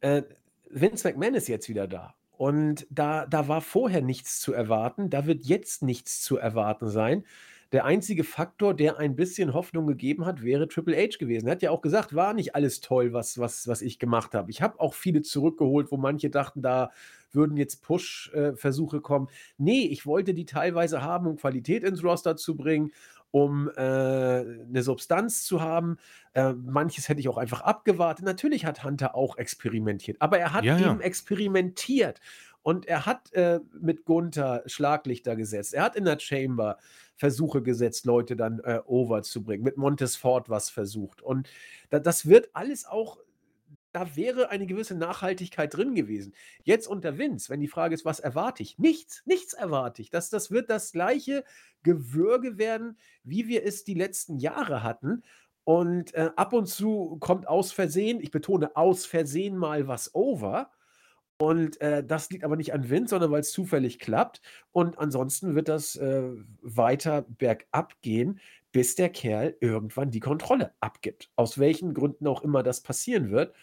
Äh, 0.00 0.22
Vince 0.68 1.06
McMahon 1.06 1.34
ist 1.34 1.48
jetzt 1.48 1.68
wieder 1.68 1.86
da. 1.86 2.14
Und 2.32 2.86
da, 2.88 3.26
da 3.26 3.48
war 3.48 3.60
vorher 3.60 4.00
nichts 4.00 4.40
zu 4.40 4.54
erwarten. 4.54 5.10
Da 5.10 5.26
wird 5.26 5.44
jetzt 5.44 5.82
nichts 5.82 6.22
zu 6.22 6.38
erwarten 6.38 6.88
sein. 6.88 7.24
Der 7.72 7.84
einzige 7.84 8.24
Faktor, 8.24 8.74
der 8.74 8.98
ein 8.98 9.14
bisschen 9.14 9.54
Hoffnung 9.54 9.86
gegeben 9.86 10.26
hat, 10.26 10.42
wäre 10.42 10.66
Triple 10.66 10.96
H 10.96 11.18
gewesen. 11.18 11.46
Er 11.46 11.52
hat 11.52 11.62
ja 11.62 11.70
auch 11.70 11.82
gesagt, 11.82 12.14
war 12.14 12.34
nicht 12.34 12.54
alles 12.56 12.80
toll, 12.80 13.12
was, 13.12 13.38
was, 13.38 13.68
was 13.68 13.80
ich 13.80 13.98
gemacht 13.98 14.34
habe. 14.34 14.50
Ich 14.50 14.60
habe 14.60 14.80
auch 14.80 14.94
viele 14.94 15.22
zurückgeholt, 15.22 15.92
wo 15.92 15.96
manche 15.96 16.30
dachten, 16.30 16.62
da 16.62 16.90
würden 17.32 17.56
jetzt 17.56 17.82
Push-Versuche 17.82 19.00
kommen. 19.00 19.28
Nee, 19.56 19.82
ich 19.82 20.04
wollte 20.04 20.34
die 20.34 20.46
teilweise 20.46 21.02
haben, 21.02 21.28
um 21.28 21.36
Qualität 21.36 21.84
ins 21.84 22.02
Roster 22.02 22.36
zu 22.36 22.56
bringen 22.56 22.90
um 23.30 23.70
äh, 23.76 23.80
eine 23.80 24.82
Substanz 24.82 25.44
zu 25.44 25.60
haben. 25.60 25.98
Äh, 26.32 26.52
manches 26.52 27.08
hätte 27.08 27.20
ich 27.20 27.28
auch 27.28 27.38
einfach 27.38 27.60
abgewartet. 27.60 28.24
Natürlich 28.24 28.66
hat 28.66 28.84
Hunter 28.84 29.14
auch 29.14 29.36
experimentiert, 29.36 30.16
aber 30.20 30.38
er 30.38 30.52
hat 30.52 30.64
ja, 30.64 30.76
eben 30.76 31.00
ja. 31.00 31.00
experimentiert. 31.00 32.20
Und 32.62 32.86
er 32.86 33.06
hat 33.06 33.32
äh, 33.32 33.60
mit 33.80 34.04
Gunther 34.04 34.62
Schlaglichter 34.66 35.36
gesetzt. 35.36 35.74
Er 35.74 35.84
hat 35.84 35.96
in 35.96 36.04
der 36.04 36.18
Chamber 36.18 36.78
Versuche 37.16 37.62
gesetzt, 37.62 38.06
Leute 38.06 38.36
dann 38.36 38.60
äh, 38.60 38.80
over 38.86 39.22
zu 39.22 39.42
bringen. 39.42 39.64
Mit 39.64 39.76
Montesfort 39.76 40.48
was 40.48 40.70
versucht. 40.70 41.22
Und 41.22 41.48
da, 41.90 41.98
das 41.98 42.26
wird 42.26 42.50
alles 42.54 42.86
auch 42.86 43.18
da 43.92 44.14
wäre 44.16 44.50
eine 44.50 44.66
gewisse 44.66 44.94
Nachhaltigkeit 44.94 45.74
drin 45.74 45.94
gewesen. 45.94 46.32
Jetzt 46.62 46.86
unter 46.86 47.18
Vince, 47.18 47.50
wenn 47.50 47.60
die 47.60 47.68
Frage 47.68 47.94
ist, 47.94 48.04
was 48.04 48.20
erwarte 48.20 48.62
ich? 48.62 48.78
Nichts, 48.78 49.22
nichts 49.26 49.52
erwarte 49.52 50.02
ich. 50.02 50.10
Das, 50.10 50.30
das 50.30 50.50
wird 50.50 50.70
das 50.70 50.92
gleiche 50.92 51.44
Gewürge 51.82 52.58
werden, 52.58 52.98
wie 53.24 53.48
wir 53.48 53.64
es 53.64 53.84
die 53.84 53.94
letzten 53.94 54.38
Jahre 54.38 54.82
hatten. 54.82 55.22
Und 55.64 56.14
äh, 56.14 56.30
ab 56.36 56.52
und 56.52 56.66
zu 56.66 57.16
kommt 57.20 57.48
aus 57.48 57.72
Versehen, 57.72 58.20
ich 58.20 58.30
betone 58.30 58.76
aus 58.76 59.06
Versehen 59.06 59.56
mal 59.56 59.88
was 59.88 60.14
over. 60.14 60.70
Und 61.40 61.80
äh, 61.80 62.04
das 62.04 62.28
liegt 62.28 62.44
aber 62.44 62.56
nicht 62.56 62.74
an 62.74 62.90
Wind, 62.90 63.08
sondern 63.08 63.30
weil 63.30 63.40
es 63.40 63.50
zufällig 63.50 63.98
klappt. 63.98 64.42
Und 64.72 64.98
ansonsten 64.98 65.54
wird 65.54 65.68
das 65.68 65.96
äh, 65.96 66.22
weiter 66.60 67.22
bergab 67.22 67.94
gehen, 68.02 68.40
bis 68.72 68.94
der 68.94 69.08
Kerl 69.08 69.56
irgendwann 69.60 70.10
die 70.10 70.20
Kontrolle 70.20 70.74
abgibt. 70.80 71.30
Aus 71.36 71.58
welchen 71.58 71.94
Gründen 71.94 72.26
auch 72.26 72.42
immer 72.42 72.62
das 72.62 72.82
passieren 72.82 73.30
wird. 73.30 73.54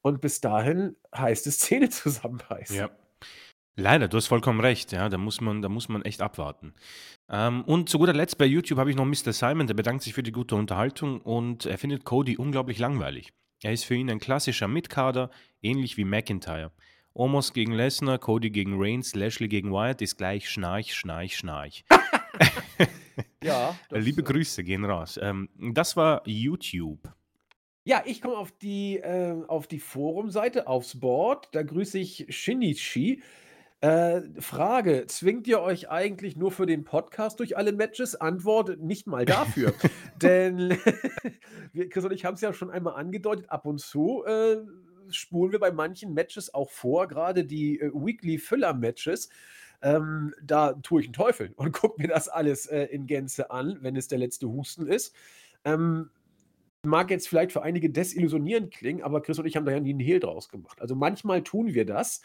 Und 0.00 0.22
bis 0.22 0.40
dahin 0.40 0.96
heißt 1.14 1.46
es 1.46 1.58
Zähne 1.58 1.90
zusammenbeißen. 1.90 2.74
Ja. 2.74 2.90
Leider, 3.78 4.08
du 4.08 4.16
hast 4.16 4.28
vollkommen 4.28 4.60
recht, 4.60 4.92
ja, 4.92 5.10
da 5.10 5.18
muss 5.18 5.42
man, 5.42 5.60
da 5.60 5.68
muss 5.68 5.90
man 5.90 6.00
echt 6.06 6.22
abwarten. 6.22 6.72
Ähm, 7.28 7.64
und 7.64 7.90
zu 7.90 7.98
guter 7.98 8.14
Letzt 8.14 8.38
bei 8.38 8.46
YouTube 8.46 8.78
habe 8.78 8.88
ich 8.88 8.96
noch 8.96 9.04
Mr. 9.04 9.34
Simon, 9.34 9.66
der 9.66 9.74
bedankt 9.74 10.02
sich 10.02 10.14
für 10.14 10.22
die 10.22 10.32
gute 10.32 10.56
Unterhaltung 10.56 11.20
und 11.20 11.66
er 11.66 11.76
findet 11.76 12.06
Cody 12.06 12.38
unglaublich 12.38 12.78
langweilig. 12.78 13.34
Er 13.62 13.74
ist 13.74 13.84
für 13.84 13.94
ihn 13.94 14.08
ein 14.08 14.20
klassischer 14.20 14.68
Mitkader, 14.68 15.30
ähnlich 15.60 15.98
wie 15.98 16.06
McIntyre. 16.06 16.72
Omos 17.18 17.54
gegen 17.54 17.72
Lesnar, 17.72 18.18
Cody 18.18 18.50
gegen 18.50 18.74
Reigns, 18.76 19.14
Lashley 19.14 19.48
gegen 19.48 19.72
Wyatt 19.72 20.02
ist 20.02 20.18
gleich 20.18 20.50
Schnarch, 20.50 20.94
Schnarch, 20.94 21.34
Schnarch. 21.34 21.86
ja. 23.42 23.74
Liebe 23.90 24.22
Grüße 24.22 24.62
gehen 24.62 24.84
raus. 24.84 25.18
Ähm, 25.22 25.48
das 25.56 25.96
war 25.96 26.20
YouTube. 26.26 27.10
Ja, 27.84 28.02
ich 28.04 28.20
komme 28.20 28.36
auf 28.36 28.52
die, 28.52 28.98
äh, 28.98 29.34
auf 29.48 29.66
die 29.66 29.78
Forumseite, 29.78 30.66
aufs 30.66 31.00
Board. 31.00 31.48
Da 31.52 31.62
grüße 31.62 31.98
ich 31.98 32.26
Shinichi. 32.28 33.22
Äh, 33.80 34.20
Frage: 34.38 35.06
Zwingt 35.06 35.48
ihr 35.48 35.62
euch 35.62 35.88
eigentlich 35.88 36.36
nur 36.36 36.50
für 36.50 36.66
den 36.66 36.84
Podcast 36.84 37.40
durch 37.40 37.56
alle 37.56 37.72
Matches? 37.72 38.14
Antwort: 38.14 38.78
Nicht 38.78 39.06
mal 39.06 39.24
dafür. 39.24 39.72
Denn 40.20 40.76
wir, 41.72 41.88
Chris 41.88 42.04
und 42.04 42.12
ich 42.12 42.26
haben 42.26 42.34
es 42.34 42.42
ja 42.42 42.52
schon 42.52 42.70
einmal 42.70 42.96
angedeutet, 42.96 43.48
ab 43.48 43.64
und 43.64 43.80
zu 43.80 44.22
äh, 44.26 44.58
spulen 45.10 45.52
wir 45.52 45.58
bei 45.58 45.72
manchen 45.72 46.14
Matches 46.14 46.52
auch 46.52 46.70
vor, 46.70 47.08
gerade 47.08 47.44
die 47.44 47.80
äh, 47.80 47.90
Weekly 47.92 48.38
Filler-Matches. 48.38 49.28
Ähm, 49.82 50.34
da 50.42 50.72
tue 50.74 51.02
ich 51.02 51.06
einen 51.06 51.12
Teufel 51.12 51.52
und 51.56 51.72
gucke 51.72 52.00
mir 52.00 52.08
das 52.08 52.28
alles 52.28 52.66
äh, 52.66 52.84
in 52.84 53.06
Gänze 53.06 53.50
an, 53.50 53.78
wenn 53.80 53.96
es 53.96 54.08
der 54.08 54.18
letzte 54.18 54.48
Husten 54.48 54.86
ist. 54.86 55.14
Ähm, 55.64 56.10
mag 56.82 57.10
jetzt 57.10 57.28
vielleicht 57.28 57.52
für 57.52 57.62
einige 57.62 57.90
desillusionierend 57.90 58.72
klingen, 58.72 59.02
aber 59.02 59.20
Chris 59.20 59.38
und 59.38 59.46
ich 59.46 59.56
haben 59.56 59.66
da 59.66 59.72
ja 59.72 59.80
nie 59.80 59.90
einen 59.90 60.00
Hehl 60.00 60.20
draus 60.20 60.48
gemacht. 60.48 60.80
Also 60.80 60.94
manchmal 60.94 61.42
tun 61.42 61.74
wir 61.74 61.84
das 61.84 62.22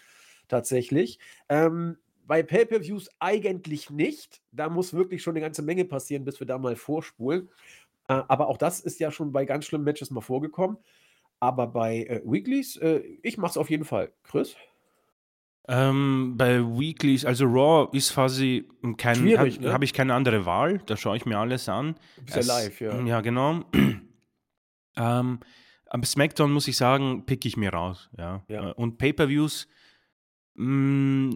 tatsächlich. 0.47 1.19
Ähm, 1.49 1.97
bei 2.25 2.43
Pay-per-Views 2.43 3.09
eigentlich 3.19 3.89
nicht. 3.89 4.41
Da 4.51 4.69
muss 4.69 4.93
wirklich 4.93 5.21
schon 5.21 5.33
eine 5.33 5.41
ganze 5.41 5.63
Menge 5.63 5.85
passieren, 5.85 6.23
bis 6.23 6.39
wir 6.39 6.47
da 6.47 6.57
mal 6.57 6.75
vorspulen. 6.75 7.49
Äh, 8.07 8.21
aber 8.27 8.47
auch 8.47 8.57
das 8.57 8.79
ist 8.79 8.99
ja 8.99 9.11
schon 9.11 9.31
bei 9.31 9.45
ganz 9.45 9.65
schlimmen 9.65 9.83
Matches 9.83 10.11
mal 10.11 10.21
vorgekommen. 10.21 10.77
Aber 11.41 11.68
bei 11.68 12.03
äh, 12.03 12.22
Weeklies, 12.23 12.77
äh, 12.77 13.01
ich 13.23 13.38
mache 13.38 13.51
es 13.51 13.57
auf 13.57 13.69
jeden 13.69 13.84
Fall. 13.84 14.13
Chris? 14.23 14.55
Ähm, 15.68 16.35
bei 16.38 16.59
Weeklies, 16.59 17.26
also 17.26 17.45
Raw 17.45 17.89
ist 17.97 18.13
quasi 18.13 18.68
kein, 18.97 19.18
habe 19.38 19.49
ne? 19.49 19.73
hab 19.73 19.81
ich 19.81 19.93
keine 19.93 20.13
andere 20.13 20.45
Wahl. 20.45 20.81
Da 20.85 20.95
schaue 20.95 21.18
ich 21.18 21.26
mir 21.26 21.39
alles 21.39 21.68
an. 21.68 21.95
Du 22.18 22.26
bist 22.26 22.38
ja 22.38 22.43
live, 22.43 22.80
ja. 22.80 23.01
Ja, 23.01 23.22
genau. 23.22 23.65
Ähm, 24.97 25.39
am 25.89 26.03
SmackDown 26.03 26.51
muss 26.51 26.68
ich 26.68 26.76
sagen, 26.76 27.26
pick 27.26 27.45
ich 27.45 27.55
mir 27.55 27.72
raus. 27.72 28.09
Ja. 28.18 28.43
ja. 28.49 28.72
Äh, 28.72 28.73
und 28.73 28.97
Pay-Per-Views, 28.97 29.69
mm, 30.55 31.31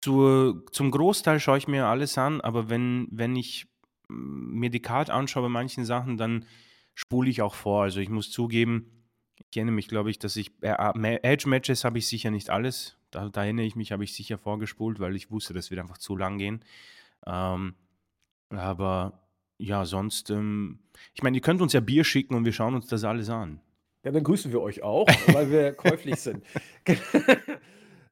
zum 0.00 0.90
Großteil 0.90 1.38
schaue 1.38 1.58
ich 1.58 1.68
mir 1.68 1.86
alles 1.86 2.18
an, 2.18 2.40
aber 2.40 2.68
wenn, 2.68 3.06
wenn 3.12 3.36
ich 3.36 3.68
mm, 4.08 4.58
mir 4.58 4.70
die 4.70 4.82
Card 4.82 5.08
anschaue 5.08 5.44
bei 5.44 5.48
manchen 5.50 5.84
Sachen, 5.84 6.16
dann 6.16 6.46
spule 6.94 7.30
ich 7.30 7.42
auch 7.42 7.54
vor. 7.54 7.84
Also 7.84 8.00
ich 8.00 8.08
muss 8.08 8.32
zugeben, 8.32 9.03
kenne 9.54 9.70
mich, 9.70 9.88
glaube 9.88 10.10
ich, 10.10 10.18
dass 10.18 10.36
ich 10.36 10.50
äh, 10.62 10.74
Edge-Matches 11.22 11.84
habe 11.84 11.98
ich 11.98 12.08
sicher 12.08 12.30
nicht 12.30 12.50
alles. 12.50 12.96
Da, 13.12 13.28
da, 13.28 13.44
erinnere 13.44 13.64
ich 13.64 13.76
mich, 13.76 13.92
habe 13.92 14.02
ich 14.02 14.12
sicher 14.12 14.36
vorgespult, 14.36 14.98
weil 14.98 15.14
ich 15.14 15.30
wusste, 15.30 15.54
das 15.54 15.70
wird 15.70 15.80
einfach 15.80 15.98
zu 15.98 16.16
lang 16.16 16.38
gehen. 16.38 16.64
Ähm, 17.24 17.74
aber 18.50 19.22
ja, 19.56 19.84
sonst, 19.84 20.30
ähm, 20.30 20.80
ich 21.14 21.22
meine, 21.22 21.36
ihr 21.36 21.40
könnt 21.40 21.62
uns 21.62 21.72
ja 21.72 21.80
Bier 21.80 22.02
schicken 22.02 22.34
und 22.34 22.44
wir 22.44 22.52
schauen 22.52 22.74
uns 22.74 22.88
das 22.88 23.04
alles 23.04 23.30
an. 23.30 23.60
Ja, 24.04 24.10
dann 24.10 24.24
grüßen 24.24 24.50
wir 24.50 24.60
euch 24.60 24.82
auch, 24.82 25.06
weil 25.28 25.50
wir 25.50 25.72
käuflich 25.76 26.16
sind. 26.16 26.44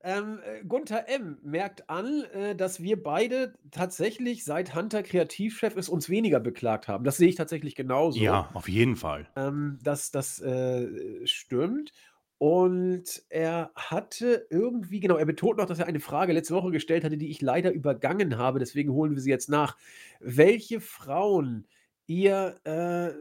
Ähm, 0.03 0.41
äh, 0.45 0.65
Gunther 0.65 1.09
M. 1.09 1.39
merkt 1.43 1.89
an, 1.89 2.25
äh, 2.33 2.55
dass 2.55 2.83
wir 2.83 3.03
beide 3.03 3.55
tatsächlich 3.71 4.45
seit 4.45 4.75
Hunter 4.75 5.03
Kreativchef 5.03 5.77
ist, 5.77 5.89
uns 5.89 6.09
weniger 6.09 6.41
beklagt 6.41 6.89
haben. 6.89 7.05
Das 7.05 7.17
sehe 7.17 7.29
ich 7.29 7.37
tatsächlich 7.37 7.75
genauso. 7.75 8.21
Ja, 8.21 8.51
auf 8.55 8.69
jeden 8.69 8.97
Fall. 8.97 9.29
Ähm, 9.37 9.79
das 9.83 10.11
das 10.11 10.41
äh, 10.41 11.27
stimmt. 11.27 11.93
Und 12.39 13.23
er 13.29 13.71
hatte 13.77 14.49
irgendwie, 14.51 14.99
genau, 14.99 15.17
er 15.17 15.27
betont 15.27 15.59
noch, 15.59 15.67
dass 15.67 15.79
er 15.79 15.87
eine 15.87 16.01
Frage 16.01 16.33
letzte 16.33 16.55
Woche 16.55 16.73
gestellt 16.73 17.05
hatte, 17.05 17.17
die 17.17 17.31
ich 17.31 17.41
leider 17.41 17.71
übergangen 17.71 18.37
habe. 18.37 18.59
Deswegen 18.59 18.93
holen 18.93 19.15
wir 19.15 19.21
sie 19.21 19.31
jetzt 19.31 19.49
nach. 19.49 19.77
Welche 20.19 20.81
Frauen 20.81 21.69
ihr 22.09 22.57
äh, 22.65 23.13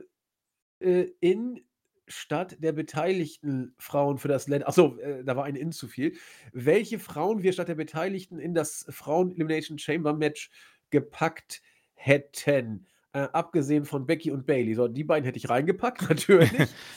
äh, 0.83 1.11
in 1.19 1.61
statt 2.07 2.57
der 2.59 2.71
beteiligten 2.71 3.73
Frauen 3.77 4.17
für 4.17 4.27
das 4.27 4.47
Land 4.47 4.67
achso, 4.67 4.97
äh, 4.97 5.23
da 5.23 5.35
war 5.35 5.45
ein 5.45 5.55
In 5.55 5.71
zu 5.71 5.87
viel. 5.87 6.13
Welche 6.51 6.99
Frauen 6.99 7.43
wir 7.43 7.53
statt 7.53 7.69
der 7.69 7.75
Beteiligten 7.75 8.39
in 8.39 8.53
das 8.53 8.85
Frauen-Elimination 8.89 9.77
Chamber 9.77 10.13
Match 10.13 10.49
gepackt 10.89 11.61
hätten. 11.93 12.85
Äh, 13.13 13.27
abgesehen 13.33 13.83
von 13.83 14.05
Becky 14.05 14.31
und 14.31 14.45
Bailey. 14.45 14.73
So, 14.73 14.87
die 14.87 15.03
beiden 15.03 15.25
hätte 15.25 15.37
ich 15.37 15.49
reingepackt, 15.49 16.01
natürlich. 16.09 16.49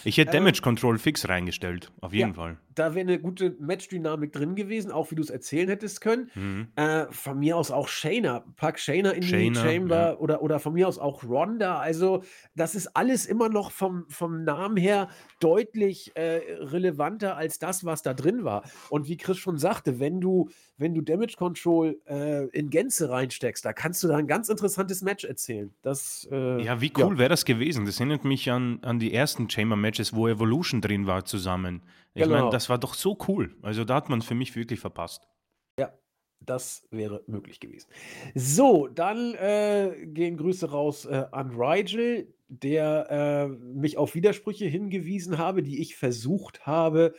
ich 0.04 0.16
hätte 0.16 0.30
Damage 0.30 0.58
ähm, 0.58 0.62
Control 0.62 0.98
fix 0.98 1.28
reingestellt, 1.28 1.90
auf 2.00 2.12
jeden 2.12 2.30
ja, 2.30 2.34
Fall. 2.34 2.58
Da 2.74 2.94
wäre 2.94 3.00
eine 3.00 3.18
gute 3.18 3.56
Matchdynamik 3.58 4.32
drin 4.32 4.54
gewesen, 4.54 4.90
auch 4.90 5.10
wie 5.10 5.14
du 5.14 5.22
es 5.22 5.30
erzählen 5.30 5.68
hättest 5.68 6.00
können. 6.00 6.30
Mhm. 6.34 6.68
Äh, 6.76 7.06
von 7.10 7.38
mir 7.38 7.56
aus 7.56 7.70
auch 7.70 7.88
Shayna. 7.88 8.44
Pack 8.56 8.78
Shayna 8.78 9.10
in 9.10 9.22
Shayna, 9.22 9.62
die 9.62 9.68
Chamber 9.68 9.96
ja. 9.96 10.16
oder, 10.18 10.42
oder 10.42 10.58
von 10.58 10.74
mir 10.74 10.88
aus 10.88 10.98
auch 10.98 11.24
Ronda. 11.24 11.78
Also, 11.78 12.22
das 12.54 12.74
ist 12.74 12.96
alles 12.96 13.26
immer 13.26 13.48
noch 13.48 13.70
vom, 13.70 14.06
vom 14.08 14.44
Namen 14.44 14.76
her 14.76 15.08
deutlich 15.40 16.12
äh, 16.16 16.40
relevanter 16.60 17.36
als 17.36 17.58
das, 17.58 17.84
was 17.84 18.02
da 18.02 18.14
drin 18.14 18.44
war. 18.44 18.64
Und 18.90 19.08
wie 19.08 19.16
Chris 19.16 19.38
schon 19.38 19.58
sagte, 19.58 20.00
wenn 20.00 20.20
du, 20.20 20.48
wenn 20.76 20.94
du 20.94 21.00
Damage 21.00 21.34
Control 21.36 22.00
äh, 22.06 22.46
in 22.48 22.70
Gänze 22.70 23.10
reinsteckst, 23.10 23.64
da 23.64 23.72
kannst 23.72 24.02
du 24.02 24.08
da 24.08 24.16
ein 24.16 24.26
ganz 24.26 24.48
interessantes 24.48 25.02
Match 25.02 25.24
erzählen. 25.24 25.72
Das, 25.82 26.28
äh, 26.30 26.62
ja, 26.62 26.80
wie 26.80 26.92
cool 26.96 27.14
ja. 27.14 27.18
wäre 27.18 27.28
das 27.28 27.44
gewesen? 27.44 27.86
Das 27.86 28.00
erinnert 28.00 28.24
mich 28.24 28.50
an, 28.50 28.78
an 28.82 28.98
die 28.98 29.12
ersten 29.12 29.48
Chamber-Matches, 29.48 30.14
wo 30.14 30.28
Evolution 30.28 30.80
drin 30.80 31.06
war 31.06 31.24
zusammen. 31.24 31.82
Ich 32.14 32.22
genau. 32.22 32.38
meine, 32.38 32.50
das 32.50 32.68
war 32.68 32.78
doch 32.78 32.94
so 32.94 33.18
cool. 33.28 33.56
Also 33.62 33.84
da 33.84 33.96
hat 33.96 34.08
man 34.08 34.22
für 34.22 34.34
mich 34.34 34.54
wirklich 34.54 34.78
verpasst. 34.78 35.28
Ja, 35.78 35.92
das 36.40 36.86
wäre 36.90 37.24
möglich 37.26 37.58
gewesen. 37.58 37.90
So, 38.34 38.86
dann 38.86 39.34
äh, 39.34 40.06
gehen 40.06 40.36
Grüße 40.36 40.70
raus 40.70 41.06
äh, 41.06 41.24
an 41.32 41.50
Rigel, 41.50 42.32
der 42.48 43.10
äh, 43.10 43.48
mich 43.48 43.98
auf 43.98 44.14
Widersprüche 44.14 44.66
hingewiesen 44.66 45.38
habe, 45.38 45.62
die 45.62 45.80
ich 45.80 45.96
versucht 45.96 46.66
habe 46.66 47.14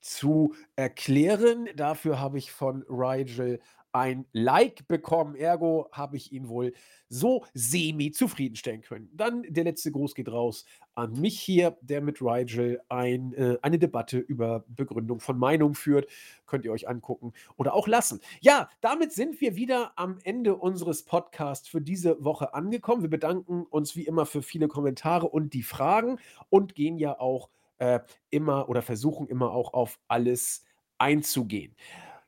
zu 0.00 0.54
erklären. 0.74 1.68
Dafür 1.76 2.18
habe 2.18 2.38
ich 2.38 2.50
von 2.50 2.82
Rigel 2.88 3.60
ein 3.92 4.26
Like 4.32 4.86
bekommen. 4.88 5.34
Ergo 5.34 5.88
habe 5.92 6.16
ich 6.16 6.32
ihn 6.32 6.48
wohl 6.48 6.72
so 7.08 7.44
semi 7.54 8.10
zufriedenstellen 8.10 8.82
können. 8.82 9.10
Dann 9.12 9.44
der 9.48 9.64
letzte 9.64 9.90
Gruß 9.92 10.14
geht 10.14 10.30
raus 10.30 10.64
an 11.00 11.12
mich 11.20 11.40
hier, 11.40 11.76
der 11.80 12.00
mit 12.00 12.20
Rigel 12.20 12.80
ein, 12.88 13.32
äh, 13.34 13.58
eine 13.62 13.78
Debatte 13.78 14.18
über 14.18 14.64
Begründung 14.68 15.20
von 15.20 15.38
Meinung 15.38 15.74
führt. 15.74 16.06
Könnt 16.46 16.64
ihr 16.64 16.72
euch 16.72 16.88
angucken 16.88 17.32
oder 17.56 17.74
auch 17.74 17.88
lassen. 17.88 18.20
Ja, 18.40 18.68
damit 18.80 19.12
sind 19.12 19.40
wir 19.40 19.56
wieder 19.56 19.92
am 19.96 20.18
Ende 20.22 20.56
unseres 20.56 21.04
Podcasts 21.04 21.68
für 21.68 21.80
diese 21.80 22.22
Woche 22.24 22.54
angekommen. 22.54 23.02
Wir 23.02 23.10
bedanken 23.10 23.64
uns 23.64 23.96
wie 23.96 24.04
immer 24.04 24.26
für 24.26 24.42
viele 24.42 24.68
Kommentare 24.68 25.28
und 25.28 25.54
die 25.54 25.62
Fragen 25.62 26.18
und 26.50 26.74
gehen 26.74 26.98
ja 26.98 27.18
auch 27.18 27.48
äh, 27.78 28.00
immer 28.28 28.68
oder 28.68 28.82
versuchen 28.82 29.26
immer 29.26 29.50
auch 29.52 29.72
auf 29.72 29.98
alles 30.06 30.64
einzugehen. 30.98 31.74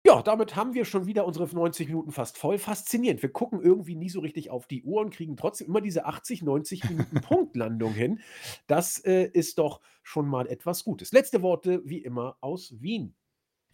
Ja, 0.05 0.21
damit 0.21 0.57
haben 0.57 0.75
wir 0.75 0.85
schon 0.85 1.07
wieder 1.07 1.25
unsere 1.27 1.47
90 1.47 1.87
Minuten 1.87 2.11
fast 2.11 2.37
voll. 2.37 2.59
Faszinierend. 2.59 3.23
Wir 3.23 3.31
gucken 3.31 3.61
irgendwie 3.63 3.95
nie 3.95 4.09
so 4.09 4.19
richtig 4.21 4.51
auf 4.51 4.67
die 4.67 4.83
Uhr 4.83 5.01
und 5.01 5.15
kriegen 5.15 5.37
trotzdem 5.37 5.69
immer 5.69 5.81
diese 5.81 6.07
80, 6.07 6.43
90 6.43 6.91
Minuten 6.91 7.21
Punktlandung 7.23 7.93
hin. 7.93 8.21
Das 8.67 8.99
äh, 9.05 9.31
ist 9.33 9.59
doch 9.59 9.81
schon 10.03 10.27
mal 10.27 10.49
etwas 10.49 10.83
Gutes. 10.83 11.13
Letzte 11.13 11.41
Worte 11.43 11.83
wie 11.85 11.99
immer 11.99 12.37
aus 12.41 12.75
Wien. 12.81 13.15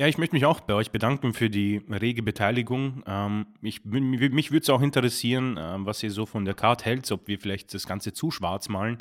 Ja, 0.01 0.07
ich 0.07 0.17
möchte 0.17 0.37
mich 0.37 0.45
auch 0.45 0.61
bei 0.61 0.75
euch 0.75 0.93
bedanken 0.93 1.33
für 1.33 1.51
die 1.51 1.83
rege 1.91 2.23
Beteiligung. 2.23 3.03
Ähm, 3.07 3.47
ich, 3.63 3.85
mich 3.85 4.53
würde 4.53 4.63
es 4.63 4.71
auch 4.71 4.83
interessieren, 4.83 5.57
äh, 5.57 5.77
was 5.79 6.03
ihr 6.03 6.11
so 6.13 6.25
von 6.25 6.45
der 6.45 6.55
Card 6.55 6.85
hält, 6.85 7.11
ob 7.11 7.27
wir 7.27 7.41
vielleicht 7.41 7.73
das 7.75 7.87
Ganze 7.87 8.13
zu 8.13 8.31
schwarz 8.31 8.69
malen. 8.69 8.99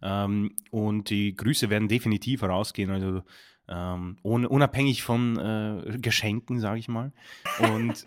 Ähm, 0.00 0.54
und 0.70 1.10
die 1.10 1.34
Grüße 1.34 1.68
werden 1.68 1.88
definitiv 1.88 2.42
herausgehen. 2.42 2.90
Also 2.90 3.22
ähm, 3.68 4.16
ohne, 4.22 4.48
unabhängig 4.48 5.02
von 5.02 5.38
äh, 5.38 5.98
Geschenken, 5.98 6.60
sage 6.60 6.78
ich 6.78 6.88
mal. 6.88 7.12
Und 7.58 8.04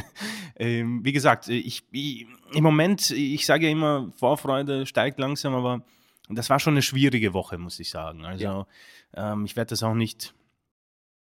ähm, 0.56 1.04
wie 1.04 1.12
gesagt, 1.12 1.48
ich, 1.48 1.84
ich, 1.92 2.26
im 2.52 2.64
Moment, 2.64 3.10
ich 3.10 3.46
sage 3.46 3.66
ja 3.66 3.72
immer, 3.72 4.10
Vorfreude 4.16 4.86
steigt 4.86 5.18
langsam, 5.18 5.54
aber 5.54 5.82
das 6.28 6.50
war 6.50 6.58
schon 6.58 6.74
eine 6.74 6.82
schwierige 6.82 7.34
Woche, 7.34 7.56
muss 7.58 7.78
ich 7.78 7.90
sagen. 7.90 8.24
Also 8.24 8.44
ja. 8.44 8.66
ähm, 9.14 9.44
ich 9.44 9.56
werde 9.56 9.70
das 9.70 9.82
auch 9.82 9.94
nicht 9.94 10.34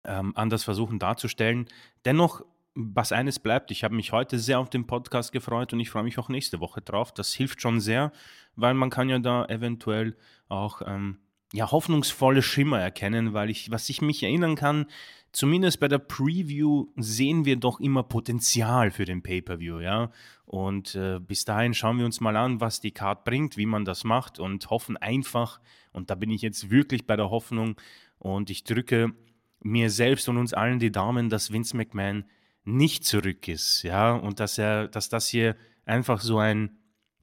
ähm, 0.04 0.32
anders 0.34 0.64
versuchen 0.64 0.98
darzustellen. 0.98 1.66
Dennoch, 2.04 2.44
was 2.74 3.12
eines 3.12 3.38
bleibt, 3.38 3.70
ich 3.70 3.84
habe 3.84 3.94
mich 3.94 4.12
heute 4.12 4.38
sehr 4.38 4.58
auf 4.58 4.70
den 4.70 4.86
Podcast 4.86 5.32
gefreut 5.32 5.72
und 5.72 5.80
ich 5.80 5.90
freue 5.90 6.04
mich 6.04 6.18
auch 6.18 6.28
nächste 6.28 6.60
Woche 6.60 6.80
drauf. 6.80 7.12
Das 7.12 7.32
hilft 7.32 7.62
schon 7.62 7.80
sehr, 7.80 8.12
weil 8.56 8.74
man 8.74 8.90
kann 8.90 9.08
ja 9.08 9.18
da 9.18 9.44
eventuell 9.46 10.16
auch 10.48 10.82
ähm, 10.84 11.18
ja, 11.52 11.70
hoffnungsvolle 11.70 12.42
Schimmer 12.42 12.80
erkennen, 12.80 13.32
weil 13.32 13.50
ich, 13.50 13.70
was 13.70 13.88
ich 13.88 14.02
mich 14.02 14.22
erinnern 14.22 14.54
kann, 14.54 14.86
zumindest 15.32 15.80
bei 15.80 15.88
der 15.88 15.98
Preview 15.98 16.86
sehen 16.96 17.44
wir 17.44 17.56
doch 17.56 17.80
immer 17.80 18.02
Potenzial 18.02 18.90
für 18.90 19.04
den 19.04 19.22
Pay-per-View, 19.22 19.80
ja. 19.80 20.10
Und 20.44 20.94
äh, 20.94 21.20
bis 21.20 21.44
dahin 21.44 21.74
schauen 21.74 21.98
wir 21.98 22.04
uns 22.04 22.20
mal 22.20 22.36
an, 22.36 22.60
was 22.60 22.80
die 22.80 22.90
Card 22.90 23.24
bringt, 23.24 23.56
wie 23.56 23.66
man 23.66 23.84
das 23.84 24.04
macht 24.04 24.38
und 24.38 24.70
hoffen 24.70 24.96
einfach, 24.96 25.60
und 25.92 26.10
da 26.10 26.14
bin 26.14 26.30
ich 26.30 26.42
jetzt 26.42 26.70
wirklich 26.70 27.06
bei 27.06 27.16
der 27.16 27.30
Hoffnung 27.30 27.76
und 28.18 28.50
ich 28.50 28.64
drücke 28.64 29.12
mir 29.60 29.90
selbst 29.90 30.28
und 30.28 30.38
uns 30.38 30.54
allen 30.54 30.78
die 30.78 30.92
Daumen, 30.92 31.28
dass 31.28 31.52
Vince 31.52 31.76
McMahon 31.76 32.24
nicht 32.64 33.04
zurück 33.04 33.48
ist, 33.48 33.82
ja, 33.82 34.12
und 34.12 34.40
dass 34.40 34.58
er, 34.58 34.88
dass 34.88 35.08
das 35.08 35.28
hier 35.28 35.56
einfach 35.84 36.20
so 36.20 36.38
ein 36.38 36.79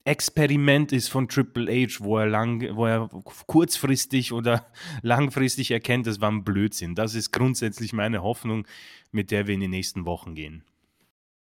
Experiment 0.07 0.93
ist 0.93 1.09
von 1.09 1.27
Triple 1.27 1.69
H, 1.69 1.97
wo 1.99 2.17
er 2.17 2.27
lang, 2.27 2.77
wo 2.77 2.85
er 2.85 3.09
kurzfristig 3.45 4.31
oder 4.31 4.65
langfristig 5.01 5.71
erkennt, 5.71 6.07
das 6.07 6.21
war 6.21 6.31
ein 6.31 6.45
Blödsinn. 6.45 6.95
Das 6.95 7.13
ist 7.13 7.31
grundsätzlich 7.31 7.91
meine 7.91 8.23
Hoffnung, 8.23 8.65
mit 9.11 9.31
der 9.31 9.47
wir 9.47 9.53
in 9.53 9.59
die 9.59 9.67
nächsten 9.67 10.05
Wochen 10.05 10.33
gehen. 10.33 10.63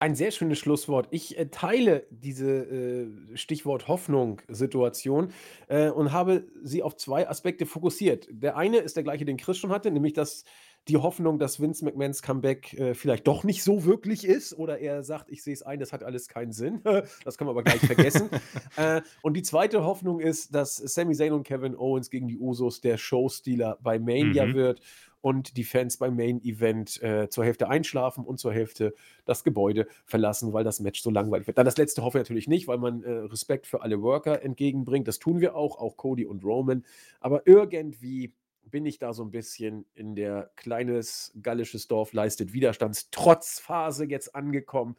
Ein 0.01 0.15
sehr 0.15 0.31
schönes 0.31 0.59
Schlusswort. 0.61 1.09
Ich 1.11 1.37
äh, 1.37 1.51
teile 1.51 2.07
diese 2.11 2.49
äh, 2.49 3.37
Stichwort 3.37 3.87
Hoffnung-Situation 3.87 5.33
äh, 5.67 5.91
und 5.91 6.13
habe 6.13 6.47
sie 6.63 6.83
auf 6.83 6.97
zwei 6.97 7.29
Aspekte 7.29 7.67
fokussiert. 7.67 8.29
Der 8.31 8.57
eine 8.57 8.79
ist 8.79 8.97
der 8.97 9.03
gleiche, 9.03 9.27
den 9.27 9.37
Chris 9.37 9.59
schon 9.59 9.73
hatte, 9.73 9.91
nämlich 9.91 10.15
dass 10.15 10.45
die 10.87 10.97
Hoffnung, 10.97 11.39
dass 11.39 11.61
Vince 11.61 11.85
McMahons 11.85 12.23
Comeback 12.23 12.73
äh, 12.75 12.95
vielleicht 12.95 13.27
doch 13.27 13.45
nicht 13.45 13.63
so 13.63 13.85
wirklich 13.85 14.25
ist 14.25 14.57
oder 14.57 14.79
er 14.79 15.03
sagt, 15.03 15.31
ich 15.31 15.43
sehe 15.43 15.53
es 15.53 15.63
ein, 15.63 15.81
das 15.81 15.93
hat 15.93 16.03
alles 16.03 16.29
keinen 16.29 16.53
Sinn. 16.53 16.81
das 17.25 17.37
können 17.37 17.49
wir 17.49 17.53
aber 17.53 17.63
gleich 17.63 17.81
vergessen. 17.81 18.31
äh, 18.77 19.03
und 19.23 19.35
die 19.35 19.43
zweite 19.43 19.85
Hoffnung 19.85 20.21
ist, 20.21 20.55
dass 20.55 20.77
Sami 20.77 21.15
Zayn 21.15 21.33
und 21.33 21.45
Kevin 21.45 21.77
Owens 21.77 22.11
gegen 22.11 22.29
die 22.29 22.39
Usos 22.39 22.81
der 22.81 22.97
Showstealer 22.97 23.79
bei 23.83 23.99
Mania 23.99 24.47
mhm. 24.47 24.55
wird 24.55 24.81
und 25.21 25.57
die 25.57 25.65
Fans 25.65 25.97
beim 25.97 26.17
Main 26.17 26.43
Event 26.43 27.03
äh, 27.03 27.29
zur 27.29 27.45
Hälfte 27.45 27.69
einschlafen 27.69 28.25
und 28.25 28.39
zur 28.39 28.53
Hälfte 28.53 28.95
das 29.25 29.45
Gebäude 29.45 29.87
verlassen, 30.07 30.53
weil 30.53 30.65
das 30.65 30.81
Match 30.81 31.03
so 31.03 31.11
langweilig 31.11 31.47
wird. 31.47 31.59
Dann 31.59 31.67
das 31.67 31.77
letzte 31.77 32.03
hoffe 32.03 32.19
ich 32.19 32.25
natürlich 32.25 32.49
nicht, 32.49 32.69
weil 32.69 32.79
man 32.79 33.03
äh, 33.03 33.11
Respekt 33.11 33.67
für 33.67 33.83
alle 33.83 34.01
Worker 34.01 34.43
entgegenbringt. 34.43 35.09
Das 35.09 35.19
tun 35.19 35.41
wir 35.41 35.57
auch, 35.57 35.79
auch 35.79 35.97
Cody 35.97 36.25
und 36.25 36.45
Roman. 36.45 36.85
Aber 37.21 37.47
irgendwie 37.47 38.33
bin 38.71 38.87
ich 38.87 38.99
da 38.99 39.13
so 39.13 39.23
ein 39.23 39.31
bisschen 39.31 39.87
in 39.95 40.15
der 40.15 40.51
kleines 40.57 41.33
gallisches 41.43 41.89
Dorf 41.89 42.13
leistet 42.13 42.53
Widerstandstrotzphase 42.53 44.07
jetzt 44.07 44.35
angekommen. 44.35 44.97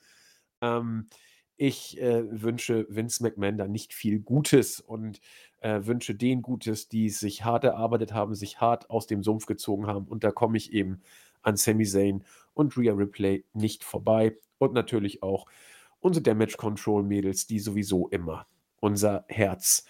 Ähm, 0.62 1.08
ich 1.58 2.00
äh, 2.02 2.24
wünsche 2.42 2.86
Vince 2.90 3.22
McMahon 3.22 3.58
da 3.58 3.68
nicht 3.68 3.94
viel 3.94 4.20
Gutes 4.20 4.80
und 4.80 5.20
äh, 5.60 5.82
wünsche 5.84 6.16
denen 6.16 6.42
Gutes, 6.42 6.88
die 6.88 7.10
sich 7.10 7.44
hart 7.44 7.66
erarbeitet 7.66 8.14
haben, 8.14 8.34
sich 8.34 8.62
hart 8.62 8.90
aus 8.90 9.08
dem 9.08 9.24
Sumpf 9.24 9.46
gezogen 9.46 9.88
haben. 9.88 10.08
Und 10.08 10.24
da 10.24 10.32
komme 10.32 10.58
ich 10.58 10.72
eben 10.72 11.02
an 11.42 11.58
Sami 11.58 11.86
Zayn 11.86 12.24
und 12.54 12.78
Rhea 12.78 12.94
Ripley 12.94 13.44
nicht 13.54 13.84
vorbei. 13.84 14.38
Und 14.58 14.74
natürlich 14.74 15.22
auch 15.22 15.48
unsere 16.00 16.24
Damage 16.24 16.56
Control 16.58 17.04
Mädels, 17.04 17.46
die 17.46 17.60
sowieso 17.60 18.08
immer 18.08 18.48
unser 18.80 19.26
Herz 19.28 19.86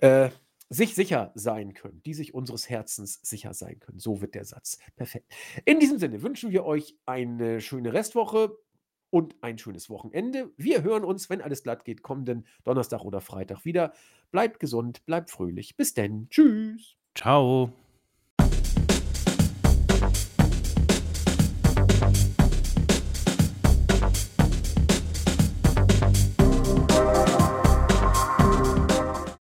äh, 0.00 0.28
sich 0.68 0.94
sicher 0.94 1.32
sein 1.34 1.74
können, 1.74 2.02
die 2.02 2.14
sich 2.14 2.34
unseres 2.34 2.68
Herzens 2.68 3.20
sicher 3.22 3.54
sein 3.54 3.80
können. 3.80 3.98
So 3.98 4.20
wird 4.20 4.34
der 4.34 4.44
Satz. 4.44 4.78
Perfekt. 4.96 5.32
In 5.64 5.78
diesem 5.78 5.98
Sinne 5.98 6.22
wünschen 6.22 6.50
wir 6.50 6.64
euch 6.64 6.96
eine 7.06 7.60
schöne 7.60 7.92
Restwoche 7.92 8.56
und 9.10 9.36
ein 9.42 9.58
schönes 9.58 9.88
Wochenende. 9.90 10.50
Wir 10.56 10.82
hören 10.82 11.04
uns, 11.04 11.30
wenn 11.30 11.40
alles 11.40 11.62
glatt 11.62 11.84
geht, 11.84 12.02
kommenden 12.02 12.46
Donnerstag 12.64 13.04
oder 13.04 13.20
Freitag 13.20 13.64
wieder. 13.64 13.92
Bleibt 14.32 14.58
gesund, 14.58 15.06
bleibt 15.06 15.30
fröhlich. 15.30 15.76
Bis 15.76 15.94
denn. 15.94 16.28
Tschüss. 16.30 16.96
Ciao. 17.14 17.72